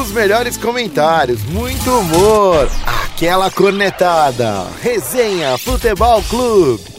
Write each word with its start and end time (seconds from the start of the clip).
Os 0.00 0.10
melhores 0.10 0.56
comentários, 0.56 1.42
muito 1.44 1.90
humor, 1.90 2.68
aquela 2.86 3.50
cornetada. 3.50 4.66
Resenha 4.80 5.58
Futebol 5.58 6.22
Clube. 6.22 6.91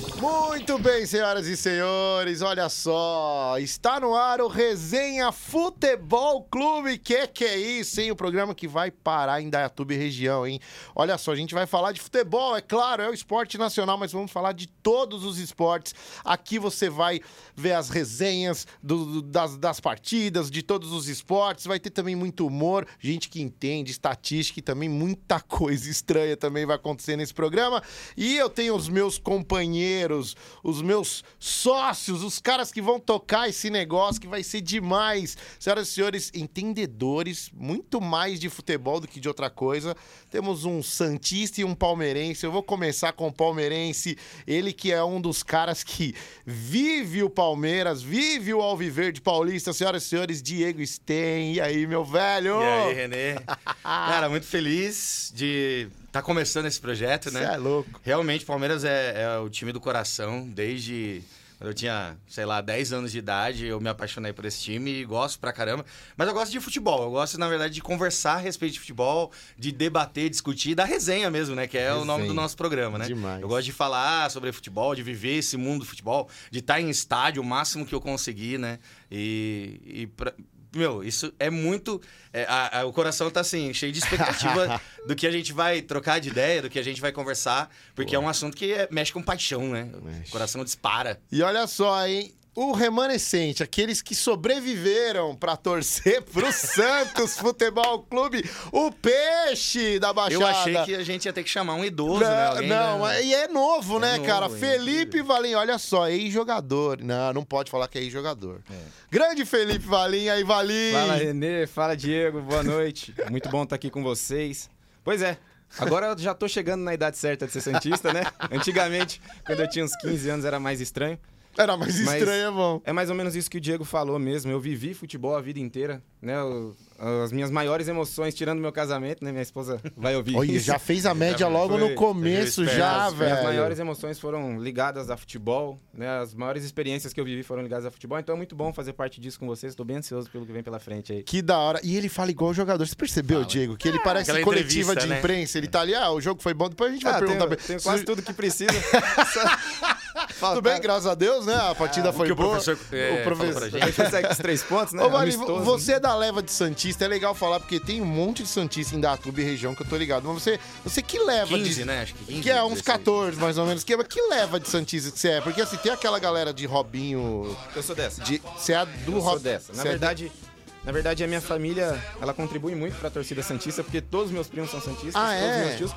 Muito 0.66 0.82
bem, 0.82 1.06
senhoras 1.06 1.46
e 1.46 1.58
senhores, 1.58 2.42
olha 2.42 2.70
só, 2.70 3.58
está 3.60 4.00
no 4.00 4.16
ar 4.16 4.40
o 4.40 4.48
Resenha 4.48 5.30
Futebol 5.30 6.42
Clube. 6.46 6.98
Que 6.98 7.28
que 7.28 7.44
é 7.44 7.58
isso, 7.58 8.00
hein? 8.00 8.12
O 8.12 8.16
programa 8.16 8.56
que 8.56 8.66
vai 8.66 8.90
parar 8.90 9.42
em 9.42 9.50
Dayatuba 9.50 9.94
e 9.94 9.98
região, 9.98 10.48
hein? 10.48 10.62
Olha 10.96 11.18
só, 11.18 11.34
a 11.34 11.36
gente 11.36 11.54
vai 11.54 11.68
falar 11.68 11.92
de 11.92 12.00
futebol, 12.00 12.56
é 12.56 12.62
claro, 12.62 13.04
é 13.04 13.10
o 13.10 13.14
esporte 13.14 13.58
nacional, 13.58 13.98
mas 13.98 14.14
vamos 14.14 14.32
falar 14.32 14.54
de 14.54 14.68
todos 14.68 15.26
os 15.26 15.38
esportes. 15.38 15.94
Aqui 16.24 16.58
você 16.58 16.90
vai 16.90 17.20
ver 17.54 17.74
as 17.74 17.90
resenhas 17.90 18.66
do, 18.82 19.22
das, 19.22 19.58
das 19.58 19.82
partidas, 19.82 20.50
de 20.50 20.64
todos 20.64 20.94
os 20.94 21.10
esportes. 21.10 21.66
Vai 21.66 21.78
ter 21.78 21.90
também 21.90 22.16
muito 22.16 22.48
humor, 22.48 22.88
gente 23.02 23.28
que 23.28 23.42
entende 23.42 23.92
estatística 23.92 24.62
e 24.62 24.64
também 24.64 24.88
muita 24.88 25.42
coisa 25.42 25.90
estranha 25.90 26.38
também 26.38 26.66
vai 26.66 26.78
acontecer 26.78 27.18
nesse 27.18 27.34
programa. 27.34 27.84
E 28.16 28.38
eu 28.38 28.50
tenho 28.50 28.74
os 28.74 28.88
meus 28.88 29.18
companheiros 29.18 30.38
os 30.64 30.82
meus 30.82 31.24
sócios, 31.38 32.24
os 32.24 32.40
caras 32.40 32.72
que 32.72 32.82
vão 32.82 33.00
tocar 33.00 33.50
esse 33.50 33.70
negócio 33.70 34.22
que 34.22 34.28
vai 34.28 34.42
ser 34.42 34.62
demais. 34.62 35.38
Senhoras 35.60 35.90
e 35.90 35.92
senhores, 35.92 36.32
entendedores, 36.34 37.52
muito 37.54 38.00
mais 38.00 38.40
de 38.40 38.50
futebol 38.50 39.00
do 39.00 39.08
que 39.08 39.20
de 39.20 39.28
outra 39.28 39.50
coisa. 39.50 39.96
Temos 40.32 40.64
um 40.64 40.82
Santista 40.82 41.60
e 41.60 41.64
um 41.66 41.76
Palmeirense. 41.76 42.46
Eu 42.46 42.52
vou 42.52 42.64
começar 42.64 43.12
com 43.12 43.28
o 43.28 43.34
Palmeirense, 43.34 44.18
ele 44.48 44.72
que 44.72 44.92
é 44.92 45.04
um 45.04 45.20
dos 45.20 45.44
caras 45.44 45.84
que 45.84 46.16
vive 46.46 47.22
o 47.22 47.30
Palmeiras, 47.30 48.02
vive 48.02 48.54
o 48.54 48.62
Alviverde 48.62 49.20
Paulista. 49.20 49.74
Senhoras 49.74 50.04
e 50.04 50.08
senhores, 50.08 50.42
Diego 50.42 50.86
Sten. 50.86 51.54
E 51.54 51.62
aí, 51.62 51.86
meu 51.86 52.06
velho? 52.06 52.62
E 52.62 52.66
aí, 52.66 52.94
Renê? 52.94 53.36
Cara, 53.84 54.30
muito 54.30 54.46
feliz 54.46 55.32
de 55.36 55.90
tá 56.14 56.22
começando 56.22 56.68
esse 56.68 56.80
projeto, 56.80 57.32
né? 57.32 57.40
Você 57.40 57.54
é 57.54 57.58
louco. 57.58 58.00
Realmente, 58.04 58.46
Palmeiras 58.46 58.86
é, 58.86 59.24
é, 59.24 59.38
o 59.40 59.50
time 59.50 59.72
do 59.72 59.82
coração. 59.82 60.48
Desde 60.48 61.24
quando 61.58 61.70
eu 61.70 61.74
tinha, 61.74 62.18
sei 62.28 62.46
lá, 62.46 62.62
10 62.62 62.94
anos 62.94 63.12
de 63.12 63.18
idade, 63.18 63.66
eu 63.66 63.82
me 63.82 63.90
apaixonei 63.90 64.32
por 64.32 64.46
esse 64.46 64.62
time 64.62 64.92
e 64.92 65.06
gosto 65.06 65.40
pra 65.40 65.52
caramba. 65.52 65.84
Mas 66.16 66.28
eu 66.28 66.34
gosto 66.34 66.52
de 66.52 66.60
futebol. 66.60 67.04
Eu 67.04 67.12
gosto, 67.12 67.40
na 67.40 67.50
verdade, 67.50 67.74
de 67.74 67.82
conversar 67.82 68.34
a 68.34 68.38
respeito 68.38 68.74
de 68.74 68.80
futebol, 68.80 69.32
de 69.58 69.72
debater, 69.72 70.30
discutir, 70.30 70.76
da 70.76 70.86
resenha 70.86 71.32
mesmo, 71.32 71.56
né? 71.56 71.66
Que 71.66 71.80
é 71.80 71.86
resenha. 71.86 72.02
o 72.02 72.06
nome 72.06 72.28
do 72.28 72.34
nosso 72.34 72.56
programa, 72.56 73.00
né? 73.00 73.06
Demais. 73.06 73.42
Eu 73.42 73.48
gosto 73.48 73.66
de 73.66 73.72
falar 73.72 74.30
sobre 74.30 74.52
futebol, 74.52 74.94
de 74.94 75.02
viver 75.02 75.38
esse 75.38 75.58
mundo 75.58 75.80
do 75.80 75.86
futebol, 75.86 76.30
de 76.52 76.60
estar 76.60 76.80
em 76.80 76.92
estádio 76.92 77.42
o 77.42 77.46
máximo 77.46 77.88
que 77.88 77.96
eu 77.96 78.02
conseguir, 78.02 78.60
né? 78.60 78.78
E, 79.10 79.82
e 79.86 80.08
pra, 80.08 80.34
meu, 80.76 81.04
isso 81.04 81.34
é 81.40 81.50
muito. 81.50 82.02
É, 82.32 82.46
a, 82.46 82.80
a, 82.80 82.86
o 82.86 82.94
coração 82.94 83.30
tá 83.30 83.42
assim, 83.42 83.74
cheio 83.74 83.92
de 83.92 84.00
expectativa 84.00 84.82
do 85.08 85.16
que 85.16 85.28
a 85.28 85.32
gente 85.32 85.54
vai 85.54 85.82
trocar 85.82 86.20
de 86.20 86.30
ideia, 86.30 86.62
do 86.62 86.70
que 86.70 86.80
a 86.80 86.84
gente 86.84 87.00
vai 87.00 87.12
conversar, 87.12 87.70
porque 87.96 88.12
Pô. 88.12 88.18
é 88.18 88.20
um 88.26 88.30
assunto 88.30 88.58
que 88.58 88.74
é, 88.74 88.88
mexe 88.92 89.14
com 89.14 89.22
paixão, 89.22 89.70
né? 89.70 89.90
Mexe. 90.02 90.30
O 90.30 90.32
coração 90.32 90.64
dispara. 90.64 91.20
E 91.32 91.42
olha 91.42 91.68
só, 91.68 92.06
hein? 92.08 92.34
O 92.56 92.72
remanescente, 92.72 93.64
aqueles 93.64 94.02
que 94.02 94.14
sobreviveram 94.14 95.36
para 95.36 95.58
torcer 95.58 96.22
pro 96.32 96.52
Santos 96.52 97.38
Futebol 97.38 98.04
Clube, 98.04 98.48
o 98.72 98.92
peixe 98.92 100.00
da 100.00 100.14
Baixada. 100.14 100.44
Eu 100.44 100.48
achei 100.48 100.84
que 100.84 100.96
a 100.96 101.04
gente 101.04 101.26
ia 101.26 101.34
ter 101.34 101.44
que 101.44 101.50
chamar 101.50 101.76
um 101.76 101.84
idoso, 101.84 102.20
não, 102.20 102.30
né? 102.30 102.46
Alguém 102.48 102.70
não, 102.70 103.00
da... 103.02 103.22
e 103.22 103.34
é 103.34 103.48
novo, 103.48 103.98
é 103.98 104.02
né, 104.02 104.18
novo, 104.18 104.28
cara? 104.28 104.50
Felipe 104.50 105.22
Valim, 105.22 105.56
olha 105.56 105.78
só, 105.80 106.08
ex-jogador. 106.08 107.00
Não, 107.02 107.34
não 107.34 107.44
pode 107.44 107.72
falar 107.72 107.88
que 107.88 107.98
é 107.98 108.02
ex-jogador. 108.02 108.62
É. 108.70 108.76
Grande 109.10 109.46
Felipe 109.46 109.86
Valim, 109.86 110.30
aí 110.30 110.44
Valim. 110.44 110.92
Fala, 110.92 111.16
Renê, 111.16 111.66
fala, 111.66 111.98
Diego, 111.98 112.42
boa 112.42 112.62
noite. 112.62 113.14
Muito 113.32 113.50
bom 113.50 113.64
estar 113.64 113.76
aqui 113.76 113.90
com 113.90 114.04
vocês. 114.04 114.70
Pois 115.04 115.22
é, 115.22 115.38
Agora 115.80 116.08
eu 116.08 116.18
já 116.18 116.36
tô 116.36 116.48
chegando 116.48 116.84
na 116.84 116.94
idade 116.94 117.18
certa 117.18 117.48
de 117.48 117.52
ser 117.52 117.62
Santista, 117.62 118.14
né? 118.14 118.24
Antigamente, 118.52 119.20
quando 119.44 119.60
eu 119.62 119.68
tinha 119.68 119.84
uns 119.84 119.96
15 119.96 120.30
anos, 120.30 120.46
era 120.46 120.60
mais 120.60 120.80
estranho. 120.80 121.18
Era 121.58 121.78
mais 121.78 122.00
estranho, 122.00 122.48
é 122.48 122.52
bom. 122.52 122.82
É 122.84 122.92
mais 122.92 123.10
ou 123.10 123.16
menos 123.16 123.36
isso 123.36 123.50
que 123.50 123.58
o 123.58 123.62
Diego 123.62 123.84
falou 123.84 124.18
mesmo. 124.18 124.52
Eu 124.52 124.60
vivi 124.60 124.94
futebol 124.94 125.36
a 125.36 125.42
vida 125.42 125.60
inteira, 125.60 126.02
né? 126.22 126.36
Eu, 126.36 126.76
as 127.24 127.32
minhas 127.32 127.52
maiores 127.52 127.88
emoções, 127.88 128.34
tirando 128.34 128.60
meu 128.60 128.72
casamento, 128.72 129.24
né? 129.24 129.32
Minha 129.32 129.42
esposa 129.42 129.80
vai 129.96 130.16
ouvir 130.16 130.36
Olha, 130.36 130.60
já 130.60 130.80
fez 130.80 131.06
a 131.06 131.14
média 131.14 131.48
logo 131.48 131.78
foi, 131.78 131.90
no 131.90 131.96
começo, 131.96 132.66
já, 132.66 133.08
as, 133.08 133.14
velho. 133.14 133.36
As 133.36 133.44
maiores 133.44 133.80
emoções 133.80 134.20
foram 134.20 134.60
ligadas 134.60 135.10
a 135.10 135.18
futebol, 135.18 135.80
né? 135.94 136.08
As 136.20 136.34
maiores 136.34 136.64
experiências 136.64 137.12
que 137.14 137.20
eu 137.20 137.26
vivi 137.26 137.44
foram 137.44 137.62
ligadas 137.62 137.86
a 137.86 137.92
futebol. 137.92 138.18
Então 138.18 138.36
é 138.36 138.38
muito 138.38 138.56
bom 138.56 138.74
fazer 138.74 138.94
parte 138.94 139.20
disso 139.20 139.40
com 139.40 139.46
vocês. 139.46 139.74
Estou 139.74 139.86
bem 139.86 139.98
ansioso 139.98 140.30
pelo 140.30 140.46
que 140.46 140.52
vem 140.52 140.64
pela 140.64 140.80
frente 140.80 141.12
aí. 141.12 141.24
Que 141.24 141.42
da 141.42 141.58
hora. 141.58 141.80
E 141.84 141.96
ele 141.98 142.10
fala 142.10 142.32
igual 142.32 142.52
o 142.52 142.54
jogador. 142.54 142.88
Você 142.88 142.96
percebeu, 142.96 143.40
fala. 143.40 143.48
Diego? 143.48 143.78
Que 143.78 143.90
ele 143.90 143.98
é, 143.98 144.04
parece 144.04 144.42
coletiva 144.42 144.96
de 144.96 145.08
né? 145.08 145.20
imprensa. 145.20 145.58
Ele 145.58 145.68
tá 145.68 145.82
ali, 145.82 145.94
ah, 145.94 146.12
o 146.12 146.22
jogo 146.22 146.42
foi 146.42 146.54
bom. 146.54 146.70
Depois 146.70 146.90
a 146.90 146.94
gente 146.94 147.04
vai 147.04 147.14
ah, 147.14 147.20
perguntar. 147.20 147.48
Tenho, 147.48 147.62
tenho 147.68 147.82
quase 147.82 148.04
tudo 148.04 148.22
que 148.22 148.34
precisa. 148.34 148.72
Tudo 150.40 150.62
bem, 150.62 150.80
graças 150.80 151.08
a 151.08 151.16
Deus, 151.16 151.46
né? 151.46 151.56
A 151.56 151.74
partida 151.74 152.10
ah, 152.10 152.14
foi 152.14 152.34
boa. 152.34 152.48
O 152.48 152.52
professor, 152.52 152.78
é, 152.92 153.22
o 153.22 153.24
professor, 153.24 153.70
consegue 153.96 154.28
os 154.28 154.38
três 154.38 154.64
pontos, 154.64 154.94
né? 154.94 155.04
Ô, 155.04 155.10
Mari, 155.10 155.36
você 155.36 155.94
é 155.94 156.00
da 156.00 156.16
leva 156.16 156.42
de 156.42 156.52
Santista, 156.52 157.06
é 157.06 157.08
legal 157.08 157.34
falar, 157.34 157.60
porque 157.60 157.80
tem 157.80 158.02
um 158.02 158.06
monte 158.06 158.44
de 158.44 158.50
Santista 158.50 158.96
em 158.96 159.00
Datuba 159.00 159.42
e 159.42 159.44
região 159.44 159.74
que 159.74 159.82
eu 159.82 159.88
tô 159.88 159.98
ligado. 159.98 160.28
Mas 160.28 160.44
você, 160.44 160.60
você 160.84 161.02
que 161.02 161.20
leva 161.20 161.58
15, 161.58 161.74
de. 161.74 161.86
né? 161.86 162.02
Acho 162.02 162.14
que 162.14 162.26
15. 162.26 162.42
Que 162.42 162.50
é 162.50 162.64
uns 162.64 162.82
14, 162.82 163.40
mais 163.40 163.58
ou 163.58 163.66
menos. 163.66 163.84
Que, 163.84 164.02
que 164.04 164.22
leva 164.30 164.60
de 164.60 164.70
Santista 164.70 165.12
que 165.12 165.20
você 165.20 165.30
é? 165.30 165.42
Porque 165.42 165.62
assim, 165.62 165.78
tem 165.78 165.92
aquela 165.92 166.20
galera 166.20 166.54
de 166.54 166.66
Robinho. 166.66 167.56
Eu 167.76 167.84
sou 167.84 167.96
dessa. 167.96 168.22
De, 168.24 168.42
você 168.58 168.74
é 168.74 168.86
do 168.86 169.14
Robinho. 169.14 169.18
Eu 169.18 169.22
sou 169.22 169.40
dessa. 169.40 169.74
Na 169.74 169.82
é 169.82 169.86
verdade. 169.86 170.32
É 170.50 170.54
na 170.84 170.92
verdade, 170.92 171.24
a 171.24 171.28
minha 171.28 171.40
família, 171.40 171.98
ela 172.22 172.34
contribui 172.34 172.76
muito 172.76 172.98
para 172.98 173.08
a 173.08 173.12
torcida 173.12 173.42
santista, 173.42 173.82
porque 173.84 174.02
todos 174.02 174.28
os 174.28 174.34
meus 174.34 174.48
primos 174.48 174.70
são 174.70 174.82
santistas, 174.82 175.16
ah, 175.16 175.30
todos 175.30 175.56
é? 175.56 175.66
meus 175.66 175.78
tios. 175.78 175.96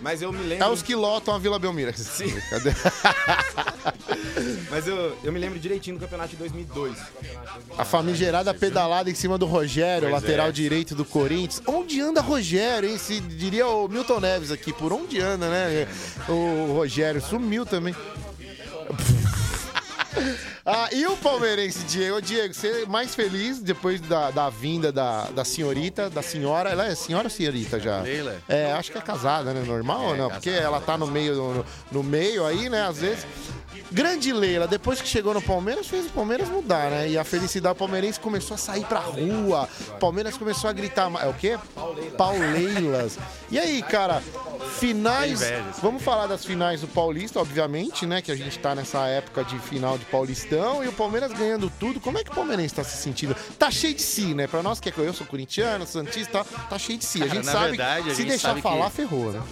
Mas 0.00 0.22
eu 0.22 0.32
me 0.32 0.42
lembro... 0.42 0.64
É 0.64 0.68
os 0.68 0.82
que 0.82 0.94
lotam 0.94 1.34
a 1.34 1.38
Vila 1.38 1.58
Belmira. 1.58 1.92
Sim. 1.92 2.32
Mas 4.70 4.86
eu, 4.86 5.16
eu 5.22 5.32
me 5.32 5.38
lembro 5.38 5.58
direitinho 5.58 5.96
do 5.96 6.00
campeonato 6.00 6.30
de 6.30 6.36
2002. 6.36 6.96
A 7.76 7.84
famigerada 7.84 8.54
pedalada 8.54 9.10
em 9.10 9.14
cima 9.14 9.36
do 9.36 9.46
Rogério, 9.46 10.08
pois 10.08 10.22
lateral 10.22 10.48
é. 10.48 10.52
direito 10.52 10.94
do 10.94 11.04
Corinthians. 11.04 11.62
Onde 11.66 12.00
anda 12.00 12.20
Rogério, 12.20 12.88
hein? 12.88 12.98
Se 12.98 13.20
diria 13.20 13.66
o 13.66 13.88
Milton 13.88 14.20
Neves 14.20 14.50
aqui, 14.50 14.72
por 14.72 14.92
onde 14.92 15.20
anda, 15.20 15.48
né? 15.48 15.86
O 16.28 16.72
Rogério 16.74 17.20
sumiu 17.20 17.66
também. 17.66 17.94
Ah, 20.64 20.88
e 20.92 21.04
o 21.06 21.16
palmeirense, 21.16 21.84
Diego? 21.86 22.22
Diego, 22.22 22.54
você 22.54 22.82
é 22.82 22.86
mais 22.86 23.16
feliz 23.16 23.58
depois 23.58 24.00
da, 24.00 24.30
da 24.30 24.48
vinda 24.48 24.92
da, 24.92 25.24
da 25.24 25.44
senhorita, 25.44 26.08
da 26.08 26.22
senhora. 26.22 26.70
Ela 26.70 26.86
é 26.86 26.94
senhora 26.94 27.26
ou 27.26 27.30
senhorita 27.30 27.80
já? 27.80 28.00
Leila. 28.00 28.36
É, 28.48 28.70
acho 28.72 28.92
que 28.92 28.98
é 28.98 29.00
casada, 29.00 29.52
né? 29.52 29.64
Normal 29.66 30.02
é, 30.02 30.06
ou 30.06 30.10
não? 30.10 30.28
Casada, 30.28 30.34
Porque 30.34 30.50
ela 30.50 30.80
tá 30.80 30.96
no 30.96 31.08
meio, 31.08 31.34
no, 31.34 31.66
no 31.90 32.02
meio 32.04 32.46
aí, 32.46 32.68
né? 32.68 32.86
Às 32.86 32.98
vezes. 32.98 33.26
Grande 33.90 34.32
Leila, 34.32 34.66
depois 34.66 35.00
que 35.00 35.08
chegou 35.08 35.34
no 35.34 35.42
Palmeiras, 35.42 35.86
fez 35.86 36.06
o 36.06 36.10
Palmeiras 36.10 36.48
mudar, 36.48 36.90
né? 36.90 37.08
E 37.08 37.18
a 37.18 37.24
felicidade 37.24 37.78
palmeirense 37.78 38.18
começou 38.18 38.54
a 38.54 38.58
sair 38.58 38.84
pra 38.84 39.00
rua. 39.00 39.68
Palmeiras 40.00 40.36
começou 40.36 40.70
a 40.70 40.72
gritar. 40.72 41.10
É 41.22 41.28
o 41.28 41.34
quê? 41.34 41.58
Pauleilas. 42.16 43.18
E 43.50 43.58
aí, 43.58 43.82
cara, 43.82 44.22
finais. 44.78 45.40
Vamos 45.82 46.02
falar 46.02 46.26
das 46.26 46.44
finais 46.44 46.80
do 46.80 46.88
Paulista, 46.88 47.40
obviamente, 47.40 48.06
né? 48.06 48.22
Que 48.22 48.32
a 48.32 48.36
gente 48.36 48.58
tá 48.58 48.74
nessa 48.74 49.06
época 49.06 49.44
de 49.44 49.58
final 49.58 49.98
de 49.98 50.04
Paulistão 50.06 50.84
e 50.84 50.88
o 50.88 50.92
Palmeiras 50.92 51.32
ganhando 51.32 51.70
tudo. 51.78 52.00
Como 52.00 52.18
é 52.18 52.24
que 52.24 52.30
o 52.30 52.34
Palmeirense 52.34 52.74
tá 52.74 52.84
se 52.84 52.96
sentindo? 52.96 53.36
Tá 53.58 53.70
cheio 53.70 53.94
de 53.94 54.02
si, 54.02 54.34
né? 54.34 54.46
Pra 54.46 54.62
nós 54.62 54.80
que 54.80 54.88
é 54.88 54.92
eu 54.96 55.12
sou 55.12 55.26
corintiano, 55.26 55.86
santista, 55.86 56.44
tá 56.68 56.78
cheio 56.78 56.98
de 56.98 57.04
si. 57.04 57.22
A 57.22 57.26
gente 57.26 57.46
sabe 57.46 57.76
verdade, 57.76 58.10
a 58.10 58.14
se 58.14 58.24
deixar 58.24 58.56
falar, 58.60 58.90
que... 58.90 58.96
ferrou, 58.96 59.32
né? 59.32 59.42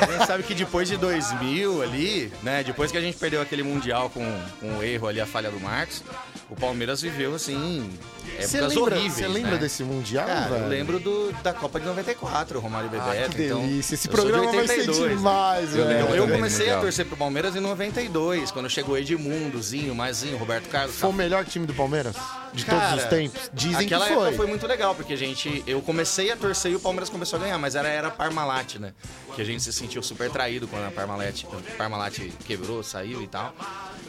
A 0.00 0.06
gente 0.06 0.26
sabe 0.26 0.42
que 0.42 0.54
depois 0.54 0.88
de 0.88 0.96
2000 0.96 1.82
ali, 1.82 2.32
né? 2.42 2.62
Depois 2.64 2.90
que 2.90 2.98
a 2.98 3.00
gente 3.00 3.18
perdeu 3.18 3.40
aquele 3.42 3.62
Mundial 3.62 4.10
com, 4.10 4.24
com 4.58 4.78
o 4.78 4.82
erro 4.82 5.08
ali, 5.08 5.20
a 5.20 5.26
falha 5.26 5.50
do 5.50 5.60
Marcos, 5.60 6.02
o 6.48 6.56
Palmeiras 6.56 7.02
viveu, 7.02 7.34
assim, 7.34 7.90
lembra, 8.38 8.80
horríveis. 8.82 9.12
Você 9.14 9.28
lembra 9.28 9.50
né? 9.52 9.58
desse 9.58 9.84
Mundial, 9.84 10.26
Cara, 10.26 10.48
velho? 10.48 10.62
Eu 10.64 10.68
lembro 10.68 10.98
do, 10.98 11.32
da 11.42 11.52
Copa 11.52 11.78
de 11.78 11.86
94, 11.86 12.58
o 12.58 12.60
Romário 12.60 12.88
Bebeto. 12.88 13.10
Ah, 13.10 13.28
que 13.28 13.42
então, 13.44 13.60
delícia. 13.60 13.94
Esse 13.94 14.08
programa 14.08 14.52
vai 14.52 14.66
ser 14.66 14.86
demais, 14.86 15.76
eu, 15.76 15.86
velho. 15.86 16.14
Eu, 16.14 16.28
comecei 16.28 16.70
a 16.70 16.80
torcer 16.80 17.06
pro 17.06 17.16
Palmeiras 17.16 17.54
em 17.54 17.60
92, 17.60 18.50
quando 18.50 18.68
chegou 18.68 18.96
Edmundozinho, 18.98 19.94
Mazinho, 19.94 20.36
Roberto 20.36 20.68
Carlos. 20.68 20.96
Foi 20.96 21.10
o 21.10 21.12
melhor 21.12 21.44
time 21.44 21.66
do 21.66 21.74
Palmeiras? 21.74 22.16
De 22.52 22.64
Cara, 22.64 22.88
todos 22.88 23.04
os 23.04 23.10
tempos? 23.10 23.50
Dizem 23.52 23.86
aquela 23.86 24.06
que 24.06 24.14
foi. 24.14 24.22
época 24.22 24.36
foi 24.36 24.46
muito 24.46 24.66
legal, 24.66 24.94
porque 24.94 25.12
a 25.12 25.16
gente... 25.16 25.62
Eu 25.66 25.80
comecei 25.82 26.32
a 26.32 26.36
torcer 26.36 26.72
e 26.72 26.74
o 26.74 26.80
Palmeiras 26.80 27.08
começou 27.08 27.38
a 27.38 27.42
ganhar, 27.42 27.58
mas 27.58 27.74
era 27.74 27.88
era 27.88 28.10
Parmalat, 28.10 28.76
né? 28.78 28.92
Que 29.34 29.42
a 29.42 29.44
gente 29.44 29.62
se 29.62 29.72
sentiu 29.72 30.02
super 30.02 30.30
traído 30.30 30.66
quando 30.66 30.86
a 30.86 30.90
Parmalat, 30.90 31.44
Parmalat 31.76 32.18
quebrou, 32.44 32.82
saiu 32.82 33.22
e 33.22 33.26
tal. 33.26 33.54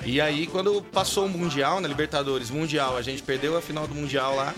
E 0.03 0.19
aí, 0.19 0.48
quando 0.48 0.81
passou 0.81 1.25
o 1.25 1.30
Mundial, 1.30 1.80
na 1.80 1.88
Libertadores 1.88 2.50
Mundial, 2.50 2.98
a 2.98 3.01
gente 3.01 3.21
perdeu 3.21 3.56
a 3.56 3.62
final 3.62 3.88
do 3.88 3.94
Mundial 3.94 4.36
lá. 4.36 4.53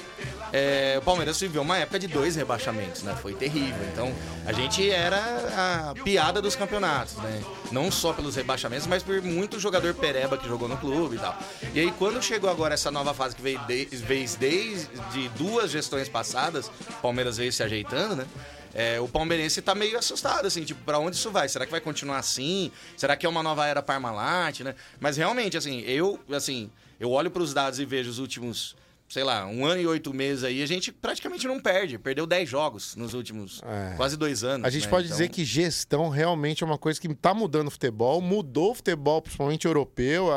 é, 0.53 0.97
o 0.99 1.01
Palmeiras 1.01 1.39
viveu 1.39 1.63
uma 1.63 1.77
época 1.77 1.97
de 1.97 2.07
dois 2.07 2.35
rebaixamentos, 2.35 3.01
né? 3.03 3.15
Foi 3.21 3.33
terrível. 3.33 3.83
Então, 3.91 4.13
a 4.45 4.53
gente 4.53 4.89
era 4.89 5.17
a 5.17 6.03
piada 6.03 6.41
dos 6.41 6.55
campeonatos, 6.55 7.15
né? 7.15 7.43
Não 7.71 7.91
só 7.91 8.13
pelos 8.13 8.35
rebaixamentos, 8.35 8.85
mas 8.85 9.01
por 9.01 9.19
muito 9.21 9.59
jogador 9.59 9.93
pereba 9.95 10.37
que 10.37 10.47
jogou 10.47 10.69
no 10.69 10.77
clube 10.77 11.15
e 11.15 11.19
tal. 11.19 11.37
E 11.73 11.79
aí, 11.79 11.91
quando 11.97 12.21
chegou 12.21 12.49
agora 12.49 12.75
essa 12.75 12.91
nova 12.91 13.13
fase 13.13 13.35
que 13.35 13.41
veio, 13.41 13.59
de, 13.67 13.85
veio 13.85 14.29
desde 14.39 15.29
duas 15.35 15.71
gestões 15.71 16.07
passadas, 16.07 16.67
o 16.67 17.01
Palmeiras 17.01 17.37
veio 17.37 17.51
se 17.51 17.63
ajeitando, 17.63 18.15
né? 18.15 18.25
É, 18.73 18.99
o 18.99 19.07
palmeirense 19.07 19.61
tá 19.61 19.75
meio 19.75 19.97
assustado, 19.97 20.45
assim, 20.45 20.63
tipo, 20.63 20.83
pra 20.83 20.97
onde 20.97 21.15
isso 21.15 21.29
vai? 21.29 21.47
Será 21.47 21.65
que 21.65 21.71
vai 21.71 21.81
continuar 21.81 22.17
assim? 22.17 22.71
Será 22.97 23.15
que 23.15 23.25
é 23.25 23.29
uma 23.29 23.43
nova 23.43 23.65
era 23.67 23.81
Parmalat, 23.83 24.61
né? 24.61 24.75
Mas 24.99 25.15
realmente, 25.15 25.55
assim, 25.55 25.81
eu, 25.81 26.19
assim, 26.31 26.71
eu 26.99 27.11
olho 27.11 27.29
para 27.29 27.43
os 27.43 27.53
dados 27.53 27.79
e 27.79 27.85
vejo 27.85 28.09
os 28.09 28.17
últimos 28.17 28.75
sei 29.07 29.23
lá, 29.23 29.45
um 29.45 29.65
ano 29.65 29.79
e 29.79 29.85
oito 29.85 30.13
meses 30.13 30.43
aí, 30.43 30.63
a 30.63 30.65
gente 30.65 30.91
praticamente 30.91 31.47
não 31.47 31.59
perde. 31.59 31.99
Perdeu 31.99 32.25
dez 32.25 32.49
jogos 32.49 32.95
nos 32.95 33.13
últimos 33.13 33.61
é. 33.63 33.95
quase 33.95 34.17
dois 34.17 34.43
anos. 34.43 34.65
A 34.65 34.69
gente 34.69 34.85
né? 34.85 34.89
pode 34.89 35.05
então... 35.05 35.17
dizer 35.17 35.29
que 35.29 35.45
gestão 35.45 36.09
realmente 36.09 36.63
é 36.63 36.65
uma 36.65 36.77
coisa 36.77 36.99
que 36.99 37.07
está 37.07 37.33
mudando 37.33 37.67
o 37.67 37.71
futebol, 37.71 38.19
mudou 38.21 38.71
o 38.71 38.75
futebol, 38.75 39.21
principalmente 39.21 39.65
europeu, 39.67 40.29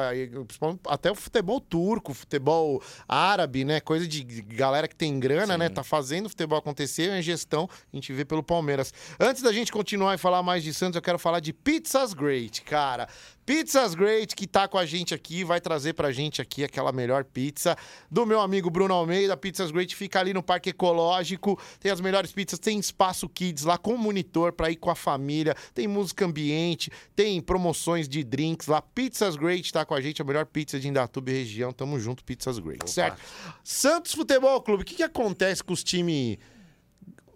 até 0.86 1.10
o 1.10 1.14
futebol 1.14 1.60
turco, 1.60 2.12
futebol 2.12 2.82
árabe, 3.08 3.64
né? 3.64 3.80
Coisa 3.80 4.06
de 4.06 4.22
galera 4.22 4.86
que 4.86 4.94
tem 4.94 5.18
grana, 5.18 5.54
Sim. 5.54 5.58
né? 5.58 5.68
Tá 5.68 5.82
fazendo 5.82 6.26
o 6.26 6.28
futebol 6.28 6.58
acontecer, 6.58 7.10
a 7.10 7.20
gestão 7.22 7.68
a 7.92 7.96
gente 7.96 8.12
vê 8.12 8.24
pelo 8.24 8.42
Palmeiras. 8.42 8.92
Antes 9.18 9.42
da 9.42 9.52
gente 9.52 9.72
continuar 9.72 10.14
e 10.14 10.18
falar 10.18 10.42
mais 10.42 10.62
de 10.62 10.74
Santos, 10.74 10.96
eu 10.96 11.02
quero 11.02 11.18
falar 11.18 11.40
de 11.40 11.52
Pizzas 11.52 12.12
Great, 12.12 12.62
cara. 12.62 13.08
Pizzas 13.46 13.94
Great, 13.94 14.34
que 14.34 14.44
tá 14.44 14.66
com 14.66 14.76
a 14.76 14.84
gente 14.84 15.14
aqui, 15.14 15.44
vai 15.44 15.60
trazer 15.60 15.92
pra 15.92 16.10
gente 16.10 16.42
aqui 16.42 16.64
aquela 16.64 16.90
melhor 16.90 17.24
pizza 17.24 17.76
do 18.10 18.26
meu 18.26 18.40
amigo 18.40 18.65
Bruno 18.70 18.94
Almeida. 18.94 19.36
Pizzas 19.36 19.70
Great 19.70 19.94
fica 19.94 20.20
ali 20.20 20.32
no 20.32 20.42
Parque 20.42 20.70
Ecológico, 20.70 21.60
tem 21.80 21.90
as 21.90 22.00
melhores 22.00 22.32
pizzas, 22.32 22.58
tem 22.58 22.78
espaço 22.78 23.28
kids 23.28 23.64
lá 23.64 23.78
com 23.78 23.96
monitor 23.96 24.52
pra 24.52 24.70
ir 24.70 24.76
com 24.76 24.90
a 24.90 24.94
família, 24.94 25.54
tem 25.74 25.86
música 25.86 26.24
ambiente, 26.24 26.90
tem 27.14 27.40
promoções 27.40 28.08
de 28.08 28.22
drinks 28.24 28.66
lá. 28.66 28.80
Pizzas 28.80 29.36
Great 29.36 29.72
tá 29.72 29.84
com 29.84 29.94
a 29.94 30.00
gente, 30.00 30.22
a 30.22 30.24
melhor 30.24 30.46
pizza 30.46 30.78
de 30.78 30.88
Indatuba 30.88 31.30
e 31.30 31.34
região. 31.34 31.72
Tamo 31.72 31.98
junto, 31.98 32.24
Pizzas 32.24 32.58
Great, 32.58 32.82
Opa. 32.82 32.92
certo? 32.92 33.20
Santos 33.62 34.12
Futebol 34.12 34.60
Clube, 34.60 34.82
o 34.82 34.86
que, 34.86 34.96
que 34.96 35.02
acontece 35.02 35.62
com 35.62 35.72
os 35.72 35.82
times 35.82 36.38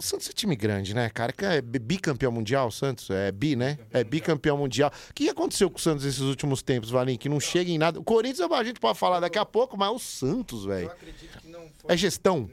o 0.00 0.02
Santos 0.02 0.30
é 0.30 0.32
time 0.32 0.56
grande, 0.56 0.94
né, 0.94 1.10
cara? 1.10 1.30
Que 1.30 1.44
é 1.44 1.60
bicampeão 1.60 2.32
mundial, 2.32 2.68
o 2.68 2.72
Santos? 2.72 3.10
É 3.10 3.30
bi, 3.30 3.54
né? 3.54 3.78
É 3.92 4.02
bicampeão 4.02 4.56
mundial. 4.56 4.90
O 5.10 5.14
que 5.14 5.28
aconteceu 5.28 5.70
com 5.70 5.76
o 5.76 5.80
Santos 5.80 6.06
esses 6.06 6.22
últimos 6.22 6.62
tempos, 6.62 6.88
Valim? 6.88 7.18
Que 7.18 7.28
não 7.28 7.38
chega 7.38 7.70
em 7.70 7.76
nada. 7.76 8.00
O 8.00 8.02
Corinthians 8.02 8.50
a 8.50 8.64
gente 8.64 8.80
pode 8.80 8.98
falar 8.98 9.20
daqui 9.20 9.38
a 9.38 9.44
pouco, 9.44 9.76
mas 9.76 9.90
o 9.90 9.98
Santos, 9.98 10.64
velho. 10.64 10.86
Eu 10.86 10.92
acredito 10.92 11.38
que 11.38 11.48
não 11.48 11.60
foi. 11.60 11.94
É 11.94 11.96
gestão. 11.98 12.50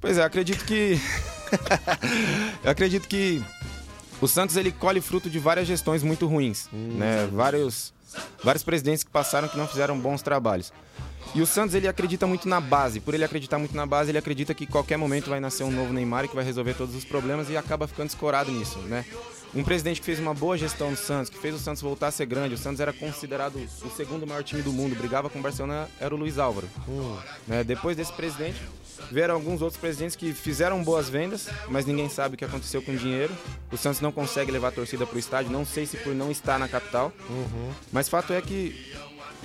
Pois 0.00 0.18
é, 0.18 0.22
acredito 0.22 0.64
que. 0.64 1.00
eu 2.62 2.70
acredito 2.70 3.08
que 3.08 3.42
o 4.20 4.28
Santos 4.28 4.56
ele 4.56 4.70
colhe 4.70 5.00
fruto 5.00 5.28
de 5.28 5.40
várias 5.40 5.66
gestões 5.66 6.04
muito 6.04 6.28
ruins, 6.28 6.68
hum. 6.72 6.96
né? 6.96 7.26
Vários, 7.26 7.92
vários 8.44 8.62
presidentes 8.62 9.02
que 9.02 9.10
passaram 9.10 9.48
que 9.48 9.58
não 9.58 9.66
fizeram 9.66 9.98
bons 9.98 10.22
trabalhos. 10.22 10.72
E 11.34 11.42
o 11.42 11.46
Santos 11.46 11.74
ele 11.74 11.86
acredita 11.86 12.26
muito 12.26 12.48
na 12.48 12.60
base. 12.60 13.00
Por 13.00 13.14
ele 13.14 13.24
acreditar 13.24 13.58
muito 13.58 13.76
na 13.76 13.84
base, 13.84 14.10
ele 14.10 14.18
acredita 14.18 14.54
que 14.54 14.66
qualquer 14.66 14.96
momento 14.96 15.28
vai 15.28 15.40
nascer 15.40 15.64
um 15.64 15.70
novo 15.70 15.92
Neymar 15.92 16.24
e 16.24 16.28
que 16.28 16.34
vai 16.34 16.44
resolver 16.44 16.74
todos 16.74 16.94
os 16.94 17.04
problemas 17.04 17.50
e 17.50 17.56
acaba 17.56 17.86
ficando 17.86 18.08
escorado 18.08 18.50
nisso, 18.50 18.78
né? 18.80 19.04
Um 19.54 19.62
presidente 19.64 20.00
que 20.00 20.06
fez 20.06 20.18
uma 20.18 20.34
boa 20.34 20.58
gestão 20.58 20.90
do 20.90 20.96
Santos, 20.96 21.30
que 21.30 21.38
fez 21.38 21.54
o 21.54 21.58
Santos 21.58 21.80
voltar 21.80 22.08
a 22.08 22.10
ser 22.10 22.26
grande. 22.26 22.54
O 22.54 22.58
Santos 22.58 22.80
era 22.80 22.92
considerado 22.92 23.56
o 23.56 23.90
segundo 23.90 24.26
maior 24.26 24.42
time 24.42 24.60
do 24.60 24.72
mundo, 24.72 24.94
brigava 24.94 25.30
com 25.30 25.38
o 25.38 25.42
Barcelona, 25.42 25.88
era 25.98 26.14
o 26.14 26.18
Luiz 26.18 26.38
Álvaro. 26.38 26.68
Né? 27.46 27.64
Depois 27.64 27.96
desse 27.96 28.12
presidente, 28.12 28.60
vieram 29.10 29.34
alguns 29.34 29.62
outros 29.62 29.80
presidentes 29.80 30.14
que 30.14 30.34
fizeram 30.34 30.82
boas 30.82 31.08
vendas, 31.08 31.48
mas 31.68 31.86
ninguém 31.86 32.08
sabe 32.08 32.34
o 32.34 32.38
que 32.38 32.44
aconteceu 32.44 32.82
com 32.82 32.92
o 32.92 32.96
dinheiro. 32.96 33.34
O 33.72 33.78
Santos 33.78 34.00
não 34.00 34.12
consegue 34.12 34.50
levar 34.50 34.68
a 34.68 34.72
torcida 34.72 35.06
para 35.06 35.16
o 35.16 35.18
estádio, 35.18 35.50
não 35.50 35.64
sei 35.64 35.86
se 35.86 35.96
por 35.96 36.14
não 36.14 36.30
estar 36.30 36.58
na 36.58 36.68
capital. 36.68 37.10
Uhum. 37.30 37.70
Mas 37.90 38.10
fato 38.10 38.34
é 38.34 38.42
que 38.42 38.94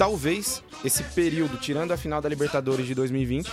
talvez 0.01 0.63
esse 0.83 1.03
período, 1.03 1.57
tirando 1.57 1.91
a 1.91 1.97
final 1.97 2.19
da 2.19 2.27
Libertadores 2.27 2.87
de 2.87 2.95
2020, 2.95 3.51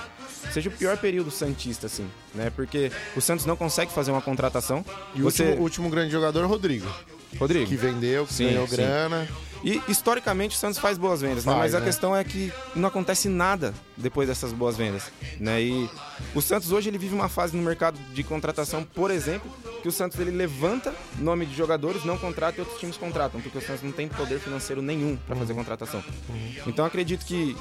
seja 0.50 0.70
o 0.70 0.72
pior 0.72 0.96
período 0.96 1.30
santista, 1.30 1.86
assim, 1.86 2.08
né? 2.34 2.50
Porque 2.56 2.90
o 3.14 3.20
Santos 3.20 3.44
não 3.44 3.54
consegue 3.54 3.92
fazer 3.92 4.10
uma 4.10 4.22
contratação. 4.22 4.82
E 5.14 5.20
Você... 5.20 5.42
o 5.42 5.46
último, 5.46 5.62
último 5.62 5.90
grande 5.90 6.10
jogador 6.10 6.40
é 6.40 6.44
o 6.46 6.48
Rodrigo. 6.48 6.90
Rodrigo. 7.38 7.66
Que 7.66 7.76
vendeu, 7.76 8.26
que 8.26 8.32
sim, 8.32 8.46
ganhou 8.46 8.66
sim. 8.66 8.76
grana. 8.76 9.28
E 9.62 9.82
historicamente 9.88 10.56
o 10.56 10.58
Santos 10.58 10.78
faz 10.78 10.96
boas 10.96 11.20
vendas, 11.20 11.44
né? 11.44 11.54
Mas 11.54 11.74
a 11.74 11.80
né? 11.80 11.86
questão 11.86 12.16
é 12.16 12.22
que 12.22 12.52
não 12.74 12.88
acontece 12.88 13.28
nada 13.28 13.74
depois 13.96 14.28
dessas 14.28 14.52
boas 14.52 14.76
vendas, 14.76 15.10
né? 15.40 15.60
E 15.60 15.90
o 16.34 16.40
Santos 16.40 16.72
hoje 16.72 16.88
ele 16.88 16.98
vive 16.98 17.14
uma 17.14 17.28
fase 17.28 17.56
no 17.56 17.62
mercado 17.62 17.98
de 18.12 18.22
contratação, 18.22 18.84
por 18.84 19.10
exemplo, 19.10 19.50
que 19.82 19.88
o 19.88 19.92
Santos 19.92 20.18
ele 20.18 20.30
levanta 20.30 20.94
nome 21.18 21.46
de 21.46 21.54
jogadores, 21.54 22.04
não 22.04 22.18
contrata 22.18 22.58
e 22.58 22.60
outros 22.60 22.78
times 22.78 22.96
contratam, 22.96 23.40
porque 23.40 23.58
o 23.58 23.60
Santos 23.60 23.82
não 23.82 23.92
tem 23.92 24.08
poder 24.08 24.38
financeiro 24.38 24.80
nenhum 24.82 25.16
para 25.16 25.36
fazer 25.36 25.52
uhum. 25.52 25.58
contratação. 25.58 26.02
Uhum. 26.28 26.54
Então 26.66 26.84
acredito 26.84 27.24
que 27.24 27.56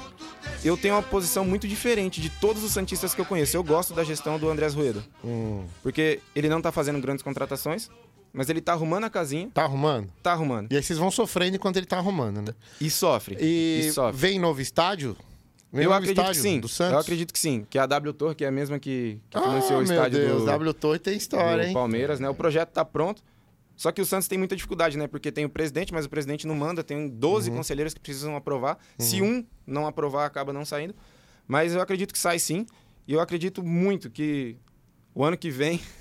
eu 0.64 0.76
tenho 0.76 0.94
uma 0.94 1.02
posição 1.02 1.44
muito 1.44 1.66
diferente 1.66 2.20
de 2.20 2.30
todos 2.30 2.62
os 2.62 2.72
santistas 2.72 3.14
que 3.14 3.20
eu 3.20 3.24
conheço. 3.24 3.56
Eu 3.56 3.64
gosto 3.64 3.94
da 3.94 4.04
gestão 4.04 4.38
do 4.38 4.48
Andrés 4.48 4.74
Ruedo. 4.74 5.02
Uhum. 5.22 5.66
Porque 5.82 6.20
ele 6.34 6.48
não 6.48 6.60
tá 6.60 6.72
fazendo 6.72 7.00
grandes 7.00 7.22
contratações, 7.22 7.90
mas 8.32 8.48
ele 8.48 8.60
tá 8.60 8.72
arrumando 8.72 9.04
a 9.04 9.10
casinha. 9.10 9.50
Tá 9.52 9.62
arrumando? 9.62 10.10
Tá 10.22 10.32
arrumando. 10.32 10.72
E 10.72 10.76
aí 10.76 10.82
vocês 10.82 10.98
vão 10.98 11.10
sofrendo 11.10 11.56
enquanto 11.56 11.76
ele 11.76 11.86
tá 11.86 11.98
arrumando, 11.98 12.42
né? 12.42 12.54
E 12.80 12.90
sofre. 12.90 13.36
E, 13.40 13.86
e 13.86 13.92
sofre. 13.92 14.16
vem 14.16 14.38
novo 14.38 14.60
estádio? 14.60 15.16
Vem 15.72 15.84
eu 15.84 15.92
acredito 15.92 16.24
que 16.24 16.34
sim. 16.34 16.60
Do 16.60 16.68
Santos? 16.68 16.94
Eu 16.94 16.98
acredito 16.98 17.32
que 17.32 17.38
sim. 17.38 17.66
Que 17.68 17.78
a 17.78 17.86
W 17.86 18.12
Torre, 18.12 18.34
que 18.34 18.44
é 18.44 18.48
a 18.48 18.52
mesma 18.52 18.78
que, 18.78 19.20
que 19.28 19.36
ah, 19.36 19.42
financiou 19.42 19.80
o 19.80 19.82
estádio 19.82 20.18
Deus, 20.18 20.40
do... 20.40 20.46
W 20.46 20.74
Torre 20.74 20.98
tem 20.98 21.16
história, 21.16 21.66
hein? 21.66 21.74
Palmeiras, 21.74 22.20
né? 22.20 22.28
O 22.28 22.34
projeto 22.34 22.70
tá 22.70 22.84
pronto. 22.84 23.22
Só 23.76 23.92
que 23.92 24.00
o 24.00 24.06
Santos 24.06 24.26
tem 24.26 24.38
muita 24.38 24.56
dificuldade, 24.56 24.98
né? 24.98 25.06
Porque 25.06 25.30
tem 25.30 25.44
o 25.44 25.48
presidente, 25.48 25.92
mas 25.92 26.04
o 26.04 26.08
presidente 26.08 26.46
não 26.46 26.54
manda. 26.54 26.82
Tem 26.82 27.08
12 27.08 27.50
uhum. 27.50 27.56
conselheiros 27.56 27.94
que 27.94 28.00
precisam 28.00 28.34
aprovar. 28.34 28.78
Uhum. 28.98 29.04
Se 29.04 29.22
um 29.22 29.46
não 29.66 29.86
aprovar, 29.86 30.26
acaba 30.26 30.52
não 30.52 30.64
saindo. 30.64 30.94
Mas 31.46 31.74
eu 31.74 31.80
acredito 31.80 32.12
que 32.12 32.18
sai 32.18 32.38
sim. 32.38 32.66
E 33.06 33.12
eu 33.12 33.20
acredito 33.20 33.62
muito 33.62 34.10
que 34.10 34.56
o 35.14 35.22
ano 35.22 35.36
que 35.36 35.50
vem 35.50 35.80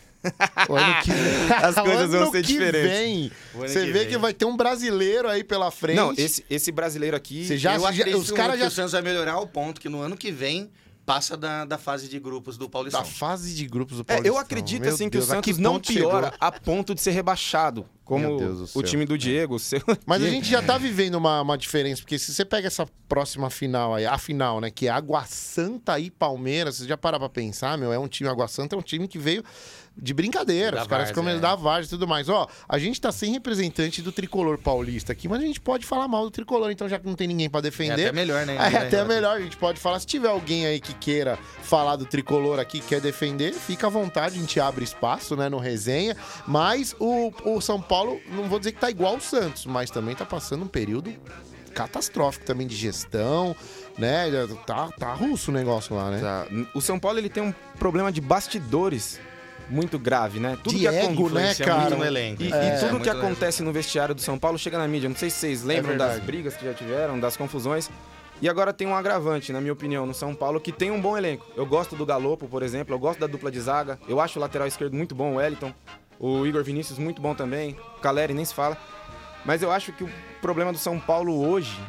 o 0.69 0.75
ano 0.75 1.01
que 1.03 1.11
vem. 1.11 1.53
As 1.63 1.75
coisas 1.75 2.11
vão 2.11 2.31
ser 2.31 2.41
diferentes. 2.41 2.89
Vem, 2.89 3.31
você 3.53 3.85
que 3.85 3.91
vê 3.91 3.99
vem. 3.99 4.07
que 4.09 4.17
vai 4.17 4.33
ter 4.33 4.45
um 4.45 4.55
brasileiro 4.55 5.27
aí 5.27 5.43
pela 5.43 5.71
frente. 5.71 5.97
Não, 5.97 6.13
esse, 6.17 6.45
esse 6.49 6.71
brasileiro 6.71 7.15
aqui. 7.15 7.45
Você 7.45 7.57
já, 7.57 7.77
já, 7.77 8.17
os 8.17 8.31
caras 8.31 8.59
já. 8.59 8.67
O 8.67 8.71
Santos 8.71 8.91
vai 8.91 9.01
melhorar 9.01 9.33
ao 9.33 9.47
ponto 9.47 9.79
que 9.79 9.89
no 9.89 10.01
ano 10.01 10.17
que 10.17 10.31
vem 10.31 10.69
passa 11.07 11.37
da, 11.37 11.63
da 11.63 11.77
fase 11.77 12.09
de 12.09 12.19
grupos 12.19 12.57
do 12.57 12.69
Paulistão. 12.69 13.01
Da 13.01 13.07
fase 13.07 13.55
de 13.55 13.65
grupos 13.65 13.97
do 13.97 14.03
Paulistão. 14.03 14.29
É, 14.29 14.35
eu 14.35 14.37
acredito 14.37 14.81
Meu 14.81 14.93
assim 14.93 15.07
Deus, 15.07 15.23
que 15.23 15.31
o 15.31 15.35
Santos 15.35 15.57
não 15.57 15.79
piora 15.79 16.31
chegou? 16.31 16.37
a 16.41 16.51
ponto 16.51 16.93
de 16.93 16.99
ser 16.99 17.11
rebaixado. 17.11 17.85
Como 18.03 18.37
o 18.73 18.83
time 18.83 19.05
do 19.05 19.17
Diego, 19.17 19.55
o 19.55 19.59
seu. 19.59 19.81
Mas 20.05 20.23
a 20.23 20.29
gente 20.29 20.49
já 20.49 20.61
tá 20.61 20.77
vivendo 20.77 21.15
uma, 21.15 21.41
uma 21.41 21.57
diferença, 21.57 22.01
porque 22.01 22.17
se 22.17 22.33
você 22.33 22.45
pega 22.45 22.67
essa 22.67 22.85
próxima 23.07 23.49
final 23.49 23.95
aí, 23.95 24.05
a 24.05 24.17
final, 24.17 24.61
né? 24.61 24.71
Que 24.71 24.87
é 24.87 24.89
Água 24.89 25.25
Santa 25.25 25.99
e 25.99 26.09
Palmeiras, 26.09 26.77
você 26.77 26.87
já 26.87 26.97
parar 26.97 27.19
pra 27.19 27.27
pensar, 27.27 27.77
meu, 27.77 27.91
é 27.91 27.99
um 27.99 28.07
time, 28.07 28.29
Água 28.29 28.47
Santa 28.47 28.75
é 28.75 28.79
um 28.79 28.81
time 28.81 29.09
que 29.09 29.19
veio 29.19 29.43
de 29.99 30.13
brincadeira. 30.13 30.77
Da 30.77 30.81
Os 30.83 30.88
caras 30.88 31.10
ficam 31.10 31.27
é. 31.27 31.39
da 31.39 31.55
Vargas 31.55 31.88
e 31.88 31.89
tudo 31.89 32.07
mais. 32.07 32.29
Ó, 32.29 32.48
a 32.67 32.77
gente 32.77 33.01
tá 33.01 33.12
sem 33.12 33.31
representante 33.31 34.01
do 34.01 34.12
tricolor 34.12 34.57
paulista 34.57 35.12
aqui, 35.12 35.27
mas 35.27 35.41
a 35.41 35.45
gente 35.45 35.60
pode 35.60 35.86
falar 35.86 36.07
mal 36.07 36.24
do 36.24 36.31
tricolor, 36.31 36.72
então 36.72 36.88
já 36.88 37.00
que 37.00 37.05
não 37.05 37.15
tem 37.15 37.27
ninguém 37.27 37.50
para 37.50 37.62
defender. 37.62 38.01
É 38.01 38.05
até 38.07 38.12
melhor, 38.12 38.45
né? 38.45 38.57
É, 38.67 38.74
é 38.74 38.77
até 38.88 39.03
melhor, 39.03 39.38
a 39.38 39.41
gente 39.41 39.57
pode 39.57 39.79
falar. 39.79 40.00
Se 40.00 40.05
tiver 40.05 40.27
alguém 40.27 40.65
aí 40.65 40.79
que 40.79 40.93
queira 40.93 41.38
falar 41.62 41.95
do 41.95 42.05
tricolor 42.05 42.60
aqui, 42.60 42.79
quer 42.79 43.00
defender, 43.00 43.53
fica 43.53 43.88
à 43.88 43.89
vontade, 43.89 44.38
a 44.38 44.39
gente 44.39 44.60
abre 44.60 44.83
espaço, 44.83 45.36
né, 45.36 45.48
no 45.48 45.57
resenha. 45.57 46.15
Mas 46.45 46.95
o, 47.00 47.31
o 47.45 47.62
São 47.62 47.81
Paulo, 47.81 48.19
não 48.29 48.50
vou 48.50 48.60
dizer 48.60 48.74
que 48.74 48.79
tá 48.79 48.89
igual 48.89 49.15
o 49.15 49.22
Santos, 49.22 49.65
mas 49.65 49.89
também 49.89 50.15
tá 50.15 50.25
passando 50.25 50.63
um 50.63 50.67
período 50.67 51.13
catastrófico 51.74 52.43
também 52.43 52.65
de 52.65 52.75
gestão, 52.75 53.55
né? 53.98 54.25
Tá, 54.65 54.89
tá 54.98 55.13
russo 55.13 55.51
o 55.51 55.53
negócio 55.53 55.95
lá, 55.95 56.10
né? 56.10 56.19
Tá. 56.19 56.48
O 56.74 56.81
São 56.81 56.98
Paulo 57.00 57.19
ele 57.19 57.29
tem 57.29 57.43
um 57.43 57.53
problema 57.77 58.12
de 58.12 58.19
bastidores 58.19 59.19
muito 59.69 60.00
grave, 60.00 60.39
né? 60.39 60.57
Tudo 60.63 60.77
que 60.77 60.88
ego, 60.88 61.29
né, 61.29 61.53
cara? 61.55 61.95
No 61.95 62.03
elenco. 62.03 62.41
E, 62.41 62.51
é, 62.51 62.77
e 62.77 62.79
tudo 62.79 63.00
que 63.00 63.09
acontece 63.09 63.62
no 63.63 63.71
vestiário 63.71 64.15
do 64.15 64.21
São 64.21 64.38
Paulo 64.38 64.57
chega 64.57 64.77
na 64.77 64.88
mídia. 64.88 65.09
Não 65.09 65.15
sei 65.15 65.29
se 65.29 65.38
vocês 65.38 65.63
lembram 65.63 65.93
é 65.93 65.97
das 65.97 66.19
brigas 66.19 66.55
que 66.55 66.65
já 66.65 66.74
tiveram, 66.74 67.19
das 67.19 67.36
confusões. 67.36 67.89
E 68.39 68.47
agora 68.47 68.71
tem 68.71 68.88
um 68.88 68.95
agravante, 68.95 69.51
na 69.51 69.59
minha 69.59 69.74
opinião, 69.74 70.05
no 70.05 70.13
São 70.13 70.36
Paulo, 70.36 70.59
que 70.59 70.71
tem 70.71 70.91
um 70.91 71.01
bom 71.01 71.17
elenco. 71.17 71.45
Eu 71.55 71.65
gosto 71.65 71.95
do 71.95 72.05
Galopo, 72.05 72.47
por 72.47 72.62
exemplo, 72.62 72.93
eu 72.93 73.00
gosto 73.00 73.19
da 73.19 73.25
dupla 73.25 73.51
de 73.51 73.59
zaga. 73.59 74.00
Eu 74.07 74.19
acho 74.19 74.38
o 74.38 74.41
lateral 74.41 74.67
esquerdo 74.67 74.93
muito 74.93 75.15
bom, 75.15 75.33
o 75.33 75.36
Wellington. 75.38 75.74
O 76.19 76.45
Igor 76.45 76.63
Vinícius 76.63 77.00
muito 77.00 77.21
bom 77.21 77.33
também. 77.33 77.75
O 77.97 78.00
Caleri 78.00 78.33
nem 78.33 78.45
se 78.45 78.53
fala. 78.53 78.77
Mas 79.43 79.62
eu 79.62 79.71
acho 79.71 79.91
que 79.91 80.03
o 80.03 80.09
problema 80.41 80.71
do 80.71 80.77
São 80.77 81.00
Paulo 81.00 81.47
hoje 81.47 81.79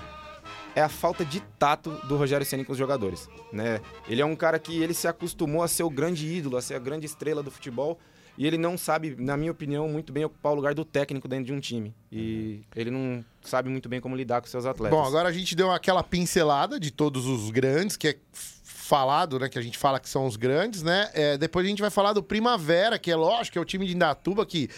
é 0.74 0.82
a 0.82 0.88
falta 0.88 1.24
de 1.24 1.40
tato 1.58 1.90
do 2.06 2.16
Rogério 2.16 2.46
Ceni 2.46 2.64
com 2.64 2.72
os 2.72 2.78
jogadores, 2.78 3.28
né? 3.52 3.80
Ele 4.08 4.20
é 4.20 4.24
um 4.24 4.36
cara 4.36 4.58
que 4.58 4.82
ele 4.82 4.94
se 4.94 5.08
acostumou 5.08 5.62
a 5.62 5.68
ser 5.68 5.82
o 5.82 5.90
grande 5.90 6.26
ídolo, 6.26 6.56
a 6.56 6.62
ser 6.62 6.74
a 6.74 6.78
grande 6.78 7.06
estrela 7.06 7.42
do 7.42 7.50
futebol, 7.50 7.98
e 8.38 8.46
ele 8.46 8.56
não 8.56 8.78
sabe, 8.78 9.16
na 9.18 9.36
minha 9.36 9.50
opinião, 9.50 9.88
muito 9.88 10.12
bem 10.12 10.24
ocupar 10.24 10.52
o 10.52 10.54
lugar 10.54 10.72
do 10.72 10.84
técnico 10.84 11.26
dentro 11.26 11.46
de 11.46 11.52
um 11.52 11.58
time. 11.58 11.92
E 12.10 12.62
ele 12.76 12.88
não 12.88 13.24
sabe 13.42 13.68
muito 13.68 13.88
bem 13.88 14.00
como 14.00 14.14
lidar 14.14 14.40
com 14.40 14.46
seus 14.46 14.64
atletas. 14.64 14.96
Bom, 14.96 15.04
agora 15.04 15.28
a 15.28 15.32
gente 15.32 15.56
deu 15.56 15.72
aquela 15.72 16.04
pincelada 16.04 16.78
de 16.78 16.92
todos 16.92 17.26
os 17.26 17.50
grandes, 17.50 17.96
que 17.96 18.08
é 18.08 18.16
falado, 18.32 19.40
né? 19.40 19.48
Que 19.48 19.58
a 19.58 19.62
gente 19.62 19.76
fala 19.76 19.98
que 19.98 20.08
são 20.08 20.24
os 20.24 20.36
grandes, 20.36 20.84
né? 20.84 21.10
É, 21.14 21.36
depois 21.36 21.66
a 21.66 21.68
gente 21.68 21.82
vai 21.82 21.90
falar 21.90 22.12
do 22.12 22.22
Primavera, 22.22 22.96
que 22.96 23.10
é 23.10 23.16
lógico, 23.16 23.54
que 23.54 23.58
é 23.58 23.60
o 23.60 23.64
time 23.64 23.84
de 23.84 23.94
Indatuba 23.96 24.46
que 24.46 24.70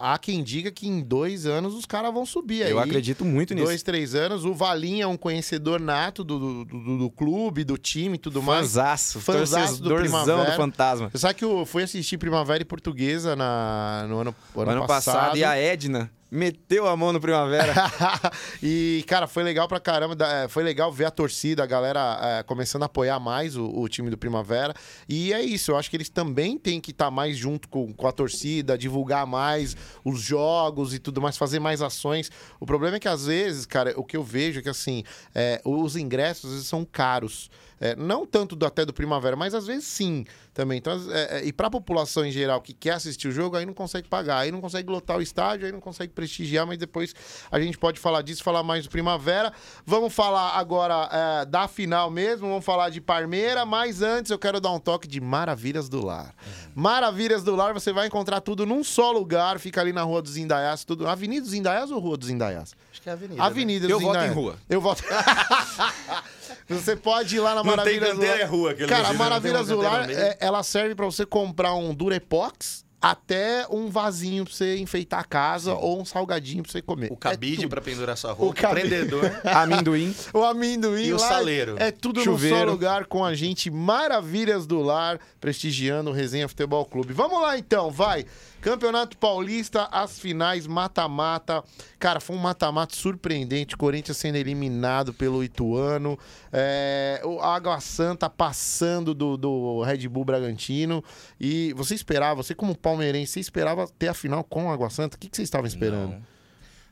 há 0.00 0.18
quem 0.18 0.42
diga 0.42 0.70
que 0.70 0.88
em 0.88 1.00
dois 1.00 1.46
anos 1.46 1.74
os 1.74 1.84
caras 1.84 2.12
vão 2.12 2.24
subir 2.24 2.62
aí. 2.62 2.70
Eu 2.70 2.78
acredito 2.78 3.24
muito 3.24 3.54
nisso. 3.54 3.66
Dois, 3.66 3.82
três 3.82 4.14
anos. 4.14 4.44
O 4.44 4.54
Valinho 4.54 5.02
é 5.02 5.06
um 5.06 5.16
conhecedor 5.16 5.78
nato 5.78 6.24
do, 6.24 6.38
do, 6.38 6.64
do, 6.64 6.98
do 6.98 7.10
clube, 7.10 7.62
do 7.62 7.76
time 7.76 8.14
e 8.14 8.18
tudo 8.18 8.42
mais. 8.42 8.62
Fanzaço. 8.62 9.20
Fanzaço 9.20 9.82
do 9.82 9.94
Primavera. 9.94 10.50
do 10.50 10.56
Fantasma. 10.56 11.10
Você 11.10 11.18
sabe 11.18 11.34
que 11.34 11.44
eu 11.44 11.66
fui 11.66 11.82
assistir 11.82 12.16
Primavera 12.16 12.62
e 12.62 12.64
Portuguesa 12.64 13.36
na, 13.36 14.06
no 14.08 14.20
ano, 14.20 14.34
ano, 14.56 14.70
Ano 14.70 14.86
passado, 14.86 15.36
e 15.36 15.44
a 15.44 15.56
Edna 15.56 16.10
meteu 16.30 16.86
a 16.86 16.96
mão 16.96 17.12
no 17.12 17.20
Primavera. 17.20 17.74
e, 18.62 19.04
cara, 19.06 19.26
foi 19.26 19.42
legal 19.42 19.66
pra 19.66 19.80
caramba. 19.80 20.16
é, 20.26 20.48
Foi 20.48 20.62
legal 20.62 20.92
ver 20.92 21.06
a 21.06 21.10
torcida, 21.10 21.62
a 21.62 21.66
galera 21.66 22.18
é, 22.22 22.42
começando 22.42 22.82
a 22.82 22.86
apoiar 22.86 23.18
mais 23.18 23.56
o, 23.56 23.66
o 23.66 23.88
time 23.88 24.10
do 24.10 24.16
Primavera. 24.16 24.72
E 25.08 25.32
é 25.32 25.42
isso, 25.42 25.72
eu 25.72 25.76
acho 25.76 25.90
que 25.90 25.96
eles 25.96 26.08
também 26.08 26.56
têm 26.58 26.80
que 26.80 26.92
estar 26.92 27.10
mais 27.10 27.36
junto 27.36 27.68
com, 27.68 27.92
com 27.92 28.06
a 28.06 28.12
torcida, 28.12 28.78
divulgar 28.78 29.26
mais 29.26 29.76
os 30.04 30.20
jogos 30.20 30.94
e 30.94 30.98
tudo 30.98 31.20
mais, 31.20 31.36
fazer 31.36 31.58
mais 31.58 31.82
ações. 31.82 32.30
O 32.60 32.66
problema 32.66 32.96
é 32.96 33.00
que, 33.00 33.08
às 33.08 33.26
vezes, 33.26 33.66
cara, 33.66 33.92
o 33.96 34.04
que 34.04 34.16
eu 34.16 34.22
vejo 34.22 34.60
é 34.60 34.62
que, 34.62 34.68
assim, 34.68 35.02
é, 35.34 35.60
os 35.64 35.96
ingressos 35.96 36.66
são 36.66 36.84
caros. 36.84 37.50
É, 37.80 37.96
não 37.96 38.26
tanto 38.26 38.54
do, 38.54 38.66
até 38.66 38.84
do 38.84 38.92
Primavera, 38.92 39.34
mas 39.34 39.54
às 39.54 39.66
vezes 39.66 39.86
sim 39.86 40.26
também. 40.52 40.76
Então, 40.76 40.92
é, 41.10 41.38
é, 41.38 41.44
e 41.46 41.52
para 41.52 41.68
a 41.68 41.70
população 41.70 42.26
em 42.26 42.30
geral 42.30 42.60
que 42.60 42.74
quer 42.74 42.92
assistir 42.92 43.28
o 43.28 43.32
jogo, 43.32 43.56
aí 43.56 43.64
não 43.64 43.72
consegue 43.72 44.06
pagar, 44.06 44.38
aí 44.38 44.52
não 44.52 44.60
consegue 44.60 44.90
lotar 44.90 45.16
o 45.16 45.22
estádio, 45.22 45.64
aí 45.64 45.72
não 45.72 45.80
consegue 45.80 46.12
prestigiar, 46.12 46.66
mas 46.66 46.76
depois 46.76 47.14
a 47.50 47.58
gente 47.58 47.78
pode 47.78 47.98
falar 47.98 48.20
disso, 48.20 48.42
falar 48.44 48.62
mais 48.62 48.84
do 48.84 48.90
Primavera. 48.90 49.50
Vamos 49.86 50.12
falar 50.12 50.58
agora 50.58 51.08
é, 51.10 51.46
da 51.46 51.66
final 51.66 52.10
mesmo, 52.10 52.48
vamos 52.48 52.64
falar 52.66 52.90
de 52.90 53.00
Parmeira, 53.00 53.64
mas 53.64 54.02
antes 54.02 54.30
eu 54.30 54.38
quero 54.38 54.60
dar 54.60 54.72
um 54.72 54.78
toque 54.78 55.08
de 55.08 55.18
Maravilhas 55.18 55.88
do 55.88 56.04
Lar. 56.04 56.34
Maravilhas 56.74 57.42
do 57.42 57.56
Lar, 57.56 57.72
você 57.72 57.94
vai 57.94 58.08
encontrar 58.08 58.42
tudo 58.42 58.66
num 58.66 58.84
só 58.84 59.10
lugar, 59.10 59.58
fica 59.58 59.80
ali 59.80 59.92
na 59.92 60.02
Rua 60.02 60.20
dos 60.20 60.36
Indaiás, 60.36 60.84
tudo. 60.84 61.08
Avenida 61.08 61.46
dos 61.46 61.54
Indaiás 61.54 61.90
ou 61.90 61.98
Rua 61.98 62.18
dos 62.18 62.28
Indaiás? 62.28 62.74
Acho 62.92 63.00
que 63.00 63.08
é 63.08 63.12
a 63.12 63.14
avenida. 63.14 63.42
Avenida 63.42 63.88
dos 63.88 63.90
Eu 63.90 64.00
voto 64.00 64.08
em 64.08 64.18
Indaiás. 64.18 64.36
rua. 64.36 64.56
Eu 64.68 64.80
voto. 64.82 65.02
Você 66.70 66.96
pode 66.96 67.36
ir 67.36 67.40
lá 67.40 67.50
na 67.54 67.56
Não 67.56 67.64
tem 67.64 67.76
Maravilhas 67.76 68.08
do 68.10 68.14
canteira, 68.14 68.34
Lar. 68.34 68.40
é 68.42 68.44
rua, 68.44 68.74
Cara, 68.74 69.08
a 69.08 69.12
Maravilha 69.12 69.58
Azular, 69.58 70.06
no 70.06 70.12
é, 70.12 70.36
ela 70.40 70.62
serve 70.62 70.94
pra 70.94 71.06
você 71.06 71.26
comprar 71.26 71.74
um 71.74 71.92
Durepox 71.94 72.84
até 73.02 73.66
um 73.70 73.88
vasinho 73.88 74.44
pra 74.44 74.52
você 74.52 74.76
enfeitar 74.76 75.20
a 75.20 75.24
casa 75.24 75.72
ou 75.74 76.02
um 76.02 76.04
salgadinho 76.04 76.62
pra 76.62 76.70
você 76.70 76.82
comer. 76.82 77.10
O 77.10 77.16
cabide 77.16 77.64
É 77.64 77.68
pra 77.68 77.80
pendurar 77.80 78.14
sua 78.14 78.32
roupa. 78.32 78.52
O 78.52 78.62
cabide. 78.62 78.88
prendedor. 78.88 79.22
Amendoim. 79.42 80.14
O 80.34 80.44
amendoim 80.44 81.04
E 81.06 81.12
o 81.14 81.18
lá 81.18 81.26
saleiro. 81.28 81.76
É 81.78 81.90
tudo 81.90 82.18
num 82.18 82.24
Chuveiro. 82.24 82.58
só 82.58 82.64
lugar 82.64 83.06
com 83.06 83.24
a 83.24 83.34
gente. 83.34 83.70
Maravilhas 83.70 84.66
do 84.66 84.82
Lar, 84.82 85.18
prestigiando 85.40 86.10
o 86.10 86.12
Resenha 86.12 86.46
Futebol 86.46 86.84
Clube. 86.84 87.14
Vamos 87.14 87.40
lá 87.40 87.56
então, 87.56 87.90
vai. 87.90 88.26
Campeonato 88.60 89.16
Paulista, 89.16 89.84
as 89.90 90.18
finais, 90.18 90.66
mata-mata. 90.66 91.64
Cara, 91.98 92.20
foi 92.20 92.36
um 92.36 92.38
mata-mata 92.38 92.94
surpreendente. 92.94 93.76
Corinthians 93.76 94.18
sendo 94.18 94.36
eliminado 94.36 95.14
pelo 95.14 95.42
Ituano. 95.42 96.18
É, 96.52 97.22
o 97.24 97.40
Água 97.40 97.80
Santa 97.80 98.28
passando 98.28 99.14
do, 99.14 99.36
do 99.36 99.82
Red 99.82 100.06
Bull 100.08 100.24
Bragantino. 100.24 101.02
E 101.40 101.72
você 101.74 101.94
esperava, 101.94 102.42
você 102.42 102.54
como 102.54 102.76
palmeirense, 102.76 103.32
você 103.32 103.40
esperava 103.40 103.88
ter 103.98 104.08
a 104.08 104.14
final 104.14 104.44
com 104.44 104.66
o 104.66 104.70
Água 104.70 104.90
Santa? 104.90 105.16
O 105.16 105.18
que, 105.18 105.28
que 105.28 105.36
vocês 105.36 105.46
estavam 105.46 105.66
esperando? 105.66 106.12
Não. 106.12 106.22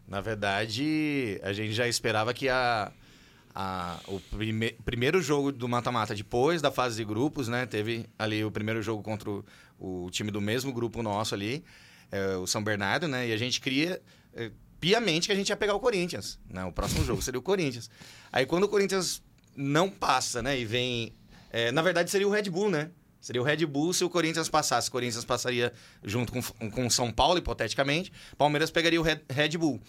Na 0.08 0.22
verdade, 0.22 1.38
a 1.42 1.52
gente 1.52 1.72
já 1.74 1.86
esperava 1.86 2.32
que 2.32 2.48
a, 2.48 2.90
o 4.06 4.18
prime- 4.20 4.74
primeiro 4.84 5.20
jogo 5.20 5.52
do 5.52 5.68
mata-mata, 5.68 6.14
depois 6.14 6.62
da 6.62 6.70
fase 6.70 6.96
de 6.96 7.04
grupos, 7.04 7.46
né? 7.46 7.66
Teve 7.66 8.06
ali 8.18 8.42
o 8.42 8.50
primeiro 8.50 8.80
jogo 8.80 9.02
contra 9.02 9.28
o, 9.28 9.44
o 9.78 10.10
time 10.10 10.30
do 10.30 10.40
mesmo 10.40 10.72
grupo 10.72 11.02
nosso 11.02 11.34
ali, 11.34 11.64
é, 12.10 12.36
o 12.36 12.46
São 12.46 12.62
Bernardo, 12.62 13.06
né? 13.06 13.28
E 13.28 13.32
a 13.32 13.36
gente 13.36 13.60
queria 13.60 14.00
é, 14.34 14.50
piamente 14.80 15.28
que 15.28 15.32
a 15.32 15.36
gente 15.36 15.48
ia 15.48 15.56
pegar 15.56 15.74
o 15.74 15.80
Corinthians. 15.80 16.38
Né? 16.48 16.64
O 16.64 16.72
próximo 16.72 17.04
jogo 17.04 17.22
seria 17.22 17.38
o 17.38 17.42
Corinthians. 17.42 17.90
Aí 18.32 18.46
quando 18.46 18.64
o 18.64 18.68
Corinthians 18.68 19.22
não 19.56 19.90
passa, 19.90 20.42
né? 20.42 20.58
E 20.58 20.64
vem. 20.64 21.12
é, 21.50 21.72
na 21.72 21.82
verdade, 21.82 22.10
seria 22.10 22.26
o 22.26 22.30
Red 22.30 22.44
Bull, 22.44 22.70
né? 22.70 22.90
Seria 23.20 23.42
o 23.42 23.44
Red 23.44 23.66
Bull 23.66 23.92
se 23.92 24.04
o 24.04 24.10
Corinthians 24.10 24.48
passasse. 24.48 24.88
O 24.88 24.92
Corinthians 24.92 25.24
passaria 25.24 25.72
junto 26.04 26.32
com, 26.32 26.70
com 26.70 26.88
São 26.88 27.10
Paulo, 27.10 27.38
hipoteticamente. 27.38 28.12
Palmeiras 28.36 28.70
pegaria 28.70 29.00
o 29.00 29.04
Red 29.04 29.58
Bull. 29.58 29.80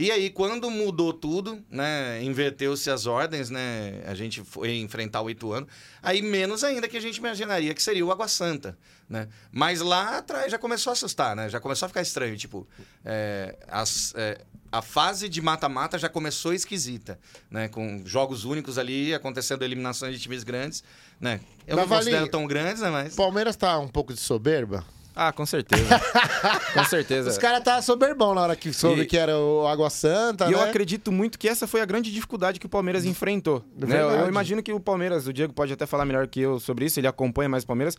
E 0.00 0.10
aí, 0.10 0.30
quando 0.30 0.70
mudou 0.70 1.12
tudo, 1.12 1.62
né? 1.68 2.22
Inverteu-se 2.22 2.90
as 2.90 3.04
ordens, 3.04 3.50
né? 3.50 4.02
A 4.06 4.14
gente 4.14 4.42
foi 4.42 4.78
enfrentar 4.78 5.20
o 5.20 5.28
Ituano. 5.28 5.68
Aí, 6.02 6.22
menos 6.22 6.64
ainda 6.64 6.88
que 6.88 6.96
a 6.96 7.00
gente 7.00 7.18
imaginaria 7.18 7.74
que 7.74 7.82
seria 7.82 8.06
o 8.06 8.10
Água 8.10 8.26
Santa, 8.26 8.78
né? 9.06 9.28
Mas 9.52 9.82
lá 9.82 10.16
atrás 10.16 10.50
já 10.50 10.58
começou 10.58 10.90
a 10.90 10.94
assustar, 10.94 11.36
né? 11.36 11.50
Já 11.50 11.60
começou 11.60 11.84
a 11.84 11.88
ficar 11.90 12.00
estranho. 12.00 12.34
Tipo, 12.34 12.66
é, 13.04 13.54
as, 13.68 14.14
é, 14.16 14.40
a 14.72 14.80
fase 14.80 15.28
de 15.28 15.42
mata-mata 15.42 15.98
já 15.98 16.08
começou 16.08 16.54
esquisita, 16.54 17.20
né? 17.50 17.68
Com 17.68 18.00
jogos 18.06 18.46
únicos 18.46 18.78
ali, 18.78 19.12
acontecendo 19.12 19.62
eliminações 19.66 20.14
de 20.14 20.22
times 20.22 20.44
grandes, 20.44 20.82
né? 21.20 21.40
Eu 21.66 21.76
Mas, 21.76 21.86
não 21.86 21.96
considero 21.98 22.16
Valinho, 22.16 22.32
tão 22.32 22.46
grandes, 22.46 22.80
né? 22.80 22.88
Mas... 22.88 23.12
O 23.12 23.16
Palmeiras 23.16 23.54
tá 23.54 23.78
um 23.78 23.88
pouco 23.88 24.14
de 24.14 24.20
soberba? 24.20 24.82
Ah, 25.22 25.32
com 25.32 25.44
certeza. 25.44 25.84
com 26.72 26.84
certeza. 26.84 27.28
Os 27.28 27.36
caras 27.36 27.62
tá 27.62 27.82
soberbão 27.82 28.34
na 28.34 28.40
hora 28.40 28.56
que 28.56 28.72
soube 28.72 29.02
E- 29.02 29.06
que 29.06 29.18
era 29.18 29.36
o 29.38 29.66
Água 29.66 29.90
Santa, 29.90 30.48
E 30.48 30.52
eu 30.52 30.58
né? 30.58 30.64
acredito 30.70 31.12
muito 31.12 31.38
que 31.38 31.46
essa 31.46 31.66
foi 31.66 31.82
a 31.82 31.84
grande 31.84 32.10
dificuldade 32.10 32.58
que 32.58 32.64
o 32.64 32.68
Palmeiras 32.70 33.04
enfrentou. 33.04 33.62
Né? 33.76 34.00
Eu-. 34.00 34.10
Eu 34.10 34.28
imagino 34.28 34.62
que 34.62 34.72
o 34.72 34.80
Palmeiras, 34.80 35.26
o 35.26 35.32
Diego 35.32 35.52
pode 35.52 35.72
até 35.74 35.84
falar 35.84 36.06
melhor 36.06 36.26
que 36.26 36.40
eu 36.40 36.58
sobre 36.58 36.86
isso, 36.86 36.98
ele 36.98 37.06
acompanha 37.06 37.50
mais 37.50 37.64
o 37.64 37.66
Palmeiras. 37.66 37.98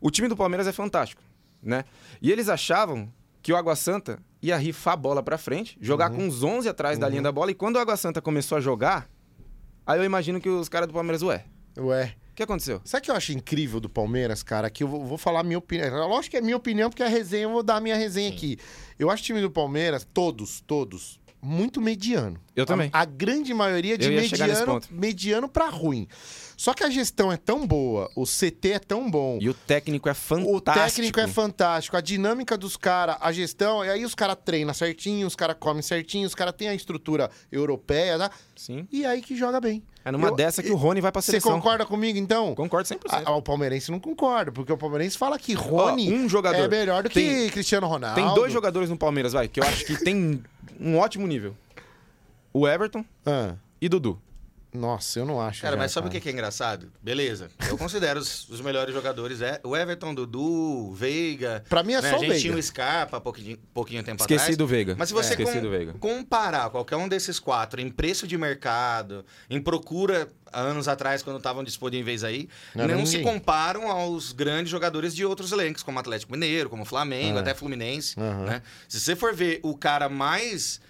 O 0.00 0.12
time 0.12 0.28
do 0.28 0.36
Palmeiras 0.36 0.68
é 0.68 0.72
fantástico, 0.72 1.20
né? 1.60 1.84
E 2.22 2.30
eles 2.30 2.48
achavam 2.48 3.12
que 3.42 3.52
o 3.52 3.56
Água 3.56 3.74
Santa 3.74 4.20
ia 4.40 4.56
rifar 4.56 4.94
a 4.94 4.96
bola 4.96 5.22
pra 5.24 5.36
frente, 5.36 5.76
jogar 5.80 6.08
Uhum. 6.12 6.16
com 6.18 6.28
os 6.28 6.44
11 6.44 6.68
atrás 6.68 6.98
da 7.00 7.08
linha 7.08 7.22
da 7.22 7.32
bola, 7.32 7.50
e 7.50 7.54
quando 7.54 7.76
o 7.76 7.78
Água 7.80 7.96
Santa 7.96 8.22
começou 8.22 8.56
a 8.56 8.60
jogar, 8.60 9.08
aí 9.84 9.98
eu 9.98 10.04
imagino 10.04 10.40
que 10.40 10.48
os 10.48 10.68
caras 10.68 10.86
do 10.86 10.94
Palmeiras, 10.94 11.20
ué, 11.22 11.44
Ué. 11.78 12.14
O 12.30 12.34
que 12.34 12.42
aconteceu? 12.42 12.80
Sabe 12.84 13.02
o 13.02 13.04
que 13.04 13.10
eu 13.10 13.16
acho 13.16 13.32
incrível 13.32 13.80
do 13.80 13.88
Palmeiras, 13.88 14.42
cara? 14.42 14.70
Que 14.70 14.82
eu 14.84 14.88
vou, 14.88 15.04
vou 15.04 15.18
falar 15.18 15.40
a 15.40 15.42
minha 15.42 15.58
opinião. 15.58 16.08
Lógico 16.08 16.32
que 16.32 16.36
é 16.36 16.40
minha 16.40 16.56
opinião, 16.56 16.88
porque 16.88 17.02
a 17.02 17.08
resenha, 17.08 17.44
eu 17.44 17.50
vou 17.50 17.62
dar 17.62 17.76
a 17.76 17.80
minha 17.80 17.96
resenha 17.96 18.30
aqui. 18.30 18.58
Eu 18.98 19.10
acho 19.10 19.22
o 19.22 19.26
time 19.26 19.40
do 19.40 19.50
Palmeiras, 19.50 20.06
todos, 20.12 20.60
todos, 20.60 21.20
muito 21.42 21.80
mediano. 21.80 22.40
Eu 22.60 22.66
também. 22.66 22.90
A, 22.92 23.00
a 23.00 23.04
grande 23.04 23.52
maioria 23.54 23.96
de 23.98 24.06
Eu 24.06 24.12
mediano, 24.20 24.80
mediano 24.90 25.48
pra 25.48 25.68
ruim. 25.68 26.06
Só 26.56 26.74
que 26.74 26.84
a 26.84 26.90
gestão 26.90 27.32
é 27.32 27.38
tão 27.38 27.66
boa, 27.66 28.10
o 28.14 28.24
CT 28.26 28.72
é 28.72 28.78
tão 28.78 29.10
bom. 29.10 29.38
E 29.40 29.48
o 29.48 29.54
técnico 29.54 30.10
é 30.10 30.14
fantástico. 30.14 30.56
O 30.56 30.60
técnico 30.60 31.18
é 31.20 31.26
fantástico, 31.26 31.96
a 31.96 32.02
dinâmica 32.02 32.54
dos 32.58 32.76
caras, 32.76 33.16
a 33.18 33.32
gestão, 33.32 33.82
e 33.82 33.88
aí 33.88 34.04
os 34.04 34.14
caras 34.14 34.36
treinam 34.44 34.74
certinho, 34.74 35.26
os 35.26 35.34
caras 35.34 35.56
comem 35.58 35.80
certinho, 35.80 36.26
os 36.26 36.34
caras 36.34 36.52
têm 36.54 36.68
a 36.68 36.74
estrutura 36.74 37.30
europeia, 37.50 38.18
tá? 38.18 38.30
Sim. 38.54 38.86
e 38.92 39.06
aí 39.06 39.22
que 39.22 39.34
joga 39.34 39.58
bem. 39.58 39.82
É 40.04 40.12
numa 40.12 40.28
Eu- 40.28 40.34
dessa 40.36 40.62
que 40.62 40.70
o 40.70 40.76
Rony 40.76 41.00
vai 41.00 41.10
pra 41.10 41.22
Você 41.22 41.30
seleção. 41.32 41.52
concorda 41.52 41.86
comigo, 41.86 42.18
então? 42.18 42.54
Concordo 42.54 42.86
100%. 42.86 43.22
Ah, 43.24 43.32
o 43.36 43.40
palmeirense 43.40 43.90
não 43.90 43.98
concorda, 43.98 44.52
porque 44.52 44.70
o 44.70 44.76
palmeirense 44.76 45.16
fala 45.16 45.38
que 45.38 45.54
Rony 45.54 46.12
Ó, 46.12 46.14
um 46.14 46.28
jogador. 46.28 46.58
é 46.62 46.68
melhor 46.68 47.02
do 47.04 47.08
que 47.08 47.14
Tem- 47.20 47.48
Cristiano 47.48 47.86
Ronaldo. 47.86 48.16
Tem 48.20 48.34
dois 48.34 48.52
jogadores 48.52 48.90
no 48.90 48.98
Palmeiras, 48.98 49.32
vai, 49.32 49.48
que 49.48 49.60
eu 49.60 49.64
acho 49.64 49.84
que 49.86 49.96
tem 50.04 50.42
um 50.78 50.98
ótimo 50.98 51.26
nível. 51.26 51.56
O 52.52 52.66
Everton 52.68 53.04
Ah, 53.24 53.54
e 53.80 53.88
Dudu. 53.88 54.20
nossa, 54.72 55.18
eu 55.18 55.24
não 55.26 55.40
acho. 55.40 55.62
Cara, 55.62 55.74
já, 55.76 55.82
mas 55.82 55.92
sabe 55.92 56.06
o 56.06 56.10
cara. 56.10 56.20
que 56.20 56.22
que 56.24 56.28
é 56.28 56.32
engraçado? 56.32 56.92
Beleza. 57.02 57.48
Eu 57.68 57.76
considero 57.78 58.20
os, 58.20 58.48
os 58.48 58.60
melhores 58.60 58.94
jogadores. 58.94 59.40
É, 59.40 59.60
o 59.64 59.76
Everton, 59.76 60.14
Dudu, 60.14 60.92
Veiga. 60.92 61.64
Pra 61.68 61.82
mim 61.82 61.94
é 61.94 62.00
né? 62.02 62.08
só 62.10 62.16
A 62.16 62.18
o 62.18 62.20
gente 62.20 62.28
Veiga. 62.30 62.40
tinha 62.48 62.56
o 62.56 62.62
Scarpa 62.62 63.20
pouquinho, 63.20 63.56
pouquinho 63.74 64.02
tempo 64.02 64.20
Esqueci 64.22 64.40
atrás. 64.42 64.56
do 64.56 64.66
Veiga. 64.66 64.94
Mas 64.98 65.08
se 65.08 65.14
você 65.14 65.30
Esqueci 65.30 65.54
com- 65.54 65.62
do 65.62 65.70
Veiga. 65.70 65.94
comparar 65.94 66.70
qualquer 66.70 66.96
um 66.96 67.08
desses 67.08 67.38
quatro 67.40 67.80
em 67.80 67.88
preço 67.90 68.26
de 68.28 68.36
mercado, 68.38 69.24
em 69.48 69.60
procura 69.60 70.28
há 70.52 70.60
anos 70.60 70.88
atrás, 70.88 71.22
quando 71.22 71.36
estavam 71.38 71.62
disponíveis 71.64 72.22
aí, 72.24 72.48
Não 72.74 72.86
não, 72.88 73.06
se 73.06 73.20
comparam 73.20 73.88
aos 73.90 74.32
grandes 74.32 74.70
jogadores 74.70 75.14
de 75.14 75.24
outros 75.24 75.52
elencos, 75.52 75.82
como 75.84 75.98
Atlético 76.00 76.32
Mineiro, 76.32 76.68
como 76.70 76.84
Flamengo, 76.84 77.38
É. 77.38 77.40
até 77.40 77.54
Fluminense. 77.54 78.18
Né? 78.18 78.60
Se 78.88 78.98
você 79.00 79.14
for 79.16 79.32
ver 79.34 79.60
o 79.62 79.76
cara 79.76 80.08
mais 80.08 80.80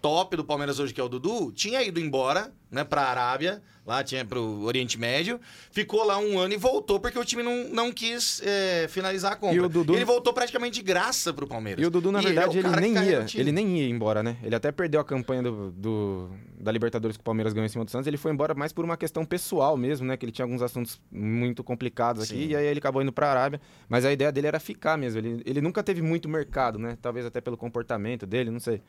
top 0.00 0.36
do 0.36 0.44
Palmeiras 0.44 0.78
hoje, 0.78 0.92
que 0.94 1.00
é 1.00 1.04
o 1.04 1.08
Dudu, 1.08 1.52
tinha 1.52 1.82
ido 1.82 1.98
embora, 2.00 2.52
né, 2.70 2.84
pra 2.84 3.02
Arábia, 3.02 3.62
lá 3.86 4.04
tinha 4.04 4.24
pro 4.24 4.60
Oriente 4.62 4.98
Médio, 4.98 5.40
ficou 5.72 6.04
lá 6.04 6.18
um 6.18 6.38
ano 6.38 6.54
e 6.54 6.56
voltou 6.56 7.00
porque 7.00 7.18
o 7.18 7.24
time 7.24 7.42
não, 7.42 7.68
não 7.70 7.90
quis 7.90 8.40
eh, 8.44 8.86
finalizar 8.88 9.32
a 9.32 9.36
compra. 9.36 9.56
E 9.56 9.60
o 9.60 9.68
Dudu- 9.68 9.94
Ele 9.96 10.04
voltou 10.04 10.32
praticamente 10.32 10.76
de 10.76 10.82
graça 10.82 11.32
pro 11.32 11.46
Palmeiras. 11.46 11.82
E 11.82 11.86
o 11.86 11.90
Dudu, 11.90 12.12
na 12.12 12.20
E 12.20 12.26
ele 12.26 12.28
é 12.30 12.34
verdade, 12.42 12.56
o 12.56 12.60
ele, 12.60 12.68
cara 12.68 12.82
que 12.82 12.88
nem 12.88 13.04
ia. 13.04 13.26
Ele 13.34 13.52
nem 13.52 13.78
ia 13.78 13.88
embora, 13.88 14.22
né? 14.22 14.36
Ele 14.42 14.54
até 14.54 14.70
perdeu 14.70 15.00
a 15.00 15.04
campanha 15.04 15.42
do, 15.42 15.70
do- 15.72 16.30
da 16.60 16.70
Libertadores 16.70 17.16
que 17.16 17.22
o 17.22 17.24
Palmeiras 17.24 17.52
ganhou 17.52 17.64
em 17.66 17.70
cima 17.70 17.84
do 17.84 17.90
Santos. 17.90 18.06
Ele 18.06 18.18
foi 18.18 18.30
embora 18.32 18.54
mais 18.54 18.72
por 18.72 18.84
uma 18.84 18.96
questão 18.96 19.24
pessoal 19.24 19.76
mesmo, 19.76 20.06
né? 20.06 20.16
Que 20.16 20.24
ele 20.26 20.32
tinha 20.32 20.44
alguns 20.44 20.62
assuntos 20.62 21.00
muito 21.10 21.64
complicados 21.64 22.22
aqui. 22.24 22.34
Sim. 22.44 22.48
E 22.50 22.54
aí 22.56 22.66
ele 22.66 22.78
acabou 22.78 23.00
indo 23.02 23.10
pra 23.12 23.30
Arábia. 23.30 23.60
Mas 23.88 24.04
a 24.04 24.12
ideia 24.12 24.30
dele 24.30 24.46
era 24.46 24.60
ficar 24.60 24.96
mesmo. 24.98 25.18
Ele, 25.18 25.42
ele 25.44 25.60
nunca 25.60 25.82
teve 25.82 26.02
muito 26.02 26.28
mercado, 26.28 26.78
né? 26.78 26.96
Talvez 27.02 27.26
até 27.26 27.40
pelo 27.40 27.56
comportamento 27.56 28.26
dele, 28.26 28.50
não 28.50 28.60
sei. 28.60 28.80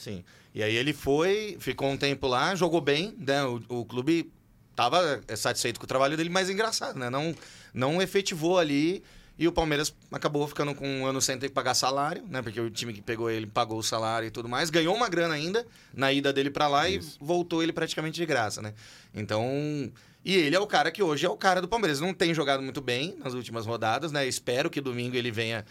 Sim. 0.00 0.24
E 0.54 0.62
aí 0.62 0.74
ele 0.74 0.94
foi, 0.94 1.58
ficou 1.60 1.90
um 1.90 1.96
tempo 1.96 2.26
lá, 2.26 2.54
jogou 2.54 2.80
bem, 2.80 3.14
né? 3.18 3.44
O, 3.44 3.62
o 3.68 3.84
clube 3.84 4.32
tava 4.74 5.20
satisfeito 5.36 5.78
com 5.78 5.84
o 5.84 5.86
trabalho 5.86 6.16
dele, 6.16 6.30
mas 6.30 6.48
engraçado, 6.48 6.98
né? 6.98 7.10
Não, 7.10 7.34
não 7.74 8.00
efetivou 8.00 8.58
ali. 8.58 9.02
E 9.38 9.46
o 9.46 9.52
Palmeiras 9.52 9.94
acabou 10.10 10.46
ficando 10.48 10.74
com 10.74 10.86
um 10.86 11.06
ano 11.06 11.20
sem 11.20 11.38
ter 11.38 11.48
que 11.48 11.54
pagar 11.54 11.74
salário, 11.74 12.24
né? 12.28 12.40
Porque 12.40 12.60
o 12.60 12.70
time 12.70 12.94
que 12.94 13.02
pegou 13.02 13.30
ele 13.30 13.46
pagou 13.46 13.78
o 13.78 13.82
salário 13.82 14.26
e 14.26 14.30
tudo 14.30 14.48
mais. 14.48 14.70
Ganhou 14.70 14.94
uma 14.94 15.08
grana 15.08 15.34
ainda 15.34 15.66
na 15.94 16.10
ida 16.10 16.32
dele 16.32 16.50
para 16.50 16.66
lá 16.66 16.88
Isso. 16.88 17.18
e 17.20 17.24
voltou 17.24 17.62
ele 17.62 17.72
praticamente 17.72 18.16
de 18.16 18.26
graça, 18.26 18.62
né? 18.62 18.72
Então. 19.14 19.90
E 20.22 20.34
ele 20.34 20.54
é 20.54 20.60
o 20.60 20.66
cara 20.66 20.90
que 20.90 21.02
hoje 21.02 21.24
é 21.24 21.28
o 21.28 21.36
cara 21.36 21.62
do 21.62 21.68
Palmeiras. 21.68 22.00
Não 22.00 22.12
tem 22.12 22.34
jogado 22.34 22.62
muito 22.62 22.80
bem 22.82 23.16
nas 23.22 23.32
últimas 23.32 23.64
rodadas, 23.64 24.12
né? 24.12 24.26
Espero 24.26 24.68
que 24.68 24.80
domingo 24.80 25.16
ele 25.16 25.30
venha 25.30 25.64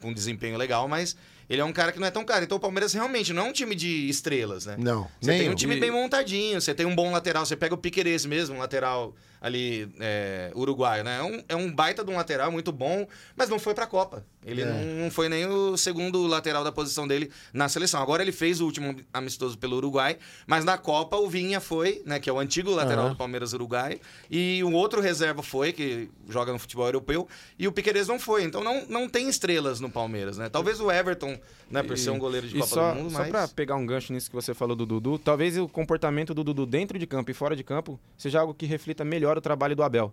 com 0.00 0.08
um 0.08 0.14
desempenho 0.14 0.56
legal, 0.56 0.88
mas 0.88 1.16
ele 1.50 1.60
é 1.60 1.64
um 1.64 1.72
cara 1.72 1.90
que 1.90 1.98
não 1.98 2.06
é 2.06 2.12
tão 2.12 2.24
caro. 2.24 2.44
Então 2.44 2.56
o 2.56 2.60
Palmeiras 2.60 2.92
realmente 2.92 3.32
não 3.32 3.46
é 3.46 3.48
um 3.48 3.52
time 3.52 3.74
de 3.74 4.08
estrelas, 4.08 4.66
né? 4.66 4.76
Não. 4.78 5.08
Você 5.20 5.36
tem 5.36 5.50
um 5.50 5.54
time 5.56 5.74
bem 5.80 5.90
montadinho, 5.90 6.60
você 6.60 6.72
tem 6.72 6.86
um 6.86 6.94
bom 6.94 7.10
lateral, 7.10 7.44
você 7.44 7.56
pega 7.56 7.74
o 7.74 7.78
Piqueires 7.78 8.24
mesmo, 8.24 8.54
um 8.54 8.58
lateral 8.60 9.12
ali 9.40 9.90
é, 9.98 10.52
uruguaio, 10.54 11.02
né? 11.02 11.18
É 11.18 11.22
um, 11.22 11.44
é 11.48 11.56
um 11.56 11.72
baita 11.72 12.04
de 12.04 12.10
um 12.10 12.16
lateral 12.16 12.52
muito 12.52 12.70
bom, 12.70 13.06
mas 13.34 13.48
não 13.48 13.58
foi 13.58 13.74
pra 13.74 13.86
Copa. 13.86 14.24
Ele 14.44 14.62
é. 14.62 14.66
não 15.02 15.10
foi 15.10 15.28
nem 15.28 15.46
o 15.46 15.76
segundo 15.76 16.26
lateral 16.26 16.64
da 16.64 16.72
posição 16.72 17.06
dele 17.06 17.30
na 17.52 17.68
seleção. 17.68 18.00
Agora 18.00 18.22
ele 18.22 18.32
fez 18.32 18.60
o 18.60 18.64
último 18.64 18.96
amistoso 19.12 19.58
pelo 19.58 19.76
Uruguai, 19.76 20.16
mas 20.46 20.64
na 20.64 20.78
Copa 20.78 21.16
o 21.16 21.28
Vinha 21.28 21.60
foi, 21.60 22.02
né? 22.06 22.18
Que 22.18 22.28
é 22.28 22.32
o 22.32 22.38
antigo 22.38 22.70
lateral 22.70 23.06
uhum. 23.06 23.10
do 23.12 23.16
Palmeiras 23.16 23.52
Uruguai. 23.52 24.00
E 24.30 24.62
o 24.64 24.72
outro 24.72 25.00
reserva 25.00 25.42
foi, 25.42 25.72
que 25.72 26.08
joga 26.28 26.52
no 26.52 26.58
futebol 26.58 26.86
europeu, 26.86 27.28
e 27.58 27.68
o 27.68 27.72
Piqueires 27.72 28.08
não 28.08 28.18
foi. 28.18 28.44
Então 28.44 28.64
não, 28.64 28.86
não 28.86 29.08
tem 29.08 29.28
estrelas 29.28 29.80
no 29.80 29.90
Palmeiras, 29.90 30.38
né? 30.38 30.48
Talvez 30.48 30.80
o 30.80 30.90
Everton, 30.90 31.38
né? 31.70 31.82
Por 31.82 31.94
e, 31.94 31.98
ser 31.98 32.10
um 32.10 32.18
goleiro 32.18 32.48
de 32.48 32.54
Copa 32.54 32.66
só, 32.66 32.92
do 32.92 32.98
Mundo, 32.98 33.12
mas... 33.12 33.26
Só 33.26 33.30
pra 33.30 33.48
pegar 33.48 33.76
um 33.76 33.84
gancho 33.84 34.12
nisso 34.12 34.30
que 34.30 34.36
você 34.36 34.54
falou 34.54 34.74
do 34.74 34.86
Dudu, 34.86 35.18
talvez 35.18 35.56
o 35.58 35.68
comportamento 35.68 36.32
do 36.32 36.42
Dudu 36.42 36.64
dentro 36.64 36.98
de 36.98 37.06
campo 37.06 37.30
e 37.30 37.34
fora 37.34 37.54
de 37.54 37.62
campo 37.62 38.00
seja 38.16 38.40
algo 38.40 38.54
que 38.54 38.64
reflita 38.64 39.04
melhor 39.04 39.29
o 39.38 39.42
trabalho 39.42 39.74
do 39.76 39.82
Abel. 39.82 40.12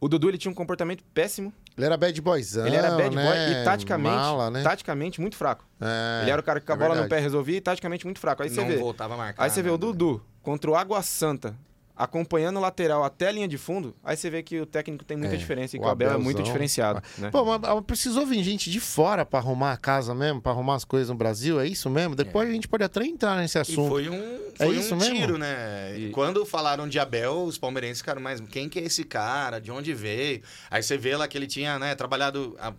O 0.00 0.08
Dudu 0.08 0.28
ele 0.28 0.36
tinha 0.36 0.52
um 0.52 0.54
comportamento 0.54 1.02
péssimo. 1.14 1.52
Ele 1.76 1.86
era 1.86 1.96
bad 1.96 2.20
boyzão, 2.20 2.66
Ele 2.66 2.76
era 2.76 2.90
bad 2.90 3.14
né? 3.16 3.22
boy 3.24 3.36
e 3.62 3.64
taticamente, 3.64 4.14
Mala, 4.14 4.50
né? 4.50 4.62
taticamente 4.62 5.20
muito 5.20 5.34
fraco. 5.36 5.64
É, 5.80 6.20
ele 6.22 6.30
era 6.30 6.40
o 6.40 6.44
cara 6.44 6.60
que 6.60 6.66
com 6.66 6.72
a 6.72 6.74
é 6.74 6.78
bola 6.78 6.90
verdade. 6.90 7.06
no 7.10 7.16
pé 7.16 7.20
resolvia 7.22 7.56
e 7.56 7.60
taticamente 7.60 8.04
muito 8.04 8.18
fraco. 8.20 8.42
Aí 8.42 8.50
você 8.50 8.60
Não 8.60 8.68
vê. 8.68 8.76
voltava 8.76 9.14
a 9.14 9.16
marcar. 9.16 9.42
Aí 9.42 9.48
você 9.50 9.62
vê 9.62 9.70
o 9.70 9.72
né? 9.72 9.78
Dudu 9.78 10.22
contra 10.42 10.70
o 10.70 10.76
Água 10.76 11.00
Santa, 11.02 11.56
acompanhando 11.96 12.56
o 12.56 12.60
lateral 12.60 13.04
até 13.04 13.28
a 13.28 13.32
linha 13.32 13.46
de 13.46 13.56
fundo, 13.56 13.94
aí 14.02 14.16
você 14.16 14.28
vê 14.28 14.42
que 14.42 14.60
o 14.60 14.66
técnico 14.66 15.04
tem 15.04 15.16
muita 15.16 15.34
é, 15.34 15.38
diferença 15.38 15.76
e 15.76 15.78
que 15.78 15.86
o 15.86 15.88
Abel 15.88 16.10
é 16.10 16.18
muito 16.18 16.42
diferenciado. 16.42 17.00
Né? 17.18 17.30
Pô, 17.30 17.44
mas 17.44 17.60
precisou 17.86 18.26
vir 18.26 18.42
gente 18.42 18.68
de 18.68 18.80
fora 18.80 19.24
para 19.24 19.38
arrumar 19.38 19.72
a 19.72 19.76
casa 19.76 20.12
mesmo, 20.14 20.40
para 20.40 20.50
arrumar 20.50 20.74
as 20.74 20.84
coisas 20.84 21.08
no 21.08 21.14
Brasil, 21.14 21.60
é 21.60 21.66
isso 21.66 21.88
mesmo? 21.88 22.16
Depois 22.16 22.48
é. 22.48 22.50
a 22.50 22.54
gente 22.54 22.66
pode 22.66 22.82
até 22.82 23.04
entrar 23.04 23.36
nesse 23.36 23.58
assunto. 23.58 23.86
E 23.86 23.88
foi 23.88 24.08
um, 24.08 24.38
foi 24.56 24.66
é 24.66 24.70
isso 24.70 24.94
um 24.94 24.98
mesmo? 24.98 25.14
tiro, 25.14 25.38
né? 25.38 25.96
E... 25.96 26.10
Quando 26.10 26.44
falaram 26.44 26.88
de 26.88 26.98
Abel, 26.98 27.44
os 27.44 27.58
palmeirenses 27.58 27.98
ficaram, 27.98 28.20
mas 28.20 28.40
quem 28.40 28.68
que 28.68 28.80
é 28.80 28.82
esse 28.82 29.04
cara? 29.04 29.60
De 29.60 29.70
onde 29.70 29.94
veio? 29.94 30.42
Aí 30.70 30.82
você 30.82 30.98
vê 30.98 31.16
lá 31.16 31.28
que 31.28 31.38
ele 31.38 31.46
tinha, 31.46 31.78
né, 31.78 31.94
trabalhado... 31.94 32.56
A... 32.58 32.72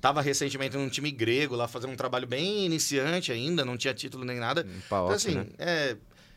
Tava 0.00 0.20
recentemente 0.20 0.76
num 0.76 0.88
time 0.88 1.12
grego 1.12 1.54
lá, 1.54 1.68
fazendo 1.68 1.92
um 1.92 1.96
trabalho 1.96 2.26
bem 2.26 2.66
iniciante 2.66 3.30
ainda, 3.30 3.64
não 3.64 3.76
tinha 3.76 3.94
título 3.94 4.24
nem 4.24 4.36
nada. 4.36 4.66
Um 4.66 4.78
então, 4.84 5.08
assim, 5.10 5.36
né? 5.36 5.46
é, 5.56 5.96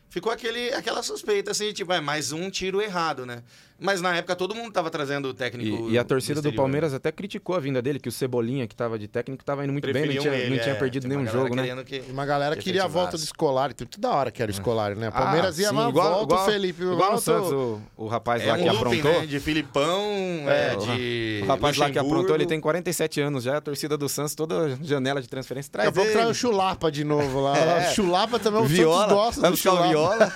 ficou 0.09 0.31
aquele, 0.31 0.73
aquela 0.73 1.03
suspeita, 1.03 1.51
assim, 1.51 1.73
tipo, 1.73 1.91
é 1.93 2.01
mais 2.01 2.31
um 2.31 2.49
tiro 2.49 2.81
errado, 2.81 3.25
né? 3.25 3.43
Mas 3.79 4.01
na 4.01 4.15
época 4.15 4.35
todo 4.35 4.55
mundo 4.55 4.71
tava 4.71 4.89
trazendo 4.89 5.29
o 5.29 5.33
técnico. 5.33 5.89
E, 5.89 5.93
e 5.93 5.97
a 5.97 6.03
torcida 6.03 6.41
do, 6.41 6.49
do 6.49 6.55
Palmeiras 6.55 6.93
até 6.93 7.11
criticou 7.11 7.55
a 7.55 7.59
vinda 7.59 7.81
dele, 7.81 7.99
que 7.99 8.07
o 8.07 8.11
Cebolinha, 8.11 8.67
que 8.67 8.75
tava 8.75 8.97
de 8.97 9.07
técnico, 9.07 9.43
tava 9.43 9.63
indo 9.63 9.73
muito 9.73 9.91
bem, 9.91 10.05
não 10.05 10.21
tinha, 10.21 10.33
ele, 10.33 10.55
não 10.55 10.63
tinha 10.63 10.75
é, 10.75 10.77
perdido 10.77 11.07
nenhum 11.07 11.27
jogo, 11.27 11.55
né? 11.55 11.83
Que, 11.83 12.03
uma 12.09 12.25
galera 12.25 12.55
que 12.55 12.63
queria 12.63 12.85
a 12.85 12.87
volta 12.87 13.17
do 13.17 13.23
escolar, 13.23 13.73
tudo 13.73 13.97
da 13.97 14.11
hora 14.11 14.31
que 14.31 14.41
era 14.41 14.49
o 14.49 14.53
escolar, 14.53 14.95
né? 14.95 15.11
Palmeiras 15.11 15.59
ah, 15.59 15.61
ia 15.61 15.71
lá, 15.71 15.89
igual, 15.89 16.09
volta 16.09 16.33
igual, 16.33 16.47
o 16.47 16.51
Felipe. 16.51 16.81
Igual 16.83 16.97
volta... 16.97 17.15
o 17.15 17.19
Santos, 17.19 17.51
o, 17.51 17.81
o 17.97 18.07
rapaz 18.07 18.41
é 18.43 18.47
lá 18.47 18.53
um 18.53 18.57
que 18.57 18.69
looping, 18.69 18.79
aprontou. 18.79 19.21
Né? 19.21 19.25
De 19.25 19.39
Filipão, 19.39 20.03
é, 20.47 20.73
é 20.73 20.75
de. 20.75 21.41
O 21.43 21.47
rapaz 21.47 21.77
lá 21.77 21.89
que 21.89 21.99
aprontou, 21.99 22.35
ele 22.35 22.45
tem 22.45 22.59
47 22.59 23.21
anos 23.21 23.43
já, 23.43 23.57
a 23.57 23.61
torcida 23.61 23.97
do 23.97 24.07
Santos, 24.07 24.35
toda 24.35 24.77
janela 24.81 25.21
de 25.21 25.27
transferência 25.27 25.71
traz. 25.71 25.87
Daqui 25.87 25.99
a 25.99 26.01
pouco 26.01 26.17
traz 26.17 26.29
o 26.29 26.33
Chulapa 26.33 26.91
de 26.91 27.03
novo 27.03 27.41
lá. 27.41 27.55
É. 27.75 27.93
Chulapa 27.93 28.39
também, 28.39 28.61
o 28.61 28.65
Viola, 28.65 28.99
Santos 29.01 29.15
gosta 29.15 29.51
do 29.51 29.57
Chulapa. 29.57 29.87
Viola. 29.87 30.33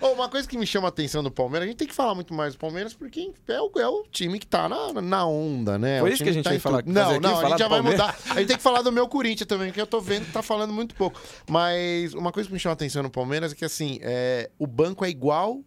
uma 0.00 0.28
coisa 0.28 0.46
que 0.48 0.56
me 0.56 0.66
chama 0.66 0.88
a 0.88 0.90
atenção 0.90 1.22
do 1.22 1.30
Palmeiras, 1.30 1.66
a 1.66 1.68
gente 1.68 1.78
tem 1.78 1.88
que 1.88 1.94
falar 1.94 2.14
muito 2.14 2.32
mais 2.32 2.54
do 2.54 2.58
Palmeiras, 2.58 2.77
porque 2.94 3.32
é 3.48 3.60
o, 3.60 3.70
é 3.76 3.88
o 3.88 4.04
time 4.10 4.38
que 4.38 4.46
tá 4.46 4.68
na, 4.68 5.00
na 5.00 5.26
onda, 5.26 5.78
né? 5.78 6.00
Foi 6.00 6.12
isso 6.12 6.22
que 6.22 6.30
a 6.30 6.32
gente 6.32 6.44
tá 6.44 6.50
vai 6.50 6.58
falar. 6.58 6.82
Não, 6.86 7.20
não, 7.20 7.38
a 7.38 7.48
gente 7.48 7.58
já 7.58 7.68
vai 7.68 7.80
mudar. 7.80 8.18
A 8.30 8.34
gente 8.38 8.48
tem 8.48 8.56
que 8.56 8.62
falar 8.62 8.82
do 8.82 8.92
meu 8.92 9.08
Corinthians 9.08 9.46
também, 9.46 9.72
que 9.72 9.80
eu 9.80 9.86
tô 9.86 10.00
vendo 10.00 10.26
que 10.26 10.32
tá 10.32 10.42
falando 10.42 10.72
muito 10.72 10.94
pouco. 10.94 11.20
Mas 11.48 12.14
uma 12.14 12.32
coisa 12.32 12.48
que 12.48 12.52
me 12.52 12.58
chama 12.58 12.72
a 12.72 12.74
atenção 12.74 13.02
no 13.02 13.10
Palmeiras 13.10 13.52
é 13.52 13.54
que, 13.54 13.64
assim, 13.64 13.98
é, 14.02 14.50
o 14.58 14.66
banco 14.66 15.04
é 15.04 15.08
igual 15.08 15.60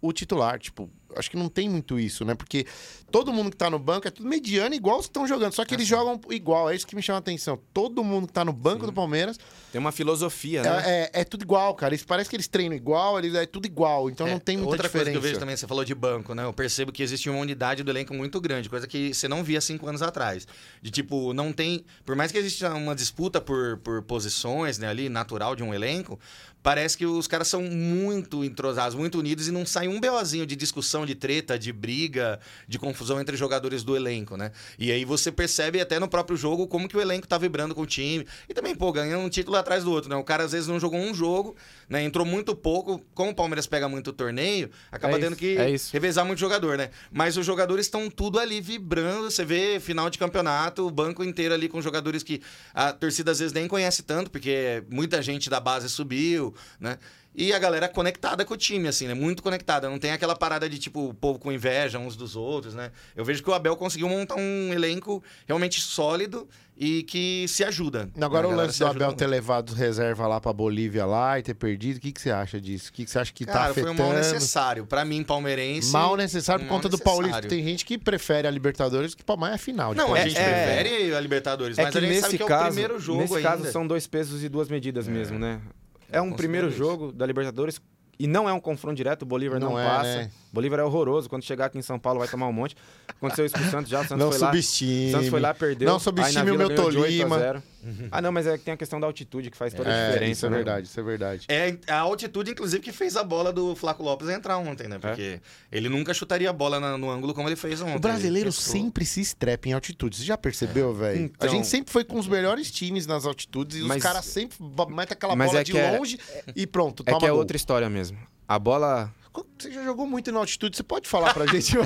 o 0.00 0.12
titular. 0.12 0.58
Tipo, 0.58 0.90
acho 1.16 1.30
que 1.30 1.36
não 1.36 1.48
tem 1.48 1.68
muito 1.68 1.98
isso, 1.98 2.24
né? 2.24 2.34
Porque 2.34 2.66
todo 3.10 3.32
mundo 3.32 3.50
que 3.50 3.56
tá 3.56 3.70
no 3.70 3.78
banco 3.78 4.06
é 4.06 4.10
tudo 4.10 4.28
mediano, 4.28 4.74
igual 4.74 4.98
os 4.98 5.06
que 5.06 5.10
estão 5.10 5.26
jogando. 5.26 5.52
Só 5.52 5.64
que 5.64 5.74
eles 5.74 5.86
jogam 5.86 6.20
igual, 6.30 6.70
é 6.70 6.76
isso 6.76 6.86
que 6.86 6.94
me 6.94 7.02
chama 7.02 7.18
a 7.18 7.20
atenção. 7.20 7.58
Todo 7.72 8.02
mundo 8.04 8.26
que 8.26 8.32
tá 8.32 8.44
no 8.44 8.52
banco 8.52 8.80
Sim. 8.80 8.86
do 8.86 8.92
Palmeiras. 8.92 9.38
Tem 9.72 9.78
uma 9.78 9.92
filosofia, 9.92 10.62
né? 10.62 10.82
É, 10.84 10.90
é, 10.90 11.20
é, 11.20 11.24
tudo 11.24 11.42
igual, 11.42 11.74
cara. 11.74 11.94
Isso 11.94 12.06
parece 12.06 12.28
que 12.28 12.36
eles 12.36 12.48
treinam 12.48 12.76
igual, 12.76 13.18
eles, 13.18 13.34
é 13.34 13.46
tudo 13.46 13.66
igual. 13.66 14.08
Então 14.08 14.26
é, 14.26 14.30
não 14.30 14.38
tem 14.38 14.56
muita 14.56 14.72
outra 14.72 14.88
diferença. 14.88 15.08
Outra 15.08 15.12
coisa 15.12 15.20
que 15.20 15.26
eu 15.26 15.30
vejo 15.30 15.40
também, 15.40 15.56
você 15.56 15.66
falou 15.66 15.84
de 15.84 15.94
banco, 15.94 16.34
né? 16.34 16.44
Eu 16.44 16.52
percebo 16.52 16.92
que 16.92 17.02
existe 17.02 17.28
uma 17.28 17.38
unidade 17.38 17.82
do 17.82 17.90
elenco 17.90 18.14
muito 18.14 18.40
grande, 18.40 18.68
coisa 18.68 18.86
que 18.86 19.12
você 19.12 19.28
não 19.28 19.42
via 19.42 19.60
cinco 19.60 19.86
anos 19.86 20.02
atrás. 20.02 20.46
De 20.82 20.90
tipo, 20.90 21.32
não 21.32 21.52
tem. 21.52 21.84
Por 22.04 22.16
mais 22.16 22.32
que 22.32 22.38
exista 22.38 22.72
uma 22.74 22.94
disputa 22.94 23.40
por, 23.40 23.78
por 23.78 24.02
posições, 24.02 24.78
né, 24.78 24.88
ali, 24.88 25.08
natural 25.08 25.54
de 25.54 25.62
um 25.62 25.72
elenco, 25.72 26.18
parece 26.62 26.96
que 26.98 27.06
os 27.06 27.26
caras 27.26 27.48
são 27.48 27.62
muito 27.62 28.44
entrosados, 28.44 28.94
muito 28.94 29.18
unidos 29.18 29.48
e 29.48 29.52
não 29.52 29.64
sai 29.64 29.88
um 29.88 30.00
BOzinho 30.00 30.46
de 30.46 30.56
discussão, 30.56 30.97
de 31.06 31.14
treta, 31.14 31.58
de 31.58 31.72
briga, 31.72 32.40
de 32.66 32.78
confusão 32.78 33.20
entre 33.20 33.36
jogadores 33.36 33.82
do 33.82 33.96
elenco, 33.96 34.36
né? 34.36 34.52
E 34.78 34.90
aí 34.92 35.04
você 35.04 35.30
percebe 35.32 35.80
até 35.80 35.98
no 35.98 36.08
próprio 36.08 36.36
jogo 36.36 36.66
como 36.66 36.88
que 36.88 36.96
o 36.96 37.00
elenco 37.00 37.26
tá 37.26 37.38
vibrando 37.38 37.74
com 37.74 37.82
o 37.82 37.86
time. 37.86 38.26
E 38.48 38.54
também, 38.54 38.74
pô, 38.74 38.92
ganhando 38.92 39.24
um 39.24 39.28
título 39.28 39.56
atrás 39.56 39.84
do 39.84 39.90
outro, 39.90 40.10
né? 40.10 40.16
O 40.16 40.24
cara 40.24 40.44
às 40.44 40.52
vezes 40.52 40.68
não 40.68 40.78
jogou 40.78 41.00
um 41.00 41.14
jogo, 41.14 41.56
né? 41.88 42.02
Entrou 42.02 42.26
muito 42.26 42.54
pouco. 42.54 43.00
Como 43.14 43.30
o 43.30 43.34
Palmeiras 43.34 43.66
pega 43.66 43.88
muito 43.88 44.12
torneio, 44.12 44.70
acaba 44.90 45.16
é 45.16 45.20
tendo 45.20 45.36
que 45.36 45.56
é 45.56 45.74
revezar 45.92 46.24
muito 46.24 46.38
jogador, 46.38 46.76
né? 46.76 46.90
Mas 47.10 47.36
os 47.36 47.44
jogadores 47.44 47.86
estão 47.86 48.10
tudo 48.10 48.38
ali 48.38 48.60
vibrando. 48.60 49.30
Você 49.30 49.44
vê 49.44 49.80
final 49.80 50.10
de 50.10 50.18
campeonato, 50.18 50.86
o 50.86 50.90
banco 50.90 51.24
inteiro 51.24 51.54
ali 51.54 51.68
com 51.68 51.80
jogadores 51.80 52.22
que 52.22 52.40
a 52.74 52.92
torcida 52.92 53.30
às 53.30 53.38
vezes 53.38 53.52
nem 53.52 53.68
conhece 53.68 54.02
tanto, 54.02 54.30
porque 54.30 54.82
muita 54.90 55.22
gente 55.22 55.48
da 55.50 55.60
base 55.60 55.88
subiu, 55.88 56.54
né? 56.80 56.98
E 57.38 57.52
a 57.52 57.58
galera 57.60 57.88
conectada 57.88 58.44
com 58.44 58.54
o 58.54 58.56
time, 58.56 58.88
assim, 58.88 59.06
né? 59.06 59.14
Muito 59.14 59.44
conectada. 59.44 59.88
Não 59.88 59.96
tem 59.96 60.10
aquela 60.10 60.34
parada 60.34 60.68
de, 60.68 60.76
tipo, 60.76 61.10
o 61.10 61.14
povo 61.14 61.38
com 61.38 61.52
inveja 61.52 61.96
uns 61.96 62.16
dos 62.16 62.34
outros, 62.34 62.74
né? 62.74 62.90
Eu 63.14 63.24
vejo 63.24 63.44
que 63.44 63.48
o 63.48 63.54
Abel 63.54 63.76
conseguiu 63.76 64.08
montar 64.08 64.34
um 64.34 64.72
elenco 64.74 65.22
realmente 65.46 65.80
sólido 65.80 66.48
e 66.76 67.04
que 67.04 67.46
se 67.46 67.62
ajuda. 67.62 68.10
Agora 68.20 68.48
o 68.48 68.52
lance 68.52 68.80
do 68.80 68.86
Abel 68.88 69.12
ter 69.12 69.28
levado 69.28 69.72
reserva 69.72 70.26
lá 70.26 70.40
pra 70.40 70.52
Bolívia 70.52 71.06
lá 71.06 71.38
e 71.38 71.42
ter 71.44 71.54
perdido, 71.54 71.98
o 71.98 72.00
que, 72.00 72.10
que 72.10 72.20
você 72.20 72.32
acha 72.32 72.60
disso? 72.60 72.90
O 72.90 72.92
que, 72.92 73.04
que 73.04 73.10
você 73.10 73.20
acha 73.20 73.32
que 73.32 73.46
tá 73.46 73.52
Cara, 73.52 73.64
tá 73.66 73.70
afetando? 73.70 73.94
foi 73.94 74.04
um 74.04 74.08
mal 74.08 74.16
necessário. 74.16 74.84
Pra 74.84 75.04
mim, 75.04 75.22
palmeirense... 75.22 75.92
Mal 75.92 76.16
necessário 76.16 76.64
por 76.64 76.70
conta 76.70 76.88
do 76.88 76.98
Paulista. 76.98 77.42
Tem 77.42 77.62
gente 77.62 77.84
que 77.84 77.96
prefere 77.96 78.48
a 78.48 78.50
Libertadores 78.50 79.14
que 79.14 79.22
mais 79.36 79.54
a 79.54 79.58
final. 79.58 79.94
Não, 79.94 80.12
a 80.12 80.22
gente 80.22 80.36
é, 80.36 80.42
prefere 80.42 81.14
a 81.14 81.20
Libertadores, 81.20 81.78
é 81.78 81.84
mas 81.84 81.94
a 81.94 82.00
gente 82.00 82.08
nesse 82.08 82.22
sabe 82.22 82.38
que 82.38 82.44
caso, 82.44 82.64
é 82.64 82.64
o 82.64 82.72
primeiro 82.72 82.98
jogo 82.98 83.20
Nesse 83.20 83.36
ainda. 83.36 83.48
caso, 83.48 83.70
são 83.70 83.86
dois 83.86 84.08
pesos 84.08 84.42
e 84.42 84.48
duas 84.48 84.68
medidas 84.68 85.06
é. 85.06 85.10
mesmo, 85.12 85.38
né? 85.38 85.60
É 86.10 86.20
um 86.20 86.32
primeiro 86.32 86.68
isso. 86.68 86.78
jogo 86.78 87.12
da 87.12 87.26
Libertadores 87.26 87.80
e 88.18 88.26
não 88.26 88.48
é 88.48 88.52
um 88.52 88.58
confronto 88.58 88.96
direto, 88.96 89.22
o 89.22 89.26
Bolívar 89.26 89.60
não, 89.60 89.70
não 89.70 89.78
é, 89.78 89.84
passa. 89.84 90.16
Né? 90.16 90.30
Bolívar 90.52 90.80
é 90.80 90.82
horroroso. 90.82 91.28
Quando 91.28 91.44
chegar 91.44 91.66
aqui 91.66 91.78
em 91.78 91.82
São 91.82 92.00
Paulo, 92.00 92.18
vai 92.18 92.26
tomar 92.26 92.48
um 92.48 92.52
monte. 92.52 92.74
Aconteceu 93.06 93.46
isso 93.46 93.54
com 93.54 93.60
o 93.60 93.70
Santos 93.70 93.88
já. 93.88 94.00
O 94.00 94.02
Santos 94.02 94.18
não 94.18 94.30
foi 94.32 94.38
subestime. 94.40 95.06
lá. 95.06 95.12
Santos 95.12 95.28
foi 95.28 95.40
lá, 95.40 95.54
perdeu. 95.54 95.88
Não 95.88 95.98
subestime 96.00 96.50
o 96.50 96.58
meu 96.58 96.74
Tolima. 96.74 97.62
Uhum. 97.82 98.08
Ah, 98.10 98.20
não, 98.20 98.32
mas 98.32 98.46
é 98.46 98.58
que 98.58 98.64
tem 98.64 98.74
a 98.74 98.76
questão 98.76 98.98
da 98.98 99.06
altitude 99.06 99.50
que 99.50 99.56
faz 99.56 99.72
toda 99.72 99.88
a 99.88 99.92
é, 99.92 100.06
diferença. 100.08 100.32
Isso 100.32 100.46
é 100.46 100.50
né? 100.50 100.56
verdade, 100.56 100.86
isso 100.86 101.00
é 101.00 101.02
verdade. 101.02 101.46
É 101.48 101.78
a 101.88 102.00
altitude, 102.00 102.50
inclusive, 102.50 102.82
que 102.82 102.92
fez 102.92 103.16
a 103.16 103.22
bola 103.22 103.52
do 103.52 103.74
Flaco 103.76 104.02
Lopes 104.02 104.28
entrar 104.28 104.58
ontem, 104.58 104.88
né? 104.88 104.96
É? 104.96 104.98
Porque 104.98 105.22
é? 105.22 105.76
ele 105.76 105.88
nunca 105.88 106.12
chutaria 106.12 106.50
a 106.50 106.52
bola 106.52 106.80
na, 106.80 106.98
no 106.98 107.10
ângulo 107.10 107.34
como 107.34 107.48
ele 107.48 107.56
fez 107.56 107.80
ontem. 107.80 107.96
O 107.96 108.00
brasileiro 108.00 108.50
sempre 108.52 109.04
se 109.04 109.20
estrepa 109.20 109.68
em 109.68 109.72
altitude. 109.72 110.16
Você 110.16 110.24
já 110.24 110.36
percebeu, 110.36 110.90
é. 110.90 110.94
velho? 110.94 111.20
Então... 111.24 111.48
A 111.48 111.50
gente 111.50 111.66
sempre 111.66 111.92
foi 111.92 112.04
com 112.04 112.18
os 112.18 112.26
melhores 112.26 112.70
times 112.70 113.06
nas 113.06 113.24
altitudes 113.24 113.78
e 113.78 113.82
mas... 113.82 113.98
os 113.98 114.02
caras 114.02 114.24
sempre 114.24 114.56
metem 114.88 115.14
aquela 115.14 115.36
bola 115.36 115.60
é 115.60 115.64
de 115.64 115.72
longe 115.72 116.18
e 116.54 116.66
pronto, 116.66 117.02
É 117.06 117.14
que 117.14 117.24
é 117.24 117.28
gol. 117.28 117.38
outra 117.38 117.56
história 117.56 117.88
mesmo. 117.88 118.18
A 118.46 118.58
bola 118.58 119.12
você 119.58 119.70
já 119.70 119.84
jogou 119.84 120.06
muito 120.06 120.32
na 120.32 120.38
altitude, 120.38 120.76
você 120.76 120.82
pode 120.82 121.08
falar 121.08 121.32
pra 121.32 121.46
gente? 121.52 121.76
eu, 121.76 121.84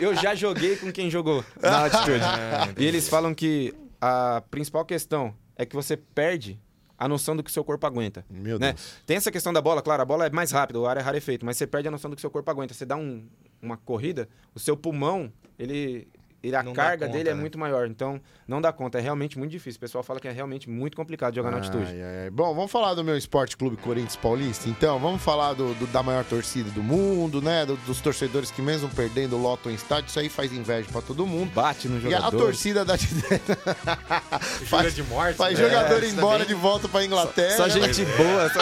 eu, 0.00 0.14
já 0.14 0.34
joguei 0.34 0.76
com 0.76 0.92
quem 0.92 1.10
jogou 1.10 1.44
na 1.60 1.84
altitude. 1.84 2.24
e 2.76 2.84
eles 2.84 3.08
falam 3.08 3.34
que 3.34 3.74
a 4.00 4.42
principal 4.50 4.84
questão 4.84 5.34
é 5.56 5.66
que 5.66 5.74
você 5.74 5.96
perde 5.96 6.60
a 6.98 7.06
noção 7.06 7.36
do 7.36 7.42
que 7.42 7.52
seu 7.52 7.62
corpo 7.62 7.86
aguenta. 7.86 8.24
Meu 8.28 8.58
né? 8.58 8.72
Deus. 8.72 8.96
Tem 9.06 9.16
essa 9.16 9.30
questão 9.30 9.52
da 9.52 9.62
bola, 9.62 9.80
claro, 9.80 10.02
a 10.02 10.04
bola 10.04 10.26
é 10.26 10.30
mais 10.30 10.50
rápida, 10.50 10.80
o 10.80 10.86
ar 10.86 10.96
é 10.96 11.00
rarefeito, 11.00 11.46
mas 11.46 11.56
você 11.56 11.66
perde 11.66 11.86
a 11.86 11.90
noção 11.90 12.10
do 12.10 12.16
que 12.16 12.20
seu 12.20 12.30
corpo 12.30 12.50
aguenta. 12.50 12.74
Você 12.74 12.84
dá 12.84 12.96
um, 12.96 13.28
uma 13.62 13.76
corrida, 13.76 14.28
o 14.54 14.58
seu 14.58 14.76
pulmão, 14.76 15.32
ele 15.56 16.08
ele, 16.42 16.54
a 16.54 16.62
Não 16.62 16.72
carga 16.72 17.06
conta, 17.06 17.16
dele 17.18 17.30
é 17.30 17.34
né? 17.34 17.40
muito 17.40 17.58
maior. 17.58 17.86
Então, 17.88 18.20
não 18.46 18.60
dá 18.60 18.72
conta. 18.72 18.98
É 18.98 19.00
realmente 19.00 19.38
muito 19.38 19.50
difícil. 19.50 19.78
O 19.78 19.80
pessoal 19.80 20.04
fala 20.04 20.20
que 20.20 20.28
é 20.28 20.30
realmente 20.30 20.70
muito 20.70 20.96
complicado 20.96 21.34
jogar 21.34 21.50
na 21.50 21.56
altitude. 21.56 21.84
Ai, 21.86 22.00
ai, 22.02 22.18
ai. 22.24 22.30
Bom, 22.30 22.54
vamos 22.54 22.70
falar 22.70 22.94
do 22.94 23.02
meu 23.02 23.16
esporte 23.16 23.56
clube 23.56 23.76
Corinthians 23.76 24.16
Paulista, 24.16 24.68
então. 24.68 24.98
Vamos 24.98 25.20
falar 25.22 25.54
do, 25.54 25.74
do- 25.74 25.86
da 25.88 26.02
maior 26.02 26.24
torcida 26.24 26.70
do 26.70 26.82
mundo, 26.82 27.42
né? 27.42 27.66
Do- 27.66 27.76
dos 27.78 28.00
torcedores 28.00 28.50
que, 28.50 28.62
mesmo 28.62 28.88
perdendo, 28.90 29.36
lotam 29.36 29.72
o 29.72 29.74
estádio. 29.74 30.08
Isso 30.08 30.18
aí 30.20 30.28
faz 30.28 30.52
inveja 30.52 30.88
pra 30.92 31.02
todo 31.02 31.26
mundo. 31.26 31.50
Bate 31.52 31.88
no 31.88 31.96
E 31.96 32.14
a 32.14 32.18
jogador. 32.18 32.38
torcida 32.38 32.84
da. 32.84 32.94
Faz 34.66 34.94
de 34.94 35.02
morte. 35.02 35.36
Faz 35.36 35.58
né? 35.58 35.64
jogador 35.68 36.02
Isso 36.02 36.14
embora 36.16 36.38
também. 36.44 36.48
de 36.48 36.54
volta 36.54 36.88
pra 36.88 37.04
Inglaterra. 37.04 37.56
Só 37.56 37.68
gente 37.68 38.04
boa, 38.04 38.48
só, 38.50 38.60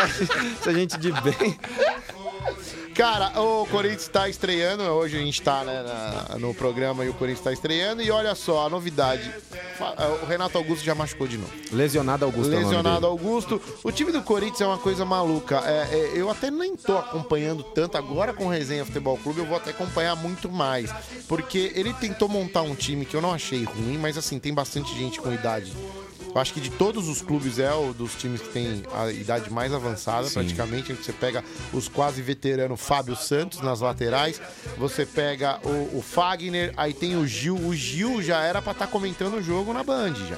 só 0.64 0.72
gente 0.72 0.96
de 0.98 1.12
bem. 1.12 1.58
Cara, 2.96 3.38
o 3.42 3.66
Corinthians 3.66 4.08
tá 4.08 4.26
estreando. 4.26 4.82
Hoje 4.84 5.16
a 5.18 5.20
gente 5.20 5.42
tá 5.42 5.62
né, 5.64 5.82
na- 5.82 6.38
no 6.38 6.54
programa 6.54 7.04
e 7.04 7.10
o 7.10 7.14
Corinthians 7.14 7.44
tá 7.44 7.52
estreando. 7.52 8.00
E 8.00 8.10
olha 8.10 8.34
só, 8.34 8.66
a 8.66 8.70
novidade. 8.70 9.30
Fa- 9.76 9.94
O 10.22 10.26
Renato 10.26 10.56
Augusto 10.56 10.82
já 10.82 10.94
machucou 10.94 11.26
de 11.28 11.36
novo. 11.36 11.52
Lesionado 11.72 12.24
Augusto. 12.24 12.50
é 12.52 12.56
o 12.56 12.60
Lesionado. 12.60 13.06
Augusto. 13.06 13.60
O 13.84 13.92
time 13.92 14.10
do 14.12 14.22
Corinthians 14.22 14.62
é 14.62 14.66
uma 14.66 14.78
coisa 14.78 15.04
maluca. 15.04 15.58
É, 15.66 15.88
é, 15.94 16.12
eu 16.14 16.30
até 16.30 16.50
nem 16.50 16.74
tô 16.74 16.96
acompanhando 16.96 17.62
tanto. 17.62 17.98
Agora 17.98 18.32
com 18.32 18.46
o 18.46 18.50
Resenha 18.50 18.84
Futebol 18.86 19.18
Clube 19.18 19.40
eu 19.40 19.46
vou 19.46 19.58
até 19.58 19.70
acompanhar 19.72 20.16
muito 20.16 20.50
mais. 20.50 20.90
Porque 21.28 21.72
ele 21.74 21.92
tentou 21.92 22.28
montar 22.30 22.62
um 22.62 22.74
time 22.74 23.04
que 23.04 23.14
eu 23.14 23.20
não 23.20 23.34
achei 23.34 23.64
ruim, 23.64 23.98
mas 23.98 24.16
assim, 24.16 24.38
tem 24.38 24.54
bastante 24.54 24.94
gente 24.96 25.20
com 25.20 25.30
idade. 25.32 25.70
Eu 26.36 26.40
acho 26.42 26.52
que 26.52 26.60
de 26.60 26.68
todos 26.68 27.08
os 27.08 27.22
clubes 27.22 27.58
é 27.58 27.72
o 27.72 27.94
dos 27.94 28.14
times 28.14 28.42
que 28.42 28.50
tem 28.50 28.82
a 28.92 29.10
idade 29.10 29.50
mais 29.50 29.72
avançada, 29.72 30.28
praticamente. 30.28 30.92
Você 30.92 31.10
pega 31.10 31.42
os 31.72 31.88
quase 31.88 32.20
veteranos 32.20 32.78
Fábio 32.78 33.16
Santos 33.16 33.62
nas 33.62 33.80
laterais, 33.80 34.38
você 34.76 35.06
pega 35.06 35.58
o, 35.64 35.96
o 35.96 36.02
Fagner, 36.02 36.74
aí 36.76 36.92
tem 36.92 37.16
o 37.16 37.26
Gil. 37.26 37.56
O 37.56 37.74
Gil 37.74 38.20
já 38.20 38.42
era 38.42 38.60
pra 38.60 38.72
estar 38.72 38.86
comentando 38.86 39.38
o 39.38 39.42
jogo 39.42 39.72
na 39.72 39.82
Band 39.82 40.12
já. 40.28 40.36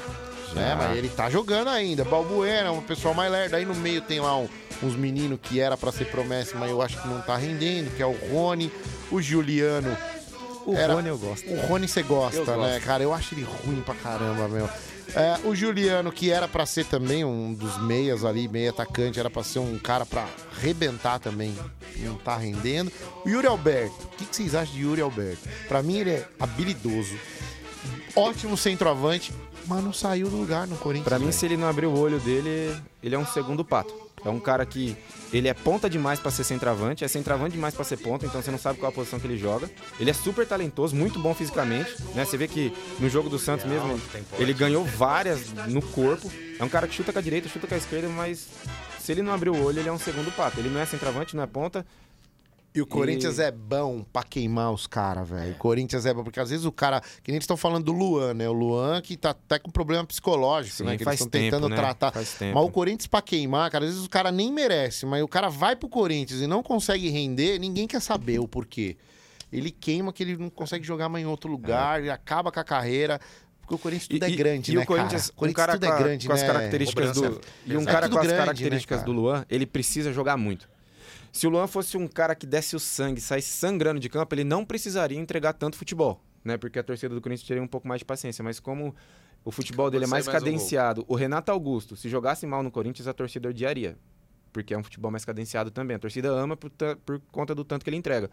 Né? 0.55 0.73
Mas 0.79 0.97
ele 0.97 1.09
tá 1.09 1.29
jogando 1.29 1.67
ainda. 1.67 2.05
Balbuena, 2.05 2.71
um 2.71 2.81
pessoal 2.81 3.13
mais 3.13 3.33
lerdo. 3.33 3.57
Aí 3.57 3.65
no 3.65 3.75
meio 3.75 4.01
tem 4.01 4.21
lá 4.21 4.39
um- 4.39 4.49
uns 4.81 4.95
meninos 4.95 5.41
que 5.43 5.59
era 5.59 5.77
pra 5.77 5.91
ser 5.91 6.05
promessa, 6.05 6.57
mas 6.57 6.71
eu 6.71 6.81
acho 6.81 7.03
que 7.03 7.09
não 7.09 7.21
tá 7.23 7.37
rendendo, 7.37 7.91
que 7.97 8.01
é 8.05 8.07
o 8.07 8.13
Rony, 8.33 8.71
o 9.11 9.21
Juliano. 9.21 9.97
O 10.65 10.77
Era- 10.77 10.95
Rony 10.95 11.09
eu 11.09 11.19
gosto. 11.19 11.51
O 11.51 11.61
Rony 11.67 11.89
você 11.89 12.05
gosta, 12.05 12.37
Eu 12.39 12.45
gosto. 12.45 12.61
né, 12.61 12.79
cara? 12.79 13.03
Eu 13.03 13.13
acho 13.13 13.35
ele 13.35 13.43
ruim 13.43 13.81
pra 13.81 13.97
caramba, 13.97 14.47
meu. 14.47 14.71
É, 15.15 15.39
o 15.47 15.55
Juliano, 15.55 16.13
que 16.13 16.31
era 16.31 16.47
pra 16.47 16.67
ser 16.67 16.85
também 16.85 17.25
um 17.25 17.53
dos 17.55 17.81
meias 17.83 18.25
ali, 18.25 18.47
meio 18.47 18.71
atacante, 18.71 19.19
era 19.19 19.31
pra 19.31 19.43
ser 19.43 19.59
um 19.59 19.79
cara 19.79 20.05
pra 20.05 20.29
arrebentar 20.57 21.19
também, 21.19 21.57
não 21.99 22.17
tá 22.17 22.37
rendendo. 22.37 22.93
O 23.25 23.29
Yuri 23.29 23.47
Alberto, 23.47 24.05
o 24.05 24.17
que, 24.17 24.27
que 24.27 24.37
vocês 24.37 24.55
acham 24.55 24.75
de 24.75 24.83
Yuri 24.83 25.01
Alberto? 25.01 25.49
Pra 25.67 25.83
mim 25.83 25.99
ele 25.99 26.11
é 26.11 26.29
habilidoso, 26.39 27.17
ótimo 28.15 28.57
centroavante, 28.57 29.33
mas 29.67 29.83
não 29.83 29.93
saiu 29.93 30.29
do 30.29 30.37
lugar 30.37 30.67
no 30.67 30.77
Corinthians. 30.77 31.09
Pra 31.09 31.19
mim, 31.19 31.33
se 31.33 31.45
ele 31.47 31.57
não 31.57 31.69
abrir 31.69 31.87
o 31.87 31.99
olho 31.99 32.19
dele, 32.21 32.77
ele 33.03 33.15
é 33.15 33.19
um 33.19 33.27
segundo 33.27 33.65
pato. 33.65 34.08
É 34.25 34.29
um 34.29 34.41
cara 34.41 34.65
que 34.67 34.97
ele 35.33 35.49
é 35.49 35.55
ponta 35.55 35.89
demais 35.89 36.19
pra 36.19 36.31
ser 36.31 36.45
centroavante, 36.45 37.05
é 37.05 37.09
centroavante 37.09 37.53
demais 37.53 37.75
pra 37.75 37.85
ser 37.85 37.99
ponta, 37.99 38.27
então 38.27 38.43
você 38.43 38.51
não 38.51 38.59
sabe 38.59 38.79
qual 38.79 38.91
a 38.91 38.95
posição 38.95 39.19
que 39.19 39.27
ele 39.27 39.37
joga. 39.37 39.71
Ele 39.99 40.11
é 40.11 40.13
super 40.13 40.47
talentoso, 40.47 40.97
muito 40.97 41.19
bom 41.19 41.35
fisicamente, 41.35 41.95
né? 42.15 42.25
Você 42.25 42.37
vê 42.37 42.49
que 42.49 42.73
no 42.99 43.09
jogo 43.09 43.29
do 43.29 43.39
Santos 43.39 43.67
mesmo, 43.67 44.01
ele, 44.15 44.25
ele 44.39 44.55
ganhou 44.55 44.85
várias 44.85 45.53
no 45.69 45.83
corpo. 45.83 46.31
É 46.59 46.65
um 46.65 46.69
cara 46.69 46.89
que 46.89 46.95
chuta 46.95 47.13
com 47.13 47.19
a 47.19 47.23
direita, 47.23 47.49
chuta 47.49 47.67
com 47.67 47.75
a 47.75 47.79
esquerda, 47.79 48.09
mas 48.09 48.49
se 48.99 49.13
ele 49.13 49.23
não 49.23 49.33
abrir 49.33 49.51
o 49.51 49.63
olho, 49.63 49.79
ele 49.79 49.89
é 49.89 49.93
um 49.93 49.99
segundo 49.99 50.31
pato. 50.35 50.61
Ele 50.61 50.69
não 50.69 50.81
é 50.81 50.87
centroavante, 50.87 51.35
não 51.35 51.43
é 51.43 51.47
ponta. 51.47 51.87
E 52.79 52.81
o 52.81 52.87
Corinthians 52.87 53.41
é 53.41 53.51
bom 53.51 54.05
pra 54.05 54.23
queimar 54.23 54.73
os 54.73 54.87
caras, 54.87 55.29
velho. 55.29 55.51
O 55.51 55.57
Corinthians 55.57 56.07
é 56.07 56.15
bom, 56.15 56.23
porque 56.23 56.39
às 56.39 56.51
vezes 56.51 56.65
o 56.65 56.71
cara. 56.71 57.01
Que 57.01 57.33
nem 57.33 57.35
eles 57.35 57.43
estão 57.43 57.57
falando 57.57 57.87
do 57.87 57.93
Luan, 57.93 58.35
né? 58.35 58.49
O 58.49 58.53
Luan 58.53 59.01
que 59.03 59.17
tá 59.17 59.31
até 59.31 59.59
com 59.59 59.69
problema 59.69 60.05
psicológico, 60.07 60.77
Sim, 60.77 60.85
né? 60.85 60.97
Que 60.97 61.03
eles 61.03 61.15
estão 61.15 61.29
tentando 61.29 61.69
né? 61.69 61.75
tratar. 61.75 62.13
Faz 62.13 62.35
tempo. 62.35 62.55
Mas 62.55 62.65
o 62.65 62.71
Corinthians 62.71 63.09
pra 63.09 63.21
queimar, 63.21 63.69
cara, 63.69 63.85
às 63.85 63.91
vezes 63.91 64.07
o 64.07 64.09
cara 64.09 64.31
nem 64.31 64.53
merece, 64.53 65.07
mas 65.07 65.25
o 65.25 65.27
cara 65.27 65.49
vai 65.49 65.75
pro 65.75 65.89
Corinthians 65.89 66.41
e 66.41 66.47
não 66.47 66.63
consegue 66.63 67.09
render, 67.09 67.59
ninguém 67.59 67.89
quer 67.89 68.01
saber 68.01 68.39
o 68.39 68.47
porquê. 68.47 68.97
Ele 69.53 69.73
queima 69.73 70.13
que 70.13 70.23
ele 70.23 70.37
não 70.37 70.49
consegue 70.49 70.87
jogar 70.87 71.09
mais 71.09 71.25
em 71.25 71.29
outro 71.29 71.51
lugar, 71.51 71.99
ele 71.99 72.11
acaba 72.11 72.53
com 72.53 72.61
a 72.61 72.65
carreira. 72.65 73.21
Porque 73.61 73.75
o 73.75 73.79
Corinthians 73.79 74.07
tudo 74.07 74.25
é 74.25 74.31
grande, 74.31 74.71
e 74.71 74.77
né, 74.77 74.83
o 74.83 74.87
Corinthians, 74.87 75.31
cara? 75.31 75.41
Um 75.41 75.53
cara 75.53 75.77
Se 81.33 81.47
o 81.47 81.51
Luan 81.51 81.67
fosse 81.67 81.97
um 81.97 82.09
cara 82.09 82.35
que 82.35 82.47
desse 82.47 82.75
o 82.75 82.81
sangue, 82.81 83.21
saísse 83.21 83.51
sangrando 83.51 84.01
de 84.01 84.09
campo, 84.09 84.35
ele 84.35 84.45
não 84.45 84.65
precisaria 84.65 85.19
entregar 85.19 85.53
tanto 85.53 85.77
futebol, 85.77 86.21
né? 86.45 86.57
Porque 86.57 86.79
a 86.79 86.83
torcida 86.83 87.15
do 87.15 87.21
Corinthians 87.21 87.47
teria 87.47 87.63
um 87.63 87.67
pouco 87.67 87.87
mais 87.87 88.01
de 88.01 88.05
paciência, 88.05 88.43
mas 88.43 88.59
como 88.59 88.95
o 89.45 89.51
futebol 89.51 89.91
dele 89.91 90.05
é 90.05 90.09
mais 90.09 90.27
mais 90.27 90.37
um 90.37 90.39
cadenciado, 90.39 91.05
o 91.09 91.15
Renato 91.15 91.51
Augusto, 91.51 91.97
se 91.97 92.09
jogasse 92.09 92.47
mal 92.47 92.63
no 92.63 92.71
Corinthians, 92.71 93.07
a 93.07 93.13
torcida 93.13 93.49
odiaria, 93.49 93.97
porque 94.53 94.75
é 94.75 94.79
um 94.79 94.83
futebol 94.83 95.11
mais 95.11 95.25
cadenciado 95.25 95.71
também. 95.71 95.97
A 95.97 95.99
torcida 95.99 96.29
ama 96.29 96.57
por, 96.57 96.71
por 97.05 97.21
conta 97.31 97.55
do 97.55 97.65
tanto 97.65 97.85
que 97.85 97.91
ele 97.91 97.97
entrega. 97.97 98.31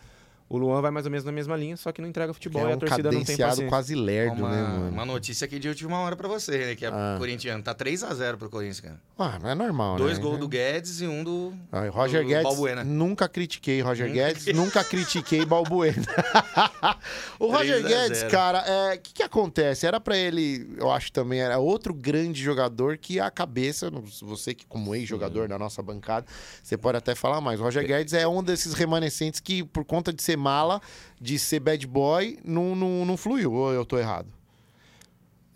O 0.47 0.57
Luan 0.59 0.79
vai 0.79 0.91
mais 0.91 1.05
ou 1.07 1.11
menos 1.11 1.25
na 1.25 1.31
mesma 1.31 1.55
linha, 1.57 1.75
só 1.75 1.91
que 1.91 1.99
não 1.99 2.07
entrega 2.07 2.31
futebol 2.31 2.61
é 2.67 2.69
e 2.69 2.73
a 2.73 2.75
um 2.75 2.79
torcida 2.79 3.03
não 3.11 3.17
tem 3.17 3.21
cadenciado 3.21 3.49
paciência. 3.51 3.69
quase 3.69 3.95
lerdo, 3.95 4.35
uma, 4.43 4.51
né, 4.51 4.61
mano? 4.61 4.89
uma 4.89 5.03
notícia 5.05 5.43
aqui 5.45 5.57
de 5.57 5.67
última 5.67 5.97
hora 6.01 6.15
pra 6.15 6.27
você, 6.27 6.67
né? 6.67 6.75
Que 6.75 6.85
é 6.85 6.89
Ah. 6.89 7.15
corintiano. 7.17 7.63
Tá 7.63 7.73
3x0 7.73 8.37
pro 8.37 8.47
Corinthians, 8.49 8.79
cara. 8.79 9.01
Ah, 9.17 9.39
não 9.41 9.49
é 9.49 9.55
normal, 9.55 9.97
Dois 9.97 10.17
né? 10.19 10.23
gols 10.23 10.37
do 10.37 10.47
Guedes 10.47 11.01
e 11.01 11.07
um 11.07 11.23
do. 11.23 11.51
Ah, 11.71 11.89
Roger 11.89 12.21
do 12.21 12.27
Guedes, 12.27 12.43
Balbuena. 12.43 12.83
nunca 12.83 13.27
critiquei 13.27 13.81
Roger 13.81 14.07
Nunca 14.07 14.19
Guedes, 14.27 14.45
nunca 14.55 14.83
critiquei 14.83 15.45
Balbuena. 15.45 16.03
o 17.39 17.47
3 17.47 17.51
Roger 17.57 17.83
Guedes, 17.87 18.17
0. 18.19 18.29
cara, 18.31 18.63
o 18.95 18.99
que, 18.99 19.13
que 19.13 19.23
acontece? 19.23 19.87
Era 19.87 19.99
pra 19.99 20.15
ele, 20.17 20.69
eu 20.77 20.91
acho 20.91 21.11
também, 21.11 21.39
era 21.41 21.57
outro 21.57 21.93
grande 21.93 22.41
jogador 22.43 22.97
que 22.97 23.19
a 23.19 23.31
cabeça, 23.31 23.89
você 24.21 24.53
que 24.53 24.65
como 24.67 24.93
ex-jogador 24.95 25.47
da 25.47 25.57
nossa 25.57 25.81
bancada, 25.81 26.27
você 26.61 26.77
pode 26.77 26.97
até 26.97 27.15
falar 27.15 27.41
mais. 27.41 27.59
O 27.59 27.63
Roger 27.63 27.85
Guedes 27.85 28.13
é 28.13 28.27
um 28.27 28.43
desses 28.43 28.73
remanescentes 28.73 29.39
que, 29.39 29.63
por 29.63 29.83
conta 29.83 30.13
de 30.13 30.21
ser 30.21 30.34
mala, 30.37 30.81
de 31.19 31.37
ser 31.39 31.59
bad 31.59 31.85
boy, 31.87 32.37
não, 32.43 32.75
não, 32.75 33.05
não 33.05 33.17
fluiu, 33.17 33.53
ou 33.53 33.73
eu 33.73 33.85
tô 33.85 33.97
errado? 33.97 34.27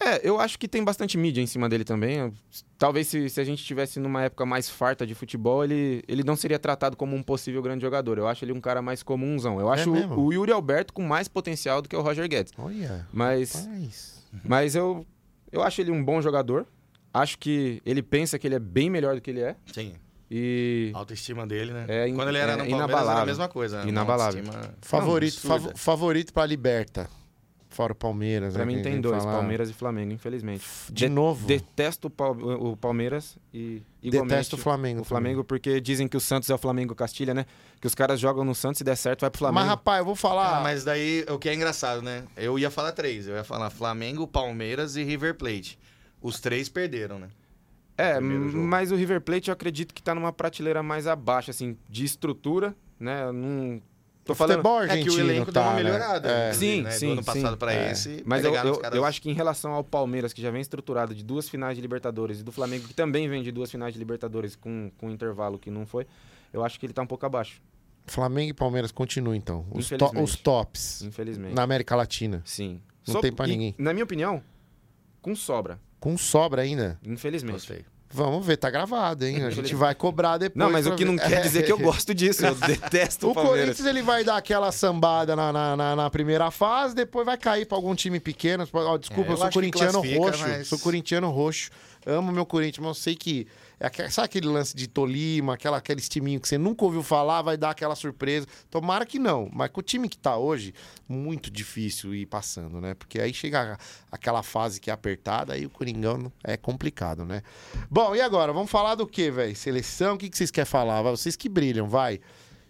É, 0.02 0.26
eu 0.26 0.40
acho 0.40 0.58
que 0.58 0.66
tem 0.66 0.82
bastante 0.82 1.18
mídia 1.18 1.42
em 1.42 1.46
cima 1.46 1.68
dele 1.68 1.84
também. 1.84 2.32
Talvez 2.78 3.08
se, 3.08 3.30
se 3.30 3.42
a 3.42 3.44
gente 3.44 3.62
tivesse 3.66 4.00
numa 4.00 4.24
época 4.24 4.46
mais 4.46 4.70
farta 4.70 5.06
de 5.06 5.14
futebol, 5.14 5.62
ele, 5.62 6.02
ele 6.08 6.24
não 6.24 6.38
seria 6.38 6.58
tratado 6.58 6.96
como 6.96 7.18
um 7.18 7.22
possível 7.22 7.62
grande 7.62 7.82
jogador. 7.82 8.18
Eu 8.18 8.26
acho 8.26 8.46
ele 8.46 8.54
um 8.54 8.62
cara 8.62 8.82
mais 8.82 9.04
comunzão. 9.04 9.60
Eu 9.60 9.70
É 9.70 9.74
acho 9.74 9.92
o, 9.92 10.28
o 10.28 10.34
Yuri 10.34 10.54
Alberto 10.54 10.94
com 10.94 11.02
mais 11.04 11.28
potencial 11.28 11.82
do 11.82 11.90
que 11.90 11.96
o 11.98 12.02
Roger 12.02 12.30
Guedes. 12.30 12.54
Olha, 12.58 13.06
Mas, 13.12 13.54
rapaz. 13.54 14.24
mas 14.46 14.74
eu, 14.74 15.06
eu 15.52 15.62
acho 15.62 15.82
ele 15.82 15.92
um 15.92 16.02
bom 16.02 16.22
jogador. 16.22 16.66
Acho 17.14 17.38
que 17.38 17.82
ele 17.86 18.02
pensa 18.02 18.40
que 18.40 18.48
ele 18.48 18.56
é 18.56 18.60
bem 18.60 18.90
melhor 18.90 19.16
do 19.16 19.22
que 19.22 19.32
ele 19.32 19.42
é. 19.42 19.58
Sim. 19.74 19.96
E 20.32 20.92
A 20.94 21.00
autoestima 21.00 21.48
dele, 21.48 21.72
né? 21.74 21.86
É 21.88 22.12
Quando 22.12 22.30
ele 22.30 22.38
era 22.38 22.52
é 22.54 22.56
no 22.56 22.60
Palmeiras 22.60 22.72
era 22.72 22.84
a 22.84 22.86
inabalável. 22.94 23.26
mesma 23.26 23.48
coisa. 23.48 23.84
né? 23.84 23.90
Inabalável. 23.90 24.40
autoestima 24.44 24.74
Favorito, 24.82 25.34
absurda. 25.36 25.60
fav- 25.60 25.78
favorito 25.78 26.34
pra 26.34 26.46
Liberta. 26.46 27.10
Fora 27.72 27.94
o 27.94 27.96
Palmeiras. 27.96 28.54
pra 28.56 28.66
né, 28.66 28.74
mim 28.76 28.82
tem 28.82 29.00
dois, 29.00 29.24
fala. 29.24 29.38
Palmeiras 29.38 29.70
e 29.70 29.74
Flamengo, 29.74 30.12
infelizmente. 30.12 30.64
De 30.88 30.94
De- 31.06 31.10
novo. 31.10 31.46
Detesto 31.48 32.08
o, 32.08 32.10
Pal- 32.10 32.34
o 32.36 32.76
Palmeiras 32.76 33.38
e 33.54 33.82
igualmente 34.02 34.30
Detesto 34.32 34.56
o 34.56 34.60
Flamengo. 34.60 35.02
O 35.02 35.04
Flamengo, 35.04 35.44
porque 35.44 35.80
dizem 35.80 36.08
que 36.08 36.18
o 36.18 36.20
Santos 36.20 36.50
é 36.50 36.54
o 36.56 36.58
Flamengo 36.58 36.96
Castilha, 36.96 37.34
né? 37.34 37.46
Que 37.80 37.86
os 37.88 37.94
caras 37.96 38.20
jogam 38.20 38.44
no 38.44 38.56
Santos 38.56 38.82
e 38.82 38.84
der 38.84 38.96
certo, 38.98 39.22
vai 39.22 39.30
pro 39.30 39.38
Flamengo. 39.40 39.60
Mas, 39.62 39.70
rapaz, 39.70 40.00
eu 40.00 40.06
vou 40.06 40.16
falar. 40.16 40.58
Ah, 40.58 40.62
mas 40.62 40.84
daí 40.84 41.24
o 41.30 41.38
que 41.38 41.48
é 41.48 41.54
engraçado, 41.54 42.02
né? 42.02 42.24
Eu 42.36 42.58
ia 42.58 42.72
falar 42.72 42.92
três. 42.92 43.28
Eu 43.28 43.36
ia 43.36 43.44
falar 43.44 43.70
Flamengo, 43.70 44.28
Palmeiras 44.28 44.96
e 44.96 45.04
River 45.04 45.36
Plate. 45.36 45.78
Os 46.22 46.40
três 46.40 46.68
perderam, 46.70 47.20
né? 47.20 47.28
É, 48.00 48.20
mas 48.20 48.92
o 48.92 48.96
River 48.96 49.22
Plate 49.22 49.50
eu 49.50 49.54
acredito 49.54 49.94
que 49.94 50.02
tá 50.02 50.14
numa 50.16 50.32
prateleira 50.34 50.82
mais 50.84 51.06
abaixo, 51.08 51.52
assim, 51.52 51.78
de 51.90 52.06
estrutura, 52.06 52.76
né? 53.00 53.32
Não. 53.32 53.82
Tô 54.26 54.34
o 54.34 54.36
falando. 54.36 54.62
É 54.90 55.02
que 55.02 55.10
o 55.10 55.20
elenco 55.20 55.52
tá, 55.52 55.62
deu 55.62 55.70
uma 55.72 55.76
né? 55.78 55.84
melhorada. 55.84 56.30
É. 56.30 56.48
inclusive, 56.50 56.76
Sim, 56.78 56.82
né? 56.84 56.92
sim, 56.92 57.06
Do 57.08 57.12
ano 57.14 57.24
passado 57.24 57.52
sim. 57.54 57.58
pra 57.58 57.74
É. 57.74 57.92
esse. 57.92 58.24
Mas 58.26 58.44
eu, 58.46 58.54
eu, 58.54 58.78
caras- 58.78 58.96
eu 58.98 59.04
acho 59.06 59.22
que 59.22 59.30
em 59.30 59.34
relação 59.34 59.72
ao 59.74 59.84
Palmeiras, 59.84 60.34
que 60.34 60.42
já 60.42 60.52
vem 60.52 60.62
estruturado 60.62 61.16
de 61.16 61.24
duas 61.24 61.50
finais 61.50 61.76
de 61.76 61.82
Libertadores, 61.82 62.42
e 62.42 62.44
do 62.44 62.52
Flamengo, 62.52 62.88
que 62.88 62.94
também 62.94 63.28
vem 63.28 63.42
de 63.42 63.52
duas 63.52 63.72
finais 63.72 63.92
de 63.94 63.98
Libertadores 64.00 64.56
com, 64.56 64.92
com 65.00 65.08
um 65.08 65.12
intervalo 65.12 65.58
que 65.58 65.72
não 65.72 65.86
foi, 65.86 66.06
eu 66.54 66.64
acho 66.64 66.80
que 66.80 66.86
ele 66.86 66.94
tá 66.94 67.02
um 67.02 67.08
pouco 67.08 67.26
abaixo, 67.26 67.60
Flamengo 68.06 68.50
e 68.50 68.54
Palmeiras 68.54 68.92
continuam, 68.92 69.36
então. 69.36 69.66
Os, 69.72 69.88
to- 69.90 70.12
os 70.22 70.36
tops 70.36 71.02
infelizmente. 71.04 71.54
na 71.56 71.62
América 71.64 71.96
Latina. 71.96 72.42
Sim. 72.46 72.80
Não 73.08 73.22
tem 73.22 73.32
pra 73.32 73.48
e, 73.48 73.52
ninguém. 73.52 73.76
Na 73.78 73.94
minha 73.94 74.04
opinião, 74.04 74.44
com 75.22 75.36
sobra, 75.36 75.80
Com 76.00 76.18
sobra 76.18 76.62
ainda. 76.62 76.98
infelizmente. 77.04 77.54
Gostei. 77.54 77.86
Vamos 78.12 78.44
ver, 78.44 78.58
tá 78.58 78.72
gravado, 78.72 79.24
hein? 79.24 79.44
A 79.44 79.52
gente 79.52 79.76
vai 79.76 79.94
cobrar 79.94 80.40
depois. 80.40 80.58
Não, 80.58 80.72
mas 80.72 80.88
o 80.88 80.96
que 80.96 81.06
ver. 81.06 81.12
não 81.12 81.16
quer 81.16 81.42
dizer 81.44 81.62
que 81.64 81.72
eu 81.72 81.78
gosto 81.78 82.12
disso. 82.16 82.44
Eu 82.44 82.56
detesto 82.56 83.28
o, 83.28 83.32
O 83.32 83.34
Palmeiras. 83.36 83.62
Corinthians 83.78 83.88
ele 83.88 84.02
vai 84.02 84.24
dar 84.24 84.36
aquela 84.38 84.72
sambada 84.72 85.36
na, 85.36 85.54
na, 85.54 85.78
na- 85.78 85.96
na 85.96 86.10
primeira 86.10 86.50
fase, 86.50 86.96
depois 86.96 87.24
vai 87.24 87.38
cair 87.38 87.68
pra 87.68 87.78
algum 87.78 87.94
time 87.94 88.20
pequeno. 88.20 88.64
Desculpa, 88.64 88.90
É, 89.22 89.28
eu 89.28 89.32
eu 89.34 89.38
sou 89.38 89.52
corintiano 89.52 90.02
roxo. 90.02 90.42
mas- 90.48 90.68
Sou 90.68 90.80
corintiano 90.80 91.30
roxo. 91.30 91.70
Amo 92.04 92.32
meu 92.32 92.48
Corinthians, 92.48 92.80
mas 92.80 92.98
eu 92.98 93.04
sei 93.04 93.16
que 93.16 93.46
é 93.80 94.10
sabe 94.10 94.26
aquele 94.26 94.48
lance 94.48 94.76
de 94.76 94.88
Tolima, 94.88 95.54
aquela, 95.54 95.78
aquele 95.78 96.02
timinho 96.02 96.40
que 96.40 96.48
você 96.48 96.58
nunca 96.58 96.84
ouviu 96.84 97.02
falar, 97.02 97.42
vai 97.42 97.56
dar 97.56 97.70
aquela 97.70 97.96
surpresa. 97.96 98.46
Tomara 98.70 99.06
que 99.06 99.18
não. 99.18 99.50
Mas 99.54 99.72
com 99.72 99.80
o 99.80 99.84
time 99.84 100.10
que 100.10 100.18
tá 100.18 100.38
hoje, 100.38 100.74
muito 101.08 101.50
difícil 101.50 102.14
ir 102.14 102.26
passando, 102.26 102.82
né? 102.82 102.94
Porque 102.94 103.20
aí 103.20 103.34
chega 103.34 103.78
aquela 104.12 104.44
fase 104.44 104.82
que 104.82 104.90
é 104.90 104.94
apertada, 104.94 105.54
aí 105.54 105.66
o 105.66 105.70
Coringão 105.70 106.32
é 106.44 106.58
complicado, 106.58 107.24
né? 107.24 107.42
Bom, 107.90 108.16
e 108.16 108.22
agora? 108.22 108.52
Vamos 108.52 108.70
falar 108.70 108.96
do 108.96 109.08
quê, 109.08 109.32
velho? 109.32 109.56
Seleção, 109.56 110.16
o 110.16 110.18
que, 110.18 110.30
que 110.30 110.38
vocês 110.38 110.52
querem 110.52 110.70
falar? 110.70 111.02
Vocês 111.02 111.36
que 111.36 111.48
brilham, 111.48 111.88
vai. 111.88 112.20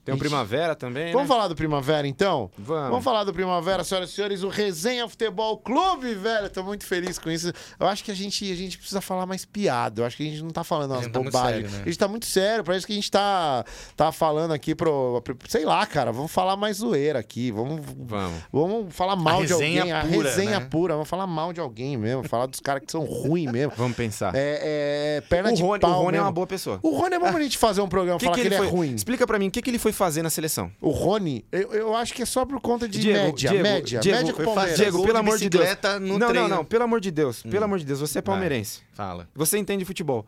Tem 0.03 0.13
o 0.13 0.15
Ixi. 0.15 0.19
Primavera 0.23 0.75
também, 0.75 1.11
Vamos 1.11 1.27
né? 1.29 1.35
falar 1.35 1.47
do 1.47 1.55
Primavera, 1.55 2.07
então? 2.07 2.49
Vamos. 2.57 2.89
Vamos 2.89 3.03
falar 3.03 3.23
do 3.23 3.33
Primavera, 3.33 3.83
senhoras 3.83 4.09
e 4.09 4.13
senhores, 4.13 4.43
o 4.43 4.49
Resenha 4.49 5.07
Futebol 5.07 5.57
Clube, 5.57 6.13
velho. 6.15 6.49
Tô 6.49 6.63
muito 6.63 6.85
feliz 6.85 7.19
com 7.19 7.29
isso. 7.29 7.51
Eu 7.79 7.87
acho 7.87 8.03
que 8.03 8.11
a 8.11 8.15
gente, 8.15 8.51
a 8.51 8.55
gente 8.55 8.77
precisa 8.77 9.01
falar 9.01 9.25
mais 9.25 9.45
piada. 9.45 10.01
Eu 10.01 10.05
acho 10.05 10.17
que 10.17 10.23
a 10.23 10.25
gente 10.25 10.41
não 10.41 10.51
tá 10.51 10.63
falando 10.63 10.91
umas 10.91 11.07
tá 11.07 11.19
bobagens. 11.19 11.71
né? 11.71 11.81
A 11.83 11.85
gente 11.85 11.97
tá 11.99 12.07
muito 12.07 12.25
sério. 12.25 12.63
Parece 12.63 12.85
que 12.85 12.91
a 12.91 12.95
gente 12.95 13.11
tá, 13.11 13.63
tá 13.95 14.11
falando 14.11 14.51
aqui 14.53 14.73
pro, 14.73 15.21
pro- 15.23 15.37
Sei 15.47 15.65
lá, 15.65 15.85
cara. 15.85 16.11
Vamos 16.11 16.31
falar 16.31 16.55
mais 16.55 16.77
zoeira 16.77 17.19
aqui. 17.19 17.51
Vamos, 17.51 17.81
Vamos. 17.97 18.39
vamos 18.51 18.95
falar 18.95 19.15
mal 19.15 19.45
de 19.45 19.53
alguém. 19.53 19.91
A 19.91 20.01
pura, 20.05 20.29
resenha 20.29 20.59
né? 20.59 20.67
pura. 20.69 20.93
Vamos 20.93 21.09
falar 21.09 21.27
mal 21.27 21.53
de 21.53 21.59
alguém 21.59 21.97
mesmo. 21.97 22.27
Falar 22.27 22.45
dos 22.45 22.59
caras 22.59 22.83
que 22.85 22.91
são 22.91 23.03
ruins 23.03 23.51
mesmo. 23.51 23.73
Vamos 23.75 23.95
pensar. 23.95 24.33
É, 24.35 25.17
é 25.17 25.21
perna 25.21 25.51
o 25.51 25.53
de 25.53 25.61
Rony, 25.61 25.79
pau 25.81 25.91
o 25.91 25.93
Rony 25.95 26.07
é 26.07 26.11
mesmo. 26.13 26.25
uma 26.25 26.31
boa 26.31 26.47
pessoa. 26.47 26.79
O 26.81 26.95
Rony 26.97 27.15
é 27.15 27.19
bom 27.19 27.31
pra 27.31 27.41
gente 27.41 27.57
fazer 27.57 27.81
um 27.81 27.87
programa 27.89 28.17
e 28.21 28.23
falar 28.23 28.35
que, 28.35 28.41
ele, 28.41 28.55
foi... 28.55 28.67
é 28.67 28.69
ruim. 28.69 28.95
Explica 28.95 29.27
pra 29.27 29.37
mim, 29.37 29.47
o 29.47 29.51
que, 29.51 29.61
que 29.61 29.69
ele 29.69 29.79
foi 29.79 29.88
fazer 29.93 30.21
na 30.21 30.29
seleção? 30.29 30.71
O 30.81 30.89
Rony, 30.89 31.45
eu, 31.51 31.73
eu 31.73 31.95
acho 31.95 32.13
que 32.13 32.21
é 32.21 32.25
só 32.25 32.45
por 32.45 32.59
conta 32.61 32.87
de 32.87 32.99
Diego, 32.99 33.17
média. 33.19 33.33
Diego, 33.49 33.63
média. 33.63 33.99
Diego, 33.99 34.17
média 34.17 34.33
com 34.33 34.41
o 34.41 34.45
foi 34.45 34.45
Palmeiras. 34.45 34.71
fazer 34.71 34.83
Diego, 34.91 35.01
pelo 35.01 35.13
de 35.13 35.19
amor 35.19 35.37
de 35.37 35.49
Deus. 35.49 35.65
não, 35.65 36.29
treino. 36.29 36.33
não, 36.33 36.47
não, 36.57 36.65
pelo 36.65 36.83
amor 36.83 36.99
de 36.99 37.11
Deus. 37.11 37.43
Pelo 37.43 37.63
amor 37.65 37.79
de 37.79 37.85
Deus, 37.85 37.99
você 37.99 38.19
é 38.19 38.21
palmeirense. 38.21 38.81
Fala. 38.93 39.27
Você 39.35 39.57
entende 39.57 39.83
futebol. 39.85 40.25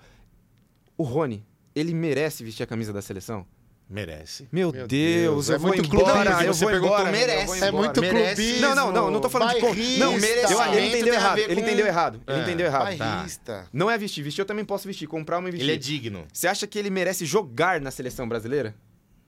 O 0.98 1.04
Rony, 1.04 1.44
ele 1.76 1.94
merece 1.94 2.44
vestir 2.44 2.64
a 2.64 2.68
camisa 2.68 2.94
da 2.94 3.02
seleção? 3.02 3.46
Merece. 3.90 4.48
Meu, 4.54 4.72
Meu 4.72 4.88
Deus, 4.88 4.88
Deus, 4.88 5.50
eu 5.50 5.56
é 5.56 5.58
vou 5.58 5.68
muito 5.68 5.86
embora, 5.86 6.14
clubismo. 6.14 6.44
eu 6.44 6.54
Você 6.54 6.64
vou 6.64 6.72
perguntou, 6.72 6.96
embora, 6.96 7.12
merece. 7.12 7.42
eu 7.42 7.46
vou 7.48 7.56
É 7.66 7.72
muito 7.72 8.00
Merece. 8.02 8.36
clubismo. 8.36 8.62
Não, 8.62 8.76
não, 8.76 8.92
não, 8.94 9.12
não 9.12 9.20
tô 9.20 9.30
falando 9.30 9.50
de 9.54 9.60
con- 9.60 9.68
bairrista. 9.68 10.00
Não, 10.06 10.12
merecimento 10.14 10.54
eu, 10.54 10.74
ele 10.76 10.88
entendeu 10.88 11.14
errado. 11.14 11.38
Ele 11.40 11.56
com- 11.56 11.62
entendeu 11.62 11.88
errado. 11.88 12.22
Ele 12.26 12.40
É. 12.40 12.42
entendeu 12.44 12.66
errado. 12.68 12.98
Bairrista. 12.98 13.68
Não 13.74 13.92
é 13.92 13.98
vestir, 13.98 14.24
vestir 14.24 14.42
eu 14.42 14.46
também 14.46 14.64
posso 14.64 14.88
vestir, 14.88 15.08
comprar 15.08 15.40
uma 15.40 15.50
e 15.50 15.52
vestir. 15.52 15.66
Ele 15.66 15.74
é 15.74 15.78
digno. 15.78 16.26
Você 16.32 16.48
acha 16.48 16.66
que 16.68 16.80
ele 16.80 16.90
merece 16.90 17.26
jogar 17.26 17.82
na 17.82 17.92
seleção 17.92 18.30
brasileira? 18.30 18.74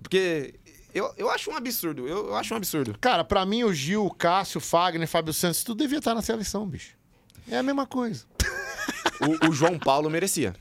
Porque 0.03 0.53
eu, 0.93 1.11
eu 1.17 1.29
acho 1.31 1.49
um 1.49 1.55
absurdo, 1.55 2.07
eu, 2.07 2.27
eu 2.27 2.35
acho 2.35 2.53
um 2.53 2.57
absurdo. 2.57 2.95
Cara, 3.01 3.23
pra 3.23 3.45
mim, 3.45 3.63
o 3.63 3.73
Gil, 3.73 4.05
o 4.05 4.13
Cássio, 4.13 4.59
o 4.59 4.61
Fagner, 4.61 5.07
Fábio 5.07 5.33
Santos, 5.33 5.63
tudo 5.63 5.79
devia 5.79 5.97
estar 5.97 6.13
na 6.13 6.21
seleção, 6.21 6.67
bicho. 6.67 6.91
É 7.49 7.57
a 7.57 7.63
mesma 7.63 7.87
coisa. 7.87 8.25
O, 9.45 9.49
o 9.49 9.53
João 9.53 9.79
Paulo 9.79 10.09
merecia. 10.09 10.53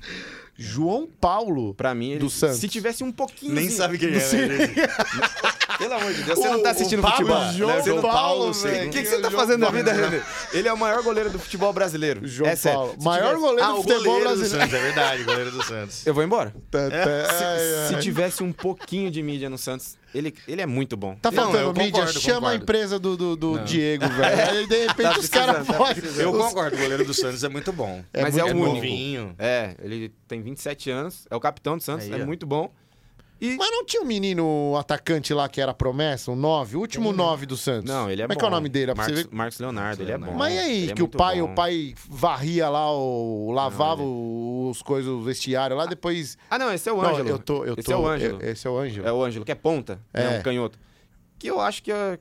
João 0.54 1.08
Paulo. 1.20 1.74
Pra 1.74 1.94
mim, 1.94 2.10
ele, 2.10 2.20
Do 2.20 2.30
Santos. 2.30 2.58
se 2.58 2.68
tivesse 2.68 3.02
um 3.02 3.10
pouquinho. 3.10 3.54
Nem 3.54 3.68
sabe 3.68 3.98
quem 3.98 4.10
é. 4.10 4.12
né? 4.12 4.18
Pelo 5.78 5.94
amor 5.94 6.12
de 6.12 6.22
Deus, 6.22 6.38
você 6.38 6.48
não 6.48 6.62
tá 6.62 6.68
O- 6.68 6.72
assistindo 6.72 7.04
o 7.04 7.10
futebol. 7.10 7.38
né? 7.38 7.52
João 7.52 7.68
não- 7.86 8.02
Paulo, 8.02 8.12
Paulo, 8.12 8.52
velho. 8.52 8.88
O 8.88 8.90
que, 8.92 9.02
que 9.02 9.08
você 9.08 9.20
tá 9.20 9.30
fazendo 9.30 9.60
na 9.60 9.70
vida, 9.70 9.92
René? 9.92 10.22
Ele 10.52 10.68
é 10.68 10.72
o 10.72 10.76
maior 10.78 11.02
goleiro 11.02 11.30
do 11.30 11.38
futebol 11.38 11.72
brasileiro. 11.72 12.20
João 12.26 12.50
é 12.50 12.56
sério. 12.56 12.78
Paulo. 12.78 12.94
Maior 13.02 13.22
tivesse- 13.34 13.40
goleiro 13.40 13.62
Ah, 13.64 13.72
do 13.72 13.78
o 13.78 13.82
futebol 13.82 14.04
goleiro 14.04 14.28
do 14.30 14.36
brasileiro. 14.38 14.60
Santos, 14.70 14.74
é 14.74 14.82
verdade, 14.82 15.24
goleiro 15.24 15.50
do 15.50 15.62
Santos. 15.64 16.06
Eu 16.06 16.14
vou 16.14 16.22
embora. 16.24 16.54
Tá, 16.70 16.78
Se, 17.88 17.94
se 17.94 18.00
tivesse 18.00 18.42
um 18.42 18.52
pouquinho 18.52 19.10
de 19.10 19.22
mídia 19.22 19.48
no 19.50 19.58
Santos, 19.58 19.96
ele, 20.14 20.34
ele 20.46 20.60
é 20.60 20.66
muito 20.66 20.96
bom. 20.96 21.16
Tá 21.20 21.30
Não, 21.30 21.42
faltando 21.44 21.64
eu 21.64 21.72
mídia? 21.72 21.92
concordo, 21.92 22.20
Chama 22.20 22.36
a 22.36 22.40
concordo. 22.40 22.62
empresa 22.62 22.98
do, 22.98 23.16
do, 23.16 23.36
do 23.36 23.52
Não. 23.56 23.64
Diego, 23.64 24.06
velho. 24.10 24.50
Aí, 24.50 24.66
de 24.66 24.86
repente, 24.86 25.14
Tá 25.14 25.18
os 25.18 25.28
caras 25.28 25.66
tá 25.66 25.72
podem. 25.74 26.02
Eu 26.18 26.30
os- 26.32 26.38
concordo, 26.46 26.76
o 26.76 26.78
goleiro 26.80 27.04
do 27.04 27.14
Santos 27.14 27.42
é 27.42 27.48
muito 27.48 27.72
bom. 27.72 28.02
É 28.12 28.22
Mas 28.22 28.34
muito 28.34 28.46
é 28.46 28.52
o 28.52 28.56
único. 28.56 28.74
novinho. 28.76 29.34
É, 29.38 29.74
ele 29.82 30.12
tem 30.28 30.42
27 30.42 30.90
anos, 30.90 31.26
é 31.30 31.36
o 31.36 31.40
capitão 31.40 31.76
do 31.78 31.82
Santos, 31.82 32.06
Aí, 32.06 32.20
é 32.20 32.22
ó. 32.22 32.26
muito 32.26 32.46
bom. 32.46 32.70
E 33.44 33.56
Mas 33.56 33.70
não 33.72 33.84
tinha 33.84 34.00
um 34.00 34.06
menino 34.06 34.76
atacante 34.78 35.34
lá 35.34 35.48
que 35.48 35.60
era 35.60 35.74
promessa, 35.74 36.30
um 36.30 36.36
9, 36.36 36.76
o 36.76 36.80
último 36.80 37.12
9 37.12 37.44
do 37.44 37.56
Santos. 37.56 37.90
não, 37.90 38.08
ele 38.08 38.22
é 38.22 38.24
Como 38.24 38.32
é 38.32 38.36
bom. 38.36 38.38
que 38.38 38.44
é 38.44 38.48
o 38.48 38.50
nome 38.52 38.68
dele? 38.68 38.94
Pra 38.94 39.02
você 39.04 39.10
Marcos, 39.14 39.32
Marcos 39.32 39.58
Leonardo, 39.58 40.02
ele 40.04 40.12
é 40.12 40.18
bom. 40.18 40.32
Mas 40.32 40.54
e 40.54 40.58
aí, 40.58 40.82
Ele 40.84 40.92
é 40.92 40.94
que 40.94 41.02
o 41.02 41.06
muito 41.06 41.18
pai, 41.18 41.40
bom. 41.40 41.50
o 41.50 41.54
pai 41.56 41.94
varria 42.08 42.68
lá, 42.68 42.92
o, 42.96 43.50
lavava 43.50 44.00
os 44.04 44.80
coisas, 44.80 45.10
o 45.10 45.20
vestiário 45.22 45.76
lá, 45.76 45.86
depois. 45.86 46.38
Ah, 46.48 46.56
não, 46.56 46.72
esse 46.72 46.88
é 46.88 46.92
o 46.92 47.02
Não, 47.02 47.10
Ângelo. 47.10 47.28
eu 47.30 47.38
tô, 47.40 47.64
eu 47.64 47.74
esse 47.76 47.82
tô, 47.82 47.92
é 47.92 47.96
o 47.96 48.06
Ângelo. 48.06 48.40
eu- 48.40 48.48
esse 48.50 48.64
é 48.64 48.70
o 48.70 48.78
Ângelo. 48.78 49.08
É 49.08 49.12
o 49.12 49.24
Ângelo, 49.24 49.44
que 49.44 49.50
é 49.50 49.56
ponta, 49.56 49.98
É. 50.14 50.22
é 50.22 50.38
um 50.38 50.42
canhoto. 50.42 50.78
Que 51.36 51.48
eu 51.50 51.60
acho 51.60 51.82
que, 51.82 51.90
é- 51.90 52.20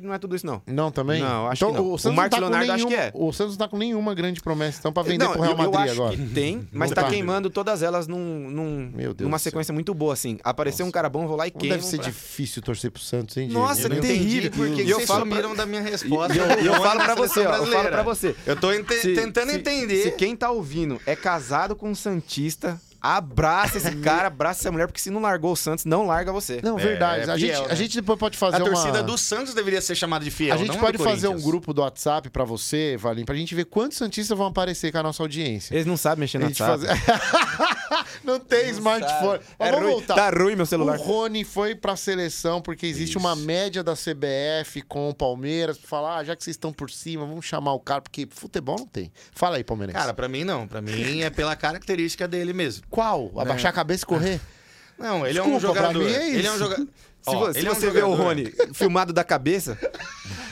que 0.00 0.06
não 0.06 0.14
é 0.14 0.18
tudo 0.18 0.34
isso, 0.36 0.46
não. 0.46 0.62
Não, 0.66 0.90
também? 0.90 1.20
Não, 1.22 1.48
acho 1.48 1.64
então, 1.64 1.74
que 1.74 1.80
não. 1.82 1.92
O, 1.92 1.98
Santos 1.98 2.12
O 2.12 2.16
Marcos 2.16 2.38
não 2.40 2.46
tá 2.50 2.56
com 2.56 2.58
Leonardo 2.60 2.72
acho 2.72 2.88
nenhuma, 2.88 3.10
que 3.10 3.16
é. 3.18 3.22
O 3.22 3.32
Santos 3.32 3.52
não 3.54 3.58
tá 3.58 3.68
com 3.68 3.76
nenhuma 3.78 4.14
grande 4.14 4.40
promessa, 4.40 4.78
então, 4.78 4.92
pra 4.92 5.02
vender 5.02 5.24
não, 5.24 5.32
pro 5.32 5.42
Real 5.42 5.52
eu, 5.56 5.64
eu 5.64 5.70
Madrid 5.72 5.90
acho 5.92 6.00
agora. 6.02 6.16
que 6.16 6.26
tem, 6.28 6.68
mas 6.72 6.90
tá 6.90 7.02
tá. 7.02 7.08
queimando 7.08 7.50
todas 7.50 7.82
elas 7.82 8.06
num, 8.06 8.50
num- 8.50 8.90
Meu 8.94 9.14
Deus 9.14 9.28
numa 9.28 9.38
sequência 9.38 9.72
muito 9.72 9.92
boa, 9.94 10.12
assim. 10.12 10.38
Apareceu 10.44 10.84
um 10.86 10.90
cara 10.90 11.08
bom, 11.08 11.26
vou 11.26 11.36
lá 11.36 11.46
e 11.46 11.50
Como 11.50 11.60
queimo. 11.60 11.76
deve 11.76 11.86
ser 11.86 11.96
pra- 11.98 12.06
difícil 12.06 12.62
torcer 12.62 12.90
pro 12.90 13.02
Santos, 13.02 13.36
hein, 13.36 13.48
Diego? 13.48 13.60
Nossa, 13.62 13.82
Eu 13.82 13.88
não 13.90 14.00
terrível. 14.00 14.26
entendi 14.26 14.50
por 14.50 14.66
que 14.68 14.82
E 14.82 14.84
que 14.84 14.90
eu 14.90 14.96
vocês 14.96 15.08
falo 15.08 15.26
pra- 15.26 15.30
sumiram 15.36 15.54
da 15.54 15.66
minha 15.66 15.82
resposta. 15.82 16.34
e 16.34 16.38
eu, 16.38 16.44
eu 16.46 16.72
Rony 16.72 16.82
falo 16.84 17.00
pra 17.04 17.14
você, 17.14 17.40
ó, 17.46 17.56
eu 17.56 17.66
falo 17.66 17.88
pra 17.88 18.02
você. 18.02 18.36
Eu 18.46 18.56
tô 18.56 18.72
ente- 18.72 18.94
Se- 19.00 19.14
tentando 19.14 19.50
se- 19.50 19.56
entender. 19.56 20.02
Se 20.04 20.10
quem 20.12 20.34
tá 20.36 20.50
ouvindo 20.50 21.00
é 21.06 21.14
casado 21.16 21.74
com 21.76 21.90
um 21.90 21.94
Santista, 21.94 22.80
abraça 23.02 23.78
esse 23.78 23.96
cara, 23.96 24.28
abraça 24.28 24.60
essa 24.60 24.70
mulher, 24.70 24.86
porque 24.86 25.00
se 25.00 25.10
não 25.10 25.20
largou 25.20 25.52
o 25.52 25.56
Santos, 25.56 25.84
não 25.84 26.06
larga 26.06 26.30
você. 26.32 26.60
Não, 26.62 26.78
É, 26.78 26.82
verdade. 26.82 27.28
é 27.28 27.32
a, 27.32 27.36
fiel, 27.36 27.56
gente, 27.56 27.64
a 27.64 27.68
né? 27.68 27.76
gente 27.76 27.96
depois 28.00 28.18
pode 28.18 28.38
fazer 28.38 28.56
A 28.56 28.64
uma... 28.64 28.70
torcida 28.70 29.02
do 29.02 29.18
Santos 29.18 29.54
deveria 29.54 29.80
ser 29.80 29.94
chamada 29.94 30.24
de 30.24 30.30
fiel. 30.30 30.54
A 30.54 30.56
gente 30.56 30.68
não 30.68 30.78
pode 30.78 30.98
fazer 30.98 31.28
um 31.28 31.40
grupo 31.40 31.72
do 31.74 31.80
WhatsApp 31.82 32.30
pra 32.30 32.44
você, 32.44 32.96
Valim, 32.98 33.24
pra 33.24 33.34
gente 33.34 33.54
ver 33.54 33.64
quantos 33.64 33.98
Santistas 33.98 34.36
vão 34.36 34.46
aparecer 34.46 34.92
com 34.92 34.98
a 34.98 35.02
nossa 35.02 35.22
audiência. 35.22 35.74
Eles 35.74 35.86
não 35.86 35.96
sabem 35.96 36.20
mexer 36.20 36.36
A 36.36 36.40
no 36.40 36.46
WhatsApp. 36.46 36.86
fazer- 36.86 37.02
não 38.24 38.38
tem 38.38 38.70
smartphone. 38.70 39.40
Mas 39.58 39.68
É 39.68 39.72
vamos 39.72 39.84
ruim, 39.86 39.92
voltar. 39.94 40.14
tá 40.14 40.30
ruim 40.30 40.54
meu 40.54 40.64
O 40.64 40.66
celular. 40.66 40.96
Rony 40.98 41.44
foi 41.44 41.74
pra 41.74 41.96
seleção 41.96 42.60
porque 42.60 42.86
existe 42.86 43.10
Isso. 43.16 43.18
uma 43.18 43.34
média 43.34 43.82
da 43.82 43.94
CBF 43.94 44.82
com 44.82 45.08
o 45.10 45.14
Palmeiras 45.14 45.78
pra 45.78 45.88
falar, 45.88 46.16
ah, 46.18 46.24
já 46.24 46.36
que 46.36 46.44
vocês 46.44 46.54
estão 46.54 46.72
por 46.72 46.90
cima, 46.90 47.26
vamos 47.26 47.44
chamar 47.44 47.72
o 47.72 47.80
cara, 47.80 48.00
porque 48.00 48.28
futebol 48.30 48.76
não 48.78 48.86
tem. 48.86 49.10
Fala 49.32 49.56
aí, 49.56 49.64
Palmeirense. 49.64 49.98
Cara, 49.98 50.14
pra 50.14 50.28
mim 50.28 50.44
não. 50.44 50.66
Pra 50.66 50.80
mim 50.80 51.20
é 51.20 51.30
pela 51.30 51.56
característica 51.56 52.28
dele 52.28 52.52
mesmo. 52.52 52.84
Qual? 52.92 53.32
Abaixar 53.36 53.70
a 53.70 53.74
cabeça 53.74 54.04
e 54.04 54.06
correr? 54.06 54.40
Não, 54.98 55.26
ele 55.26 55.38
é 55.38 55.42
um 55.42 55.52
Desculpa, 55.58 55.72
pra 55.80 55.88
jogador. 55.92 56.04
mim 56.04 56.12
é 56.12 56.28
Ele 56.28 56.36
é 56.36 56.40
isso. 56.40 56.52
um 56.54 56.58
jogador. 56.58 56.86
Se, 57.54 57.60
se 57.60 57.66
você 57.66 57.90
vê 57.90 58.02
o 58.02 58.14
Rony 58.14 58.52
filmado 58.74 59.12
da 59.12 59.24
cabeça, 59.24 59.76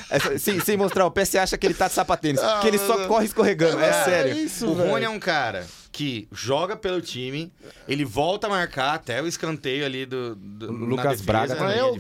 essa- 0.08 0.38
sem, 0.38 0.58
sem 0.60 0.76
mostrar 0.76 1.04
o 1.06 1.10
pé, 1.10 1.24
você 1.24 1.36
acha 1.38 1.56
que 1.58 1.66
ele 1.66 1.74
tá 1.74 1.86
de 1.88 1.94
sapatênis. 1.94 2.40
Ah, 2.42 2.58
que 2.60 2.68
ele 2.68 2.78
só 2.78 3.06
corre 3.06 3.26
escorregando. 3.26 3.80
É 3.80 3.90
Cara, 3.90 4.04
sério. 4.04 4.34
isso, 4.36 4.68
o 4.68 4.74
velho. 4.74 4.90
Rony 4.90 5.04
é 5.04 5.08
um 5.08 5.18
cara 5.20 5.66
que 6.00 6.26
joga 6.32 6.76
pelo 6.76 6.98
time, 7.02 7.52
ele 7.86 8.06
volta 8.06 8.46
a 8.46 8.50
marcar 8.50 8.94
até 8.94 9.20
o 9.22 9.26
escanteio 9.26 9.84
ali 9.84 10.06
do, 10.06 10.34
do 10.34 10.72
Lucas 10.72 11.20
defesa, 11.20 11.24
Braga 11.26 11.54
na 11.54 11.60
também. 11.60 11.78
É 11.78 11.84
o 11.84 11.94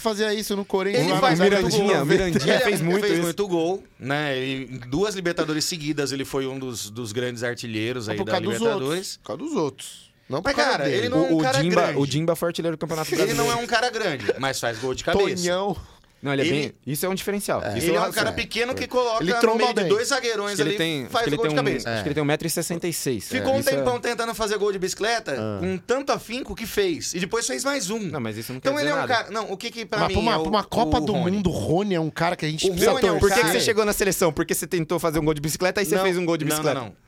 fazia 0.00 0.34
isso 0.34 0.56
no 0.56 0.64
Corinthians. 0.64 1.06
Ele 1.08 1.20
faz 1.20 1.38
Mirandinha, 1.38 1.96
gol. 1.98 2.06
Mirandinha 2.06 2.54
Ele 2.54 2.64
fez 2.64 2.80
muito 2.80 3.00
fez 3.02 3.12
isso. 3.12 3.22
muito 3.22 3.46
gol, 3.46 3.84
né? 4.00 4.36
Ele- 4.36 4.64
em 4.74 4.78
duas 4.90 5.14
Libertadores 5.14 5.64
seguidas, 5.64 6.10
ele 6.10 6.24
foi 6.24 6.44
um 6.48 6.58
dos, 6.58 6.90
dos 6.90 7.12
grandes 7.12 7.44
artilheiros 7.44 8.08
aí 8.08 8.16
por 8.16 8.24
da 8.26 8.40
Libertadores. 8.40 8.82
outros. 8.88 9.16
Por 9.18 9.22
causa 9.24 9.42
dos 9.44 9.52
outros. 9.52 10.06
Não 10.28 10.42
Mas, 10.44 10.56
cara, 10.56 10.84
dele. 10.86 10.96
ele 10.96 11.08
não- 11.08 11.18
é 11.24 11.28
um 11.28 11.34
O, 11.34 11.38
o, 11.38 11.40
cara 11.42 11.62
Dimba, 11.62 11.82
grande. 11.82 11.98
o 12.00 12.06
Dimba 12.06 12.34
foi 12.34 12.48
artilheiro 12.48 12.76
do 12.76 12.80
Campeonato 12.80 13.08
Ele 13.10 13.16
Brasileiro. 13.22 13.48
não 13.48 13.60
é 13.60 13.62
um 13.62 13.66
cara 13.68 13.88
grande, 13.90 14.26
mas 14.40 14.58
faz 14.58 14.76
gol 14.80 14.92
de 14.92 15.04
cabeça. 15.04 15.36
Tonhão. 15.40 15.76
Não, 16.22 16.32
ele 16.32 16.42
é 16.42 16.46
ele- 16.46 16.60
bem. 16.60 16.72
Isso 16.86 17.04
é 17.04 17.08
um 17.08 17.14
diferencial. 17.14 17.60
Isso 17.76 17.86
Ele 17.88 17.96
é 17.96 18.00
um 18.00 18.10
cara 18.10 18.30
é. 18.30 18.32
pequeno 18.32 18.74
que 18.74 18.86
coloca 18.88 19.22
Ele 19.22 19.32
no 19.34 19.54
meio 19.54 19.74
de 19.74 19.84
dois 19.84 20.08
zagueirões 20.08 20.58
ele 20.58 20.70
ali 20.70 20.78
tem, 20.78 21.04
e 21.04 21.08
faz 21.08 21.24
que 21.24 21.28
ele 21.30 21.36
gol 21.36 21.44
tem 21.46 21.54
de 21.54 21.60
um, 21.60 21.64
cabeça. 21.64 21.90
acho 21.90 22.02
que 22.02 22.08
ele 22.08 22.14
tem 22.14 22.24
1,66m. 22.24 23.20
Ficou 23.20 23.54
um 23.54 23.60
Isso 23.60 23.68
é- 23.68 23.72
tempão 23.76 24.00
tentando 24.00 24.34
fazer 24.34 24.56
gol 24.58 24.72
de 24.72 24.78
bicicleta, 24.78 25.36
com 25.60 25.78
tanto 25.78 26.12
afinco 26.12 26.54
que 26.54 26.66
fez. 26.66 27.14
E 27.14 27.20
depois 27.20 27.46
fez 27.46 27.64
mais 27.64 27.90
um. 27.90 27.98
Não, 27.98 28.18
mas 28.20 28.36
isso 28.38 28.52
não 28.52 28.60
quer 28.60 28.68
então 28.70 28.80
ele 28.80 28.88
é 28.88 28.94
um 28.94 28.96
nada. 28.96 29.14
cara. 29.14 29.30
Não, 29.30 29.52
o 29.52 29.56
que 29.56 29.70
que 29.70 29.84
pra 29.84 30.00
Mas 30.00 30.08
mim. 30.08 30.14
pra 30.14 30.22
uma, 30.22 30.32
é 30.32 30.36
o, 30.36 30.40
pra 30.42 30.50
uma 30.50 30.64
Copa 30.64 31.00
do 31.00 31.12
Rony? 31.12 31.36
Mundo, 31.36 31.50
o 31.50 31.52
Rony 31.52 31.94
é 31.94 32.00
um 32.00 32.10
cara 32.10 32.34
que 32.34 32.46
a 32.46 32.48
gente 32.50 32.66
O 32.66 32.70
precisa 32.70 32.92
Rony 32.92 33.06
é 33.08 33.12
um 33.12 33.18
Por 33.18 33.30
que, 33.30 33.40
que 33.40 33.48
você 33.48 33.60
chegou 33.60 33.84
na 33.84 33.92
seleção? 33.92 34.32
Porque 34.32 34.54
você 34.54 34.66
tentou 34.66 34.98
fazer 34.98 35.18
um 35.18 35.24
gol 35.24 35.34
de 35.34 35.40
bicicleta, 35.40 35.80
aí 35.80 35.86
você 35.86 35.96
Não, 35.96 36.02
fez 36.02 36.16
um 36.16 36.24
gol 36.24 36.36
de 36.36 36.44
bicicleta. 36.44 36.74
Não, 36.80 36.86
não. 36.86 36.92
E- 36.92 37.05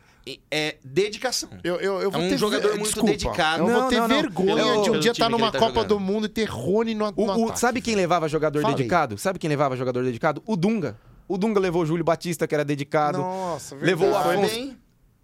É 0.51 0.77
dedicação. 0.85 1.49
Eu, 1.65 1.77
eu, 1.77 2.01
eu 2.03 2.11
vou 2.11 2.21
É 2.21 2.25
um 2.25 2.29
ter 2.29 2.37
jogador 2.39 2.69
ver- 2.71 2.79
muito 2.79 2.85
desculpa, 2.85 3.11
dedicado. 3.11 3.63
Eu 3.63 3.67
vou 3.69 3.81
Não, 3.83 3.89
ter 3.89 3.97
não, 4.01 4.09
não. 4.09 4.17
vergonha 4.23 4.55
Pelo- 4.57 4.83
de 4.83 4.91
um 4.91 5.01
dia 5.01 5.11
estar 5.13 5.27
que 5.27 5.33
numa 5.33 5.51
tá 5.53 5.59
Copa 5.59 5.73
jogando. 5.75 5.89
do 5.89 6.01
Mundo 6.01 6.27
e 6.27 6.29
ter 6.29 6.45
Rony 6.49 6.95
no, 6.95 7.11
no 7.11 7.15
o- 7.17 7.45
ataque. 7.45 7.61
sabe 7.61 7.81
quem 7.81 7.95
levava 7.95 8.29
jogador 8.29 8.61
Fala 8.61 8.75
aí. 8.75 8.77
dedicado? 8.77 9.17
Sabe 9.19 9.39
quem 9.39 9.49
levava 9.49 9.77
jogador 9.77 10.05
dedicado? 10.05 10.43
O 10.47 10.57
Dunga. 10.57 10.97
O 11.27 11.37
Dunga 11.39 11.61
levou 11.61 11.83
o 11.83 11.87
Júlio 11.87 12.05
Batista, 12.05 12.47
que 12.47 12.55
era 12.55 12.65
dedicado. 12.65 13.19
Nossa, 13.19 13.77
Levou 13.77 14.09
o 14.09 14.13
verdade. 14.13 14.25
Foi 14.25 14.37
Afonso- 14.47 14.55
bem. 14.55 14.79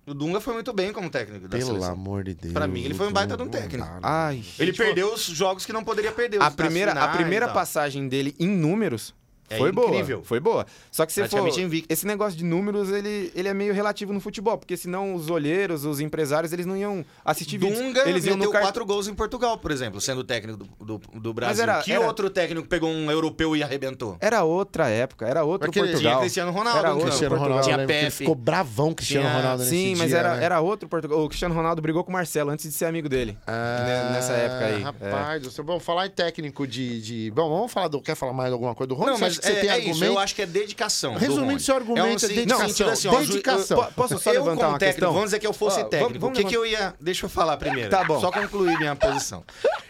O 0.06 0.12
Dunga 0.12 0.38
foi 0.38 0.52
muito 0.52 0.70
bem 0.74 0.92
como 0.92 1.08
técnico 1.08 1.48
da 1.48 1.56
Pelo 1.56 1.70
seleção. 1.70 1.92
amor 1.92 2.24
de 2.24 2.34
Deus. 2.34 2.52
Pra 2.52 2.66
mim, 2.68 2.82
ele 2.84 2.92
foi 2.92 3.08
um 3.08 3.12
baita 3.12 3.38
de 3.38 3.42
um 3.42 3.48
técnico. 3.48 3.88
Ai. 4.02 4.42
Ele 4.58 4.70
perdeu 4.74 5.14
os 5.14 5.22
jogos 5.24 5.64
que 5.64 5.72
não 5.72 5.82
poderia 5.82 6.12
perder. 6.12 6.42
A 6.42 6.50
primeira, 6.50 6.92
a 6.92 7.08
primeira 7.08 7.48
passagem 7.48 8.06
dele 8.06 8.34
em 8.38 8.46
números 8.46 9.14
É 9.50 9.58
foi 9.58 9.70
incrível. 9.70 10.16
boa. 10.18 10.24
Foi 10.26 10.40
boa. 10.40 10.66
Só 10.90 11.04
que 11.04 11.12
se 11.12 11.26
for, 11.28 11.46
invicto. 11.58 11.92
esse 11.92 12.06
negócio 12.06 12.36
de 12.38 12.44
números, 12.44 12.90
ele, 12.90 13.30
ele 13.34 13.48
é 13.48 13.54
meio 13.54 13.74
relativo 13.74 14.12
no 14.12 14.20
futebol, 14.20 14.56
porque 14.56 14.76
senão 14.76 15.14
os 15.14 15.28
olheiros, 15.30 15.84
os 15.84 16.00
empresários, 16.00 16.52
eles 16.52 16.64
não 16.66 16.76
iam 16.76 17.04
assistir 17.24 17.58
vídeos. 17.58 17.78
Dunga 17.78 18.08
Eles 18.08 18.24
iam 18.24 18.36
meteu 18.36 18.46
no 18.48 18.52
car... 18.52 18.62
quatro 18.62 18.84
gols 18.86 19.06
em 19.06 19.14
Portugal, 19.14 19.58
por 19.58 19.70
exemplo, 19.70 20.00
sendo 20.00 20.24
técnico 20.24 20.58
do, 20.58 20.98
do, 20.98 21.20
do 21.20 21.34
Brasil. 21.34 21.62
era- 21.62 21.82
que 21.82 21.92
era- 21.92 22.06
outro 22.06 22.30
técnico 22.30 22.66
pegou 22.66 22.88
um 22.90 23.10
europeu 23.10 23.54
e 23.56 23.62
arrebentou? 23.62 24.16
Era 24.20 24.42
outra 24.44 24.88
época, 24.88 25.26
era 25.26 25.44
outro 25.44 25.68
Aquele- 25.68 25.88
Portugal. 25.88 26.12
Tinha 26.12 26.20
Cristiano 26.22 26.50
Ronaldo, 26.50 26.78
Era 26.78 26.88
não. 26.88 26.94
outro 26.96 27.08
Cristiano 27.10 27.36
Portugal. 27.36 27.62
Ronaldo, 27.62 27.84
Tinha 27.86 28.00
Pepe. 28.00 28.10
ficou 28.10 28.34
bravão, 28.34 28.94
Cristiano 28.94 29.26
Tinha- 29.28 29.36
Ronaldo 29.40 29.62
nesse 29.64 29.74
Sim, 29.76 29.94
mas 29.96 30.08
dia, 30.08 30.18
era, 30.18 30.36
né? 30.36 30.44
era 30.44 30.60
outro 30.60 30.88
Portugal. 30.88 31.22
O 31.22 31.28
Cristiano 31.28 31.54
Ronaldo 31.54 31.82
brigou 31.82 32.02
com 32.02 32.10
o 32.10 32.12
Marcelo 32.12 32.50
antes 32.50 32.64
de 32.64 32.72
ser 32.72 32.86
amigo 32.86 33.08
dele. 33.08 33.36
Ah, 33.46 34.10
nessa 34.12 34.32
época 34.32 34.64
aí. 34.66 34.82
Rapaz, 34.82 35.42
você 35.44 35.62
vamos 35.62 35.82
falar 35.84 36.06
em 36.06 36.10
técnico 36.10 36.66
de, 36.66 37.00
de. 37.02 37.30
Bom, 37.30 37.48
vamos 37.48 37.72
falar 37.72 37.88
do. 37.88 38.00
Quer 38.00 38.14
falar 38.14 38.32
mais 38.32 38.52
alguma 38.52 38.74
coisa 38.74 38.88
do 38.88 38.94
Rony? 38.94 39.10
Não, 39.12 39.18
mas 39.18 39.33
acha 39.38 39.40
que 39.40 39.46
você 39.46 39.52
é, 39.52 39.60
tem 39.60 39.68
é 39.70 39.72
argumento? 39.72 39.94
isso, 39.96 40.04
eu 40.04 40.18
acho 40.18 40.34
que 40.34 40.42
é 40.42 40.46
dedicação. 40.46 41.12
do 41.14 41.18
Resumindo, 41.18 41.60
seu 41.60 41.74
argumento 41.76 42.06
é 42.06 42.14
um 42.14 42.18
sen- 42.18 42.28
dedicação. 42.28 42.58
no 42.62 42.68
sentido 42.68 42.90
assim, 42.90 43.08
ó, 43.08 43.18
Dedicação. 43.20 43.84
Po- 43.84 43.92
Posso 43.92 44.18
só 44.18 44.30
eu, 44.32 44.42
levantar 44.44 44.56
como 44.60 44.72
uma 44.72 44.78
técnico, 44.78 44.94
questão? 45.00 45.12
vamos 45.12 45.26
dizer 45.28 45.38
que 45.38 45.46
eu 45.46 45.52
fosse 45.52 45.80
Ó, 45.80 45.84
técnico. 45.84 46.18
vamos- 46.20 46.38
o 46.38 46.42
que, 46.42 46.48
que 46.48 46.56
eu 46.56 46.64
ia. 46.66 46.94
Deixa 47.00 47.26
eu 47.26 47.30
falar 47.30 47.56
primeiro. 47.56 47.90
Tá 47.90 48.04
bom. 48.04 48.20
Só 48.20 48.30
concluir 48.30 48.76
minha 48.78 48.96
posição. 48.96 49.44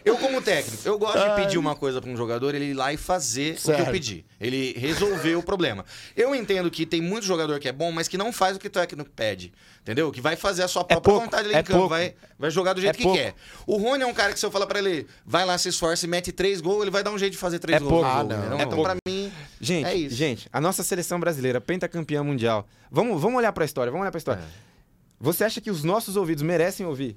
Eu, 0.04 0.16
como 0.18 0.40
técnico, 0.42 0.82
eu 0.86 0.98
gosto 0.98 1.18
de 1.18 1.34
pedir 1.36 1.56
uma 1.58 1.74
coisa 1.74 2.00
pra 2.00 2.10
um 2.10 2.16
jogador, 2.16 2.54
ele 2.54 2.66
ir 2.66 2.74
lá 2.74 2.92
e 2.92 2.96
fazer 2.96 3.52
o 3.52 3.54
que 3.54 3.60
Certo. 3.62 3.80
eu 3.80 3.86
pedi. 3.92 4.24
Ele 4.40 4.74
resolver 4.78 5.34
o 5.36 5.42
problema. 5.42 5.84
Eu 6.14 6.34
entendo 6.34 6.70
que 6.70 6.84
tem 6.84 7.00
muito 7.00 7.24
jogador 7.24 7.58
que 7.58 7.68
é 7.68 7.72
bom, 7.72 7.90
mas 7.90 8.06
que 8.06 8.18
não 8.18 8.30
faz 8.32 8.56
o 8.56 8.60
que 8.60 8.66
o 8.66 8.70
técnico 8.70 9.08
pede. 9.16 9.52
Entendeu? 9.80 10.10
Que 10.10 10.20
vai 10.20 10.34
fazer 10.36 10.62
a 10.62 10.68
sua 10.68 10.82
própria 10.84 11.00
pouco, 11.12 11.24
vontade 11.26 11.46
ali 11.46 11.54
é 11.56 11.60
em 11.60 11.62
campo. 11.62 11.78
pouco. 11.80 11.88
Vai, 11.90 12.14
vai 12.38 12.50
jogar 12.50 12.72
do 12.74 12.80
jeito 12.80 12.94
É 12.94 12.96
que 12.96 13.02
pouco. 13.02 13.18
quer. 13.18 13.34
O 13.66 13.76
Rony 13.76 14.02
é 14.02 14.06
um 14.06 14.14
cara 14.14 14.32
que 14.32 14.40
se 14.40 14.44
eu 14.46 14.50
falar 14.50 14.66
pra 14.66 14.78
ele, 14.78 15.06
vai 15.26 15.44
lá, 15.44 15.56
se 15.58 15.68
esforça 15.68 16.04
e 16.06 16.08
mete 16.08 16.32
três 16.32 16.60
gols, 16.60 16.82
ele 16.82 16.90
vai 16.90 17.02
dar 17.02 17.10
um 17.10 17.18
jeito 17.18 17.32
de 17.32 17.38
fazer 17.38 17.58
três 17.58 17.76
É 17.76 17.80
gols. 17.80 17.92
pouco. 17.92 18.06
Ah, 18.06 18.22
não. 18.24 18.58
É 18.58 18.62
então, 18.62 18.82
pra 18.82 18.96
mim, 19.06 19.30
Gente, 19.60 19.86
É 19.86 19.94
isso. 19.94 20.14
gente, 20.16 20.48
a 20.52 20.60
nossa 20.60 20.82
seleção 20.82 21.18
brasileira, 21.20 21.60
pentacampeã 21.60 22.22
mundial. 22.22 22.66
Vamos, 22.90 23.20
vamos 23.20 23.38
olhar 23.38 23.52
pra 23.52 23.64
história, 23.64 23.90
vamos 23.90 24.02
olhar 24.04 24.10
pra 24.10 24.18
história. 24.18 24.40
É. 24.42 24.74
Você 25.20 25.44
acha 25.44 25.60
que 25.60 25.70
os 25.70 25.84
nossos 25.84 26.16
ouvidos 26.16 26.42
merecem 26.42 26.84
ouvir 26.84 27.16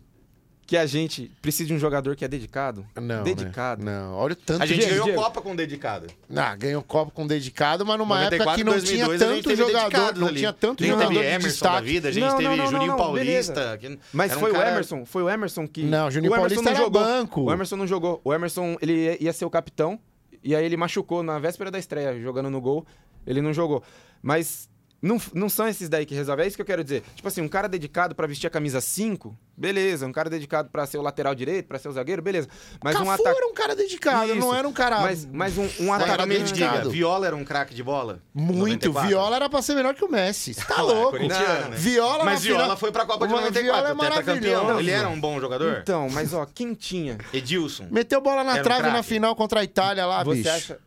que 0.65 0.75
a 0.75 0.85
gente 0.85 1.31
precisa 1.41 1.67
de 1.67 1.73
um 1.73 1.79
jogador 1.79 2.13
que 2.15 2.25
é 2.25 2.27
dedicado? 2.27 2.85
Não. 3.01 3.23
Dedicado. 3.23 3.83
Né? 3.83 3.91
Não, 3.91 4.13
olha 4.15 4.33
o 4.33 4.35
tanto 4.35 4.61
a 4.61 4.65
gente 4.65 4.85
ganhou 4.85 5.05
Diego. 5.05 5.21
Copa 5.21 5.41
com 5.41 5.55
dedicado. 5.55 6.07
Ah, 6.35 6.55
ganhou 6.57 6.83
copo 6.83 7.09
com 7.11 7.25
dedicado, 7.25 7.85
mas 7.85 7.97
numa 7.97 8.15
94, 8.15 8.35
época 8.43 8.57
que 8.57 8.63
não 8.65 8.73
2002, 8.73 9.17
tinha 9.19 9.29
a 9.29 9.33
tanto 9.33 9.55
jogador. 9.55 10.15
Não 10.19 10.27
ali. 10.27 10.39
tinha 10.39 10.51
tanto 10.53 10.83
A 10.83 10.85
gente 10.87 10.93
jogador 10.93 11.13
teve 11.13 11.25
de 11.27 11.33
Emerson 11.35 11.65
da 11.65 11.79
vida, 11.81 12.07
a 12.09 12.11
gente 12.11 12.21
Não, 12.23 12.29
não, 12.31 12.37
teve 12.37 12.49
não, 12.49 12.57
não, 12.57 12.67
Juninho 12.71 12.87
não, 12.91 12.97
Paulista. 12.97 13.77
que 13.77 13.99
Mas 14.11 14.35
um 14.35 14.39
foi 14.41 14.51
cara- 14.51 14.65
o 14.65 14.69
Emerson, 14.71 15.05
foi 15.05 15.23
o 15.23 15.29
Emerson 15.29 15.67
que. 15.67 15.83
Não, 15.83 16.07
o 16.07 16.11
Juninho 16.11 16.29
Emerson 16.33 16.41
Paulista 16.41 16.61
não 16.63 16.71
era 16.71 16.79
jogou. 16.83 17.01
banco. 17.01 17.41
O 17.43 17.51
Emerson 17.53 17.75
não 17.77 17.87
jogou. 17.87 18.21
O 18.25 18.33
Emerson, 18.33 18.77
ele 18.81 18.93
ia- 19.05 19.23
ia 19.23 19.33
ser 19.33 19.45
o 19.45 19.49
capitão, 19.49 19.97
e 20.43 20.55
aí 20.55 20.65
ele 20.65 20.77
machucou 20.77 21.23
na 21.23 21.39
véspera 21.39 21.69
da 21.71 21.79
estreia, 21.79 22.19
jogando 22.19 22.49
no 22.49 22.61
gol. 22.61 22.85
Ele 23.25 23.41
não 23.41 23.53
jogou. 23.53 23.83
Mas 24.21 24.69
não, 25.01 25.21
não 25.33 25.47
são 25.47 25.67
esses 25.67 25.87
daí 25.89 26.05
que 26.05 26.15
resolvem. 26.15 26.45
É 26.45 26.47
isso 26.47 26.55
que 26.57 26.61
eu 26.61 26.65
quero 26.65 26.83
dizer. 26.83 27.03
Tipo 27.15 27.27
assim, 27.27 27.41
um 27.41 27.47
cara 27.47 27.67
dedicado 27.69 28.15
pra 28.15 28.25
vestir 28.25 28.47
a 28.47 28.49
camisa 28.49 28.81
5, 28.81 29.37
beleza. 29.55 30.07
Um 30.07 30.11
cara 30.11 30.29
dedicado 30.29 30.69
pra 30.69 30.85
ser 30.87 30.97
o 30.97 31.01
lateral 31.01 31.35
direito, 31.35 31.67
pra 31.67 31.77
ser 31.77 31.87
o 31.87 31.91
zagueiro, 31.91 32.21
beleza. 32.21 32.47
Mas 32.83 32.93
Cafu 32.95 33.05
um 33.05 33.11
ataque. 33.11 33.37
era 33.37 33.47
um 33.47 33.53
cara 33.53 33.75
dedicado, 33.75 34.25
Isso. 34.31 34.35
não 34.39 34.55
era 34.55 34.67
um 34.67 34.73
cara. 34.73 35.01
Mas, 35.01 35.25
mas 35.25 35.57
um, 35.57 35.63
um 35.63 35.97
diga, 35.97 36.25
dedicado. 36.27 36.89
Viola 36.89 37.27
era 37.27 37.35
um 37.35 37.43
craque 37.45 37.75
de 37.75 37.83
bola? 37.83 38.19
Muito. 38.33 38.57
94? 38.87 39.07
Viola 39.09 39.35
era 39.35 39.49
pra 39.49 39.61
ser 39.61 39.75
melhor 39.75 39.93
que 39.93 40.03
o 40.03 40.09
Messi. 40.11 40.53
Você 40.55 40.65
tá 40.65 40.75
Ah, 40.77 40.81
louco. 40.81 41.11
corintiano, 41.11 41.69
né? 41.69 41.75
Viola 41.77 42.23
Mas 42.25 42.39
na 42.41 42.45
Viola 42.47 42.63
final- 42.63 42.77
foi 42.77 42.91
pra 42.91 43.05
Copa 43.05 43.27
de 43.27 43.33
Mas 43.33 43.41
94, 43.43 43.63
Viola 43.63 43.89
é 43.89 43.93
maravilhoso. 43.93 44.79
Ele 44.79 44.91
era 44.91 45.09
um 45.09 45.19
bom 45.19 45.39
jogador? 45.39 45.79
Então, 45.83 46.09
mas 46.09 46.33
ó, 46.33 46.45
quem 46.45 46.73
tinha? 46.73 47.17
Edilson. 47.31 47.87
Meteu 47.91 48.19
bola 48.19 48.43
na 48.43 48.53
Era 48.53 48.61
um 48.61 48.63
trave 48.63 48.83
na 48.83 48.89
craque. 48.93 49.07
final 49.09 49.35
contra 49.35 49.59
a 49.59 49.63
Itália 49.63 50.05
lá, 50.05 50.23
Você 50.23 50.37
bicho. 50.39 50.49
acha, 50.49 50.79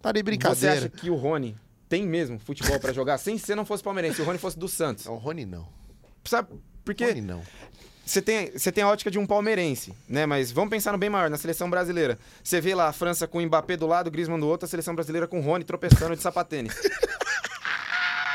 Tá 0.00 0.12
de 0.12 0.18
você 0.20 0.22
brincadeira. 0.22 0.76
acha 0.76 0.88
que 0.88 1.10
o 1.10 1.14
Rony 1.16 1.54
tem 1.88 2.06
mesmo 2.06 2.38
futebol 2.38 2.78
pra 2.78 2.92
jogar? 2.92 3.18
Sem 3.18 3.38
se 3.38 3.54
não 3.54 3.64
fosse 3.64 3.82
palmeirense, 3.82 4.16
se 4.16 4.22
o 4.22 4.24
Rony 4.24 4.38
fosse 4.38 4.58
do 4.58 4.68
Santos. 4.68 5.06
Não, 5.06 5.14
o 5.14 5.16
Rony 5.16 5.46
não. 5.46 5.66
Sabe? 6.24 6.48
Porque 6.84 7.04
Rony 7.04 7.20
não. 7.20 7.42
você 8.04 8.20
tem, 8.20 8.50
você 8.50 8.70
tem 8.70 8.84
a 8.84 8.88
ótica 8.88 9.10
de 9.10 9.18
um 9.18 9.26
palmeirense, 9.26 9.94
né? 10.08 10.26
Mas 10.26 10.50
vamos 10.50 10.70
pensar 10.70 10.92
no 10.92 10.98
bem 10.98 11.10
maior, 11.10 11.30
na 11.30 11.36
seleção 11.36 11.70
brasileira. 11.70 12.18
Você 12.42 12.60
vê 12.60 12.74
lá 12.74 12.88
a 12.88 12.92
França 12.92 13.26
com 13.26 13.38
o 13.38 13.42
Mbappé 13.42 13.76
do 13.76 13.86
lado, 13.86 14.08
o 14.08 14.10
Griezmann 14.10 14.40
do 14.40 14.46
outro, 14.46 14.66
a 14.66 14.68
seleção 14.68 14.94
brasileira 14.94 15.26
com 15.26 15.40
o 15.40 15.42
Rony 15.42 15.64
tropeçando 15.64 16.14
de 16.14 16.22
sapatênis. 16.22 16.74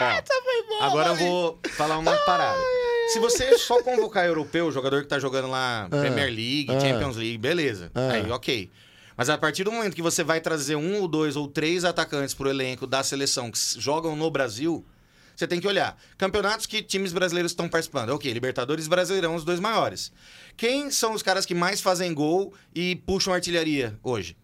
Ó, 0.01 0.83
agora 0.85 1.09
eu 1.09 1.15
vou 1.15 1.59
falar 1.75 1.97
uma 1.97 2.15
parada. 2.25 2.59
Se 3.09 3.19
você 3.19 3.57
só 3.57 3.81
convocar 3.83 4.25
europeu, 4.25 4.67
o 4.67 4.71
jogador 4.71 5.03
que 5.03 5.07
tá 5.07 5.19
jogando 5.19 5.47
lá 5.47 5.87
Premier 5.89 6.27
League, 6.27 6.67
ah. 6.69 6.79
Champions 6.79 7.15
League, 7.15 7.37
beleza. 7.37 7.91
Ah. 7.93 8.11
Aí, 8.13 8.31
ok. 8.31 8.71
Mas 9.15 9.29
a 9.29 9.37
partir 9.37 9.63
do 9.63 9.71
momento 9.71 9.95
que 9.95 10.01
você 10.01 10.23
vai 10.23 10.41
trazer 10.41 10.75
um 10.75 10.99
ou 11.01 11.07
dois 11.07 11.35
ou 11.35 11.47
três 11.47 11.83
atacantes 11.85 12.33
pro 12.33 12.49
elenco 12.49 12.87
da 12.87 13.03
seleção 13.03 13.51
que 13.51 13.59
jogam 13.79 14.15
no 14.15 14.29
Brasil, 14.31 14.85
você 15.35 15.47
tem 15.47 15.59
que 15.59 15.67
olhar. 15.67 15.97
Campeonatos 16.17 16.65
que 16.65 16.81
times 16.81 17.13
brasileiros 17.13 17.51
estão 17.51 17.67
participando. 17.69 18.09
Ok, 18.09 18.31
Libertadores 18.31 18.85
e 18.85 18.89
Brasileirão, 18.89 19.35
os 19.35 19.43
dois 19.43 19.59
maiores. 19.59 20.11
Quem 20.57 20.89
são 20.91 21.13
os 21.13 21.21
caras 21.23 21.45
que 21.45 21.53
mais 21.55 21.81
fazem 21.81 22.13
gol 22.13 22.53
e 22.73 22.95
puxam 22.95 23.33
artilharia 23.33 23.99
hoje? 24.03 24.37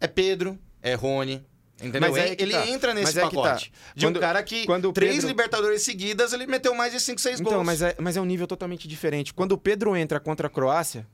É 0.00 0.06
Pedro, 0.06 0.58
é 0.82 0.94
Rony. 0.94 1.44
Entendeu? 1.82 2.00
Mas 2.12 2.16
É- 2.16 2.36
que 2.36 2.42
ele 2.42 2.52
tá. 2.52 2.66
entra 2.68 2.94
nesse 2.94 3.06
Mas 3.06 3.16
é 3.16 3.28
que 3.28 3.34
tá. 3.34 3.42
pacote. 3.42 3.72
De 3.96 4.06
um 4.06 4.10
Quando- 4.10 4.20
cara 4.20 4.42
que 4.44 4.64
quando 4.64 4.88
o 4.88 4.92
três 4.92 5.14
Pedro- 5.16 5.28
Libertadores 5.28 5.82
seguidas, 5.82 6.32
ele 6.32 6.46
meteu 6.46 6.72
mais 6.74 6.92
de 6.92 7.00
5, 7.00 7.20
6 7.20 7.40
gols. 7.40 7.52
Então, 7.52 7.64
mas 7.64 7.82
é, 7.82 7.96
mas 7.98 8.16
é 8.16 8.20
um 8.20 8.24
nível 8.24 8.46
totalmente 8.46 8.86
diferente. 8.86 9.34
Quando 9.34 9.52
o 9.52 9.58
Pedro 9.58 9.96
entra 9.96 10.20
contra 10.20 10.46
a 10.46 10.50
Croácia, 10.50 11.04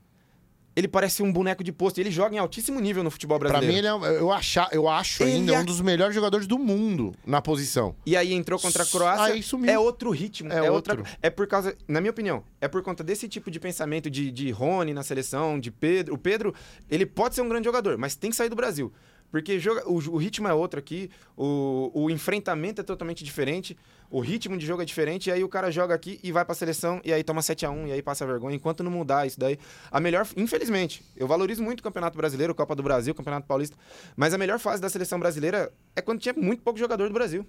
ele 0.75 0.87
parece 0.87 1.21
um 1.21 1.31
boneco 1.31 1.63
de 1.63 1.71
posto. 1.71 1.99
Ele 1.99 2.09
joga 2.11 2.35
em 2.35 2.37
altíssimo 2.39 2.79
nível 2.79 3.03
no 3.03 3.11
futebol 3.11 3.37
Pra 3.39 3.49
brasileiro. 3.49 3.99
mim, 3.99 4.03
ele 4.05 4.15
é, 4.15 4.19
eu, 4.21 4.31
achar, 4.31 4.69
eu 4.71 4.87
acho 4.87 5.23
Ele 5.23 5.31
ainda 5.33 5.53
é- 5.55 5.59
um 5.59 5.65
dos 5.65 5.81
melhores 5.81 6.15
jogadores 6.15 6.47
do 6.47 6.57
mundo 6.57 7.13
na 7.25 7.41
posição. 7.41 7.95
E 8.05 8.15
aí 8.15 8.33
entrou 8.33 8.59
contra 8.59 8.83
a 8.83 8.85
Croácia. 8.85 9.33
Aí 9.33 9.43
sumiu. 9.43 9.69
É 9.71 9.77
outro 9.77 10.09
ritmo. 10.11 10.51
É 10.51 10.65
É, 10.65 10.71
outra. 10.71 10.95
outro. 10.97 11.11
É 11.21 11.29
por 11.29 11.45
causa, 11.47 11.75
na 11.87 11.99
minha 11.99 12.11
opinião, 12.11 12.43
é 12.61 12.67
por 12.67 12.81
conta 12.81 13.03
desse 13.03 13.27
tipo 13.27 13.51
de 13.51 13.59
pensamento 13.59 14.09
de, 14.09 14.31
de 14.31 14.49
Rony 14.51 14.93
na 14.93 15.03
seleção, 15.03 15.59
de 15.59 15.71
Pedro. 15.71 16.13
O 16.15 16.17
Pedro, 16.17 16.53
ele 16.89 17.05
pode 17.05 17.35
ser 17.35 17.41
um 17.41 17.49
grande 17.49 17.65
jogador, 17.65 17.97
mas 17.97 18.15
tem 18.15 18.29
que 18.29 18.35
sair 18.35 18.49
do 18.49 18.55
Brasil. 18.55 18.91
Porque 19.31 19.57
joga, 19.57 19.89
o, 19.89 19.95
o 19.95 20.17
ritmo 20.17 20.47
é 20.47 20.53
outro 20.53 20.77
aqui, 20.77 21.09
o, 21.37 21.89
o 21.93 22.09
enfrentamento 22.09 22.81
é 22.81 22.83
totalmente 22.83 23.23
diferente, 23.23 23.77
o 24.09 24.19
ritmo 24.19 24.57
de 24.57 24.65
jogo 24.65 24.81
é 24.81 24.85
diferente, 24.85 25.27
e 25.27 25.31
aí 25.31 25.41
o 25.43 25.47
cara 25.47 25.71
joga 25.71 25.95
aqui 25.95 26.19
e 26.21 26.31
vai 26.33 26.43
pra 26.43 26.53
seleção, 26.53 26.99
e 27.03 27.13
aí 27.13 27.23
toma 27.23 27.41
7 27.41 27.65
a 27.65 27.71
1 27.71 27.87
e 27.87 27.91
aí 27.93 28.01
passa 28.01 28.25
vergonha. 28.25 28.55
Enquanto 28.55 28.83
não 28.83 28.91
mudar 28.91 29.25
isso 29.25 29.39
daí, 29.39 29.57
a 29.89 29.99
melhor, 30.01 30.27
infelizmente, 30.35 31.01
eu 31.15 31.27
valorizo 31.27 31.63
muito 31.63 31.79
o 31.79 31.83
Campeonato 31.83 32.17
Brasileiro, 32.17 32.53
Copa 32.53 32.75
do 32.75 32.83
Brasil, 32.83 33.15
Campeonato 33.15 33.47
Paulista, 33.47 33.77
mas 34.17 34.33
a 34.33 34.37
melhor 34.37 34.59
fase 34.59 34.81
da 34.81 34.89
seleção 34.89 35.17
brasileira 35.17 35.71
é 35.95 36.01
quando 36.01 36.19
tinha 36.19 36.33
muito 36.33 36.61
pouco 36.61 36.77
jogador 36.77 37.07
do 37.07 37.13
Brasil. 37.13 37.47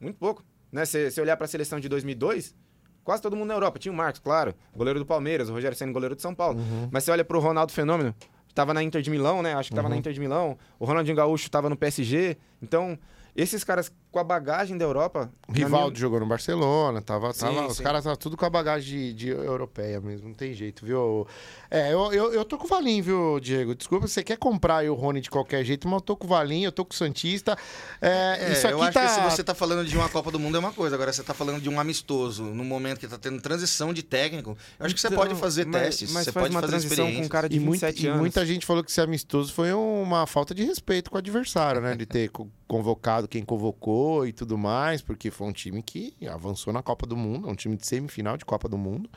Muito 0.00 0.16
pouco. 0.16 0.44
Né? 0.70 0.84
Se 0.84 1.10
você 1.10 1.20
olhar 1.20 1.36
pra 1.36 1.46
seleção 1.48 1.80
de 1.80 1.88
2002, 1.88 2.54
quase 3.02 3.22
todo 3.22 3.36
mundo 3.36 3.48
na 3.48 3.54
Europa. 3.54 3.78
Tinha 3.78 3.92
o 3.92 3.96
Marcos, 3.96 4.20
claro, 4.20 4.54
goleiro 4.74 4.98
do 4.98 5.06
Palmeiras, 5.06 5.48
o 5.48 5.52
Rogério 5.52 5.76
Senna, 5.76 5.92
goleiro 5.92 6.14
de 6.14 6.22
São 6.22 6.34
Paulo. 6.34 6.60
Mas 6.90 7.04
você 7.04 7.10
olha 7.10 7.24
pro 7.24 7.38
Ronaldo 7.38 7.72
Fenômeno, 7.72 8.14
tava 8.54 8.72
na 8.72 8.82
Inter 8.82 9.02
de 9.02 9.10
Milão, 9.10 9.42
né? 9.42 9.54
Acho 9.54 9.70
que 9.70 9.74
tava 9.74 9.88
na 9.88 9.96
Inter 9.96 10.12
de 10.12 10.20
Milão. 10.20 10.56
O 10.78 10.84
Ronaldinho 10.84 11.16
Gaúcho 11.16 11.50
tava 11.50 11.68
no 11.68 11.76
PSG. 11.76 12.36
Então, 12.62 12.98
esses 13.34 13.64
caras 13.64 13.92
com 14.14 14.20
a 14.20 14.24
bagagem 14.24 14.78
da 14.78 14.84
Europa. 14.84 15.28
Rivaldo 15.52 15.88
minha- 15.88 16.00
jogou 16.00 16.20
no 16.20 16.26
Barcelona, 16.26 17.02
tava, 17.02 17.34
tava- 17.34 17.52
Sim, 17.62 17.66
os 17.66 17.80
caras 17.80 17.98
estavam 18.00 18.16
tudo 18.16 18.36
com 18.36 18.46
a 18.46 18.50
bagagem 18.50 18.88
de, 18.88 19.12
de 19.12 19.28
europeia 19.30 20.00
mesmo, 20.00 20.28
não 20.28 20.34
tem 20.34 20.54
jeito, 20.54 20.86
viu? 20.86 21.26
É, 21.70 21.92
eu, 21.92 22.12
eu, 22.12 22.32
eu 22.32 22.44
tô 22.44 22.56
com 22.56 22.64
o 22.64 22.68
Valinho, 22.68 23.02
viu, 23.02 23.40
Diego? 23.40 23.74
Desculpa, 23.74 24.06
você 24.06 24.22
quer 24.22 24.36
comprar 24.38 24.78
aí 24.78 24.88
o 24.88 24.94
Rony 24.94 25.20
de 25.20 25.28
qualquer 25.28 25.64
jeito, 25.64 25.88
mas 25.88 25.96
eu 25.96 26.00
tô 26.00 26.16
com 26.16 26.26
o 26.26 26.28
Valinho, 26.30 26.68
eu 26.68 26.72
tô 26.72 26.84
com 26.84 26.92
o 26.92 26.96
Santista. 26.96 27.58
É, 28.00 28.38
É, 28.48 28.52
isso 28.52 28.66
aqui 28.68 28.74
eu 28.76 28.82
acho 28.82 28.92
tá... 28.92 29.02
que 29.06 29.08
se 29.14 29.20
você 29.22 29.42
tá 29.42 29.54
falando 29.54 29.84
de 29.84 29.96
uma 29.96 30.08
Copa 30.08 30.30
do 30.30 30.38
Mundo 30.38 30.56
é 30.56 30.60
uma 30.60 30.72
coisa, 30.72 30.94
agora 30.94 31.12
você 31.12 31.22
tá 31.24 31.34
falando 31.34 31.60
de 31.60 31.68
um 31.68 31.80
amistoso, 31.80 32.44
no 32.44 32.64
momento 32.64 33.00
que 33.00 33.08
tá 33.08 33.18
tendo 33.18 33.40
transição 33.42 33.92
de 33.92 34.02
técnico, 34.04 34.56
eu 34.78 34.86
acho 34.86 34.94
que 34.94 35.00
você 35.00 35.08
Então, 35.08 35.18
pode 35.18 35.34
fazer 35.34 35.66
mas- 35.66 35.82
testes, 35.82 36.12
Mas 36.12 36.24
você 36.26 36.32
faz 36.32 36.44
pode 36.44 36.54
uma 36.54 36.60
fazer 36.60 36.70
transição 36.78 37.12
com 37.12 37.22
um 37.22 37.28
cara 37.28 37.48
de 37.48 37.56
E, 37.56 37.60
muita, 37.60 37.86
27 37.88 38.04
e 38.04 38.08
anos. 38.08 38.20
muita 38.20 38.46
gente 38.46 38.64
falou 38.64 38.84
que 38.84 38.92
ser 38.92 39.00
amistoso 39.00 39.52
foi 39.52 39.72
uma 39.72 40.24
falta 40.26 40.54
de 40.54 40.62
respeito 40.62 41.10
com 41.10 41.16
o 41.16 41.18
adversário, 41.18 41.80
né? 41.80 41.96
De 41.96 42.06
ter 42.06 42.28
co- 42.30 42.46
convocado 42.68 43.26
quem 43.28 43.44
convocou 43.44 44.03
e 44.26 44.32
tudo 44.32 44.56
mais, 44.58 45.02
porque 45.02 45.30
foi 45.30 45.46
um 45.46 45.52
time 45.52 45.82
que 45.82 46.14
avançou 46.28 46.72
na 46.72 46.82
Copa 46.82 47.06
do 47.06 47.16
Mundo, 47.16 47.48
é 47.48 47.50
um 47.50 47.54
time 47.54 47.76
de 47.76 47.86
semifinal 47.86 48.36
de 48.36 48.44
Copa 48.44 48.68
do 48.68 48.78
Mundo, 48.78 49.08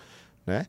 né? 0.45 0.67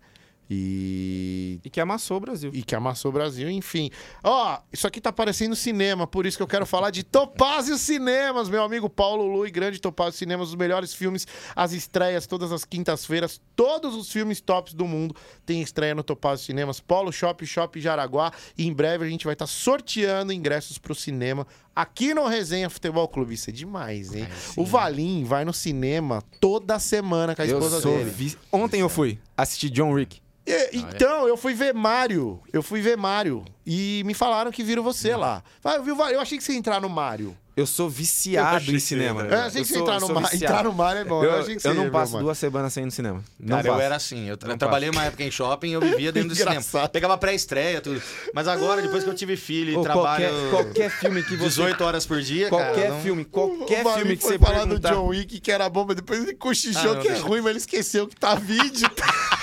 E 0.50 1.60
E 1.62 1.68
que 1.68 1.78
amassou 1.80 2.16
o 2.16 2.20
Brasil. 2.20 2.50
e 2.54 2.62
que 2.62 2.74
amassou 2.74 3.10
o 3.10 3.12
Brasil, 3.12 3.50
enfim. 3.50 3.90
Ó, 4.24 4.58
isso 4.72 4.86
aqui 4.86 4.98
tá 4.98 5.12
parecendo 5.12 5.54
cinema, 5.54 6.06
por 6.06 6.24
isso 6.24 6.38
que 6.38 6.42
eu 6.42 6.46
quero 6.46 6.64
falar 6.64 6.90
de 6.90 7.02
Topázio 7.02 7.76
Cinemas, 7.76 8.48
meu 8.48 8.62
amigo 8.62 8.88
Paulo 8.88 9.26
Lui, 9.26 9.50
grande 9.50 9.78
Topázio 9.78 10.18
Cinemas, 10.18 10.48
os 10.48 10.54
melhores 10.54 10.94
filmes, 10.94 11.26
as 11.54 11.72
estreias 11.72 12.26
todas 12.26 12.50
as 12.50 12.64
quintas-feiras, 12.64 13.40
todos 13.54 13.94
os 13.94 14.10
filmes 14.10 14.40
tops 14.40 14.72
do 14.72 14.86
mundo 14.86 15.14
tem 15.44 15.60
estreia 15.60 15.94
no 15.94 16.02
Topázio 16.02 16.46
Cinemas, 16.46 16.80
Polo 16.80 17.12
Shop, 17.12 17.44
Shop 17.44 17.78
Jaraguá, 17.78 18.32
e 18.56 18.66
em 18.66 18.72
breve 18.72 19.04
a 19.04 19.08
gente 19.08 19.26
vai 19.26 19.34
estar 19.34 19.46
sorteando 19.46 20.32
ingressos 20.32 20.78
pro 20.78 20.94
cinema 20.94 21.46
aqui 21.80 22.12
no 22.14 22.26
Resenha 22.26 22.68
Futebol 22.68 23.06
Clube. 23.08 23.34
Isso 23.34 23.50
é 23.50 23.52
demais, 23.52 24.14
hein? 24.14 24.26
o 24.56 24.64
Valim 24.64 25.24
vai 25.24 25.44
no 25.44 25.52
cinema 25.52 26.22
toda 26.40 26.78
semana 26.78 27.34
com 27.36 27.42
a 27.42 27.46
Eu 27.46 27.58
esposa 27.58 27.80
dele. 27.88 28.10
vi- 28.10 28.36
Ontem 28.52 28.80
eu 28.80 28.88
fui 28.88 29.18
assistir 29.36 29.70
John 29.70 29.92
Wick. 29.92 30.20
E- 30.46 30.70
então, 30.78 31.28
eu 31.28 31.36
fui 31.36 31.52
ver 31.52 31.74
Mario. 31.74 32.40
Eu 32.52 32.62
fui 32.62 32.80
ver 32.80 32.96
Mario. 32.96 33.44
E 33.66 34.02
me 34.06 34.14
falaram 34.14 34.50
que 34.50 34.62
viram 34.64 34.82
você 34.82 35.14
lá. 35.14 35.42
Vai, 35.62 35.76
eu, 35.76 35.82
vi 35.84 35.90
eu 35.90 36.20
achei 36.20 36.38
que 36.38 36.44
você 36.44 36.52
ia 36.52 36.58
entrar 36.58 36.80
no 36.80 36.88
Mario. 36.88 37.36
Eu 37.58 37.66
sou 37.66 37.88
viciado 37.90 38.56
achei 38.56 38.74
em 38.74 38.78
cinema. 38.78 39.26
É, 39.26 39.34
eu 39.34 39.38
achei 39.40 39.62
que 39.62 39.68
você 39.68 39.74
sou- 39.74 39.82
entrar 39.82 39.94
eu 40.00 40.00
no 40.08 40.14
mar, 40.20 40.34
entrar 40.34 40.64
no 40.64 40.72
mar 40.72 40.96
é 40.96 41.04
bom. 41.04 41.24
Eu, 41.24 41.40
achei 41.40 41.56
que 41.56 41.60
você 41.62 41.68
eu 41.68 41.74
ia 41.74 41.82
não 41.84 41.90
passo 41.90 42.18
duas 42.18 42.38
semanas 42.38 42.72
sem 42.72 42.82
ir 42.82 42.86
no 42.86 42.92
cinema. 42.92 43.24
Não 43.38 43.56
Cara, 43.56 43.66
eu 43.68 43.72
passo. 43.72 43.84
era 43.84 43.96
assim. 43.96 44.28
Eu, 44.28 44.36
tra- 44.36 44.48
Não 44.50 44.58
trabalhei 44.58 44.88
uma 44.90 45.04
época 45.04 45.24
em 45.24 45.30
shopping 45.30 45.70
eu 45.70 45.80
vivia 45.80 46.12
dentro 46.12 46.28
do 46.30 46.34
cinema. 46.36 46.62
Pegava 46.92 47.18
pré-estreia, 47.18 47.80
tudo. 47.80 48.00
Mas 48.34 48.46
agora, 48.48 48.80
depois 48.80 49.02
que 49.04 49.10
eu 49.10 49.14
tive 49.14 49.36
filho 49.36 49.72
e 49.72 49.76
Ou 49.76 49.82
trabalho 49.82 50.28
qualquer, 50.50 50.50
qualquer 50.50 50.90
filme 50.90 51.22
que 51.22 51.36
você 51.36 51.44
18 51.48 51.84
horas 51.84 52.06
por 52.06 52.20
dia, 52.20 52.48
cara, 52.50 52.64
Qualquer 52.66 52.90
não- 52.90 53.00
filme, 53.02 53.22
O 53.22 53.24
qualquer 53.26 53.82
Valim 53.84 53.98
filme 54.00 54.16
que 54.16 54.22
foi 54.22 54.32
você 54.32 54.38
falar 54.38 54.58
perguntar. 54.66 54.90
do 54.90 54.94
John 54.96 55.06
Wick 55.08 55.40
que 55.40 55.50
era 55.52 55.68
bom, 55.68 55.84
mas 55.86 55.96
depois 55.96 56.22
ele 56.22 56.34
cochichou 56.34 56.92
Ah, 56.92 56.96
que 56.96 57.08
é 57.08 57.18
ruim, 57.18 57.40
mas 57.40 57.50
ele 57.50 57.58
esqueceu 57.58 58.06
que 58.06 58.14
tá 58.16 58.34
vídeo. 58.34 58.88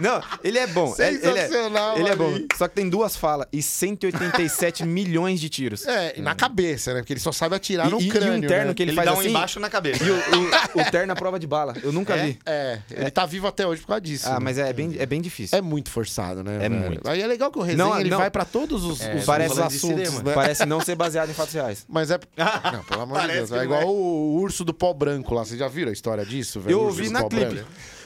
Não, 0.00 0.22
ele 0.42 0.58
é 0.58 0.66
bom. 0.66 0.94
Ele, 0.98 1.18
ele 1.26 1.38
é, 1.38 1.46
Sensacional, 1.48 1.98
ele 1.98 2.08
é 2.08 2.16
bom. 2.16 2.30
Valim. 2.32 2.46
Só 2.56 2.68
que 2.68 2.74
tem 2.74 2.88
duas 2.88 3.16
falas 3.16 3.46
e 3.52 3.62
187 3.62 4.84
milhões 4.86 5.40
de 5.40 5.48
tiros. 5.48 5.86
É, 5.86 6.14
e 6.16 6.20
na 6.22 6.34
cabeça, 6.34 6.92
né? 6.94 7.00
Porque 7.00 7.12
ele 7.12 7.20
só 7.20 7.32
sabe 7.32 7.54
atirar 7.56 7.86
E- 7.86 7.90
no 7.90 8.00
e- 8.00 8.04
e 8.04 8.08
um 8.08 8.10
crânio, 8.12 8.48
terno 8.48 8.68
né? 8.68 8.74
que 8.74 8.82
ele, 8.82 8.90
Ele 8.90 8.96
faz 8.96 9.08
dá 9.08 9.14
um 9.14 9.20
assim. 9.20 9.28
embaixo 9.30 9.60
na 9.60 9.70
cabeça. 9.70 10.02
E 10.04 10.10
o, 10.10 10.14
o, 10.16 10.80
o 10.82 10.90
terno 10.90 11.12
à 11.12 11.16
prova 11.16 11.38
de 11.38 11.46
bala. 11.46 11.74
Eu 11.82 11.92
nunca 11.92 12.14
É? 12.16 12.26
vi. 12.26 12.38
É, 12.46 12.78
ele 12.90 13.10
tá 13.10 13.26
vivo 13.26 13.46
até 13.46 13.66
hoje 13.66 13.80
por 13.82 13.88
causa 13.88 14.00
disso. 14.00 14.28
Ah, 14.28 14.32
né? 14.34 14.38
mas 14.40 14.58
é 14.58 14.72
bem, 14.72 14.94
é 14.98 15.06
bem 15.06 15.20
difícil. 15.20 15.56
É 15.56 15.60
muito 15.62 15.90
forçado, 15.90 16.42
né? 16.42 16.56
É 16.56 16.68
velho? 16.68 16.74
muito. 16.80 17.08
Aí 17.08 17.20
é 17.22 17.26
legal 17.26 17.50
que 17.50 17.58
o 17.58 17.62
resenha 17.62 17.84
Não, 17.84 17.98
ele 18.00 18.10
não. 18.10 18.18
vai 18.18 18.30
pra 18.30 18.44
todos 18.44 18.84
os, 18.84 19.00
É, 19.00 19.14
os, 19.14 19.24
parece 19.24 19.52
os 19.52 19.58
assuntos, 19.58 19.80
cinema. 20.08 20.22
né? 20.22 20.32
Parece 20.34 20.64
não 20.66 20.80
ser 20.80 20.94
baseado 20.94 21.30
em 21.30 21.34
fatos 21.34 21.54
reais. 21.54 21.84
Mas 21.88 22.10
é. 22.10 22.18
Não, 22.72 22.82
pelo 22.84 23.02
amor 23.02 23.20
de 23.22 23.28
Deus. 23.28 23.52
É 23.52 23.62
igual 23.64 23.82
é. 23.82 23.84
o 23.84 24.38
urso 24.40 24.64
do 24.64 24.72
pau 24.74 24.92
branco 24.94 25.34
lá. 25.34 25.44
Vocês 25.44 25.58
já 25.58 25.68
viram 25.68 25.90
a 25.90 25.92
história 25.92 26.24
disso, 26.24 26.60
velho? 26.60 26.72
Eu 26.74 26.80
ouvi 26.82 27.08
na 27.10 27.24
clipe. 27.24 27.64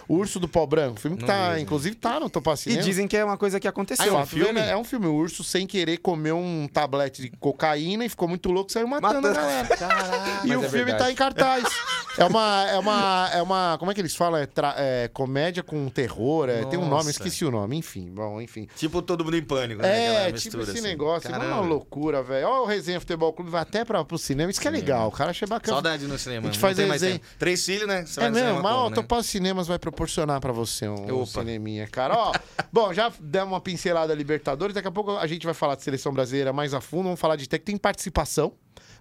O 0.09 0.15
Urso 0.17 0.41
do 0.41 0.49
Pau 0.49 0.67
Branco. 0.67 0.99
Filme 0.99 1.17
que 1.19 1.23
Não 1.23 1.29
tá, 1.29 1.55
vi, 1.55 1.61
inclusive, 1.61 1.95
tá 1.95 2.19
no 2.19 2.31
Topaz 2.31 2.65
E 2.67 2.79
dizem 2.79 3.07
que 3.07 3.17
é 3.17 3.25
uma 3.25 3.37
coisa 3.37 3.61
que 3.61 3.69
aconteceu. 3.69 4.05
Aí, 4.05 4.11
ó, 4.11 4.17
um 4.17 4.21
tá 4.21 4.27
filme. 4.27 4.47
vendo? 4.47 4.59
É 4.61 4.77
um 4.77 4.83
filme. 4.85 5.07
O 5.07 5.13
urso, 5.15 5.45
sem 5.45 5.67
querer, 5.67 5.99
comeu 5.99 6.39
um 6.39 6.67
tablete 6.67 7.21
de 7.23 7.31
cocaína 7.39 8.05
e 8.05 8.09
ficou 8.09 8.27
muito 8.27 8.51
louco 8.51 8.71
e 8.71 8.73
saiu 8.73 8.89
matando, 8.89 9.29
Matando. 9.29 9.29
a 9.29 9.43
galera. 9.43 9.69
e 10.45 10.49
Mas 10.49 10.59
o 10.59 10.65
é 10.65 10.69
filme 10.69 10.85
verdade. 10.87 10.99
tá 11.05 11.13
em 11.13 11.15
cartaz. 11.15 11.65
É 12.19 12.25
uma, 12.25 12.67
é 12.69 12.79
uma, 12.79 13.31
é 13.33 13.43
uma, 13.43 13.77
como 13.79 13.91
é 13.91 13.95
que 13.95 14.01
eles 14.01 14.15
falam? 14.15 14.41
É, 14.41 14.47
tra- 14.47 14.75
é 14.77 15.09
comédia 15.09 15.63
com 15.63 15.89
terror. 15.89 16.49
é- 16.49 16.65
tem 16.65 16.79
um 16.79 16.89
nome, 16.89 17.11
esqueci 17.11 17.45
o 17.45 17.51
nome. 17.51 17.77
Enfim, 17.77 18.11
bom, 18.13 18.41
enfim. 18.41 18.67
Tipo 18.77 19.01
todo 19.01 19.25
mundo 19.25 19.37
em 19.37 19.43
pânico, 19.43 19.81
né? 19.83 19.89
É, 19.89 20.25
tipo 20.27 20.33
mistura, 20.35 20.63
esse 20.65 20.73
assim. 20.73 20.81
negócio, 20.83 21.33
é 21.33 21.39
uma 21.39 21.61
loucura, 21.61 22.23
velho. 22.23 22.49
Ó, 22.49 22.63
o 22.63 22.67
Resenha 22.67 22.99
Futebol 23.01 23.33
Clube 23.33 23.51
vai 23.51 23.63
até 23.63 23.85
pra, 23.85 24.05
pro 24.05 24.19
cinema, 24.19 24.51
isso 24.51 24.61
que 24.61 24.67
é 24.69 24.71
legal, 24.71 25.11
cara, 25.13 25.31
achei 25.31 25.47
bacana. 25.47 25.75
Saudade 25.77 26.07
no 26.07 26.19
cinema. 26.19 26.49
A 26.49 26.53
gente 26.53 26.61
não 26.61 26.75
faz 26.89 27.01
tem. 27.01 27.21
Três 27.39 27.65
filhos, 27.65 27.87
né? 27.87 28.05
Você 28.05 28.21
É 28.21 28.31
mesmo, 28.31 28.63
mas 28.63 28.75
o 28.75 28.89
né? 28.91 28.95
Topaz 28.97 29.27
Cinemas 29.27 29.67
vai 29.69 29.79
proporcionar 29.79 30.41
pra 30.41 30.53
você 30.53 30.89
um, 30.89 31.15
Opa. 31.23 31.27
cineminha, 31.27 31.87
cara. 31.87 32.15
Ó, 32.17 32.33
bom, 32.73 32.93
já 32.93 33.13
demos 33.21 33.53
uma 33.53 33.61
pincelada 33.61 34.13
Libertadores, 34.15 34.75
daqui 34.75 34.89
a 34.89 34.91
pouco 34.91 35.13
a 35.17 35.27
gente 35.27 35.45
vai 35.45 35.55
falar 35.55 35.77
de 35.77 35.83
seleção 35.83 36.13
brasileira 36.13 36.53
mais 36.53 36.75
a 36.75 36.81
fundo, 36.81 37.05
vamos 37.05 37.21
falar 37.21 37.37
de 37.37 37.49
tech, 37.49 37.65
tem 37.65 37.77
participação 37.77 38.53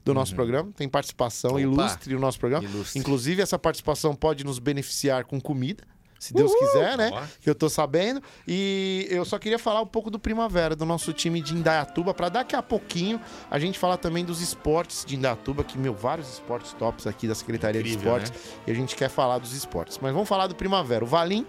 do 0.08 0.14
nosso 0.14 0.36
programa, 0.36 0.72
tem 0.76 0.88
participação 0.88 1.52
Opa. 1.52 1.62
ilustre 1.62 2.14
no 2.14 2.20
nosso 2.20 2.40
programa. 2.40 2.64
Ilustre. 2.64 3.00
Inclusive, 3.00 3.42
essa 3.42 3.60
participação 3.60 4.16
pode 4.16 4.44
nos 4.44 4.60
beneficiar 4.60 5.26
com 5.26 5.40
comida. 5.40 5.84
Se 6.20 6.34
Deus 6.34 6.52
quiser, 6.56 6.98
né? 6.98 7.12
Ó. 7.14 7.22
Que 7.42 7.50
eu 7.50 7.54
tô 7.54 7.70
sabendo. 7.70 8.22
E 8.48 9.08
eu 9.10 9.24
só 9.24 9.38
queria 9.38 9.60
falar 9.60 9.82
um 9.82 9.86
pouco 9.86 10.10
do 10.10 10.18
Primavera, 10.18 10.76
do 10.76 10.84
nosso 10.86 11.14
time 11.14 11.42
de 11.42 11.54
Indaiatuba, 11.54 12.14
para 12.14 12.30
daqui 12.30 12.56
a 12.56 12.64
pouquinho 12.64 13.22
a 13.52 13.60
gente 13.60 13.78
falar 13.78 13.98
também 13.98 14.26
dos 14.26 14.42
esportes 14.42 15.06
de 15.06 15.16
Indaiatuba, 15.16 15.64
que, 15.64 15.78
meu, 15.78 15.94
vários 15.94 16.28
esportes 16.34 16.74
tops 16.74 17.06
aqui 17.06 17.28
da 17.28 17.36
Secretaria 17.36 17.84
de 17.84 17.94
Incrível, 17.94 18.18
Esportes. 18.18 18.52
E 18.66 18.72
a 18.72 18.74
gente 18.74 18.96
quer 18.96 19.10
falar 19.10 19.38
dos 19.38 19.54
esportes. 19.54 20.00
Mas 20.02 20.12
vamos 20.12 20.28
falar 20.28 20.48
do 20.48 20.56
Primavera. 20.56 21.04
O 21.04 21.08
Valim, 21.08 21.46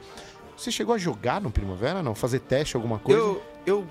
você 0.56 0.70
chegou 0.70 0.94
a 0.94 0.98
jogar 0.98 1.40
no 1.40 1.50
Primavera, 1.50 2.02
não? 2.02 2.14
Fazer 2.14 2.40
teste, 2.40 2.76
alguma 2.76 2.98
coisa? 2.98 3.18
Eu, 3.18 3.42
eu 3.64 3.86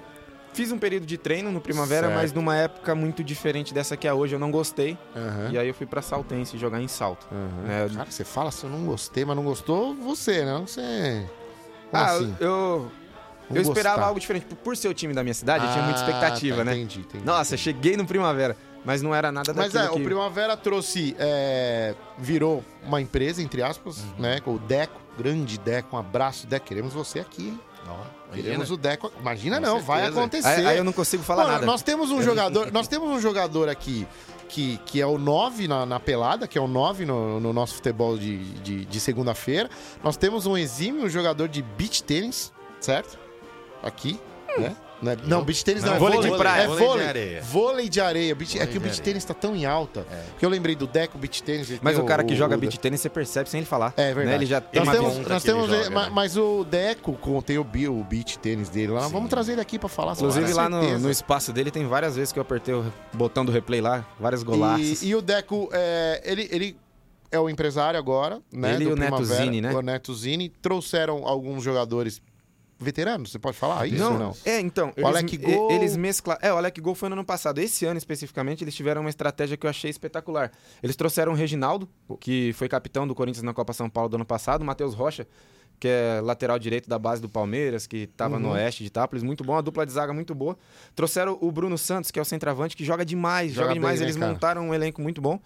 fiz 0.57 0.71
um 0.71 0.77
período 0.79 1.05
de 1.05 1.17
treino 1.17 1.51
no 1.51 1.61
Primavera, 1.61 2.07
Certo. 2.07 2.19
mas 2.19 2.33
numa 2.33 2.55
época 2.57 2.95
muito 2.95 3.23
diferente 3.23 3.73
dessa 3.73 3.95
que 3.95 4.07
é 4.07 4.13
hoje. 4.13 4.33
Eu 4.35 4.39
não 4.39 4.49
gostei. 4.49 4.97
Aham. 5.15 5.49
E 5.51 5.57
aí 5.57 5.67
eu 5.67 5.73
fui 5.73 5.85
pra 5.85 6.01
Saltense 6.01 6.57
jogar 6.57 6.81
em 6.81 6.87
Salto. 6.87 7.27
É, 7.69 7.87
Cara, 7.95 8.09
você 8.09 8.23
fala 8.25 8.49
se 8.49 8.63
eu 8.63 8.69
não 8.69 8.83
gostei, 8.85 9.23
mas 9.23 9.35
não 9.35 9.43
gostou 9.43 9.93
você, 9.95 10.43
né? 10.43 10.51
Não 10.53 10.65
você. 10.65 11.25
Como 11.91 12.03
ah, 12.03 12.11
assim? 12.11 12.35
eu, 12.39 12.91
Não 13.49 13.55
eu 13.57 13.61
esperava 13.61 13.97
gostar. 13.97 14.07
algo 14.07 14.19
diferente. 14.19 14.45
Por 14.63 14.75
ser 14.75 14.87
o 14.87 14.93
time 14.93 15.13
da 15.13 15.23
minha 15.23 15.33
cidade, 15.35 15.63
eu 15.63 15.71
tinha 15.71 15.83
muita 15.83 15.99
Ah, 16.01 16.03
expectativa, 16.07 16.57
tá, 16.57 16.63
né? 16.65 16.75
Entendi, 16.75 16.99
entendi. 17.01 17.23
Nossa, 17.23 17.55
cheguei 17.55 17.95
no 17.95 18.05
Primavera, 18.05 18.57
mas 18.83 19.01
não 19.03 19.13
era 19.15 19.31
nada 19.31 19.53
Mas 19.53 19.71
daquilo 19.71 19.93
é, 19.93 19.95
que... 19.95 20.01
o 20.01 20.03
Primavera 20.05 20.57
trouxe, 20.57 21.15
é, 21.19 21.93
virou 22.17 22.63
uma 22.83 22.99
empresa, 22.99 23.41
entre 23.43 23.61
aspas, 23.61 23.99
Uhum. 23.99 24.13
né? 24.19 24.39
Com 24.41 24.55
o 24.55 24.59
Deco, 24.59 24.99
grande 25.17 25.57
Deco, 25.59 25.95
um 25.95 25.99
abraço, 25.99 26.45
Deco. 26.47 26.65
Queremos 26.65 26.93
você 26.93 27.19
aqui, 27.19 27.47
hein? 27.49 27.59
Ó, 27.87 28.16
Queremos 28.33 28.71
o 28.71 28.77
Deco. 28.77 29.11
Imagina 29.19 29.57
Com 29.59 29.65
não, 29.65 29.79
vai 29.79 30.01
certeza. 30.01 30.19
acontecer. 30.19 30.47
Aí, 30.47 30.67
aí 30.67 30.77
eu 30.77 30.83
não 30.83 30.93
consigo 30.93 31.23
falar 31.23 31.47
nada. 31.47 31.65
Nós 31.65 31.81
temos 31.81 32.11
um 32.11 32.21
jogador, 32.21 32.71
nós 32.73 32.87
temos 32.87 33.09
um 33.09 33.19
jogador 33.19 33.69
aqui 33.69 34.07
que, 34.49 34.77
que 34.85 35.01
é 35.01 35.05
o 35.05 35.17
9 35.17 35.67
na, 35.67 35.85
na 35.85 35.99
pelada, 35.99 36.47
que 36.47 36.57
é 36.57 36.61
o 36.61 36.67
9 36.67 37.05
no, 37.05 37.39
no 37.39 37.53
nosso 37.53 37.75
futebol 37.75 38.17
de, 38.17 38.37
de, 38.61 38.85
de 38.85 38.99
segunda-feira. 38.99 39.69
Nós 40.03 40.17
temos 40.17 40.45
um 40.45 40.57
exímio 40.57 41.09
jogador 41.09 41.47
de 41.47 41.61
beach 41.61 42.03
tênis, 42.03 42.51
certo? 42.79 43.17
Aqui, 43.83 44.19
né? 44.57 44.75
Não, 45.01 45.11
é- 45.11 45.17
não, 45.25 45.43
beach 45.43 45.63
tênis 45.63 45.83
não, 45.83 45.89
Não, 45.91 45.95
é 45.97 45.99
vôlei 45.99 46.15
vôlei 46.17 46.31
de 46.31 46.37
praia. 46.37 46.61
É 46.63 46.67
Vôlei 46.67 46.79
de 46.81 46.87
vôlei. 46.89 47.07
areia. 47.07 47.41
Vôlei 47.43 47.89
de 47.89 48.01
areia. 48.01 48.35
Beach- 48.35 48.55
é 48.55 48.59
Vôlei 48.59 48.71
que 48.71 48.77
o 48.77 48.81
de 48.81 48.87
beach 48.87 49.01
tênis 49.01 49.23
tá 49.25 49.33
tão 49.33 49.55
em 49.55 49.65
alta. 49.65 50.05
Porque 50.31 50.45
eu 50.45 50.49
lembrei 50.49 50.75
do 50.75 50.87
Deco 50.87 51.17
Beach 51.17 51.43
Tênis. 51.43 51.69
Mas 51.81 51.95
tem 51.95 52.03
o 52.03 52.07
cara 52.07 52.23
que 52.23 52.35
joga 52.35 52.55
o- 52.55 52.59
beat 52.59 52.77
tênis, 52.77 52.99
você 53.01 53.09
percebe 53.09 53.49
sem 53.49 53.59
ele 53.59 53.67
falar. 53.67 53.93
É 53.95 54.07
verdade. 54.07 54.27
Né? 54.27 54.35
Ele 54.35 54.45
já 54.45 54.59
tem 54.61 54.79
Nós 54.83 54.87
uma 54.87 54.95
temos, 54.95 55.27
nós 55.29 55.43
que 55.43 55.49
ele 55.49 55.59
temos 55.61 55.69
joga, 55.77 55.89
ma- 55.91 56.05
né? 56.05 56.11
mas 56.13 56.35
o 56.37 56.63
Deco 56.63 57.17
tem 57.45 57.57
o, 57.57 57.63
bi- 57.63 57.87
o 57.87 58.03
beach 58.03 58.39
tênis 58.39 58.69
dele 58.69 58.91
lá. 58.93 59.03
Sim. 59.03 59.11
Vamos 59.11 59.29
trazer 59.29 59.51
ele 59.53 59.61
aqui 59.61 59.77
pra 59.77 59.89
falar. 59.89 60.13
Inclusive 60.13 60.51
com 60.51 60.57
lá 60.57 60.67
no, 60.69 60.99
no 60.99 61.11
espaço 61.11 61.53
dele 61.53 61.69
tem 61.71 61.85
várias 61.87 62.15
vezes 62.15 62.31
que 62.33 62.39
eu 62.39 62.41
apertei 62.41 62.73
o 62.73 62.85
botão 63.13 63.45
do 63.45 63.51
replay 63.51 63.81
lá, 63.81 64.05
vários 64.19 64.41
golaços. 64.43 65.01
E, 65.03 65.07
e 65.09 65.15
o 65.15 65.21
Deco, 65.21 65.69
é, 65.71 66.21
ele, 66.25 66.47
ele 66.51 66.77
é 67.31 67.39
o 67.39 67.49
empresário 67.49 67.99
agora, 67.99 68.39
né? 68.51 68.73
Ele 68.73 68.85
e 68.85 68.87
o 68.87 68.95
Neto 68.95 69.23
Zini, 69.25 69.61
né? 69.61 69.73
O 69.73 69.81
Neto 69.81 70.13
Zini. 70.15 70.49
Trouxeram 70.61 71.27
alguns 71.27 71.63
jogadores 71.63 72.21
veteranos, 72.79 73.31
você 73.31 73.39
pode 73.39 73.57
falar 73.57 73.87
isso 73.87 74.03
ou 74.05 74.19
não? 74.19 74.35
É, 74.45 74.59
então, 74.59 74.89
O 74.89 74.99
eles, 74.99 75.05
Alec 75.09 75.35
e- 75.35 75.37
Gol- 75.37 75.71
eles 75.71 75.97
mesclaram. 75.97 76.39
É, 76.43 76.53
o 76.53 76.57
Alec 76.57 76.79
Gol 76.79 76.93
foi 76.95 77.09
no 77.09 77.13
ano 77.13 77.25
passado. 77.25 77.59
Esse 77.59 77.85
ano 77.85 77.97
especificamente, 77.97 78.63
eles 78.63 78.75
tiveram 78.75 79.01
uma 79.01 79.09
estratégia 79.09 79.57
que 79.57 79.65
eu 79.65 79.69
achei 79.69 79.89
espetacular. 79.89 80.51
Eles 80.83 80.95
trouxeram 80.95 81.31
o 81.31 81.35
Reginaldo, 81.35 81.89
que 82.19 82.53
foi 82.53 82.67
capitão 82.69 83.07
do 83.07 83.15
Corinthians 83.15 83.43
na 83.43 83.53
Copa 83.53 83.73
São 83.73 83.89
Paulo 83.89 84.09
do 84.09 84.15
ano 84.15 84.25
passado, 84.25 84.61
o 84.61 84.65
Matheus 84.65 84.93
Rocha, 84.93 85.27
que 85.79 85.87
é 85.87 86.21
lateral 86.23 86.57
direito 86.57 86.89
da 86.89 86.97
base 86.97 87.21
do 87.21 87.29
Palmeiras, 87.29 87.85
que 87.85 87.97
estava 88.11 88.39
no 88.39 88.47
Uhum. 88.49 88.53
oeste 88.53 88.83
de 88.83 88.87
Itápolis, 88.87 89.21
muito 89.23 89.43
bom, 89.43 89.55
a 89.57 89.61
dupla 89.61 89.85
de 89.85 89.91
zaga 89.91 90.11
muito 90.13 90.33
boa. 90.33 90.57
Trouxeram 90.95 91.37
o 91.39 91.51
Bruno 91.51 91.77
Santos, 91.77 92.09
que 92.11 92.17
é 92.17 92.21
o 92.21 92.25
centroavante, 92.25 92.75
que 92.75 92.83
joga 92.83 93.05
demais, 93.05 93.51
Joga 93.53 93.65
joga, 93.67 93.73
demais. 93.75 93.99
bem, 93.99 93.99
né, 94.01 94.05
Eles 94.11 94.17
cara? 94.17 94.31
montaram 94.33 94.69
um 94.69 94.73
elenco 94.73 95.01
muito 95.01 95.21
bom. 95.21 95.39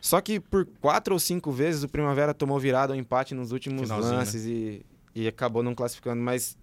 Só 0.00 0.20
que 0.20 0.38
por 0.38 0.66
quatro 0.82 1.14
ou 1.14 1.18
cinco 1.18 1.50
vezes 1.50 1.82
o 1.82 1.88
Primavera 1.88 2.34
tomou 2.34 2.58
virada 2.58 2.92
ou 2.92 2.98
empate 2.98 3.34
nos 3.34 3.52
últimos 3.52 3.82
Finalzinho, 3.82 4.14
lances 4.16 4.44
e, 4.44 4.84
e 5.14 5.28
acabou 5.28 5.62
não 5.62 5.74
classificando. 5.74 6.22
Mas 6.22 6.56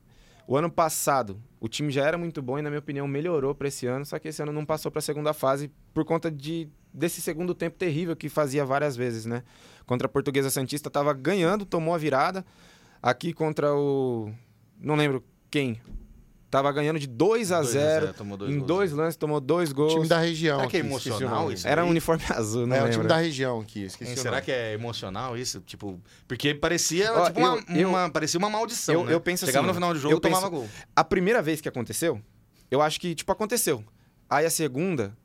o 0.48 0.58
ano 0.58 0.70
passado, 0.70 1.42
o 1.60 1.68
time 1.68 1.92
já 1.92 2.06
era 2.06 2.18
muito 2.18 2.42
bom 2.42 2.60
e, 2.60 2.62
na 2.62 2.70
minha 2.70 2.80
opinião, 2.80 3.08
melhorou 3.08 3.56
para 3.56 3.68
esse 3.68 3.88
ano. 3.88 4.06
Só 4.06 4.20
que 4.20 4.28
esse 4.28 4.42
ano 4.42 4.52
não 4.52 4.66
passou 4.66 4.92
para 4.92 5.00
a 5.00 5.02
segunda 5.02 5.34
fase 5.34 5.72
por 5.94 6.04
conta 6.04 6.30
de, 6.30 6.68
desse 6.94 7.22
segundo 7.22 7.56
tempo 7.56 7.78
terrível 7.78 8.16
que 8.16 8.28
fazia 8.30 8.66
várias 8.66 8.96
vezes, 8.96 9.26
né? 9.26 9.44
Contra 9.86 10.08
a 10.08 10.10
Portuguesa 10.10 10.50
Santista, 10.50 10.90
estava 10.90 11.14
ganhando, 11.14 11.66
tomou 11.66 11.94
a 11.94 11.98
virada. 11.98 12.46
Aqui 13.02 13.34
contra 13.34 13.74
o. 13.74 14.32
Não 14.80 14.96
lembro 14.96 15.24
quem. 15.50 15.82
Tava 16.52 16.70
ganhando 16.74 17.00
de 17.00 17.08
2 17.08 17.50
a 17.54 17.64
0 17.64 18.06
0, 18.08 18.14
tomou 18.14 18.38
dois 18.38 18.52
Em 18.52 18.56
gols. 18.58 18.68
dois 18.68 18.92
lances, 18.92 19.16
tomou 19.16 19.40
dois 19.40 19.72
gols. 19.72 19.94
time 19.94 20.08
da 20.08 20.20
região. 20.20 20.58
Será 20.58 20.70
que 20.70 20.76
é 20.76 20.80
emocional 20.82 21.50
isso? 21.52 21.66
Era 21.66 21.86
um 21.86 21.90
uniforme 21.90 22.22
azul, 22.30 22.68
não 22.68 22.76
É 22.76 22.84
o 22.84 22.90
time 22.92 23.06
da 23.08 23.16
região 23.16 23.62
aqui, 23.62 23.84
esqueci 23.86 24.12
Hein, 24.12 24.18
o 24.18 24.22
será 24.22 24.32
nome. 24.32 24.44
que 24.44 24.52
é 24.52 24.74
emocional 24.74 25.38
isso? 25.38 25.62
Tipo, 25.62 25.98
porque 26.28 26.54
parecia 26.54 27.10
Ó, 27.14 27.26
tipo 27.28 27.40
uma, 27.40 27.56
eu- 27.70 27.76
eu- 27.78 27.90
uma- 27.90 28.10
parecia 28.10 28.38
uma 28.38 28.50
maldição, 28.50 28.94
eu- 28.96 29.06
né? 29.06 29.14
eu 29.14 29.22
penso 29.22 29.46
Chegava 29.46 29.60
assim, 29.66 29.68
no 29.70 29.74
final 29.74 29.94
do 29.94 30.00
jogo 30.00 30.14
eu 30.14 30.18
e 30.18 30.22
tomava 30.22 30.50
penso- 30.50 30.62
gol. 30.64 30.70
A 30.94 31.04
primeira 31.06 31.42
vez 31.42 31.62
que 31.62 31.70
aconteceu, 31.70 32.22
eu 32.70 32.82
acho 32.82 33.00
que, 33.00 33.16
tipo, 33.16 33.32
aconteceu. 33.32 33.82
Aí 34.30 34.46
a 34.46 34.50
segunda 34.50 35.18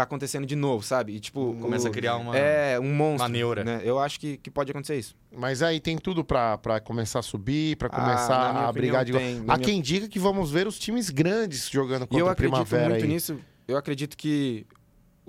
tá 0.00 0.04
acontecendo 0.04 0.46
de 0.46 0.56
novo, 0.56 0.84
sabe? 0.84 1.14
E, 1.14 1.20
tipo. 1.20 1.56
Começa 1.60 1.86
o- 1.86 1.90
a 1.90 1.92
criar 1.92 2.16
uma... 2.16 2.36
É, 2.36 2.78
um 2.80 2.92
monstro. 2.94 3.22
uma 3.22 3.28
neura. 3.28 3.64
Né? 3.64 3.80
Eu 3.84 3.98
acho 3.98 4.18
que, 4.20 4.36
que 4.38 4.50
pode 4.50 4.70
acontecer 4.70 4.96
isso. 4.98 5.14
Mas 5.36 5.62
aí 5.62 5.78
tem 5.80 5.96
tudo 5.98 6.24
pra, 6.24 6.58
pra 6.58 6.80
começar 6.80 7.18
a 7.20 7.22
subir, 7.22 7.76
pra 7.76 7.88
Ah, 7.92 8.00
começar 8.00 8.52
minha 8.54 8.66
a 8.68 8.72
brigar 8.72 9.04
de 9.04 9.12
tem. 9.12 9.38
Há 9.46 9.56
minha- 9.56 9.58
quem 9.58 9.80
diga 9.80 10.08
que 10.08 10.18
vamos 10.18 10.50
ver 10.50 10.66
os 10.66 10.78
times 10.78 11.10
grandes 11.10 11.68
jogando 11.70 12.02
E 12.04 12.06
contra 12.06 12.18
eu 12.18 12.28
a 12.28 12.32
acredito 12.32 12.64
Primavera 12.66 12.90
muito 12.90 13.04
aí. 13.04 13.08
nisso. 13.10 13.38
Eu 13.68 13.76
acredito 13.76 14.16
que 14.16 14.66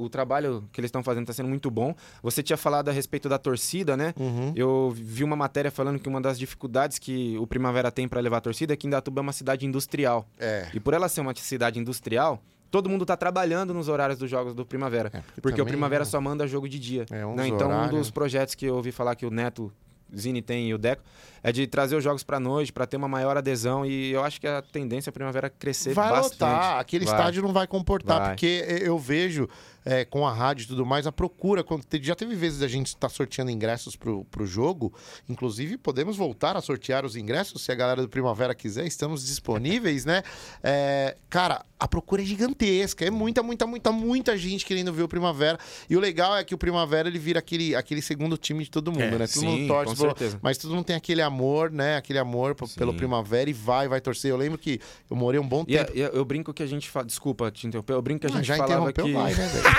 o 0.04 0.10
trabalho 0.10 0.68
que 0.72 0.80
eles 0.80 0.89
estão 0.89 1.04
fazendo 1.04 1.24
está 1.24 1.34
sendo 1.34 1.49
muito 1.49 1.70
bom. 1.72 1.93
Você 2.24 2.41
tinha 2.43 2.58
falado 2.58 2.89
a 2.89 2.91
respeito 2.91 3.28
da 3.30 3.38
torcida, 3.38 3.95
né? 3.97 4.14
Uhum. 4.18 4.54
Eu 4.56 4.91
vi 4.95 5.24
uma 5.24 5.36
matéria 5.36 5.72
falando 5.72 5.99
que 5.99 6.08
uma 6.10 6.20
das 6.22 6.38
dificuldades 6.39 6.97
que 6.99 7.38
o 7.38 7.45
Primavera 7.47 7.91
tem 7.91 8.08
para 8.08 8.20
levar 8.20 8.38
a 8.38 8.41
torcida 8.41 8.74
é 8.74 8.76
que 8.78 8.88
Indatuba 8.88 9.20
é 9.20 9.24
uma 9.24 9.34
cidade 9.34 9.66
industrial. 9.66 10.28
É. 10.39 10.68
E 10.74 10.80
por 10.80 10.93
ela 10.93 11.08
ser 11.10 11.22
uma 11.22 11.34
cidade 11.36 11.80
industrial, 11.80 12.41
todo 12.70 12.89
mundo 12.89 13.06
tá 13.06 13.18
trabalhando 13.18 13.74
nos 13.74 13.88
horários 13.89 14.18
dos 14.20 14.30
jogos 14.30 14.54
do 14.54 14.66
Primavera. 14.66 15.10
É, 15.14 15.22
Porque 15.41 15.62
o 15.62 15.66
Primavera 15.66 16.04
não- 16.04 16.10
só 16.12 16.22
manda 16.22 16.47
jogo 16.47 16.68
de 16.70 16.80
dia. 16.80 17.06
É, 17.12 17.26
né? 17.36 17.47
Então, 17.47 17.68
um 17.70 17.74
horários- 17.74 17.91
dos 17.99 18.12
projetos 18.12 18.56
que 18.56 18.66
eu 18.66 18.76
ouvi 18.76 18.91
falar 18.91 19.16
que 19.16 19.26
o 19.26 19.30
Neto 19.30 19.72
Zini 20.14 20.41
tem 20.41 20.68
e 20.68 20.74
o 20.74 20.78
Deco, 20.78 21.02
é 21.41 21.54
de 21.54 21.66
trazer 21.66 21.95
os 21.95 22.04
jogos 22.04 22.22
pra 22.22 22.38
noite, 22.38 22.74
pra 22.74 22.86
ter 22.86 22.97
uma 22.97 23.08
maior 23.08 23.38
adesão. 23.38 23.86
E 23.86 24.12
eu 24.12 24.22
acho 24.24 24.41
que 24.41 24.47
a 24.47 24.62
tendência 24.62 25.10
é 25.10 25.12
a 25.12 25.14
primavera 25.14 25.49
crescer 25.49 25.93
vai 25.93 26.10
bastante. 26.10 26.34
lotar, 26.41 26.80
aquele 26.80 27.06
Vai. 27.06 27.16
estádio 27.16 27.41
não 27.43 27.54
vai 27.54 27.66
comportar, 27.66 28.20
Vai. 28.20 28.30
porque 28.32 28.66
eu 28.82 28.99
vejo 28.99 29.47
é, 29.86 30.05
com 30.05 30.27
a 30.27 30.34
rádio 30.34 30.63
e 30.63 30.67
tudo 30.67 30.86
mais, 30.86 31.07
a 31.07 31.11
procura. 31.11 31.63
Já 32.01 32.15
teve 32.15 32.36
vezes 32.36 32.61
a 32.61 32.67
gente 32.67 32.88
estar 32.88 33.09
sorteando 33.09 33.51
ingressos 33.51 33.95
pro, 33.95 34.25
pro 34.25 34.45
jogo. 34.45 34.93
Inclusive, 35.27 35.77
podemos 35.77 36.17
voltar 36.17 36.55
a 36.55 36.61
sortear 36.61 37.05
os 37.05 37.15
ingressos 37.15 37.61
se 37.63 37.71
a 37.71 37.75
galera 37.75 38.01
do 38.01 38.09
Primavera 38.09 38.53
quiser. 38.55 38.86
Estamos 38.86 39.25
disponíveis, 39.25 40.05
né? 40.05 40.23
É, 40.63 41.17
cara, 41.29 41.65
a 41.79 41.88
procura 41.88 42.21
é 42.21 42.25
gigantesca. 42.25 43.05
É 43.05 43.09
muita, 43.09 43.41
muita, 43.41 43.65
muita, 43.65 43.91
muita 43.91 44.38
gente 44.38 44.65
querendo 44.65 44.93
ver 44.93 45.03
o 45.03 45.07
Primavera. 45.07 45.57
E 45.89 45.95
o 45.97 45.99
legal 45.99 46.36
é 46.38 46.43
que 46.43 46.53
o 46.53 46.57
Primavera 46.57 47.07
ele 47.07 47.19
vira 47.19 47.39
aquele, 47.39 47.75
aquele 47.75 48.01
segundo 48.01 48.38
time 48.38 48.63
de 48.63 48.69
todo 48.69 48.91
mundo, 48.91 49.01
É, 49.03 49.11
né? 49.17 49.27
Todo 49.27 49.29
sim, 49.29 49.45
mundo 49.61 49.67
torce, 49.67 49.95
certeza. 49.95 50.39
mas 50.41 50.57
todo 50.57 50.73
mundo 50.75 50.86
tem 50.86 50.95
aquele 50.95 51.21
amor, 51.21 51.71
né? 51.71 51.97
Aquele 51.97 52.19
amor 52.19 52.53
p- 52.55 52.65
pelo 52.75 52.91
Sim. 52.91 52.97
Primavera 52.97 53.49
e 53.49 53.53
vai, 53.53 53.88
vai 53.88 53.99
torcer. 53.99 54.29
Eu 54.32 54.38
lembro 54.38 54.57
que 54.57 54.79
eu 55.09 55.15
morei 55.15 55.39
um 55.39 55.47
bom 55.47 55.63
E 55.67 55.77
a- 55.77 55.86
tempo. 55.86 55.97
a- 55.97 56.15
eu 56.17 56.23
brinco 56.25 56.53
que 56.53 56.61
a 56.61 56.67
gente 56.67 56.89
fala. 56.89 57.05
Desculpa 57.05 57.49
te 57.51 57.65
interromper. 57.67 57.93
Eu 57.93 58.01
brinco 58.01 58.21
que 58.21 58.27
a 58.27 58.29
Ah, 58.29 58.34
gente 58.38 58.45
já 58.45 58.57
falava 58.57 58.89
interrompeu, 58.91 59.05
que. 59.05 59.13
vai, 59.13 59.34
né? 59.34 59.51
É 59.65 59.70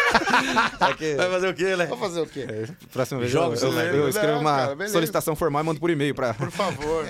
que- 0.99 1.14
Vai 1.14 1.30
fazer 1.30 1.49
o 1.49 1.55
quê, 1.55 1.76
né? 1.76 1.86
Vou 1.86 1.99
fazer 1.99 2.20
o 2.20 2.26
quê? 2.26 2.47
Próxima 2.93 3.20
vez 3.20 3.30
Jogos, 3.32 3.62
eu, 3.62 3.72
eu, 3.72 3.95
eu 3.97 4.09
escrevo 4.09 4.34
Não, 4.34 4.40
uma 4.40 4.68
cara, 4.74 4.88
solicitação 4.88 5.34
formal 5.36 5.62
e 5.62 5.66
mando 5.66 5.80
por 5.80 5.90
e-mail 5.90 6.14
pra. 6.14 6.34
Por 6.34 6.51
favor. 6.51 7.07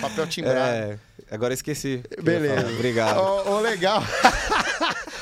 Papel 0.00 0.26
timbrado. 0.26 0.58
É, 0.58 0.98
agora 1.30 1.52
eu 1.52 1.56
esqueci. 1.56 2.02
Beleza. 2.22 2.68
Obrigado. 2.70 3.18
O, 3.18 3.50
o 3.56 3.60
legal. 3.60 4.02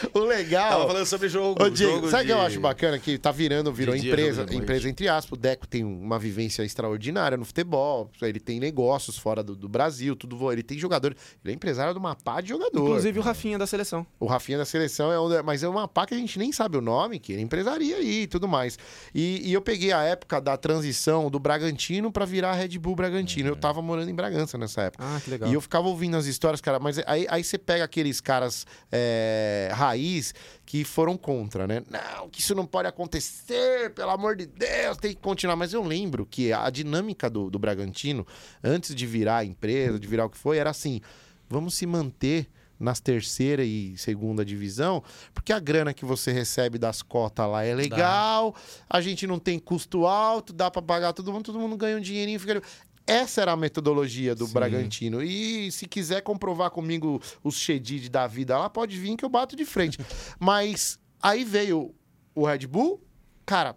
o 0.14 0.20
legal. 0.20 0.70
Tava 0.70 0.86
falando 0.88 1.06
sobre 1.06 1.28
jogo. 1.28 1.62
Ô, 1.62 1.68
Diego, 1.70 1.92
jogo 1.92 2.10
sabe 2.10 2.24
o 2.24 2.26
que 2.26 2.32
eu 2.32 2.36
de- 2.38 2.46
acho 2.46 2.60
bacana? 2.60 2.98
Que 2.98 3.18
tá 3.18 3.30
virando, 3.30 3.72
virou 3.72 3.94
de 3.94 4.02
dia, 4.02 4.12
empresa, 4.12 4.44
de 4.44 4.56
empresa 4.56 4.88
entre 4.88 5.08
aspas. 5.08 5.38
O 5.38 5.40
Deco 5.40 5.66
tem 5.66 5.84
uma 5.84 6.18
vivência 6.18 6.62
extraordinária 6.62 7.36
no 7.36 7.44
futebol. 7.44 8.10
Ele 8.22 8.40
tem 8.40 8.58
negócios 8.60 9.18
fora 9.18 9.42
do, 9.42 9.54
do 9.54 9.68
Brasil, 9.68 10.14
tudo. 10.16 10.52
Ele 10.52 10.62
tem 10.62 10.78
jogador. 10.78 11.14
Ele 11.44 11.52
é 11.52 11.56
empresário 11.56 11.92
de 11.92 11.98
uma 11.98 12.14
pá 12.14 12.40
de 12.40 12.48
jogador. 12.48 12.82
Inclusive 12.88 13.18
o 13.18 13.22
Rafinha 13.22 13.58
da 13.58 13.66
seleção. 13.66 14.06
O 14.18 14.26
Rafinha 14.26 14.58
da 14.58 14.64
seleção 14.64 15.12
é 15.12 15.20
um, 15.20 15.42
mas 15.42 15.62
é 15.62 15.68
uma 15.68 15.86
pá 15.86 16.06
que 16.06 16.14
a 16.14 16.18
gente 16.18 16.38
nem 16.38 16.52
sabe 16.52 16.76
o 16.76 16.80
nome, 16.80 17.18
que 17.18 17.32
ele 17.32 17.42
empresaria 17.42 17.96
aí 17.96 18.22
e 18.22 18.26
tudo 18.26 18.48
mais. 18.48 18.78
E, 19.14 19.48
e 19.48 19.52
eu 19.52 19.60
peguei 19.60 19.92
a 19.92 20.02
época 20.02 20.40
da 20.40 20.56
transição 20.56 21.30
do 21.30 21.38
Bragantino 21.38 22.10
pra 22.10 22.24
virar 22.24 22.52
Red 22.52 22.78
Bull 22.78 22.94
Bragantino. 22.94 23.48
Eu 23.48 23.56
tava 23.56 23.82
morando 23.82 24.10
em 24.10 24.14
Bragança 24.14 24.56
nessa 24.56 24.82
época. 24.82 25.04
Ah, 25.04 25.20
que 25.22 25.30
legal. 25.30 25.50
E 25.50 25.54
eu 25.54 25.60
ficava 25.60 25.88
ouvindo 25.88 26.16
as 26.16 26.26
histórias, 26.26 26.60
cara, 26.60 26.78
mas 26.78 26.98
aí, 27.06 27.26
aí 27.28 27.44
você 27.44 27.58
pega 27.58 27.84
aqueles 27.84 28.20
caras 28.20 28.66
é, 28.90 29.70
raiz 29.90 30.34
que 30.64 30.84
foram 30.84 31.16
contra, 31.16 31.66
né? 31.66 31.82
Não, 31.90 32.28
que 32.28 32.40
isso 32.40 32.54
não 32.54 32.66
pode 32.66 32.88
acontecer, 32.88 33.90
pelo 33.90 34.10
amor 34.10 34.36
de 34.36 34.46
Deus, 34.46 34.96
tem 34.96 35.14
que 35.14 35.20
continuar. 35.20 35.56
Mas 35.56 35.72
eu 35.72 35.82
lembro 35.82 36.26
que 36.26 36.52
a 36.52 36.70
dinâmica 36.70 37.28
do, 37.28 37.50
do 37.50 37.58
Bragantino, 37.58 38.26
antes 38.62 38.94
de 38.94 39.06
virar 39.06 39.38
a 39.38 39.44
empresa, 39.44 39.98
de 39.98 40.06
virar 40.06 40.26
o 40.26 40.30
que 40.30 40.38
foi, 40.38 40.58
era 40.58 40.70
assim: 40.70 41.00
vamos 41.48 41.74
se 41.74 41.86
manter 41.86 42.48
nas 42.78 42.98
terceira 42.98 43.62
e 43.62 43.94
segunda 43.98 44.42
divisão, 44.42 45.04
porque 45.34 45.52
a 45.52 45.60
grana 45.60 45.92
que 45.92 46.02
você 46.02 46.32
recebe 46.32 46.78
das 46.78 47.02
cotas 47.02 47.46
lá 47.46 47.62
é 47.62 47.74
legal, 47.74 48.54
a 48.88 49.02
gente 49.02 49.26
não 49.26 49.38
tem 49.38 49.58
custo 49.58 50.06
alto, 50.06 50.50
dá 50.50 50.70
pra 50.70 50.80
pagar 50.80 51.12
todo 51.12 51.30
mundo, 51.30 51.44
todo 51.44 51.58
mundo 51.58 51.76
ganha 51.76 51.98
um 51.98 52.00
dinheirinho, 52.00 52.40
fica. 52.40 52.62
Essa 53.10 53.40
era 53.40 53.50
a 53.50 53.56
metodologia 53.56 54.36
do 54.36 54.46
Sim. 54.46 54.52
Bragantino. 54.52 55.20
E 55.20 55.72
se 55.72 55.88
quiser 55.88 56.20
comprovar 56.20 56.70
comigo 56.70 57.20
os 57.42 57.56
Shedid 57.56 58.08
da 58.08 58.28
vida 58.28 58.56
lá, 58.56 58.70
pode 58.70 58.96
vir 58.96 59.16
que 59.16 59.24
eu 59.24 59.28
bato 59.28 59.56
de 59.56 59.64
frente. 59.64 59.98
Mas 60.38 60.96
aí 61.20 61.42
veio 61.42 61.92
o 62.32 62.46
Red 62.46 62.68
Bull, 62.68 63.02
cara, 63.44 63.74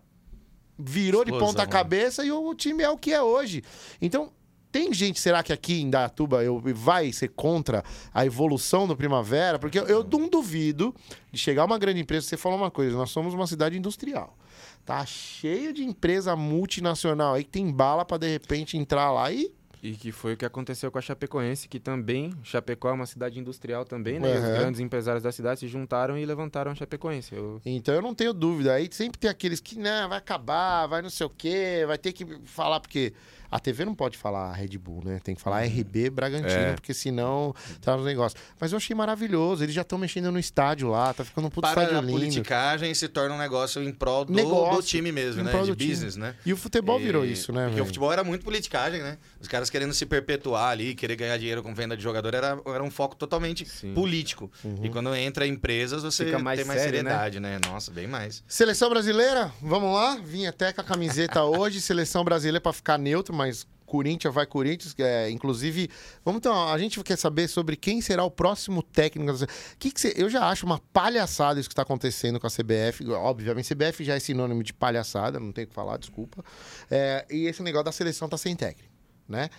virou 0.78 1.26
de 1.26 1.32
Explosão, 1.32 1.48
ponta 1.48 1.66
né? 1.66 1.72
cabeça 1.72 2.24
e 2.24 2.32
o 2.32 2.54
time 2.54 2.84
é 2.84 2.90
o 2.92 2.96
que 2.96 3.12
é 3.12 3.24
hoje. 3.24 3.64
Então, 4.00 4.32
tem 4.72 4.94
gente, 4.94 5.20
será 5.20 5.42
que 5.42 5.52
aqui 5.52 5.82
em 5.82 5.90
Datuba 5.90 6.44
eu, 6.44 6.62
vai 6.76 7.12
ser 7.12 7.30
contra 7.30 7.84
a 8.14 8.26
evolução 8.28 8.88
do 8.88 8.96
Primavera? 8.96 9.58
Porque 9.58 9.80
eu, 9.80 9.88
eu 9.88 10.04
não 10.04 10.30
duvido 10.30 10.94
de 11.32 11.40
chegar 11.40 11.66
uma 11.66 11.80
grande 11.80 12.02
empresa, 12.02 12.28
você 12.28 12.38
falou 12.38 12.60
uma 12.60 12.70
coisa, 12.70 12.96
nós 12.96 13.10
somos 13.10 13.34
uma 13.34 13.48
cidade 13.48 13.76
industrial. 13.76 14.38
Tá 14.86 15.06
cheio 15.06 15.72
de 15.74 15.84
empresa 15.84 16.36
multinacional 16.36 17.36
aí 17.36 17.44
que 17.44 17.50
tem 17.50 17.72
bala 17.72 18.04
pra 18.04 18.18
de 18.18 18.28
repente 18.28 18.78
entrar 18.78 19.12
lá 19.12 19.32
e 19.32 19.50
E 19.82 19.92
que 19.94 20.12
foi 20.14 20.34
o 20.34 20.38
que 20.38 20.46
aconteceu 20.46 20.90
com 20.90 20.98
a 20.98 21.02
Chapecoense, 21.02 21.68
que 21.68 21.78
também, 21.80 22.34
Chapecó 22.42 22.90
é 22.90 22.94
uma 22.94 23.06
cidade 23.06 23.38
industrial 23.38 23.84
também, 23.84 24.18
né? 24.18 24.34
E 24.34 24.38
Uhum. 24.38 24.44
os 24.52 24.58
grandes 24.58 24.80
empresários 24.80 25.22
da 25.24 25.32
cidade 25.32 25.60
se 25.60 25.68
juntaram 25.68 26.18
e 26.18 26.26
levantaram 26.26 26.72
a 26.72 26.76
Chapecoense. 26.76 27.36
Eu... 27.36 27.62
Então 27.66 27.94
eu 27.94 28.02
não 28.02 28.16
tenho 28.16 28.34
dúvida. 28.34 28.74
Aí 28.74 28.88
sempre 28.92 29.20
tem 29.20 29.30
aqueles 29.30 29.60
que, 29.60 29.78
não, 29.78 30.08
vai 30.08 30.18
acabar, 30.18 30.88
vai 30.88 31.02
não 31.02 31.10
sei 31.10 31.26
o 31.26 31.30
quê, 31.30 31.84
vai 31.86 31.98
ter 31.98 32.14
que 32.14 32.26
falar, 32.46 32.80
porque 32.80 33.14
a 33.56 33.60
TV 33.60 33.86
não 33.86 33.96
pode 33.96 34.18
falar 34.18 34.52
Red 34.54 34.78
Bull, 34.78 35.02
né? 35.04 35.20
Tem 35.24 35.36
que 35.36 35.42
falar 35.42 35.62
RB 35.64 36.10
Bragantino, 36.10 36.50
É. 36.52 36.74
porque 36.74 36.94
senão 36.94 37.54
tá 37.82 37.96
nos 37.96 38.06
negócios. 38.06 38.42
Mas 38.60 38.72
eu 38.72 38.78
achei 38.78 38.96
maravilhoso. 38.96 39.64
Eles 39.64 39.76
já 39.76 39.82
estão 39.82 39.98
mexendo 39.98 40.32
no 40.32 40.40
estádio 40.40 40.90
lá, 40.90 41.14
tá 41.14 41.24
ficando 41.24 41.48
um 41.48 41.50
puto 41.50 41.62
Para 41.62 41.82
estádio 41.84 41.98
a 41.98 42.02
lindo. 42.02 42.14
politicagem 42.14 42.94
se 42.94 43.08
torna 43.08 43.36
um 43.36 43.38
negócio 43.38 43.82
em 43.84 43.92
prol 43.92 44.26
do, 44.26 44.34
Negócio, 44.34 44.82
do 44.82 44.84
time 44.88 45.12
mesmo, 45.12 45.42
em 45.42 45.44
né? 45.46 45.52
prol 45.52 45.66
De 45.66 45.76
time. 45.76 45.90
business, 45.90 46.16
né? 46.16 46.36
E 46.46 46.52
o 46.54 46.58
futebol 46.58 47.00
virou 47.00 47.26
E- 47.26 47.32
isso, 47.32 47.52
né? 47.52 47.62
Porque 47.64 47.72
velho? 47.76 47.84
o 47.84 47.88
futebol 47.88 48.12
era 48.12 48.24
muito 48.24 48.44
politicagem, 48.44 49.02
né? 49.02 49.18
Os 49.40 49.48
caras 49.48 49.70
querendo 49.70 49.94
se 49.94 50.06
perpetuar 50.06 50.72
ali, 50.72 50.96
querer 50.96 51.16
ganhar 51.16 51.38
dinheiro 51.38 51.62
com 51.62 51.74
venda 51.74 51.96
de 51.98 52.04
jogador, 52.04 52.34
era, 52.34 52.60
era 52.66 52.84
um 52.84 52.92
foco 52.92 53.16
totalmente 53.16 53.66
Sim. 53.68 53.94
político. 53.94 54.52
Uhum. 54.64 54.80
E 54.84 54.90
quando 54.90 55.14
entra 55.16 55.46
empresas, 55.46 56.04
você 56.04 56.26
Fica 56.26 56.40
mais 56.40 56.60
tem 56.60 56.68
mais 56.68 56.82
sério, 56.82 57.04
né? 57.04 57.10
seriedade, 57.10 57.40
né? 57.40 57.60
Nossa, 57.68 57.92
bem 57.92 58.08
mais. 58.08 58.44
Seleção 58.48 58.90
brasileira, 58.90 59.52
vamos 59.62 59.94
lá. 59.94 60.18
Vim 60.24 60.46
até 60.46 60.72
com 60.72 60.82
a 60.82 60.84
camiseta 60.84 61.44
hoje. 61.44 61.82
Seleção 61.82 62.24
brasileira 62.24 62.62
para 62.62 62.74
ficar 62.74 62.98
neutro, 62.98 63.34
mas 63.34 63.43
Corinthians 63.86 64.34
vai 64.34 64.46
Corinthians. 64.48 64.96
É, 64.98 65.30
inclusive, 65.30 65.90
vamos 66.26 66.40
então. 66.40 66.70
A 66.72 66.78
gente 66.80 67.02
quer 67.04 67.18
saber 67.18 67.48
sobre 67.48 67.76
quem 67.76 68.02
será 68.02 68.24
o 68.24 68.32
próximo 68.32 68.82
técnico. 68.82 69.32
Que 69.78 69.92
que 69.92 70.02
cê- 70.02 70.14
eu 70.16 70.30
já 70.30 70.48
acho 70.50 70.66
uma 70.66 70.80
palhaçada 70.92 71.60
isso 71.60 71.70
que 71.70 71.74
está 71.74 71.84
acontecendo 71.84 72.40
com 72.40 72.48
a 72.48 72.50
CBF. 72.50 73.08
Obviamente, 73.12 73.68
CBF 73.74 74.04
já 74.04 74.16
é 74.16 74.20
sinônimo 74.20 74.64
de 74.64 74.74
palhaçada, 74.74 75.40
não 75.40 75.52
tem 75.52 75.66
o 75.66 75.68
que 75.68 75.74
falar, 75.76 75.98
desculpa. 75.98 76.44
É, 76.90 77.26
e 77.30 77.46
esse 77.46 77.62
negócio 77.62 77.86
da 77.86 77.92
seleção 77.92 78.28
tá 78.28 78.38
sem 78.38 78.56
técnico, 78.56 78.90
né? 79.30 79.50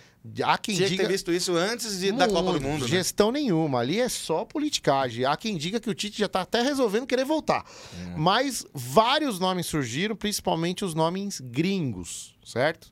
Há 0.43 0.57
quem 0.57 0.75
Tinha 0.75 0.87
que 0.87 0.95
diga 0.95 1.03
ter 1.03 1.11
visto 1.13 1.31
isso 1.31 1.55
antes 1.55 1.99
de, 1.99 2.11
da 2.11 2.27
Copa 2.27 2.53
do 2.53 2.59
Mundo, 2.61 2.81
né? 2.81 2.87
Gestão 2.89 3.31
nenhuma. 3.31 3.79
Ali 3.79 4.01
é 4.01 4.09
só 4.09 4.43
politicagem. 4.43 5.23
Há 5.23 5.37
quem 5.37 5.55
diga 5.55 5.79
que 5.79 5.89
o 5.89 5.93
Tite 5.93 6.17
já 6.17 6.27
tá 6.27 6.41
até 6.41 6.61
resolvendo 6.61 7.05
querer 7.05 7.25
voltar. 7.25 7.63
Hum. 7.93 8.13
Mas 8.17 8.65
vários 8.73 9.39
nomes 9.39 9.67
surgiram, 9.67 10.15
principalmente 10.15 10.83
os 10.83 10.95
nomes 10.95 11.39
gringos, 11.39 12.35
certo? 12.43 12.89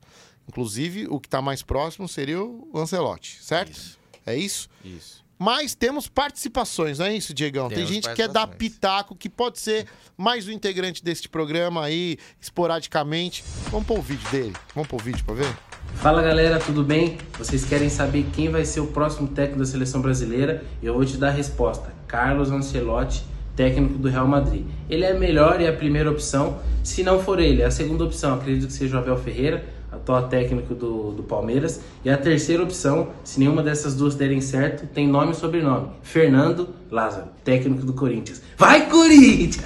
Inclusive, 0.48 1.06
o 1.08 1.18
que 1.18 1.28
tá 1.28 1.40
mais 1.40 1.62
próximo 1.62 2.08
seria 2.08 2.42
o 2.42 2.70
Ancelotti, 2.74 3.38
certo? 3.42 3.72
Isso. 3.72 3.98
É 4.26 4.36
isso? 4.36 4.68
Isso. 4.84 5.24
Mas 5.38 5.74
temos 5.74 6.08
participações, 6.08 6.98
não 6.98 7.06
é 7.06 7.14
isso, 7.14 7.34
Diegão? 7.34 7.68
Tem 7.68 7.78
Temos 7.78 7.90
gente 7.90 8.08
que 8.08 8.14
quer 8.14 8.28
dar 8.28 8.46
pitaco, 8.46 9.16
que 9.16 9.28
pode 9.28 9.58
ser 9.58 9.86
mais 10.16 10.46
um 10.46 10.52
integrante 10.52 11.02
deste 11.02 11.28
programa 11.28 11.84
aí, 11.84 12.16
esporadicamente. 12.40 13.44
Vamos 13.70 13.86
pôr 13.86 13.98
o 13.98 14.02
vídeo 14.02 14.30
dele. 14.30 14.52
Vamos 14.74 14.88
pôr 14.88 15.00
o 15.00 15.02
vídeo 15.02 15.24
pra 15.24 15.34
ver? 15.34 15.56
Fala 15.96 16.22
galera, 16.22 16.58
tudo 16.58 16.84
bem? 16.84 17.18
Vocês 17.36 17.64
querem 17.64 17.88
saber 17.88 18.26
quem 18.32 18.48
vai 18.48 18.64
ser 18.64 18.80
o 18.80 18.86
próximo 18.86 19.28
técnico 19.28 19.58
da 19.58 19.66
seleção 19.66 20.00
brasileira? 20.00 20.64
Eu 20.82 20.94
vou 20.94 21.04
te 21.04 21.16
dar 21.16 21.28
a 21.28 21.32
resposta: 21.32 21.92
Carlos 22.06 22.50
Ancelotti, 22.50 23.24
técnico 23.56 23.98
do 23.98 24.08
Real 24.08 24.26
Madrid. 24.26 24.66
Ele 24.88 25.04
é 25.04 25.12
a 25.12 25.18
melhor 25.18 25.60
e 25.60 25.66
a 25.66 25.72
primeira 25.72 26.10
opção. 26.10 26.60
Se 26.82 27.02
não 27.02 27.22
for 27.22 27.40
ele, 27.40 27.62
a 27.62 27.70
segunda 27.70 28.04
opção 28.04 28.34
acredito 28.34 28.66
que 28.68 28.72
seja 28.72 28.96
o 28.96 29.00
Abel 29.00 29.16
Ferreira, 29.16 29.64
atual 30.04 30.28
técnico 30.28 30.74
do, 30.74 31.12
do 31.12 31.22
Palmeiras. 31.22 31.80
E 32.04 32.10
a 32.10 32.16
terceira 32.16 32.62
opção, 32.62 33.08
se 33.24 33.40
nenhuma 33.40 33.62
dessas 33.62 33.94
duas 33.96 34.14
derem 34.14 34.40
certo, 34.40 34.86
tem 34.86 35.08
nome 35.08 35.32
e 35.32 35.34
sobrenome: 35.34 35.88
Fernando 36.02 36.68
Lázaro, 36.90 37.28
técnico 37.42 37.84
do 37.84 37.94
Corinthians. 37.94 38.42
Vai 38.56 38.88
Corinthians! 38.88 39.64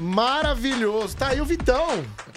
Maravilhoso. 0.00 1.16
Tá 1.16 1.28
aí 1.28 1.40
o 1.40 1.44
Vitão. 1.44 1.86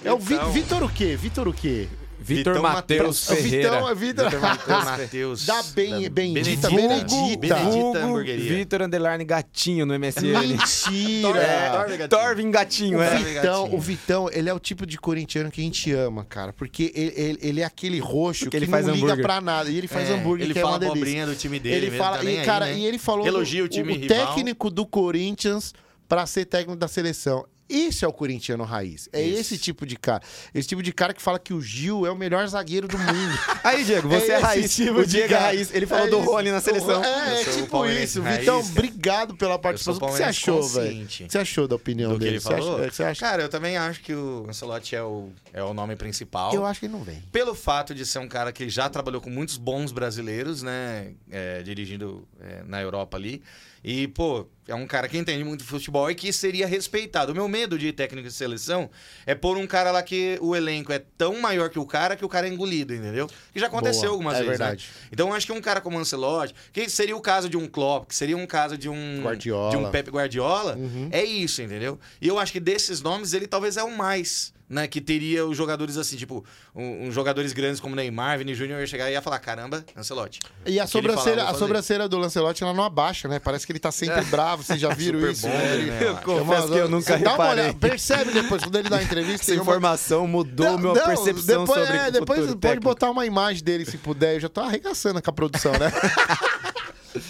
É 0.04 0.12
o 0.12 0.18
Vi- 0.18 0.34
Vitão. 0.34 0.50
Vitor 0.52 0.82
o 0.82 0.88
quê? 0.88 1.16
Vitor 1.16 1.48
o 1.48 1.52
quê? 1.52 1.88
Vitor 2.24 2.60
Matheus. 2.62 3.26
Ferreira. 3.26 3.70
Vitão, 3.72 3.88
é 3.88 3.94
Vitor- 3.94 4.40
Matheus. 4.40 5.46
Da 5.46 5.62
bem- 5.74 6.08
bendita, 6.08 6.70
Benedita. 6.70 7.36
Benedita. 7.36 7.98
Hamburgueria. 8.04 8.56
Vitor 8.56 8.82
Underline 8.82 9.24
Gatinho 9.24 9.84
no 9.86 9.94
MSN. 9.94 10.32
Mentira! 10.46 11.38
É, 11.38 11.70
Torve 11.70 11.96
Gatinho. 11.96 12.08
Torvin 12.08 12.50
Gatinho, 12.50 12.98
O 12.98 13.02
é. 13.02 13.16
Vitão, 13.16 13.62
gatinho. 13.62 13.76
o 13.76 13.80
Vitão, 13.80 14.30
ele 14.32 14.48
é 14.48 14.54
o 14.54 14.58
tipo 14.58 14.86
de 14.86 14.98
corintiano 14.98 15.50
que 15.50 15.60
a 15.60 15.64
gente 15.64 15.92
ama, 15.92 16.24
cara. 16.24 16.52
Porque 16.52 16.90
ele, 16.94 17.12
ele- 17.16 17.38
ele 17.42 17.60
é 17.60 17.64
aquele 17.64 17.98
roxo 17.98 18.48
que 18.48 18.56
ele 18.56 18.66
não 18.66 18.70
faz 18.70 18.86
liga 18.86 18.96
hambúrguer. 18.98 19.22
pra 19.24 19.40
nada. 19.40 19.68
E 19.70 19.76
ele 19.76 19.88
faz 19.88 20.08
É, 20.08 20.14
hambúrguer, 20.14 20.46
ele 20.46 20.52
que 20.54 20.58
é 20.58 20.62
fala 20.62 20.78
uma 20.84 20.94
delícia. 20.94 21.26
do 21.26 21.34
time 21.36 21.58
dele, 21.58 21.76
Ele 21.76 21.86
mesmo, 21.90 21.98
fala, 22.04 22.18
tá 22.18 22.24
e, 22.24 22.38
aí, 22.38 22.44
cara, 22.44 22.66
né? 22.66 22.74
e 22.78 22.86
ele 22.86 22.98
falou 22.98 23.26
Elogia 23.26 23.62
do- 23.62 23.66
o 23.66 23.68
time 23.68 23.92
o 23.92 23.96
rival. 23.98 24.34
técnico 24.34 24.70
do 24.70 24.86
Corinthians 24.86 25.74
pra 26.08 26.26
ser 26.26 26.44
técnico 26.46 26.76
da 26.78 26.88
seleção. 26.88 27.44
Esse 27.68 28.04
é 28.04 28.08
o 28.08 28.12
corintiano 28.12 28.62
raiz. 28.64 29.08
É 29.12 29.22
Isso. 29.22 29.40
esse 29.40 29.58
tipo 29.58 29.86
de 29.86 29.96
cara. 29.96 30.22
Esse 30.54 30.68
tipo 30.68 30.82
de 30.82 30.92
cara 30.92 31.14
que 31.14 31.22
fala 31.22 31.38
que 31.38 31.54
o 31.54 31.60
Gil 31.62 32.04
é 32.06 32.10
o 32.10 32.16
melhor 32.16 32.46
zagueiro 32.46 32.86
do 32.86 32.98
mundo. 32.98 33.38
Aí, 33.64 33.84
Diego, 33.84 34.08
você 34.08 34.32
é, 34.32 34.34
esse 34.36 34.42
raiz. 34.44 34.74
tipo 34.76 34.98
o 34.98 35.04
de 35.06 35.10
Diego 35.12 35.26
é 35.26 35.28
cara. 35.28 35.42
raiz. 35.46 35.74
Ele 35.74 35.86
falou 35.86 36.06
É 36.06 36.10
do. 36.10 36.18
Rony 36.20 36.50
na 36.50 36.60
seleção. 36.60 37.02
É, 37.02 37.40
é 37.40 37.44
tipo 37.44 37.86
isso. 37.86 38.20
raiz. 38.22 38.40
Vitão, 38.40 38.60
obrigado 38.60 39.34
pela 39.36 39.58
participação. 39.58 40.08
O 40.08 40.10
que 40.10 40.16
você 40.18 40.22
achou, 40.24 40.62
velho? 40.62 41.04
O 41.04 41.06
que 41.06 41.26
você 41.30 41.38
achou 41.38 41.66
da 41.66 41.76
opinião 41.76 42.10
do 42.12 42.18
que 42.18 42.24
dele? 42.24 42.36
ele 42.36 42.40
Você 42.40 42.52
acha- 42.52 42.62
falou. 42.62 42.84
é, 42.84 42.90
você 42.90 43.02
acha? 43.02 43.20
Cara, 43.20 43.42
eu 43.42 43.48
também 43.48 43.76
acho 43.76 44.00
que 44.02 44.14
o 44.14 44.46
Ancelotti 44.48 44.94
é 44.94 45.02
o, 45.02 45.30
é 45.52 45.62
o 45.62 45.72
nome 45.72 45.96
principal. 45.96 46.52
Eu 46.54 46.66
acho 46.66 46.80
que 46.80 46.86
ele 46.86 46.92
não 46.92 47.02
vem. 47.02 47.22
Pelo 47.32 47.54
fato 47.54 47.94
de 47.94 48.04
ser 48.04 48.18
um 48.18 48.28
cara 48.28 48.52
que 48.52 48.68
já 48.68 48.88
trabalhou 48.90 49.20
com 49.20 49.30
muitos 49.30 49.56
bons 49.56 49.90
brasileiros, 49.90 50.62
né? 50.62 51.12
é, 51.30 51.62
dirigindo 51.62 52.26
é, 52.40 52.62
na 52.66 52.80
Europa 52.82 53.16
ali. 53.16 53.42
E, 53.84 54.08
pô, 54.08 54.46
é 54.66 54.74
um 54.74 54.86
cara 54.86 55.06
que 55.06 55.18
entende 55.18 55.44
muito 55.44 55.60
de 55.60 55.66
futebol 55.66 56.10
e 56.10 56.14
que 56.14 56.32
seria 56.32 56.66
respeitado. 56.66 57.32
O 57.32 57.34
meu 57.34 57.46
medo 57.46 57.78
de 57.78 57.92
técnico 57.92 58.26
de 58.26 58.32
seleção 58.32 58.88
é 59.26 59.34
pôr 59.34 59.58
um 59.58 59.66
cara 59.66 59.90
lá 59.90 60.02
que 60.02 60.38
o 60.40 60.56
elenco 60.56 60.90
é 60.90 61.02
tão 61.18 61.38
maior 61.38 61.68
que 61.68 61.78
o 61.78 61.84
cara 61.84 62.16
que 62.16 62.24
o 62.24 62.28
cara 62.28 62.48
é 62.48 62.50
engolido, 62.50 62.94
entendeu? 62.94 63.28
Que 63.52 63.60
já 63.60 63.66
aconteceu 63.66 64.04
Boa, 64.04 64.12
algumas 64.12 64.34
é 64.36 64.42
vezes. 64.42 64.58
né? 64.58 64.64
verdade. 64.66 64.88
Então, 65.12 65.28
eu 65.28 65.34
acho 65.34 65.44
que 65.44 65.52
um 65.52 65.60
cara 65.60 65.82
como 65.82 65.98
o 65.98 66.00
Ancelotti, 66.00 66.54
que 66.72 66.88
seria 66.88 67.14
o 67.14 67.20
caso 67.20 67.46
de 67.46 67.58
um 67.58 67.68
Klopp, 67.68 68.08
que 68.08 68.16
seria 68.16 68.38
um 68.38 68.46
caso 68.46 68.78
de 68.78 68.88
um 68.88 69.20
Guardiola. 69.22 69.70
de 69.70 69.76
um 69.76 69.90
Pep 69.90 70.10
Guardiola, 70.10 70.76
Uhum. 70.76 71.10
é 71.12 71.22
isso, 71.22 71.60
entendeu? 71.60 72.00
E 72.22 72.26
eu 72.26 72.38
acho 72.38 72.50
que 72.50 72.60
desses 72.60 73.02
nomes 73.02 73.34
ele 73.34 73.46
talvez 73.46 73.76
é 73.76 73.82
o 73.82 73.94
mais, 73.94 74.53
né, 74.68 74.86
que 74.88 75.00
teria 75.00 75.44
os 75.46 75.56
jogadores 75.56 75.96
assim, 75.96 76.16
tipo, 76.16 76.44
um, 76.74 77.06
um 77.08 77.12
jogadores 77.12 77.52
grandes 77.52 77.80
como 77.80 77.94
Neymar, 77.94 78.38
Vini 78.38 78.54
Júnior 78.54 78.80
ia 78.80 78.86
chegar 78.86 79.08
e 79.10 79.12
ia 79.12 79.20
falar, 79.22 79.38
caramba, 79.38 79.84
Ancelotti. 79.96 80.40
E 80.64 80.80
a 80.80 80.86
falar, 80.86 80.88
sobrancelha, 80.88 81.44
vou 81.44 81.54
a 81.54 81.58
sobrancelha 81.58 82.08
do 82.08 82.18
Lancelotti 82.18 82.62
ela 82.62 82.72
não 82.72 82.84
abaixa, 82.84 83.28
né? 83.28 83.38
Parece 83.38 83.66
que 83.66 83.72
ele 83.72 83.78
tá 83.78 83.92
sempre 83.92 84.22
bravo. 84.24 84.62
Vocês 84.62 84.80
já 84.80 84.88
viram 84.94 85.18
Super 85.20 85.32
isso? 85.32 85.46
bom, 85.46 85.52
né? 85.52 85.76
né? 85.76 85.98
Eu 86.08 86.16
confesso 86.16 86.68
que 86.68 86.78
eu 86.78 86.88
nunca 86.88 87.10
Dá 87.18 87.18
uma 87.18 87.30
reparei. 87.32 87.64
olhada, 87.64 87.78
percebe 87.78 88.32
depois, 88.32 88.62
quando 88.62 88.76
ele 88.78 88.88
dá 88.88 89.00
entrevista. 89.02 89.42
Essa 89.42 89.50
tem 89.52 89.54
uma- 89.60 89.62
informação 89.62 90.26
mudou 90.26 90.66
Não, 90.66 90.78
minha 90.78 90.94
não, 90.94 91.04
percepção 91.04 91.60
depois, 91.64 91.80
sobre 91.86 91.96
é, 91.98 92.08
o 92.08 92.12
Depois 92.12 92.40
pode 92.40 92.54
técnico. 92.56 92.82
botar 92.84 93.10
uma 93.10 93.26
imagem 93.26 93.62
dele, 93.62 93.84
se 93.84 93.98
puder. 93.98 94.36
Eu 94.36 94.40
já 94.40 94.48
tô 94.48 94.60
arregaçando 94.60 95.20
com 95.22 95.30
a 95.30 95.32
produção, 95.32 95.72
né? 95.72 95.92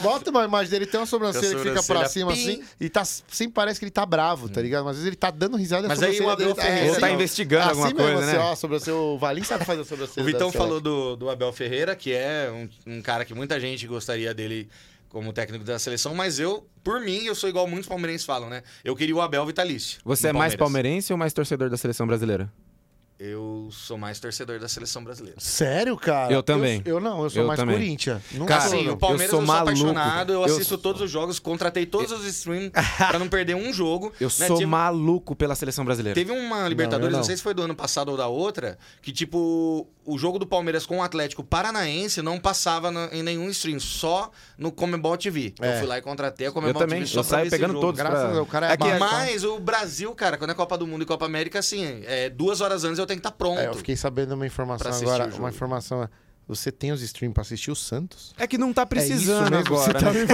Bota 0.03 0.30
uma 0.30 0.45
imagem 0.45 0.70
dele, 0.70 0.87
tem 0.87 0.99
uma 0.99 1.07
sobrancelha 1.07 1.57
que 1.57 1.62
fica 1.62 1.82
pra 1.82 2.09
cima 2.09 2.32
pim. 2.32 2.41
assim, 2.41 2.62
e 2.80 2.89
tá, 2.89 3.05
sempre 3.05 3.53
parece 3.55 3.78
que 3.78 3.85
ele 3.85 3.91
tá 3.91 4.07
bravo, 4.07 4.49
tá 4.49 4.61
ligado? 4.62 4.85
Mas 4.85 4.93
às 4.93 4.97
vezes 4.97 5.07
ele 5.09 5.16
tá 5.16 5.30
dando 5.30 5.57
risada 5.57 5.87
e 5.87 5.89
Mas 5.89 6.03
aí 6.03 6.20
o 6.20 6.30
Abel 6.30 6.37
dele 6.37 6.55
tá- 6.55 6.62
Ferreira- 6.62 6.87
é, 6.87 6.91
tá 6.91 6.97
assim, 7.07 7.12
ó. 7.12 7.16
investigando 7.16 7.68
alguma 7.68 7.87
assim 7.87 7.97
coisa, 7.97 8.11
mesmo, 8.12 8.26
né? 8.26 8.32
Assim, 8.32 8.41
ó, 8.41 8.53
a 8.53 8.57
sobrancelha, 8.57 8.97
o 8.97 9.18
Valim 9.18 9.43
sabe 9.45 9.64
fazer 9.64 9.85
sobrancelha. 9.85 10.22
O 10.22 10.26
Vitão 10.26 10.51
da 10.51 10.59
falou 10.59 10.80
do, 10.80 11.16
do 11.16 11.28
Abel 11.28 11.53
Ferreira, 11.53 11.95
que 11.95 12.12
é 12.12 12.51
um, 12.87 12.95
um 12.97 13.03
cara 13.03 13.24
que 13.24 13.35
muita 13.35 13.61
gente 13.61 13.87
gostaria 13.87 14.32
dele 14.32 14.68
como 15.09 15.32
técnico 15.32 15.64
da 15.64 15.78
seleção, 15.78 16.12
mas 16.14 16.41
eu, 16.41 16.66
por 16.82 17.01
mim, 17.01 17.24
eu 17.24 17.35
sou 17.37 17.49
igual 17.49 17.68
muitos 17.68 17.89
palmeirenses 17.89 18.26
falam, 18.26 18.49
né? 18.51 18.62
Eu 18.85 18.97
queria 18.97 19.14
o 19.14 19.20
Abel 19.20 19.47
vitalício. 19.47 20.01
Você 20.05 20.28
é 20.28 20.32
mais 20.32 20.57
palmeirense 20.57 21.12
ou 21.12 21.16
mais 21.18 21.32
torcedor 21.32 21.70
da 21.70 21.76
seleção 21.76 22.05
brasileira? 22.07 22.51
Eu 23.19 23.69
sou 23.71 23.97
mais 23.97 24.19
torcedor 24.19 24.59
da 24.59 24.67
seleção 24.69 25.05
brasileira. 25.05 25.39
Sério, 25.41 25.97
cara? 25.97 26.33
Eu 26.33 26.43
também. 26.43 26.83
Eu, 26.85 26.97
eu 26.97 27.01
não, 27.01 27.23
eu 27.23 27.31
sou 27.31 27.43
Eu 27.43 27.47
mais 27.47 27.59
também. 27.61 27.77
Corinthians. 27.77 28.21
Não 28.33 28.45
Cara, 28.45 28.62
sou, 28.69 28.71
Sim, 28.79 28.87
não. 28.87 28.95
o 28.95 28.97
Palmeiras 28.97 29.33
eu 29.33 29.39
eu 29.41 29.47
sou 29.47 29.47
sou, 29.47 29.55
maluco. 29.55 29.71
apaixonado, 29.71 30.33
eu, 30.33 30.39
Eu 30.41 30.45
assisto 30.47 30.65
sou- 30.65 30.79
todos 30.79 31.01
os 31.01 31.11
jogos, 31.11 31.39
contratei 31.39 31.87
todos 31.87 32.11
os 32.11 32.25
streams 32.27 32.71
pra 32.99 33.19
não 33.19 33.29
perder 33.29 33.55
um 33.55 33.73
jogo. 33.73 34.12
Eu 34.21 34.27
né? 34.39 34.47
sou 34.49 34.57
Tive- 34.57 34.67
maluco 34.67 35.37
pela 35.37 35.55
seleção 35.55 35.85
brasileira. 35.85 36.15
Teve 36.15 36.33
uma 36.33 36.69
Libertadores, 36.69 37.12
não. 37.12 37.19
não, 37.21 37.25
sei 37.25 37.37
se 37.37 37.43
foi 37.43 37.55
do 37.55 37.62
ano 37.62 37.75
passado 37.75 38.09
ou 38.11 38.17
da 38.17 38.27
outra, 38.27 38.77
que 39.01 39.12
tipo, 39.12 39.87
o 40.05 40.19
jogo 40.19 40.39
do 40.39 40.47
Palmeiras 40.47 40.85
com 40.85 40.99
o 40.99 41.03
Atlético 41.03 41.45
Paranaense 41.45 42.21
não 42.21 42.41
passava 42.41 42.91
na- 42.91 43.09
em 43.12 43.23
nenhum 43.23 43.49
stream, 43.49 43.79
só 43.79 44.31
no 44.59 44.73
Comebol 44.73 45.17
TV. 45.17 45.55
É. 45.61 45.75
Eu 45.75 45.79
fui 45.79 45.87
lá 45.87 45.99
e 45.99 46.03
contratei 46.03 46.47
a 46.47 46.51
Eu 46.51 46.53
Comebol 46.53 46.83
também, 46.83 46.99
TV 47.01 47.11
só 47.12 47.21
eu 47.21 47.25
pra 47.25 47.39
saio 47.39 47.51
pegando 47.51 47.71
jogo. 47.75 47.81
todos. 47.87 47.99
Graças 47.99 48.19
pra- 48.19 48.29
a 48.29 48.33
Deus, 48.33 48.43
o 48.43 48.47
cara 48.51 48.67
é 48.67 48.73
Aqui, 48.73 48.89
massa. 48.99 48.99
Mas 49.17 49.45
o 49.45 49.59
Brasil, 49.61 50.12
cara, 50.17 50.37
quando 50.37 50.51
é 50.51 50.55
Copa 50.55 50.77
do 50.77 50.87
Mundo 50.87 51.03
e 51.03 51.07
Copa 51.07 51.25
América, 51.27 51.61
assim, 51.61 52.03
é, 52.07 52.29
duas 52.29 52.61
horas 52.61 52.83
antes 52.85 52.99
eu 52.99 53.03
tenho 53.07 53.20
que 53.20 53.26
estar 53.26 53.36
pronto. 53.36 53.61
É, 53.61 53.68
eu 53.68 53.74
fiquei 53.74 53.96
sabendo 53.96 54.34
uma 54.34 54.46
informação 54.46 54.92
agora. 54.92 55.30
Uma 55.36 55.50
informação. 55.50 56.09
Você 56.47 56.70
tem 56.70 56.92
os 56.92 57.01
streams 57.01 57.32
pra 57.32 57.40
assistir 57.40 57.70
o 57.70 57.74
Santos? 57.76 58.34
É 58.36 58.47
que 58.47 58.59
não 58.59 58.70
tá 58.70 58.84
precisando 58.84 59.51
mesmo 59.51 59.64
que 59.64 59.70
você 59.70 59.90
agora. 59.90 59.99
tá 60.05 60.12
né? 60.12 60.24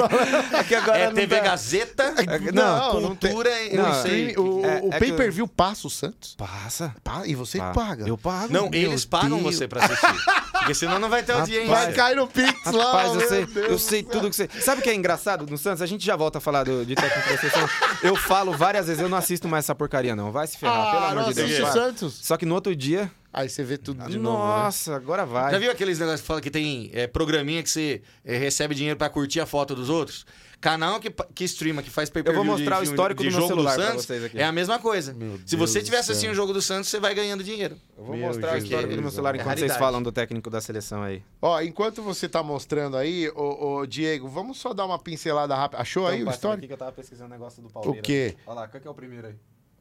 É 0.58 0.64
que 0.64 0.74
agora 0.74 0.98
É 0.98 1.06
não 1.06 1.14
TV 1.14 1.36
tá- 1.36 1.42
Gazeta, 1.42 2.14
É 2.16 2.38
que- 2.38 2.50
não, 2.50 3.00
não 3.00 3.14
tem. 3.14 3.30
Cultura 3.30 3.62
e 3.62 3.76
Não, 3.76 3.84
não 3.84 3.90
o 3.90 4.02
sei. 4.02 4.26
stream- 4.30 4.44
o, 4.44 4.64
é- 4.66 4.80
o 4.82 4.88
é 4.92 4.98
pay-per-view 4.98 5.46
passa 5.46 5.86
o 5.86 5.90
Santos? 5.90 6.34
Passa. 6.36 6.92
Pa- 7.04 7.22
e 7.26 7.36
você 7.36 7.58
paga. 7.58 8.08
Eu 8.08 8.18
pago. 8.18 8.52
Não, 8.52 8.68
Meu 8.68 8.80
eles 8.80 9.04
pagam 9.04 9.40
Deus. 9.40 9.54
você 9.54 9.68
pra 9.68 9.84
assistir. 9.84 10.24
Porque 10.58 10.74
senão 10.74 10.98
não 10.98 11.08
vai 11.08 11.22
ter 11.22 11.32
audiência. 11.32 11.68
Vai 11.68 11.92
cair 11.92 12.16
no 12.16 12.26
Pix 12.26 12.72
lá. 12.72 12.84
Rapaz, 12.86 13.08
eu 13.12 13.14
meu 13.16 13.28
sei, 13.28 13.46
Deus 13.46 13.68
eu 13.70 13.78
sei 13.78 14.02
tudo 14.02 14.28
que 14.28 14.34
você. 14.36 14.48
Sabe 14.60 14.80
o 14.80 14.84
que 14.84 14.90
é 14.90 14.94
engraçado 14.94 15.46
no 15.48 15.56
Santos? 15.56 15.80
A 15.80 15.86
gente 15.86 16.04
já 16.04 16.16
volta 16.16 16.38
a 16.38 16.40
falar 16.40 16.64
do- 16.64 16.84
de 16.84 16.96
técnico 16.96 17.28
seleção. 17.40 17.68
Eu 18.02 18.16
falo 18.16 18.52
várias 18.52 18.88
vezes, 18.88 19.00
eu 19.00 19.08
não 19.08 19.16
assisto 19.16 19.46
mais 19.48 19.64
essa 19.64 19.74
porcaria, 19.76 20.16
não. 20.16 20.32
Vai 20.32 20.46
se 20.48 20.58
ferrar, 20.58 20.90
pelo 20.90 21.04
Ah, 21.04 21.10
amor 21.12 21.22
não 21.22 21.32
de 21.32 21.34
Deus. 21.34 21.72
Santos? 21.72 22.18
Só 22.20 22.36
que 22.36 22.44
no 22.44 22.54
outro 22.56 22.74
dia. 22.74 23.10
Aí 23.32 23.48
você 23.48 23.62
vê 23.62 23.78
tudo 23.78 24.04
de 24.08 24.18
novo. 24.18 24.38
né? 24.38 24.44
nossa, 24.44 24.96
agora 24.96 25.24
vai. 25.24 25.52
Já 25.52 25.58
viu 25.58 25.70
aqueles 25.70 25.98
negócios 25.98 26.20
que 26.22 26.26
fala 26.26 26.40
que 26.40 26.50
tem 26.50 26.90
é, 26.92 27.06
programinha 27.06 27.62
que 27.62 27.70
você 27.70 28.02
é, 28.24 28.36
recebe 28.36 28.74
dinheiro 28.74 28.96
pra 28.98 29.08
curtir 29.08 29.38
a 29.40 29.46
foto 29.46 29.74
dos 29.74 29.88
outros? 29.88 30.26
Canal 30.60 31.00
que, 31.00 31.10
que 31.34 31.44
streama, 31.44 31.82
que 31.82 31.88
faz 31.88 32.10
pay 32.10 32.22
per 32.22 32.32
Eu 32.32 32.36
vou 32.36 32.44
mostrar 32.44 32.80
o 32.80 32.82
histórico 32.82 33.22
do 33.22 33.30
meu 33.30 33.46
celular 33.46 33.76
pra 33.76 33.92
vocês 33.94 34.24
aqui. 34.24 34.38
É 34.38 34.44
a 34.44 34.52
mesma 34.52 34.78
coisa. 34.78 35.14
Meu 35.14 35.38
Se 35.46 35.56
Deus 35.56 35.70
você 35.70 35.80
do 35.80 35.86
céu. 35.86 36.00
assistindo 36.00 36.32
o 36.32 36.34
jogo 36.34 36.52
do 36.52 36.60
Santos, 36.60 36.90
você 36.90 37.00
vai 37.00 37.14
ganhando 37.14 37.42
dinheiro. 37.42 37.76
Eu 37.96 38.04
vou 38.04 38.14
Meu 38.16 38.26
mostrar 38.26 38.48
o 38.50 38.52
Jesus. 38.54 38.64
histórico 38.70 38.94
do 38.96 39.00
meu 39.00 39.10
celular 39.10 39.34
É 39.34 39.38
enquanto 39.38 39.46
vocês 39.58 39.60
raridade. 39.70 39.78
falam 39.78 40.02
do 40.02 40.12
técnico 40.12 40.50
da 40.50 40.60
seleção 40.60 41.02
aí. 41.02 41.22
Ó, 41.40 41.58
enquanto 41.62 42.02
você 42.02 42.28
tá 42.28 42.42
mostrando 42.42 42.96
aí, 42.98 43.30
ô, 43.30 43.78
ô, 43.78 43.86
Diego, 43.86 44.28
vamos 44.28 44.58
só 44.58 44.74
dar 44.74 44.84
uma 44.84 44.98
pincelada 44.98 45.54
rápida. 45.54 45.80
Achou 45.80 46.06
aí 46.06 46.22
o 46.22 46.28
histórico? 46.28 46.66
que 46.66 46.72
eu 46.72 46.76
tava 46.76 46.92
pesquisando 46.92 47.30
o 47.30 47.32
negócio 47.32 47.62
do 47.62 47.70
O 47.72 47.94
quê? 48.02 48.36
Olha 48.46 48.60
lá, 48.60 48.68
qual 48.68 48.80
que 48.80 48.86
é 48.86 48.90
o 48.90 48.94
primeiro 48.94 49.28
aí? 49.28 49.34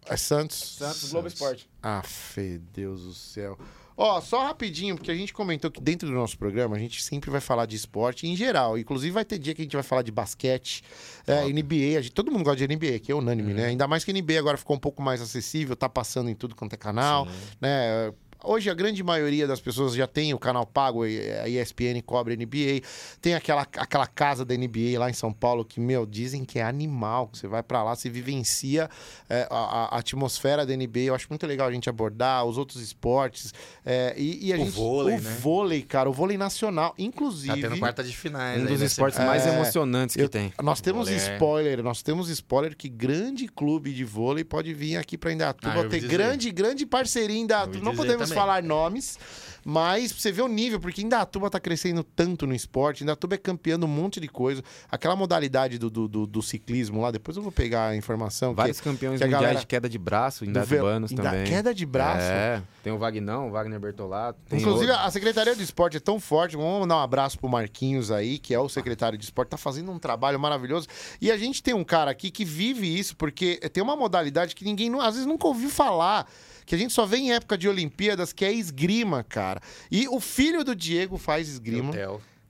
É 0.05 0.17
Santos? 0.17 0.75
Santos 0.77 1.11
Globo 1.11 1.27
Esporte. 1.27 1.69
Ah, 1.81 2.01
fê, 2.03 2.59
Deus 2.73 3.03
do 3.03 3.13
céu. 3.13 3.57
Ó, 4.01 4.21
só 4.21 4.43
rapidinho, 4.43 4.95
porque 4.95 5.11
a 5.11 5.15
gente 5.15 5.33
comentou 5.33 5.69
que 5.69 5.81
dentro 5.81 6.07
do 6.07 6.13
nosso 6.13 6.37
programa 6.37 6.77
a 6.77 6.79
gente 6.79 7.03
sempre 7.03 7.29
vai 7.29 7.41
falar 7.41 7.65
de 7.65 7.75
esporte 7.75 8.25
em 8.25 8.33
geral. 8.33 8.77
Inclusive 8.77 9.11
vai 9.11 9.25
ter 9.25 9.37
dia 9.37 9.53
que 9.53 9.61
a 9.61 9.65
gente 9.65 9.75
vai 9.75 9.83
falar 9.83 10.03
de 10.03 10.11
basquete, 10.11 10.85
é, 11.27 11.43
NBA. 11.43 11.97
A 11.97 12.01
gente, 12.01 12.13
todo 12.13 12.31
mundo 12.31 12.45
gosta 12.45 12.65
de 12.65 12.73
NBA, 12.73 12.99
que 12.99 13.11
é 13.11 13.15
unânime, 13.15 13.53
né? 13.53 13.65
Ainda 13.65 13.89
mais 13.89 14.05
que 14.05 14.11
a 14.11 14.13
NBA 14.13 14.39
agora 14.39 14.57
ficou 14.57 14.77
um 14.77 14.79
pouco 14.79 15.01
mais 15.01 15.21
acessível, 15.21 15.75
tá 15.75 15.89
passando 15.89 16.29
em 16.29 16.33
tudo 16.33 16.55
quanto 16.55 16.73
é 16.73 16.77
canal, 16.77 17.27
né? 17.59 18.13
Hoje 18.41 18.69
a 18.69 18.73
grande 18.73 19.03
maioria 19.03 19.45
das 19.45 19.59
pessoas 19.59 19.93
já 19.93 20.07
tem 20.07 20.33
o 20.33 20.39
canal 20.39 20.65
pago, 20.65 21.03
a 21.03 21.47
ESPN 21.49 22.01
cobre 22.05 22.37
NBA. 22.37 22.81
Tem 23.21 23.33
aquela, 23.35 23.63
aquela 23.77 24.07
casa 24.07 24.45
da 24.45 24.55
NBA 24.55 24.97
lá 24.97 25.09
em 25.09 25.13
São 25.13 25.33
Paulo 25.33 25.65
que, 25.65 25.79
meu, 25.79 26.05
dizem 26.05 26.45
que 26.45 26.57
é 26.57 26.63
animal. 26.63 27.29
Você 27.33 27.47
vai 27.47 27.61
pra 27.61 27.83
lá, 27.83 27.93
você 27.95 28.09
vivencia 28.09 28.89
é, 29.29 29.45
a, 29.51 29.57
a- 29.95 29.97
atmosfera 29.99 30.65
da 30.65 30.73
NBA. 30.75 30.99
Eu 31.01 31.15
acho 31.15 31.27
muito 31.29 31.45
legal 31.45 31.67
a 31.67 31.71
gente 31.71 31.89
abordar 31.89 32.45
os 32.45 32.57
outros 32.57 32.81
esportes. 32.81 33.53
é, 33.85 34.13
e, 34.17 34.47
e 34.47 34.53
a 34.53 34.55
O 34.55 34.59
gente, 34.59 34.71
vôlei, 34.71 35.15
o 35.17 35.21
né? 35.21 35.37
vôlei, 35.41 35.81
cara, 35.81 36.09
o 36.09 36.13
vôlei 36.13 36.37
nacional, 36.37 36.91
Tá 36.91 36.95
inclusive. 37.03 37.61
tendo 37.61 37.77
quarta 37.77 38.01
de 38.03 38.15
finais. 38.15 38.61
Um 38.61 38.65
dos 38.65 38.81
esportes 38.81 39.19
mais 39.19 39.45
É, 39.45 39.53
emocionantes 39.53 40.15
que 40.15 40.21
eu- 40.21 40.29
tem. 40.29 40.53
Nós 40.63 40.79
temos 40.79 41.09
Vôlei 41.09 41.21
é- 41.21 41.33
spoiler, 41.33 41.83
nós 41.83 42.01
temos 42.01 42.29
spoiler 42.29 42.75
que 42.77 42.87
grande 42.87 43.47
clube 43.49 43.93
de 43.93 44.05
vôlei 44.05 44.45
pode 44.45 44.73
vir 44.73 44.95
aqui 44.95 45.17
pra 45.17 45.29
Ah, 45.29 45.33
Indaiatuba 45.33 45.73
eu 45.73 45.77
ouvi 45.79 45.89
ter 45.89 45.99
dizer. 45.99 46.11
grande, 46.13 46.51
grande 46.51 46.85
parceria 46.85 47.35
em 47.35 47.41
Indaiatuba. 47.41 47.75
ouvi 47.77 47.85
Não 47.85 47.95
podemos 47.95 48.28
também. 48.29 48.41
falar 48.43 48.63
nomes, 48.63 49.17
mas 49.65 50.11
pra 50.13 50.21
você 50.21 50.31
vê 50.31 50.41
o 50.41 50.47
nível, 50.47 50.79
porque 50.79 51.01
Indaiatuba 51.01 51.49
tá 51.49 51.59
crescendo 51.59 52.03
tanto 52.03 52.47
no 52.47 52.53
esporte, 52.55 53.03
Indaiatuba 53.03 53.35
é 53.35 53.37
campeão 53.37 53.77
de 53.77 53.85
um 53.85 53.89
monte 53.89 54.19
de 54.19 54.27
coisa. 54.27 54.63
Aquela 54.89 55.15
modalidade 55.15 55.77
do, 55.77 55.89
do, 55.89 56.07
do- 56.07 56.25
do 56.27 56.41
ciclismo 56.41 57.01
lá, 57.01 57.11
depois 57.11 57.35
eu 57.37 57.43
vou 57.43 57.51
pegar 57.51 57.87
a 57.89 57.95
informação. 57.95 58.51
que- 58.51 58.57
Vários 58.57 58.79
campeões 58.81 59.19
que 59.19 59.25
mundiais 59.25 59.41
galera- 59.43 59.59
de 59.59 59.67
queda 59.67 59.89
de 59.89 59.97
braço, 59.97 60.45
indatubanos 60.45 61.11
Inda- 61.11 61.23
também. 61.23 61.43
Queda 61.45 61.73
de 61.73 61.85
braço. 61.85 62.21
É, 62.23 62.61
tem 62.83 62.93
o 62.93 62.97
Vagnão, 62.97 63.49
o 63.49 63.51
Wagner 63.51 63.79
Bertolato. 63.79 64.39
Inclusive, 64.51 64.91
outro. 64.91 65.05
a 65.05 65.11
Secretaria 65.11 65.55
do 65.55 65.61
Esporte 65.61 65.97
é 65.97 65.99
tão 65.99 66.19
forte. 66.19 66.55
Vamos 66.55 66.79
mandar 66.81 66.95
um 66.95 67.01
abraço 67.01 67.37
pro 67.37 67.49
Marquinhos 67.49 68.11
aí, 68.11 68.39
que 68.39 68.53
é 68.53 68.59
o 68.59 68.69
secretário 68.69 69.17
de 69.17 69.23
esporte, 69.25 69.49
tá 69.49 69.57
fazendo 69.57 69.91
um 69.91 69.99
trabalho 69.99 70.39
maravilhoso. 70.39 70.87
E 71.21 71.29
a 71.31 71.37
gente 71.37 71.61
tem 71.61 71.73
um 71.73 71.83
cara 71.83 72.09
aqui 72.11 72.31
que 72.31 72.45
vive 72.45 72.97
isso, 72.97 73.15
porque 73.15 73.57
tem 73.73 73.83
uma 73.83 73.95
modalidade 73.95 74.55
que 74.55 74.63
ninguém, 74.63 74.91
às 74.99 75.13
vezes, 75.15 75.25
nunca 75.25 75.45
ouviu 75.47 75.69
falar. 75.69 76.27
Que 76.69 76.75
a 76.75 76.77
gente 76.77 76.93
só 76.93 77.03
vê 77.03 77.17
em 77.17 77.31
época 77.33 77.57
de 77.57 77.67
Olimpíadas, 77.67 78.31
que 78.31 78.45
é 78.45 78.53
esgrima, 78.53 79.23
cara. 79.23 79.59
E 79.89 80.07
o 80.07 80.19
filho 80.19 80.63
do 80.63 80.75
Diego 80.75 81.17
faz 81.17 81.49
esgrima. 81.49 81.91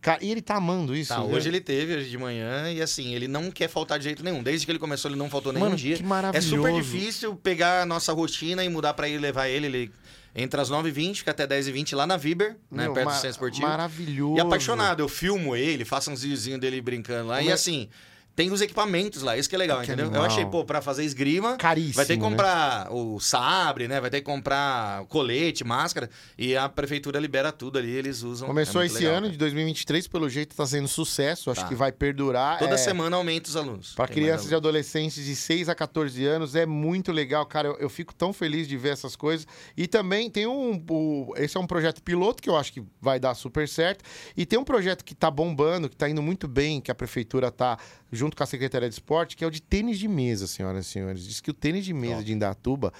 Cara, 0.01 0.19
e 0.21 0.29
ele 0.29 0.41
tá 0.41 0.55
amando 0.55 0.93
isso. 0.93 1.13
Tá, 1.13 1.21
né? 1.23 1.33
hoje 1.33 1.47
ele 1.47 1.61
teve, 1.61 1.95
hoje 1.95 2.09
de 2.09 2.17
manhã, 2.17 2.69
e 2.69 2.81
assim, 2.81 3.13
ele 3.15 3.29
não 3.29 3.49
quer 3.49 3.69
faltar 3.69 3.97
de 3.97 4.03
jeito 4.03 4.21
nenhum. 4.21 4.43
Desde 4.43 4.65
que 4.65 4.71
ele 4.73 4.77
começou, 4.79 5.09
ele 5.09 5.17
não 5.17 5.29
faltou 5.29 5.53
nenhum 5.53 5.65
Mano, 5.67 5.77
dia. 5.77 5.95
que 5.95 6.03
É 6.03 6.05
maravilhoso. 6.05 6.49
super 6.49 6.73
difícil 6.73 7.33
pegar 7.37 7.81
a 7.81 7.85
nossa 7.85 8.11
rotina 8.11 8.61
e 8.61 8.67
mudar 8.67 8.93
pra 8.93 9.07
ir 9.07 9.17
levar 9.19 9.47
ele. 9.47 9.67
Ele 9.67 9.91
entra 10.35 10.61
às 10.61 10.69
9h20, 10.69 11.15
fica 11.19 11.31
até 11.31 11.47
10h20 11.47 11.95
lá 11.95 12.05
na 12.05 12.17
Viber, 12.17 12.57
né? 12.69 12.83
Meu, 12.83 12.93
perto 12.93 13.05
ma- 13.07 13.11
do 13.13 13.15
centro 13.15 13.29
esportivo. 13.31 13.67
Maravilhoso. 13.67 14.35
E 14.37 14.41
apaixonado, 14.41 14.99
eu 15.01 15.07
filmo 15.07 15.55
ele, 15.55 15.85
faço 15.85 16.11
uns 16.11 16.23
videozinhos 16.23 16.59
dele 16.59 16.81
brincando 16.81 17.29
lá. 17.29 17.37
E 17.37 17.43
Como 17.43 17.51
é- 17.51 17.53
assim, 17.53 17.87
tem 18.39 18.53
os 18.53 18.61
equipamentos 18.61 19.21
lá, 19.21 19.37
isso 19.37 19.49
que 19.49 19.55
é 19.55 19.57
legal, 19.57 19.79
Que 19.79 19.87
entendeu? 19.87 20.05
animal. 20.05 20.21
Eu 20.23 20.27
achei, 20.27 20.45
pô, 20.45 20.63
pra 20.63 20.81
fazer 20.81 21.03
esgrima, 21.03 21.57
Caríssimo, 21.57 21.95
vai 21.95 22.05
ter 22.05 22.13
que 22.15 22.23
né? 22.23 22.29
comprar 22.29 22.87
o 22.89 23.19
sabre, 23.19 23.85
né? 23.85 23.99
Vai 23.99 24.09
ter 24.09 24.19
que 24.21 24.25
comprar 24.25 25.03
colete, 25.07 25.65
máscara, 25.65 26.09
e 26.37 26.55
a 26.55 26.69
prefeitura 26.69 27.19
libera 27.19 27.51
tudo 27.51 27.77
ali, 27.77 27.91
eles 27.91 28.23
usam. 28.23 28.47
Começou 28.47 28.81
É 28.81 28.85
esse 28.85 28.99
legal, 28.99 29.15
ano 29.15 29.21
cara. 29.23 29.31
de 29.33 29.37
2023, 29.39 30.07
pelo 30.07 30.29
jeito 30.29 30.55
tá 30.55 30.65
sendo 30.65 30.87
sucesso, 30.87 31.51
acho 31.51 31.59
Tá. 31.63 31.67
que 31.67 31.75
vai 31.75 31.91
perdurar. 31.91 32.59
Toda 32.59 32.75
é... 32.75 32.77
semana 32.77 33.17
aumenta 33.17 33.49
os 33.49 33.57
alunos. 33.57 33.93
Para 33.93 34.07
crianças 34.07 34.49
e 34.49 34.55
adolescentes 34.55 35.25
de 35.25 35.35
6 35.35 35.67
a 35.67 35.75
14 35.75 36.25
anos 36.25 36.55
é 36.55 36.65
muito 36.65 37.11
legal, 37.11 37.45
cara. 37.45 37.67
Eu, 37.67 37.75
eu 37.77 37.89
fico 37.89 38.15
tão 38.15 38.31
feliz 38.31 38.69
de 38.69 38.77
ver 38.77 38.93
essas 38.93 39.17
coisas. 39.17 39.45
E 39.75 39.85
também 39.85 40.29
tem 40.29 40.47
um. 40.47 40.81
o- 40.89 41.33
esse 41.35 41.57
é 41.57 41.59
um 41.59 41.67
projeto 41.67 42.01
piloto 42.01 42.41
que 42.41 42.49
eu 42.49 42.55
acho 42.55 42.71
que 42.71 42.81
vai 43.01 43.19
dar 43.19 43.35
super 43.35 43.67
certo. 43.67 44.01
E 44.37 44.45
tem 44.45 44.57
um 44.57 44.63
projeto 44.63 45.03
que 45.03 45.13
tá 45.13 45.29
bombando, 45.29 45.89
que 45.89 45.95
tá 45.97 46.07
indo 46.09 46.21
muito 46.21 46.47
bem, 46.47 46.79
que 46.79 46.89
a 46.89 46.95
prefeitura 46.95 47.51
tá 47.51 47.77
junto 48.11 48.28
com 48.35 48.43
a 48.43 48.45
Secretaria 48.47 48.87
de 48.89 48.95
Esporte, 48.95 49.35
que 49.37 49.43
é 49.43 49.47
o 49.47 49.51
de 49.51 49.61
tênis 49.61 49.97
de 49.99 50.07
mesa, 50.07 50.47
senhoras 50.47 50.85
e 50.85 50.89
senhores. 50.89 51.23
Diz 51.23 51.39
que 51.41 51.51
o 51.51 51.53
tênis 51.53 51.85
de 51.85 51.93
mesa 51.93 52.15
Top. 52.15 52.25
de 52.25 52.33
Indatuba 52.33 52.93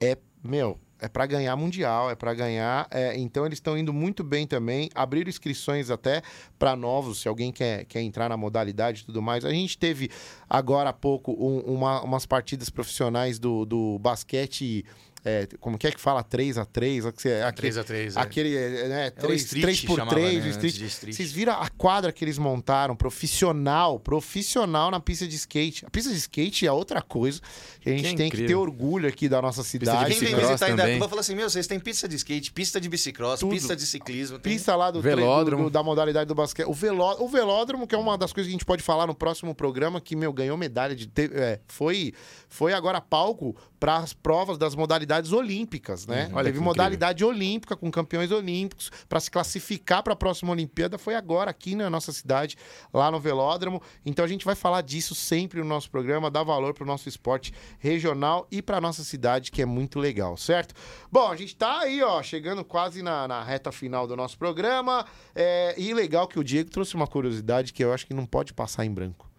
é, 0.00 0.16
meu, 0.42 0.78
é 1.00 1.08
para 1.08 1.26
ganhar 1.26 1.54
mundial, 1.56 2.10
é 2.10 2.14
para 2.14 2.32
ganhar. 2.34 2.86
é, 2.90 3.16
então 3.18 3.44
eles 3.46 3.56
estão 3.56 3.76
indo 3.76 3.92
muito 3.92 4.22
bem 4.24 4.46
também. 4.46 4.88
Abriram 4.94 5.28
inscrições 5.28 5.90
até 5.90 6.22
para 6.58 6.76
novos, 6.76 7.20
se 7.20 7.28
alguém 7.28 7.50
quer, 7.52 7.84
quer 7.86 8.00
entrar 8.02 8.28
na 8.28 8.36
modalidade 8.36 9.02
e 9.02 9.04
tudo 9.04 9.20
mais. 9.20 9.44
A 9.44 9.50
gente 9.50 9.76
teve 9.78 10.10
agora 10.48 10.90
há 10.90 10.92
pouco 10.92 11.32
um- 11.32 11.60
uma- 11.74 12.02
umas 12.02 12.24
partidas 12.26 12.70
profissionais 12.70 13.38
do, 13.38 13.64
do 13.64 13.98
basquete. 13.98 14.84
É, 15.24 15.46
como 15.60 15.78
que 15.78 15.86
é 15.86 15.90
que 15.92 16.00
fala? 16.00 16.22
3x3? 16.24 17.06
Aquele, 17.46 17.72
3x3. 17.72 18.16
é. 18.16 18.20
aquele 18.20 18.56
é, 18.56 18.88
né, 18.88 19.06
É 19.06 19.08
o 19.08 19.12
3, 19.28 19.42
street, 19.42 19.62
3 19.62 19.80
por 19.84 19.96
chamava, 19.98 20.16
3 20.16 20.44
né, 20.44 20.50
street. 20.50 20.74
street. 20.80 21.14
Vocês 21.16 21.32
viram 21.32 21.52
a 21.54 21.68
quadra 21.68 22.10
que 22.12 22.24
eles 22.24 22.38
montaram, 22.38 22.96
profissional, 22.96 23.98
profissional 24.00 24.90
na 24.90 25.00
pista 25.00 25.26
de 25.26 25.36
skate. 25.36 25.84
A 25.86 25.90
pista 25.90 26.10
de 26.10 26.16
skate 26.16 26.66
é 26.66 26.72
outra 26.72 27.00
coisa 27.00 27.40
que 27.80 27.88
a 27.88 27.92
gente 27.92 28.10
Que 28.10 28.16
tem 28.16 28.30
que 28.30 28.36
ter 28.36 28.42
incrível. 28.44 28.60
orgulho 28.60 29.08
aqui 29.08 29.28
da 29.28 29.40
nossa 29.40 29.62
de 29.62 29.68
cidade. 29.68 30.10
Quem 30.12 30.20
vem 30.20 30.34
visitar 30.34 30.58
também. 30.68 30.72
Indatuba 30.96 31.08
fala 31.08 31.20
assim: 31.20 31.34
Meu, 31.34 31.48
vocês 31.48 31.66
têm 31.66 31.78
pista 31.80 32.08
de 32.08 32.16
skate, 32.16 32.52
pista 32.52 32.80
de 32.80 32.88
bicicross, 32.88 33.40
Tudo. 33.40 33.50
pista 33.50 33.76
de 33.76 33.86
ciclismo. 33.86 34.38
Tem... 34.38 34.52
Pista 34.52 34.74
lá 34.76 34.90
do, 34.90 35.00
Velódromo. 35.00 35.64
do- 35.64 35.68
do- 35.70 35.72
da 35.72 35.82
modalidade 35.82 36.26
do 36.26 36.34
basquete. 36.34 36.66
O, 36.68 36.72
veló, 36.74 37.16
o 37.20 37.28
velódromo, 37.28 37.86
que 37.86 37.94
é 37.94 37.98
uma 37.98 38.16
das 38.18 38.32
coisas 38.32 38.48
que 38.48 38.54
a 38.54 38.58
gente 38.58 38.64
pode 38.64 38.82
falar 38.82 39.06
no 39.06 39.14
próximo 39.14 39.54
programa, 39.54 40.00
que, 40.00 40.14
meu, 40.16 40.32
ganhou 40.32 40.56
medalha 40.56 40.94
de. 40.94 41.06
te- 41.06 41.30
é, 41.32 41.60
foi, 41.68 42.12
foi 42.52 42.74
agora 42.74 43.00
palco 43.00 43.56
para 43.80 43.96
as 43.96 44.12
provas 44.12 44.58
das 44.58 44.74
modalidades 44.74 45.32
olímpicas, 45.32 46.06
né? 46.06 46.30
Uhum. 46.30 46.44
Teve 46.44 46.60
modalidade 46.60 47.24
olímpica 47.24 47.74
com 47.74 47.90
campeões 47.90 48.30
olímpicos 48.30 48.92
para 49.08 49.18
se 49.18 49.30
classificar 49.30 50.02
para 50.02 50.12
a 50.12 50.16
próxima 50.16 50.52
Olimpíada. 50.52 50.98
Foi 50.98 51.14
agora 51.14 51.50
aqui 51.50 51.74
na 51.74 51.88
nossa 51.88 52.12
cidade, 52.12 52.58
lá 52.92 53.10
no 53.10 53.18
velódromo. 53.18 53.80
Então 54.04 54.22
a 54.22 54.28
gente 54.28 54.44
vai 54.44 54.54
falar 54.54 54.82
disso 54.82 55.14
sempre 55.14 55.60
no 55.60 55.64
nosso 55.64 55.90
programa, 55.90 56.30
dar 56.30 56.42
valor 56.42 56.74
para 56.74 56.84
o 56.84 56.86
nosso 56.86 57.08
esporte 57.08 57.54
regional 57.78 58.46
e 58.50 58.60
para 58.60 58.82
nossa 58.82 59.02
cidade, 59.02 59.50
que 59.50 59.62
é 59.62 59.66
muito 59.66 59.98
legal, 59.98 60.36
certo? 60.36 60.74
Bom, 61.10 61.28
a 61.28 61.36
gente 61.36 61.56
tá 61.56 61.80
aí, 61.80 62.02
ó, 62.02 62.22
chegando 62.22 62.62
quase 62.62 63.02
na, 63.02 63.26
na 63.26 63.42
reta 63.42 63.72
final 63.72 64.06
do 64.06 64.14
nosso 64.14 64.36
programa. 64.36 65.06
É, 65.34 65.74
e 65.78 65.94
legal 65.94 66.28
que 66.28 66.38
o 66.38 66.44
Diego 66.44 66.68
trouxe 66.68 66.94
uma 66.94 67.06
curiosidade 67.06 67.72
que 67.72 67.82
eu 67.82 67.94
acho 67.94 68.06
que 68.06 68.12
não 68.12 68.26
pode 68.26 68.52
passar 68.52 68.84
em 68.84 68.92
branco. 68.92 69.31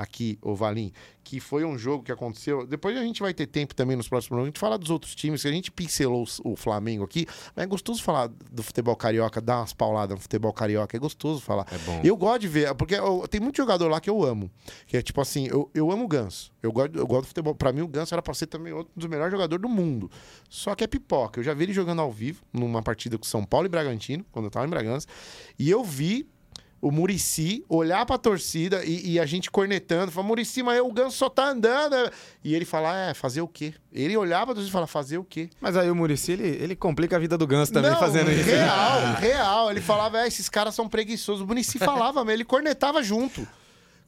Aqui, 0.00 0.38
ô 0.40 0.54
Valim, 0.54 0.92
que 1.24 1.40
foi 1.40 1.64
um 1.64 1.76
jogo 1.76 2.04
que 2.04 2.12
aconteceu. 2.12 2.64
Depois 2.66 2.96
a 2.96 3.02
gente 3.02 3.20
vai 3.20 3.34
ter 3.34 3.46
tempo 3.48 3.74
também 3.74 3.96
nos 3.96 4.08
próximos 4.08 4.28
programas 4.28 4.52
de 4.54 4.60
falar 4.60 4.76
dos 4.76 4.90
outros 4.90 5.12
times, 5.14 5.42
que 5.42 5.48
a 5.48 5.50
gente 5.52 5.72
pincelou 5.72 6.24
o 6.44 6.54
Flamengo 6.54 7.02
aqui, 7.02 7.26
mas 7.56 7.64
é 7.64 7.66
gostoso 7.66 8.00
falar 8.02 8.28
do 8.28 8.62
futebol 8.62 8.94
carioca, 8.94 9.40
dar 9.40 9.58
umas 9.58 9.72
pauladas 9.72 10.14
no 10.14 10.20
futebol 10.22 10.52
carioca, 10.52 10.96
é 10.96 11.00
gostoso 11.00 11.40
falar. 11.40 11.66
É 11.72 11.78
bom. 11.78 12.00
Eu 12.04 12.16
gosto 12.16 12.42
de 12.42 12.48
ver, 12.48 12.74
porque 12.76 12.94
eu- 12.94 13.26
tem 13.28 13.40
muito 13.40 13.56
jogador 13.56 13.88
lá 13.88 14.00
que 14.00 14.08
eu 14.08 14.22
amo. 14.22 14.48
Que 14.86 14.96
é 14.96 15.02
tipo 15.02 15.20
assim, 15.20 15.48
eu, 15.48 15.68
eu 15.74 15.90
amo 15.90 16.04
o 16.04 16.08
Ganso. 16.08 16.52
Eu 16.62 16.70
gosto, 16.70 16.96
eu 16.96 17.06
gosto 17.06 17.22
do 17.22 17.28
futebol. 17.28 17.54
Pra 17.54 17.72
mim, 17.72 17.80
o 17.80 17.88
Ganso 17.88 18.14
era 18.14 18.22
pra 18.22 18.32
ser 18.34 18.46
também 18.46 18.72
outro 18.72 18.92
dos 18.96 19.08
melhores 19.08 19.32
jogadores 19.32 19.60
do 19.60 19.68
mundo. 19.68 20.08
Só 20.48 20.74
que 20.76 20.84
é 20.84 20.86
pipoca. 20.86 21.40
Eu 21.40 21.44
já 21.44 21.52
vi 21.54 21.64
ele 21.64 21.72
jogando 21.72 22.00
ao 22.00 22.10
vivo, 22.12 22.42
numa 22.52 22.82
partida 22.82 23.18
com 23.18 23.24
São 23.24 23.44
Paulo 23.44 23.66
e 23.66 23.68
Bragantino, 23.68 24.24
quando 24.30 24.44
eu 24.46 24.50
tava 24.50 24.64
em 24.66 24.70
Bragança. 24.70 25.06
E 25.58 25.68
eu 25.68 25.82
vi 25.82 26.26
o 26.80 26.90
Murici 26.90 27.64
olhar 27.68 28.04
pra 28.06 28.16
torcida 28.18 28.84
e, 28.84 29.12
e 29.12 29.20
a 29.20 29.26
gente 29.26 29.50
cornetando. 29.50 30.12
Falar, 30.12 30.26
Murici, 30.26 30.62
mas 30.62 30.80
o 30.80 30.92
Ganso 30.92 31.16
só 31.16 31.28
tá 31.28 31.50
andando. 31.50 31.96
E 32.44 32.54
ele 32.54 32.64
falar, 32.64 33.10
é, 33.10 33.14
fazer 33.14 33.40
o 33.40 33.48
quê? 33.48 33.74
Ele 33.92 34.16
olhava 34.16 34.46
pra 34.46 34.54
torcida 34.54 34.70
e 34.70 34.72
falava, 34.72 34.86
fazer 34.86 35.18
o 35.18 35.24
quê? 35.24 35.50
Mas 35.60 35.76
aí 35.76 35.90
o 35.90 35.94
Murici, 35.94 36.32
ele, 36.32 36.48
ele 36.48 36.76
complica 36.76 37.16
a 37.16 37.18
vida 37.18 37.36
do 37.36 37.46
Ganso 37.46 37.72
também 37.72 37.90
Não, 37.90 37.98
fazendo 37.98 38.30
isso. 38.30 38.48
Real, 38.48 39.14
real. 39.20 39.70
Ele 39.70 39.80
falava, 39.80 40.20
é, 40.20 40.26
esses 40.26 40.48
caras 40.48 40.74
são 40.74 40.88
preguiçosos. 40.88 41.42
O 41.42 41.46
Murici 41.46 41.78
falava, 41.78 42.24
mas 42.24 42.34
ele 42.34 42.44
cornetava 42.44 43.02
junto 43.02 43.46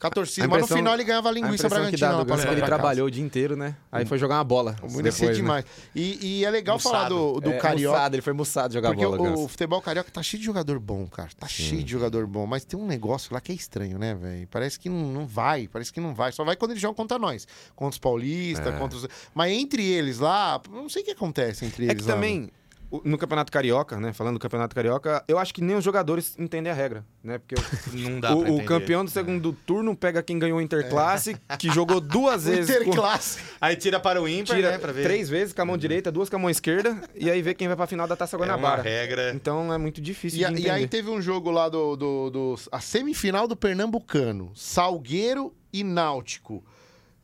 com 0.01 0.07
a 0.07 0.11
torcida. 0.11 0.46
A 0.46 0.48
mas 0.48 0.62
no 0.62 0.76
final 0.76 0.94
ele 0.94 1.05
ganhava 1.05 1.28
A 1.28 1.32
linguiça 1.32 1.66
impressão 1.66 1.90
que 1.90 1.96
dá 1.98 2.24
Ganso 2.24 2.42
é 2.42 2.46
ele 2.46 2.46
pra 2.46 2.55
casa. 2.55 2.66
trabalhou 2.66 3.07
o 3.07 3.11
dia 3.11 3.22
inteiro, 3.22 3.55
né? 3.57 3.76
Aí 3.92 4.05
foi 4.07 4.18
jogar 4.18 4.36
uma 4.38 4.44
bola. 4.44 4.74
É 4.82 4.86
depois, 5.03 5.20
né? 5.20 5.32
demais. 5.32 5.64
E, 5.94 6.38
e 6.40 6.44
é 6.44 6.51
legal 6.51 6.78
falar 6.78 7.11
Mussado. 7.11 7.32
do, 7.34 7.40
do 7.40 7.51
É, 7.51 7.59
Carioca. 7.59 7.96
muçado, 7.96 8.14
ele 8.16 8.22
foi 8.22 8.32
muçado 8.32 8.72
jogar 8.74 8.88
Porque 8.90 9.05
bola, 9.05 9.20
o 9.20 9.40
o, 9.40 9.44
o 9.44 9.48
futebol 9.48 9.80
carioca 9.82 10.11
tá 10.11 10.22
cheio 10.22 10.40
de 10.40 10.46
jogador 10.46 10.78
bom, 10.80 11.07
cara. 11.07 11.28
Tá 11.38 11.46
cheio 11.46 11.82
de 11.84 11.90
jogador 11.92 12.26
bom. 12.26 12.46
Mas 12.46 12.64
tem 12.64 12.80
um 12.80 12.86
negócio 12.86 13.32
lá 13.34 13.40
que 13.40 13.53
é 13.53 13.55
estranho, 13.55 13.98
né, 13.98 14.14
velho? 14.14 14.48
Parece 14.51 14.80
que 14.80 14.88
não, 14.88 15.07
não 15.12 15.26
vai. 15.26 15.68
Parece 15.68 15.92
que 15.92 16.01
não 16.01 16.14
vai. 16.14 16.32
Só 16.32 16.44
vai 16.44 16.57
quando 16.57 16.70
eles 16.72 16.80
jogam 16.80 16.94
contra 16.94 17.18
nós. 17.18 17.46
Contra 17.76 17.92
os 17.92 17.98
paulistas, 17.98 18.74
É. 18.74 18.78
contra 18.78 18.96
os... 18.96 19.07
Mas 19.34 19.53
entre 19.53 19.84
eles 19.84 20.18
lá, 20.18 20.61
não 20.70 20.88
sei 20.88 21.03
o 21.03 21.05
que 21.05 21.11
acontece 21.12 21.64
entre 21.66 21.86
É 21.86 21.90
eles 21.90 22.03
que 22.05 22.09
lá. 22.09 22.14
também, 22.14 22.44
o- 22.44 22.59
no 23.05 23.16
Campeonato 23.16 23.53
Carioca, 23.53 23.99
né? 24.01 24.12
Falando 24.12 24.34
do 24.34 24.41
Campeonato 24.41 24.74
Carioca, 24.74 25.22
eu 25.28 25.38
acho 25.38 25.55
que 25.55 25.62
nem 25.62 25.76
os 25.76 25.84
jogadores 25.84 26.34
entendem 26.38 26.72
a 26.72 26.74
regra, 26.74 27.05
né? 27.22 27.38
Porque 27.38 27.55
o, 27.55 27.59
Não 27.97 28.18
dá 28.18 28.28
pra 28.28 28.36
o, 28.51 28.57
o 28.59 28.64
campeão 28.64 29.05
do 29.05 29.11
segundo 29.11 29.53
turno 29.53 29.95
pega 29.97 30.22
quem 30.22 30.38
ganhou 30.38 30.59
o 30.59 30.61
Interclasse, 30.61 31.36
que 31.59 31.70
jogou 31.70 32.01
duas 32.01 32.45
vezes. 32.51 32.76
com- 32.78 32.82
Interclasse. 32.82 33.38
Aí 33.61 33.76
tira 33.76 34.01
para 34.01 34.20
o 34.20 34.28
ímpar, 34.28 34.57
Tira 34.57 34.70
né? 34.72 34.78
Pra 34.78 34.91
ver. 34.93 35.03
três 35.05 35.28
vezes 35.28 35.53
com 35.55 35.62
a 35.62 35.64
mão 35.64 35.76
direita, 35.78 36.11
duas 36.11 36.28
com 36.28 36.36
a 36.36 36.38
mão 36.38 36.51
esquerda, 36.51 37.01
e 37.14 37.30
aí 37.30 37.41
vê 37.43 37.55
quem 37.55 37.68
vai 37.68 37.76
pra 37.76 37.86
final 37.86 38.09
da 38.09 38.16
Taça 38.16 38.34
é 38.34 38.38
uma 38.38 38.47
Guanabara. 38.47 38.82
regra. 38.82 39.32
Então 39.34 39.72
é 39.72 39.78
muito 39.78 40.01
difícil 40.01 40.41
E, 40.41 40.45
a- 40.45 40.51
e 40.53 40.68
aí 40.68 40.88
teve 40.88 41.11
um 41.11 41.22
jogo 41.22 41.51
lá 41.51 41.68
do, 41.68 41.95
do, 41.97 42.30
do- 42.30 42.55
a 42.72 42.80
semifinal 42.80 43.47
do 43.47 43.55
Pernambucano, 43.57 44.51
Salgueiro 44.55 45.55
e 45.72 45.84
Náutico. 45.84 46.64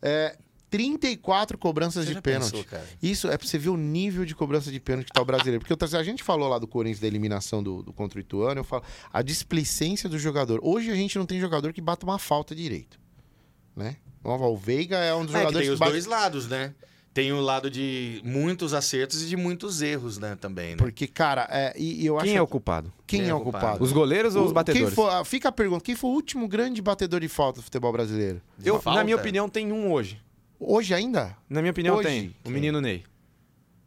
É, 0.00 0.36
34 0.70 1.56
cobranças 1.58 2.06
Você 2.06 2.14
de 2.14 2.20
pênalti. 2.20 2.64
pensou? 2.64 2.80
Isso 3.02 3.28
é 3.28 3.36
pra 3.38 3.46
você 3.46 3.58
ver 3.58 3.68
o 3.70 3.76
nível 3.76 4.24
de 4.24 4.34
cobrança 4.34 4.70
de 4.70 4.80
pênalti 4.80 5.06
que 5.06 5.12
tá 5.12 5.22
o 5.22 5.24
brasileiro. 5.24 5.64
Porque 5.64 5.96
a 5.96 6.02
gente 6.02 6.22
falou 6.22 6.48
lá 6.48 6.58
do 6.58 6.66
Corinthians 6.66 7.00
da 7.00 7.06
eliminação 7.06 7.62
do, 7.62 7.82
do 7.82 7.92
contra 7.92 8.18
o 8.18 8.20
Ituano, 8.20 8.60
eu 8.60 8.64
falo 8.64 8.82
a 9.12 9.22
displicência 9.22 10.08
do 10.08 10.18
jogador. 10.18 10.60
Hoje 10.62 10.90
a 10.90 10.94
gente 10.94 11.16
não 11.18 11.26
tem 11.26 11.40
jogador 11.40 11.72
que 11.72 11.80
bata 11.80 12.04
uma 12.04 12.18
falta 12.18 12.54
direito. 12.54 12.98
Né? 13.74 13.96
O 14.24 14.56
Veiga 14.56 14.96
é 14.98 15.14
um 15.14 15.24
dos 15.24 15.34
É 15.34 15.38
que 15.38 15.42
jogadores 15.44 15.58
tem 15.58 15.66
que, 15.68 15.72
os 15.74 15.78
bate- 15.78 15.92
dois 15.92 16.06
lados, 16.06 16.48
né? 16.48 16.74
Tem 17.14 17.32
o 17.32 17.40
lado 17.40 17.70
de 17.70 18.20
muitos 18.24 18.74
acertos 18.74 19.22
e 19.22 19.26
de 19.26 19.36
muitos 19.38 19.80
erros, 19.80 20.18
né? 20.18 20.36
Também, 20.38 20.72
né? 20.72 20.76
Porque, 20.76 21.06
cara, 21.06 21.48
é, 21.50 21.72
e, 21.74 22.02
e 22.02 22.06
eu 22.06 22.16
acho. 22.18 22.26
Quem 22.26 22.36
é 22.36 22.42
o 22.42 22.46
culpado? 22.46 22.92
quem 23.06 23.20
Quem 23.20 23.28
é 23.28 23.30
é 23.30 23.34
o 23.34 23.38
o 23.38 23.40
culpado? 23.40 23.82
Os 23.82 23.90
goleiros 23.90 24.36
ou 24.36 24.44
os 24.44 24.50
O- 24.50 24.54
batedores? 24.54 24.88
Quem 24.88 24.94
foi, 24.94 25.10
ah, 25.14 25.24
fica 25.24 25.48
a 25.48 25.52
pergunta: 25.52 25.82
quem 25.82 25.94
foi 25.94 26.10
o 26.10 26.12
último 26.12 26.46
grande 26.46 26.82
batedor 26.82 27.20
de 27.20 27.28
falta 27.28 27.60
do 27.60 27.62
futebol 27.64 27.90
brasileiro? 27.90 28.42
Eu, 28.62 28.78
Falta? 28.82 28.98
na 28.98 29.04
minha 29.04 29.16
opinião, 29.16 29.48
tem 29.48 29.72
um 29.72 29.90
hoje. 29.90 30.20
Hoje 30.58 30.94
ainda? 30.94 31.36
Na 31.48 31.60
minha 31.60 31.70
opinião, 31.70 31.96
Hoje? 31.96 32.08
tem. 32.08 32.34
O 32.44 32.50
menino 32.50 32.80
Ney. 32.80 33.04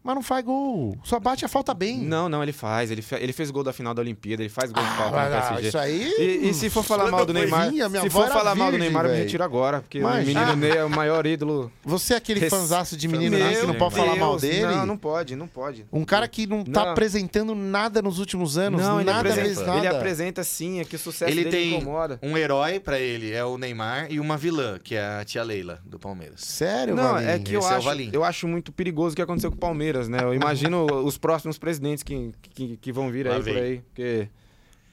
Mas 0.01 0.15
não 0.15 0.21
faz 0.23 0.43
gol. 0.45 0.97
Só 1.03 1.19
bate 1.19 1.43
a 1.43 1.47
falta 1.49 1.73
bem. 1.73 1.97
Não, 1.99 2.29
não, 2.29 2.41
ele 2.41 2.53
faz. 2.53 2.89
Ele, 2.89 3.01
fe- 3.01 3.17
ele 3.21 3.33
fez 3.33 3.51
gol 3.51 3.63
da 3.63 3.73
final 3.73 3.93
da 3.93 4.01
Olimpíada, 4.01 4.41
ele 4.41 4.49
faz 4.49 4.71
gol 4.71 4.81
de 4.81 4.89
falta 4.91 5.17
Ah, 5.19 5.25
no 5.25 5.29
PSG. 5.57 5.67
isso 5.67 5.77
aí. 5.77 6.13
E, 6.17 6.49
e 6.49 6.53
se 6.53 6.69
for 6.69 6.83
falar 6.83 7.03
Quando 7.03 7.11
mal 7.11 7.25
do 7.25 7.33
Neymar, 7.33 7.69
se 8.01 8.09
for 8.09 8.27
falar 8.29 8.55
mal 8.55 8.67
do 8.67 8.77
virgem, 8.77 8.79
Neymar, 8.89 9.05
eu 9.05 9.11
me 9.11 9.17
retiro 9.17 9.43
agora, 9.43 9.81
porque 9.81 9.99
Mas- 9.99 10.23
o 10.23 10.27
menino 10.27 10.55
Ney 10.55 10.71
é 10.71 10.83
o 10.85 10.89
maior 10.89 11.25
ídolo. 11.25 11.69
Você 11.83 12.13
é 12.13 12.17
aquele 12.17 12.39
Res- 12.39 12.49
fanzaço 12.49 12.95
de 12.95 13.07
menino 13.09 13.37
Ney 13.37 13.57
que 13.57 13.65
não 13.67 13.75
pode 13.75 13.95
falar 13.95 14.15
mal 14.15 14.37
Deus, 14.37 14.41
dele? 14.41 14.65
Não, 14.75 14.85
não 14.85 14.97
pode, 14.97 15.35
não 15.35 15.47
pode. 15.47 15.85
Um 15.91 16.05
cara 16.05 16.27
que 16.29 16.47
não 16.47 16.63
tá 16.63 16.85
Não. 16.85 16.91
apresentando 16.91 17.53
nada 17.53 18.01
nos 18.01 18.19
últimos 18.19 18.57
anos. 18.57 18.81
Não, 18.81 19.01
ele 19.01 19.05
nada 19.11 19.19
apresenta, 19.19 19.45
fez 19.45 19.59
nada. 19.67 19.77
ele 19.79 19.87
apresenta 19.87 20.43
sim, 20.45 20.79
é 20.79 20.85
que 20.85 20.95
o 20.95 20.99
sucesso 20.99 21.29
Ele 21.29 21.43
dele 21.43 21.55
tem 21.57 21.73
incomoda. 21.75 22.17
um 22.23 22.37
herói 22.37 22.79
pra 22.79 22.97
ele, 22.97 23.33
é 23.33 23.43
o 23.43 23.57
Neymar, 23.57 24.07
e 24.09 24.17
uma 24.19 24.37
vilã, 24.37 24.79
que 24.81 24.95
é 24.95 25.19
a 25.19 25.25
tia 25.25 25.43
Leila, 25.43 25.79
do 25.85 25.99
Palmeiras. 25.99 26.39
Sério, 26.41 26.95
Não, 26.95 27.03
Valim? 27.15 27.27
é 27.27 27.37
que 27.39 27.53
eu 27.53 27.61
é 27.61 27.73
acho, 27.75 27.89
eu 28.13 28.23
acho 28.23 28.47
muito 28.47 28.71
perigoso 28.71 29.13
o 29.13 29.15
que 29.17 29.21
aconteceu 29.21 29.49
com 29.51 29.57
o 29.57 29.59
Palmeiras, 29.59 29.88
né? 30.09 30.19
Eu 30.21 30.33
imagino 30.33 30.85
os 31.05 31.17
próximos 31.17 31.57
presidentes 31.57 32.03
que, 32.03 32.31
que, 32.41 32.77
que 32.77 32.91
vão 32.91 33.11
vir 33.11 33.25
Lá 33.27 33.35
aí 33.35 33.41
vem. 33.41 33.53
por 33.53 33.63
aí. 33.63 33.77
Porque 33.81 34.29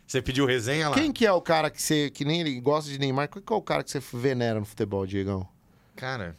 Você 0.07 0.23
pediu 0.23 0.47
resenha 0.47 0.89
lá? 0.89 0.95
Quem 0.95 1.13
que 1.13 1.27
é 1.27 1.33
o 1.33 1.41
cara 1.41 1.71
que 1.71 1.81
você, 1.83 2.11
que 2.11 2.25
nem 2.25 2.41
ele 2.41 2.61
gosta 2.61 2.91
de 2.91 2.99
Neymar, 2.99 3.29
qual 3.29 3.43
que 3.43 3.53
é 3.53 3.57
o 3.57 3.63
cara 3.63 3.83
que 3.85 3.91
você 3.91 4.01
venera 4.13 4.59
no 4.61 4.67
futebol, 4.67 5.07
Diegão? 5.07 5.47
Cara, 5.95 6.37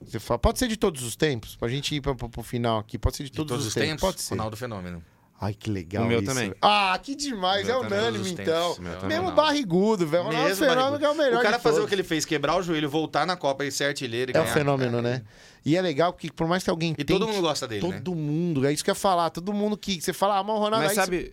Você 0.00 0.18
fala, 0.20 0.38
pode 0.38 0.58
ser 0.58 0.68
de 0.68 0.76
todos 0.76 1.02
os 1.02 1.16
tempos, 1.16 1.56
pra 1.56 1.68
gente 1.68 1.94
ir 1.94 2.00
pra, 2.00 2.14
pro, 2.14 2.28
pro 2.28 2.42
final 2.42 2.78
aqui, 2.78 2.98
pode 2.98 3.16
ser 3.16 3.24
de 3.24 3.30
de 3.30 3.36
todos, 3.36 3.50
todos, 3.50 3.66
os 3.66 3.74
os 3.76 3.82
tempos, 3.82 4.00
Pode 4.00 4.20
ser. 4.22 4.34
Ronaldo 4.34 4.56
Fenômeno. 4.56 5.04
Ai, 5.42 5.54
que 5.54 5.70
legal 5.70 6.04
O 6.04 6.06
meu 6.06 6.20
isso. 6.20 6.28
também. 6.28 6.52
Ah, 6.60 6.98
que 7.02 7.14
demais, 7.14 7.66
O 7.66 7.70
é 7.70 7.74
também. 7.80 7.98
unânime 7.98 8.30
então. 8.30 8.76
meu 8.78 8.92
também. 8.94 9.08
Mesmo 9.08 9.30
Ronaldo. 9.30 9.36
barrigudo, 9.42 10.06
velho. 10.06 10.24
Ronaldo 10.24 10.48
Mesmo 10.48 10.66
Fenômeno 10.66 11.04
é 11.04 11.08
o 11.10 11.14
melhor 11.16 11.40
O 11.40 11.42
cara 11.42 11.58
fazer 11.58 11.80
o 11.80 11.86
que 11.88 11.94
ele 11.94 12.02
fez, 12.02 12.24
quebrar 12.26 12.56
o 12.56 12.62
joelho, 12.62 12.90
voltar 12.90 13.26
na 13.26 13.36
Copa 13.36 13.64
e 13.64 13.72
ser 13.72 13.84
artilheiro 13.84 14.32
e 14.32 14.36
É 14.36 14.40
um 14.40 14.46
fenômeno, 14.46 15.00
né? 15.00 15.22
E 15.64 15.76
é 15.76 15.80
legal 15.82 16.12
que 16.12 16.30
por 16.30 16.46
mais 16.46 16.62
que 16.62 16.68
alguém 16.70 16.92
E 16.92 16.96
tente, 16.96 17.06
todo 17.18 17.26
mundo 17.26 17.40
gosta 17.40 17.66
dele, 17.66 17.86
né? 17.88 17.96
todo 17.98 18.14
mundo, 18.14 18.66
é 18.66 18.72
isso 18.72 18.84
que 18.84 18.90
eu 18.90 18.92
ia 18.92 18.96
falar, 18.98 19.30
todo 19.30 19.52
mundo 19.52 19.76
que 19.78 20.00
você 20.00 20.12
fala, 20.12 20.38
ah, 20.38 20.42
mas 20.44 20.56
o 20.56 20.58
Ronaldo 20.58 20.84
Mas 20.86 20.94
sabe, 20.94 21.32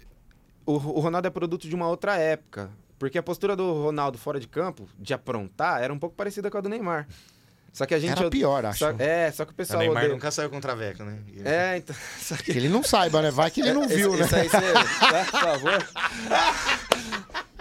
o, 0.65 0.73
o 0.73 0.99
Ronaldo 0.99 1.27
é 1.27 1.31
produto 1.31 1.67
de 1.67 1.75
uma 1.75 1.87
outra 1.87 2.15
época. 2.17 2.69
Porque 2.99 3.17
a 3.17 3.23
postura 3.23 3.55
do 3.55 3.73
Ronaldo 3.83 4.17
fora 4.17 4.39
de 4.39 4.47
campo, 4.47 4.87
de 4.97 5.13
aprontar, 5.13 5.83
era 5.83 5.93
um 5.93 5.99
pouco 5.99 6.15
parecida 6.15 6.49
com 6.49 6.57
a 6.57 6.61
do 6.61 6.67
Neymar. 6.69 7.07
Só 7.73 7.85
que 7.85 7.93
a 7.93 7.99
gente. 7.99 8.17
Era 8.19 8.29
pior, 8.29 8.65
acho. 8.65 8.79
Só- 8.79 8.93
é, 8.97 9.31
só 9.31 9.45
que 9.45 9.51
o 9.51 9.53
O 9.53 9.55
pessoal. 9.55 9.79
Neymar 9.79 9.97
odeia- 10.03 10.13
nunca 10.13 10.31
saiu 10.31 10.49
com 10.49 10.59
traveco, 10.59 11.03
né? 11.03 11.19
É, 11.45 11.77
então. 11.77 11.95
Só 12.19 12.35
que. 12.35 12.45
Que 12.51 12.51
ele 12.57 12.69
não 12.69 12.81
saiba, 12.83 13.21
né? 13.21 13.29
Vai 13.29 13.51
que 13.51 13.61
ele 13.61 13.73
não 13.73 13.83
Esse- 13.85 13.95
viu, 13.95 14.15
né? 14.15 14.25
Isso 14.25 14.35
aí, 14.35 14.49
você, 14.49 14.73
tá, 14.73 15.25
por 15.31 15.39
favor. 15.41 15.87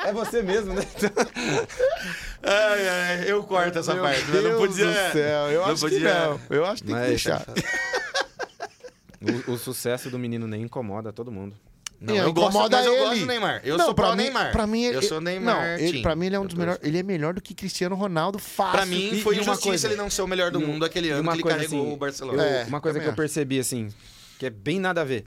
É 0.06 0.12
você 0.12 0.42
mesmo, 0.42 0.72
né? 0.74 0.82
Ai, 2.42 2.88
ai, 2.88 3.30
eu 3.30 3.42
corto 3.42 3.78
essa 3.78 3.92
Meu 3.94 4.02
parte. 4.04 4.22
Deus 4.24 4.44
não 4.44 4.56
podia. 4.58 4.86
do 4.86 5.12
céu, 5.12 5.50
eu 5.50 5.60
não 5.62 5.72
acho 5.72 5.74
que 5.84 5.90
podia- 5.90 6.14
não. 6.28 6.40
Eu 6.50 6.64
acho 6.64 6.82
que 6.82 6.86
tem 6.88 6.94
que 6.94 7.00
Mas- 7.00 7.08
deixar. 7.10 7.44
O, 9.48 9.52
o 9.52 9.58
sucesso 9.58 10.10
do 10.10 10.18
menino 10.18 10.46
nem 10.46 10.62
incomoda 10.62 11.10
todo 11.12 11.32
mundo. 11.32 11.56
Não, 12.00 12.14
Não, 12.14 12.22
eu 12.24 12.32
gosto, 12.32 12.48
incomoda 12.50 12.76
mas 12.76 12.86
eu 12.86 12.92
ele. 12.92 13.02
gosto 13.04 13.20
do 13.20 13.26
Neymar. 13.26 13.60
Eu 13.64 13.78
não, 13.78 13.84
sou 13.86 13.94
pra 13.94 14.06
pró 14.06 14.16
mim, 14.16 14.22
Neymar. 14.24 14.52
Pra 14.52 14.66
mim, 14.66 14.84
ele, 14.84 14.96
eu 14.98 15.02
sou 15.02 15.20
Neymar. 15.20 15.56
Não, 15.56 15.64
ele, 15.84 16.02
pra 16.02 16.14
mim 16.14 16.26
ele 16.26 16.36
é 16.36 16.38
um 16.38 16.42
Eu 16.42 16.48
dos 16.48 16.56
melhores. 16.56 16.80
Ele 16.84 16.98
é 16.98 17.02
melhor 17.02 17.34
do 17.34 17.40
que 17.40 17.54
Cristiano 17.54 17.94
Ronaldo 17.96 18.38
fácil. 18.38 18.72
Pra 18.72 18.86
mim, 18.86 19.14
E- 19.14 19.22
foi 19.22 19.34
e 19.34 19.38
uma 19.38 19.42
injustiça 19.42 19.68
coisa- 19.68 19.88
ele 19.88 19.96
não 19.96 20.10
ser 20.10 20.22
o 20.22 20.26
melhor 20.26 20.50
do 20.50 20.60
mundo 20.60 20.84
aquele 20.84 21.10
ano 21.10 21.22
uma 21.22 21.32
que 21.32 21.36
ele 21.36 21.42
coisa 21.42 21.56
carregou 21.58 21.82
assim, 21.84 21.92
o 21.92 21.96
Barcelona. 21.96 22.42
Eu- 22.42 22.48
É, 22.48 22.64
uma 22.64 22.80
coisa 22.80 23.00
que 23.00 23.06
eu 23.06 23.14
percebi, 23.14 23.58
assim, 23.58 23.88
que 24.38 24.46
é 24.46 24.50
bem 24.50 24.78
nada 24.78 25.00
a 25.00 25.04
ver. 25.04 25.24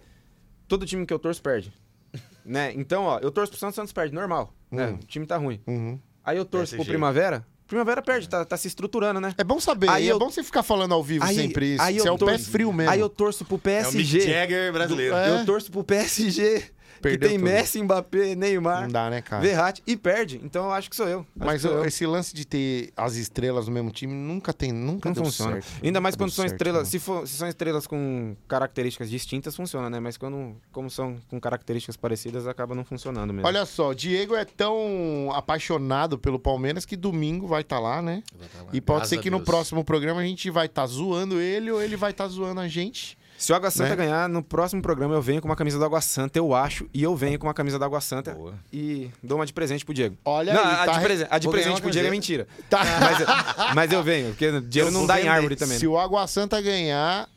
Todo 0.67 0.85
time 0.85 1.05
que 1.05 1.13
eu 1.13 1.17
torço 1.19 1.41
perde. 1.41 1.73
né? 2.45 2.71
Então, 2.75 3.03
ó, 3.03 3.19
eu 3.19 3.31
torço 3.31 3.51
pro 3.51 3.59
Santos, 3.59 3.75
Santos 3.75 3.91
perde, 3.93 4.13
normal. 4.13 4.53
Né? 4.71 4.87
Hum. 4.87 4.99
O 5.01 5.05
time 5.07 5.25
tá 5.25 5.37
ruim. 5.37 5.59
Uhum. 5.65 5.99
Aí 6.23 6.37
eu 6.37 6.45
torço 6.45 6.75
pro. 6.75 6.85
Primavera, 6.85 7.43
Primavera 7.69 8.01
perde, 8.01 8.27
tá, 8.27 8.43
tá 8.43 8.57
se 8.57 8.67
estruturando, 8.67 9.21
né? 9.21 9.31
É 9.37 9.43
bom 9.43 9.59
saber. 9.59 9.89
Aí 9.91 10.09
é 10.09 10.11
eu- 10.11 10.17
bom 10.17 10.31
você 10.31 10.43
ficar 10.43 10.63
falando 10.63 10.91
ao 10.91 11.03
vivo 11.03 11.23
Aí- 11.23 11.35
sempre 11.35 11.75
isso. 11.75 11.81
aí 11.83 11.99
Você 11.99 12.01
eu 12.09 12.13
é 12.13 12.15
o 12.15 12.17
pé 12.17 12.25
torço- 12.25 12.49
frio 12.49 12.73
mesmo. 12.73 12.91
Aí 12.91 12.99
eu 12.99 13.07
torço 13.07 13.45
pro 13.45 13.61
É 13.63 13.81
o 13.87 13.91
Mick 13.93 14.09
PSG. 14.09 14.21
Jagger 14.21 14.73
brasileiro. 14.73 15.15
É. 15.15 15.29
Eu 15.39 15.45
torço 15.45 15.71
pro 15.71 15.83
PSG. 15.83 16.63
Que 16.99 17.03
Perdeu 17.03 17.29
tem 17.29 17.39
tudo. 17.39 17.49
Messi, 17.49 17.81
Mbappé, 17.81 18.35
Neymar, 18.35 18.81
Não 18.83 18.89
dá, 18.89 19.09
né, 19.09 19.21
cara? 19.21 19.41
Verratti 19.41 19.81
e 19.87 19.95
perde. 19.95 20.39
Então 20.43 20.65
eu 20.65 20.71
acho 20.73 20.89
que 20.89 20.95
sou 20.95 21.07
eu. 21.07 21.19
Acho 21.19 21.27
Mas 21.35 21.61
que 21.61 21.67
sou 21.67 21.77
eu. 21.77 21.85
esse 21.85 22.05
lance 22.05 22.35
de 22.35 22.45
ter 22.45 22.91
as 22.95 23.15
estrelas 23.15 23.67
no 23.67 23.73
mesmo 23.73 23.89
time 23.91 24.13
nunca 24.13 24.51
tem, 24.53 24.71
nunca 24.71 25.09
Não 25.09 25.15
funciona. 25.15 25.61
certo. 25.61 25.83
Ainda 25.83 26.01
mais 26.01 26.15
quando 26.15 26.31
são 26.31 26.43
certo, 26.43 26.53
estrelas. 26.53 26.83
não. 26.83 26.89
Se, 26.91 26.99
for, 26.99 27.27
se 27.27 27.37
são 27.37 27.47
estrelas 27.47 27.87
com 27.87 28.35
características 28.47 29.09
distintas, 29.09 29.55
funciona, 29.55 29.89
né? 29.89 29.99
Mas 29.99 30.17
quando 30.17 30.55
como 30.71 30.89
são 30.89 31.17
com 31.29 31.39
características 31.39 31.95
parecidas, 31.95 32.45
acaba 32.47 32.75
não 32.75 32.83
funcionando 32.83 33.33
mesmo. 33.33 33.47
Olha 33.47 33.65
só, 33.65 33.89
o 33.89 33.95
Diego 33.95 34.35
é 34.35 34.43
tão 34.43 35.31
apaixonado 35.33 36.17
pelo 36.19 36.37
Palmeiras 36.39 36.85
que 36.85 36.95
domingo 36.95 37.47
vai 37.47 37.61
estar 37.61 37.79
lá, 37.79 38.01
né? 38.01 38.21
E 38.73 38.81
pode 38.81 38.99
Graças 38.99 39.09
ser 39.09 39.19
que 39.21 39.29
no 39.29 39.41
próximo 39.41 39.83
programa 39.83 40.21
a 40.21 40.23
gente 40.25 40.49
vai 40.49 40.65
estar 40.65 40.85
zoando 40.85 41.39
ele 41.39 41.71
ou 41.71 41.81
ele 41.81 41.95
vai 41.95 42.11
estar 42.11 42.27
zoando 42.27 42.59
a 42.61 42.67
gente. 42.67 43.17
Se 43.39 43.53
o 43.53 43.55
Água 43.55 43.71
Santa 43.71 43.91
Né? 43.91 43.95
ganhar, 43.95 44.27
no 44.27 44.43
próximo 44.43 44.81
programa 44.81 45.15
eu 45.15 45.21
venho 45.21 45.41
com 45.41 45.47
uma 45.47 45.55
camisa 45.55 45.77
do 45.79 45.85
Água 45.85 46.01
Santa, 46.01 46.37
eu 46.37 46.53
acho, 46.53 46.89
e 46.93 47.01
eu 47.01 47.15
venho 47.15 47.39
com 47.39 47.47
uma 47.47 47.53
camisa 47.53 47.79
do 47.79 47.85
Água 47.85 48.01
Santa 48.01 48.33
Boa. 48.35 48.53
e 48.71 49.09
dou 49.23 49.37
uma 49.39 49.45
de 49.45 49.53
presente 49.53 49.85
pro 49.85 49.93
Diego. 49.93 50.17
Olha 50.25 50.53
não, 50.53 50.61
aí, 50.63 50.73
a, 50.75 50.85
tá 50.85 50.91
de 50.97 50.99
presen- 51.05 51.27
a 51.29 51.39
de 51.39 51.47
presente 51.49 51.73
uma 51.75 51.79
pro 51.81 51.89
Diego 51.89 52.07
é 52.07 52.11
mentira. 52.11 52.47
Tá. 52.69 52.81
Mas, 52.83 53.73
mas 53.75 53.91
eu 53.93 54.03
venho, 54.03 54.29
porque 54.31 54.51
dinheiro 54.61 54.89
Eu 54.89 54.91
não 54.91 55.07
dá 55.07 55.15
em 55.15 55.23
vender. 55.23 55.29
árvore 55.29 55.55
também. 55.55 55.79
Se 55.79 55.87
o 55.87 55.97
Água 55.97 56.27
Santa 56.27 56.59
ganhar, 56.61 57.29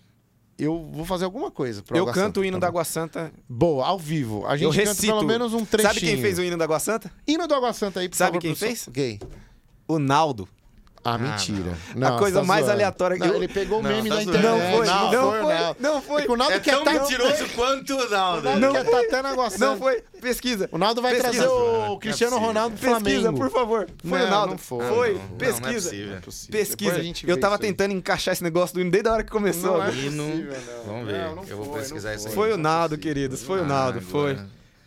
eu 0.58 0.90
vou 0.92 1.04
fazer 1.04 1.24
alguma 1.24 1.50
coisa. 1.52 1.82
pro 1.84 1.96
Eu 1.96 2.02
Água 2.02 2.12
canto 2.14 2.24
Santa 2.26 2.40
o 2.40 2.44
hino 2.44 2.52
também. 2.56 2.60
da 2.62 2.66
Água 2.66 2.84
Santa. 2.84 3.32
Boa, 3.48 3.86
ao 3.86 3.98
vivo. 3.98 4.44
A 4.46 4.56
gente 4.56 4.64
Eu 4.64 4.70
canta 4.70 4.88
recito. 4.90 5.06
pelo 5.06 5.22
menos 5.24 5.54
um 5.54 5.64
trechinho. 5.64 5.94
Sabe 5.94 6.00
quem 6.06 6.20
fez 6.20 6.36
o 6.38 6.42
hino 6.42 6.56
da 6.58 6.64
Água 6.64 6.80
Santa? 6.80 7.12
hino 7.28 7.46
do 7.46 7.54
Água 7.54 7.72
Santa 7.72 8.00
aí, 8.00 8.08
por 8.08 8.16
Sabe 8.16 8.30
favor, 8.32 8.40
quem 8.40 8.54
fez? 8.56 8.88
Quem? 8.92 9.20
O 9.86 9.98
Naldo. 10.00 10.48
Ah, 11.04 11.18
mentira. 11.18 11.76
A 11.94 11.98
Não, 11.98 12.16
coisa 12.18 12.36
você 12.36 12.40
tá 12.42 12.46
mais 12.46 12.60
zoando. 12.60 12.72
aleatória 12.76 13.16
que 13.18 13.26
Não, 13.26 13.34
eu- 13.34 13.36
Ele 13.42 13.48
pegou 13.48 13.80
o 13.80 13.82
meme 13.82 14.08
tá 14.08 14.14
da 14.16 14.22
zoando. 14.22 14.38
internet. 14.38 14.60
Não 14.62 14.76
foi, 14.76 14.86
não, 14.86 15.02
não 15.02 15.10
foi, 15.32 15.40
foi, 15.42 15.54
Naldo. 15.54 15.76
não 15.80 16.02
foi. 16.02 16.22
É 16.22 16.30
o 16.30 16.36
Naldo 16.36 16.54
É 16.54 16.60
quer 16.60 16.70
tão 16.76 16.84
tá... 16.84 16.92
mentiroso 16.92 17.48
quanto 17.56 17.92
o 17.94 17.96
O 17.96 18.08
Naldo. 18.10 18.42
Naldo 18.44 18.60
Não 18.60 18.72
quer 18.72 18.84
tá 18.84 19.00
até 19.00 19.22
na. 19.22 19.34
Não 19.58 19.76
foi. 19.78 20.04
Pesquisa. 20.20 20.68
O 20.70 20.78
Naldo 20.78 21.02
vai 21.02 21.14
Pesquisa. 21.16 21.32
trazer 21.32 21.48
Não 21.48 21.84
é 21.86 21.88
o 21.90 21.98
Cristiano. 21.98 22.38
Ronaldo 22.38 22.76
pro 22.76 22.88
Pesquisa, 22.94 23.20
Flamengo. 23.22 23.38
por 23.38 23.50
favor. 23.50 23.88
Foi 24.08 24.18
Não, 24.20 24.26
o 24.26 24.30
Naldo. 24.30 24.50
não 24.52 24.58
foi. 24.58 24.86
Foi. 24.86 25.08
Não, 25.14 25.18
não, 25.18 25.26
não 25.28 25.34
é 25.34 25.38
Pesquisa. 25.38 26.20
possível. 26.24 26.50
Pesquisa. 26.52 26.96
A 27.26 27.30
Eu 27.30 27.40
tava 27.40 27.58
tentando 27.58 27.92
encaixar 27.92 28.32
esse 28.32 28.44
negócio 28.44 28.72
do 28.74 28.80
hino 28.80 28.90
desde 28.92 29.08
a 29.08 29.12
hora 29.14 29.24
que 29.24 29.30
começou. 29.32 29.78
Não 29.78 29.82
é 29.82 29.86
possível, 29.86 30.12
não. 30.12 30.46
Vamos 30.86 31.06
ver. 31.08 31.50
Eu 31.50 31.56
vou 31.56 31.74
pesquisar 31.74 32.14
isso 32.14 32.28
aí. 32.28 32.34
Foi 32.34 32.52
o 32.52 32.56
Naldo, 32.56 32.94
é 32.94 32.96
possível. 32.98 33.14
queridos. 33.14 33.42
Foi 33.42 33.58
o 33.60 33.64
Ah, 33.64 33.66
Naldo. 33.66 34.00
Foi. 34.00 34.38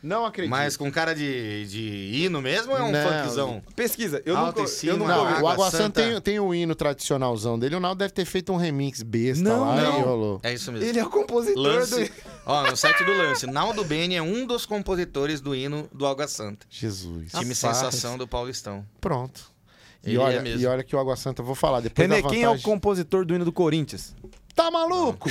Não 0.06 0.26
acredito. 0.26 0.51
Mas 0.51 0.78
com 0.78 0.91
cara 0.91 1.16
de, 1.16 1.66
de 1.66 1.82
hino 2.24 2.39
mesmo 2.41 2.72
ou 2.74 2.78
é 2.78 2.84
um 2.84 2.91
Não. 2.91 3.24
funkzão? 3.24 3.64
Pesquisa. 3.76 4.22
Eu 4.26 4.36
nunca. 4.36 4.47
Autoestima, 4.47 4.93
Eu 4.93 4.97
nunca 4.97 5.16
Não, 5.16 5.28
ouvi. 5.30 5.41
o 5.41 5.47
Água 5.47 5.72
Santa 5.72 6.01
tem, 6.03 6.22
tem 6.22 6.39
o 6.39 6.53
hino 6.53 6.76
tradicionalzão 6.76 7.58
dele. 7.58 7.76
O 7.76 7.80
Naldo 7.80 7.99
deve 7.99 8.14
ter 8.14 8.26
feito 8.26 8.53
um 8.53 8.56
remix 8.58 9.01
besta 9.01 9.43
Não, 9.43 9.62
lá 9.62 9.76
não. 9.82 9.99
e 9.99 10.03
rolou. 10.03 10.39
É 10.43 10.53
isso 10.53 10.72
mesmo. 10.72 10.88
Ele 10.88 10.99
é 10.99 11.03
o 11.03 11.10
compositor 11.10 11.58
Lance. 11.64 12.06
do. 12.06 12.12
Ó, 12.45 12.70
no 12.70 12.78
site 12.78 13.03
do 13.03 13.12
Lance, 13.14 13.47
Naldo 13.47 13.84
Beni 13.84 14.16
é 14.16 14.22
um 14.22 14.45
dos 14.45 14.66
compositores 14.66 15.41
do 15.41 15.56
hino 15.56 15.89
do 15.91 16.06
Água 16.06 16.28
Santa. 16.28 16.68
Jesus. 16.70 17.32
Time 17.32 17.53
Rapaz. 17.53 17.58
sensação 17.58 18.18
do 18.18 18.28
Paulistão. 18.28 18.86
Pronto. 19.01 19.41
E 20.03 20.10
Ele 20.12 20.18
olha, 20.20 20.47
é 20.47 20.56
e 20.56 20.66
olha 20.68 20.84
que 20.84 20.95
o 20.95 20.99
Água 20.99 21.16
Santa, 21.16 21.41
eu 21.41 21.45
vou 21.47 21.56
falar 21.56 21.80
depois 21.80 22.08
René, 22.08 22.22
da 22.22 22.30
quem 22.30 22.43
é 22.43 22.47
o 22.47 22.51
vantagem. 22.51 22.64
compositor 22.64 23.26
do 23.26 23.34
hino 23.34 23.43
do 23.43 23.51
Corinthians? 23.51 24.16
Tá 24.56 24.72
maluco? 24.72 25.30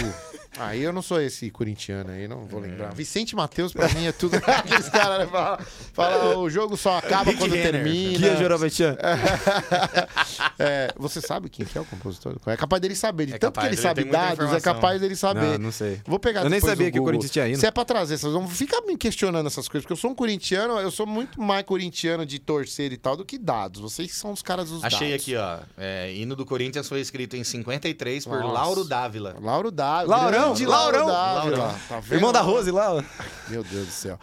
Aí 0.57 0.83
eu 0.83 0.93
não 0.93 1.03
sou 1.03 1.20
esse 1.20 1.51
corintiano 1.51 2.11
aí, 2.12 2.29
não 2.29 2.47
vou 2.47 2.61
lembrar. 2.61 2.95
Vicente 2.95 3.35
Matheus, 3.35 3.72
pra 3.72 3.89
mim, 3.89 4.07
é 4.07 4.12
tudo 4.12 4.37
aqueles 4.47 4.89
caras, 4.89 5.20
né? 5.20 5.27
Fala, 5.27 5.59
fala, 5.93 6.39
o 6.39 6.49
jogo 6.49 6.77
só 6.77 6.99
acaba 6.99 7.31
Rick 7.31 7.39
quando 7.39 7.55
Renner. 7.55 7.72
termina. 7.72 8.18
Guia 8.18 8.37
Jorobetian. 8.37 8.97
É, 10.59 10.93
você 10.97 11.20
sabe 11.20 11.49
quem 11.49 11.64
que 11.66 11.77
é 11.77 11.81
o 11.81 11.85
compositor? 11.85 12.37
É 12.47 12.57
capaz 12.57 12.81
dele 12.81 12.95
saber. 12.95 13.27
De 13.27 13.35
É 13.35 13.39
tanto 13.39 13.59
que 13.59 13.66
ele 13.66 13.75
ele 13.75 13.83
sabe 13.83 14.05
dados, 14.05 14.53
é 14.53 14.61
capaz 14.61 15.01
dele 15.01 15.16
saber. 15.16 15.53
Não, 15.53 15.59
não 15.66 15.72
sei. 15.72 16.01
Vou 16.07 16.18
pegar 16.18 16.43
Eu 16.45 16.51
nem 16.51 16.61
sabia 16.61 16.89
o 16.89 16.93
que 16.93 17.01
o. 17.01 17.05
Corinthians 17.05 17.31
tinha 17.31 17.49
hino. 17.49 17.59
Se 17.59 17.66
é 17.66 17.70
pra 17.70 17.85
trazer, 17.85 18.18
vocês 18.18 18.33
vão 18.33 18.49
ficar 18.49 18.81
me 18.83 18.97
questionando 18.97 19.47
essas 19.47 19.68
coisas, 19.68 19.85
porque 19.85 19.93
eu 19.93 19.97
sou 19.97 20.11
um 20.11 20.14
corintiano, 20.14 20.79
eu 20.79 20.91
sou 20.91 21.07
muito 21.07 21.41
mais 21.41 21.64
corintiano 21.64 22.25
de 22.25 22.39
torcer 22.39 22.93
e 22.93 22.97
tal 22.97 23.16
do 23.16 23.25
que 23.25 23.37
dados. 23.39 23.81
Vocês 23.81 24.12
são 24.14 24.33
os 24.33 24.43
caras 24.43 24.70
dos 24.70 24.85
Achei 24.85 25.11
dados. 25.11 25.22
aqui, 25.22 25.37
ó. 25.37 25.59
É, 25.77 26.12
hino 26.14 26.37
do 26.37 26.47
Corinthians 26.47 26.89
foi 26.89 27.01
escrito 27.01 27.37
em 27.37 27.43
53 27.45 28.25
por 28.25 28.39
Nossa. 28.39 28.53
Lauro 28.53 28.85
Dávila. 29.15 29.37
Lauro 29.41 29.71
Dávila. 29.71 30.17
Laurão, 30.17 30.41
grande 30.49 30.67
Laurão. 30.67 31.07
Dávila. 31.07 31.57
Laurão. 31.59 31.81
Tá 31.89 32.01
vendo? 32.01 32.15
Irmão 32.15 32.33
da 32.33 32.41
Rose 32.41 32.71
lá, 32.71 32.95
ó. 32.95 33.03
Meu 33.49 33.62
Deus 33.62 33.87
do 33.87 33.93
céu. 33.93 34.19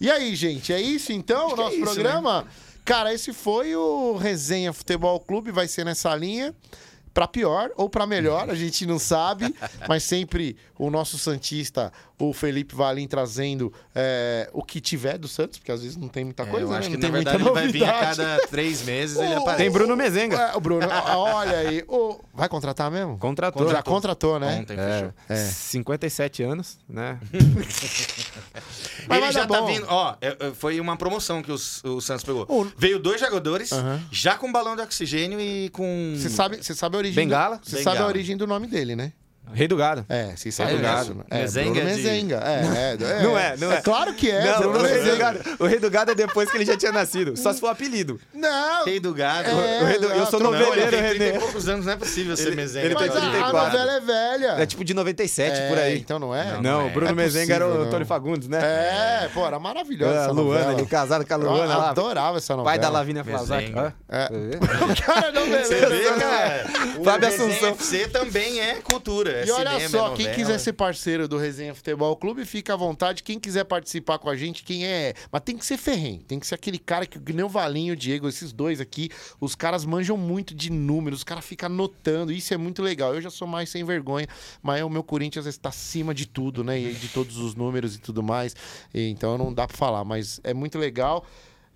E 0.00 0.10
aí, 0.10 0.34
gente, 0.36 0.72
é 0.72 0.80
isso 0.80 1.12
então, 1.12 1.48
o 1.48 1.52
é 1.52 1.56
nosso 1.56 1.76
isso, 1.76 1.84
programa? 1.84 2.46
Cara, 2.84 3.12
esse 3.12 3.32
foi 3.32 3.74
o 3.74 4.16
Resenha 4.16 4.72
Futebol 4.72 5.18
Clube, 5.18 5.50
vai 5.50 5.66
ser 5.66 5.84
nessa 5.84 6.14
linha. 6.14 6.54
Pra 7.16 7.26
pior 7.26 7.70
ou 7.76 7.88
pra 7.88 8.06
melhor, 8.06 8.50
a 8.50 8.54
gente 8.54 8.84
não 8.84 8.98
sabe, 8.98 9.54
mas 9.88 10.02
sempre 10.04 10.54
o 10.78 10.90
nosso 10.90 11.16
Santista, 11.16 11.90
o 12.18 12.30
Felipe 12.34 12.74
Valim, 12.74 13.08
trazendo 13.08 13.72
é, 13.94 14.50
o 14.52 14.62
que 14.62 14.82
tiver 14.82 15.16
do 15.16 15.26
Santos, 15.26 15.58
porque 15.58 15.72
às 15.72 15.80
vezes 15.80 15.96
não 15.96 16.08
tem 16.08 16.24
muita 16.26 16.42
É, 16.42 16.46
coisa, 16.46 16.66
eu 16.66 16.70
né? 16.70 16.76
acho 16.78 16.90
não 16.90 16.96
que, 16.96 17.00
tem 17.00 17.10
na 17.10 17.16
muita 17.16 17.30
verdade, 17.30 17.48
ele 17.48 17.54
vai 17.54 17.68
vir 17.72 17.84
a 17.84 17.86
novidade. 17.86 18.16
cada 18.18 18.46
três 18.48 18.82
meses, 18.82 19.16
ele 19.16 19.32
O- 19.34 19.38
aparece. 19.38 19.62
Tem 19.62 19.70
Bruno 19.70 19.96
Mezenga. 19.96 20.36
É, 20.36 20.56
o 20.56 20.60
Bruno, 20.60 20.86
olha 20.86 21.56
aí. 21.56 21.82
O... 21.88 22.20
Vai 22.34 22.50
contratar 22.50 22.90
mesmo? 22.90 23.16
Contratou. 23.16 23.70
Já 23.70 23.82
contratou, 23.82 24.38
né? 24.38 24.58
Ontem, 24.60 24.76
É, 24.78 24.92
fechou. 24.98 25.14
É. 25.30 25.36
57 25.46 26.42
anos, 26.42 26.76
né? 26.86 27.18
Ele 29.08 29.32
já 29.32 29.46
tá 29.46 29.60
bom. 29.60 29.66
vindo. 29.66 29.86
Ó, 29.88 30.14
é, 30.20 30.36
é, 30.38 30.50
foi 30.52 30.80
uma 30.80 30.96
promoção 30.96 31.42
que 31.42 31.50
os- 31.52 31.82
o, 31.84 32.00
Santos 32.00 32.24
pegou. 32.24 32.44
O- 32.48 32.66
Veio 32.76 32.98
dois 32.98 33.20
jogadores, 33.20 33.72
Aham. 33.72 34.02
já 34.10 34.34
com 34.36 34.50
balão 34.52 34.76
de 34.76 34.82
oxigênio 34.82 35.40
e 35.40 35.68
com. 35.70 36.14
Você 36.16 36.28
sabe, 36.28 36.56
você 36.62 36.74
sabe 36.74 36.96
a 36.96 36.98
origem. 37.06 37.24
Bengala? 37.24 37.58
Do... 37.58 37.66
Você 37.66 37.76
Bengala. 37.76 37.96
sabe 37.96 38.04
a 38.04 38.08
origem 38.08 38.36
do 38.36 38.46
nome 38.46 38.66
dele, 38.66 38.96
né? 38.96 39.12
Rei 39.52 39.68
do 39.68 39.76
Gado. 39.76 40.04
É, 40.08 40.32
vocês 40.36 40.54
sabem 40.54 40.76
É 40.76 40.78
disso, 40.78 40.96
mesmo? 40.96 41.14
né? 41.18 41.24
É, 41.30 41.38
Mezenga 41.40 41.70
Bruno 41.80 41.88
de- 41.90 42.02
Mezenga. 42.02 42.36
É, 42.44 42.96
é, 43.00 43.18
é. 43.20 43.22
Não 43.22 43.38
é, 43.38 43.56
não 43.56 43.72
é. 43.72 43.80
Claro 43.80 44.12
que 44.14 44.30
é, 44.30 44.44
não, 44.52 44.58
Bruno 44.58 44.78
o, 44.78 44.82
rei 44.82 44.92
do 44.98 45.04
Mezenga. 45.04 45.16
gado, 45.18 45.40
o 45.58 45.66
Rei 45.66 45.78
do 45.78 45.90
Gado 45.90 46.10
é 46.10 46.14
depois 46.14 46.50
que 46.50 46.56
ele 46.56 46.64
já 46.64 46.76
tinha 46.76 46.92
nascido. 46.92 47.36
Só 47.36 47.52
se 47.52 47.60
for 47.60 47.68
apelido. 47.68 48.20
Não, 48.34 48.84
Rei 48.84 49.00
do 49.00 49.14
Gado. 49.14 49.48
É, 49.48 49.82
O 49.82 49.84
rei 49.86 49.98
do- 49.98 50.06
eu 50.06 50.26
sou 50.26 50.40
noveleiro, 50.40 50.74
ele 50.74 50.90
tem 50.90 51.00
30 51.10 51.24
René. 51.24 51.38
poucos 51.38 51.68
anos, 51.68 51.86
não 51.86 51.92
é 51.92 51.96
possível 51.96 52.36
ser 52.36 52.48
Ele- 52.48 52.56
Mezenga. 52.56 52.86
ele 52.86 52.94
mas 52.94 53.12
tem 53.12 53.22
a, 53.22 53.24
a 53.26 53.30
34. 53.30 53.64
novela 53.66 53.92
é 53.92 54.00
velha. 54.00 54.62
É 54.62 54.66
tipo 54.66 54.84
de 54.84 54.94
97 54.94 55.58
É, 55.60 55.68
por 55.68 55.78
aí. 55.78 55.98
Então 55.98 56.18
não 56.18 56.34
é? 56.34 56.44
Não, 56.52 56.62
Não, 56.62 56.80
não 56.80 56.86
o 56.88 56.90
Bruno 56.90 57.10
é 57.10 57.14
Mezenga 57.14 57.54
era 57.54 57.66
o. 57.66 57.82
Antônio 57.82 58.06
Fagundes, 58.06 58.48
né? 58.48 58.58
É, 58.62 59.28
pô, 59.32 59.46
era 59.46 59.58
maravilhosa 59.58 60.14
essa 60.22 60.32
Luana, 60.32 60.60
novela. 60.60 60.72
ele 60.80 60.86
casado 60.86 61.24
com 61.26 61.34
a 61.34 61.36
Eu 61.36 61.42
Luana 61.42 61.76
lá. 61.76 61.90
adorava 61.90 62.38
essa 62.38 62.54
novela. 62.56 62.70
Pai 62.70 62.78
da 62.78 62.88
Lavínia 62.88 63.24
Flazac. 63.24 63.72
É. 64.08 64.28
Você 64.28 64.38
vê? 64.38 64.56
Cara, 65.06 65.32
não, 65.32 65.42
Você 65.46 65.74
beleza. 65.74 65.86
vê, 65.88 66.20
cara? 66.20 66.66
O 66.98 67.04
Fábio 67.04 67.28
Assunção. 67.28 67.68
FC 67.70 68.08
também 68.08 68.60
é 68.60 68.74
cultura. 68.76 69.35
É 69.36 69.46
E 69.46 69.50
olha 69.50 69.70
cinema, 69.72 69.88
só, 69.88 70.12
é 70.12 70.16
quem 70.16 70.32
quiser 70.32 70.58
ser 70.58 70.72
parceiro 70.72 71.28
do 71.28 71.36
Resenha 71.36 71.74
Futebol 71.74 72.16
Clube, 72.16 72.44
fica 72.44 72.74
à 72.74 72.76
vontade. 72.76 73.22
Quem 73.22 73.38
quiser 73.38 73.64
participar 73.64 74.18
com 74.18 74.30
a 74.30 74.36
gente, 74.36 74.62
quem 74.62 74.86
é. 74.86 75.14
Mas 75.30 75.42
tem 75.42 75.56
que 75.56 75.66
ser 75.66 75.76
ferrenho. 75.76 76.22
Tem 76.22 76.38
que 76.38 76.46
ser 76.46 76.54
aquele 76.54 76.78
cara 76.78 77.06
que, 77.06 77.18
que 77.18 77.32
nem 77.32 77.44
o 77.44 77.48
Valinho, 77.48 77.92
o 77.92 77.96
Diego, 77.96 78.28
esses 78.28 78.52
dois 78.52 78.80
aqui, 78.80 79.10
os 79.40 79.54
caras 79.54 79.84
manjam 79.84 80.16
muito 80.16 80.54
de 80.54 80.70
números, 80.70 81.20
os 81.20 81.24
caras 81.24 81.44
ficam 81.44 81.66
anotando. 81.66 82.32
Isso 82.32 82.54
é 82.54 82.56
muito 82.56 82.82
legal. 82.82 83.14
Eu 83.14 83.20
já 83.20 83.30
sou 83.30 83.46
mais 83.46 83.68
sem 83.68 83.84
vergonha, 83.84 84.26
mas 84.62 84.82
o 84.82 84.88
meu 84.88 85.02
Corinthians 85.02 85.46
está 85.46 85.68
acima 85.68 86.14
de 86.14 86.26
tudo, 86.26 86.64
né? 86.64 86.78
E 86.80 86.94
de 86.94 87.08
todos 87.08 87.36
os 87.38 87.54
números 87.54 87.94
e 87.94 87.98
tudo 87.98 88.22
mais. 88.22 88.54
E, 88.94 89.08
então 89.08 89.36
não 89.36 89.52
dá 89.52 89.66
pra 89.66 89.76
falar, 89.76 90.04
mas 90.04 90.40
é 90.42 90.54
muito 90.54 90.78
legal. 90.78 91.24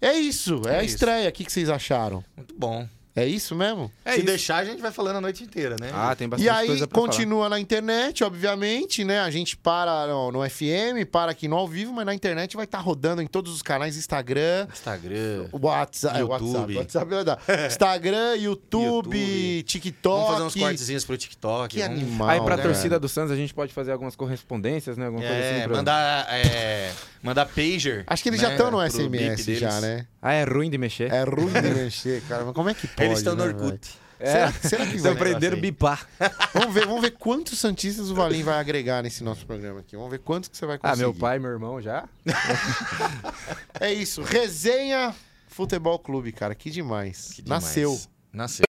É 0.01 0.15
isso, 0.15 0.63
é, 0.67 0.77
É 0.77 0.79
a 0.79 0.85
estreia. 0.85 1.29
O 1.29 1.33
que, 1.33 1.45
que 1.45 1.53
vocês 1.53 1.69
acharam? 1.69 2.25
Muito 2.37 2.55
bom. 2.57 2.89
É 3.23 3.27
isso 3.27 3.55
mesmo? 3.55 3.91
É 4.05 4.13
Se 4.13 4.17
isso. 4.19 4.27
deixar, 4.27 4.57
a 4.57 4.65
gente 4.65 4.81
vai 4.81 4.91
falando 4.91 5.17
a 5.17 5.21
noite 5.21 5.43
inteira, 5.45 5.77
né? 5.81 5.91
Ah, 5.93 6.15
tem 6.15 6.29
bastante 6.29 6.47
E 6.47 6.51
aí 6.51 6.67
coisa 6.67 6.87
pra 6.87 7.01
continua 7.01 7.49
na 7.49 7.59
internet, 7.61 8.23
obviamente, 8.25 9.05
né? 9.05 9.21
A 9.21 9.31
gente 9.31 9.57
para 9.57 10.07
no, 10.07 10.33
no 10.33 10.49
FM, 10.49 11.05
para 11.11 11.31
aqui 11.33 11.47
no 11.49 11.57
ao 11.57 11.69
vivo, 11.69 11.93
mas 11.93 12.07
na 12.07 12.15
internet 12.15 12.57
vai 12.57 12.65
estar 12.65 12.79
rodando 12.79 13.21
em 13.23 13.27
todos 13.27 13.53
os 13.55 13.63
canais 13.63 13.97
Instagram, 13.97 14.67
Instagram. 14.73 15.47
WhatsApp, 15.53 16.17
é, 16.17 16.21
YouTube. 16.21 16.77
WhatsApp, 16.77 17.15
WhatsApp 17.15 17.45
é 17.49 17.67
Instagram, 17.67 18.37
YouTube, 18.37 19.19
YouTube. 19.19 19.63
TikTok. 19.65 20.17
Vamos 20.21 20.33
fazer 20.33 20.45
uns 20.45 20.55
cortezinhos 20.55 21.05
pro 21.05 21.17
TikTok. 21.17 21.75
Que 21.75 21.83
vamos- 21.83 21.99
animal. 21.99 22.19
falar. 22.19 22.33
Aí 22.33 22.41
pra 22.41 22.57
né? 22.57 22.63
torcida 22.63 22.99
do 22.99 23.09
Santos 23.09 23.33
a 23.33 23.37
gente 23.37 23.53
pode 23.55 23.73
fazer 23.73 23.93
algumas 23.93 24.17
correspondências, 24.17 24.97
né? 24.97 25.07
Alguma 25.07 25.23
coisa 25.25 25.37
É, 25.37 25.57
assim. 25.59 25.69
pra- 25.69 25.77
mandar, 25.77 26.27
é, 26.31 26.93
mandar 27.23 27.47
pager. 27.47 28.05
Acho 28.07 28.23
que 28.23 28.29
eles 28.29 28.41
né, 28.41 28.49
já 28.49 28.53
estão 28.55 28.71
no 28.71 28.81
SMS 28.83 29.45
já, 29.59 29.69
deles. 29.69 29.81
né? 29.83 30.07
Ah, 30.23 30.33
é 30.35 30.45
ruim 30.45 30.69
de 30.71 30.77
mexer. 30.79 31.11
É 31.13 31.23
ruim 31.25 31.51
de 31.53 31.63
mexer, 31.75 32.23
cara. 32.29 32.45
Mas 32.45 32.55
como 32.55 32.69
é 32.69 32.75
que 32.75 32.87
pode? 32.89 33.05
Eles 33.05 33.19
estão 33.19 33.35
no 33.35 33.45
né, 33.45 33.49
Orkut. 33.49 33.71
velho? 33.71 34.01
É. 34.23 34.27
Será, 34.33 34.53
será 34.53 34.87
que 34.87 34.99
vai? 34.99 35.13
aprenderam 35.13 35.55
a 35.55 35.57
aí. 35.57 35.63
bipar. 35.63 36.07
Vamos 36.53 36.75
ver, 36.75 36.85
vamos 36.87 37.01
ver 37.01 37.13
quantos 37.13 37.59
Santistas 37.59 38.11
o 38.11 38.15
Valim 38.15 38.43
vai 38.43 38.59
agregar 38.61 39.03
nesse 39.03 39.25
nosso 39.25 39.47
programa 39.47 39.81
aqui. 39.81 39.97
Vamos 39.97 40.11
ver 40.11 40.19
quantos 40.19 40.51
que 40.51 40.59
você 40.59 40.67
vai 40.67 40.77
Ah, 40.77 40.79
conseguir. 40.91 41.01
meu 41.01 41.15
pai 41.15 41.37
e 41.39 41.41
meu 41.41 41.51
irmão 41.51 41.81
já. 41.81 42.05
É 43.81 43.93
isso. 43.93 44.23
Resenha 44.23 45.15
Futebol 45.49 45.99
Clube, 45.99 46.33
cara. 46.33 46.55
Que 46.55 46.71
demais. 46.71 47.31
Que 47.35 47.41
demais. 47.43 47.65
Nasceu. 47.65 47.99
Nasceu. 48.33 48.65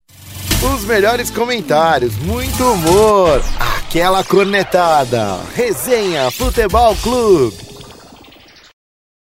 Os 0.74 0.86
melhores 0.86 1.30
comentários, 1.32 2.16
muito 2.18 2.64
humor, 2.64 3.42
aquela 3.78 4.24
cornetada. 4.24 5.42
Resenha 5.56 6.30
Futebol 6.32 6.96
Clube. 6.98 7.71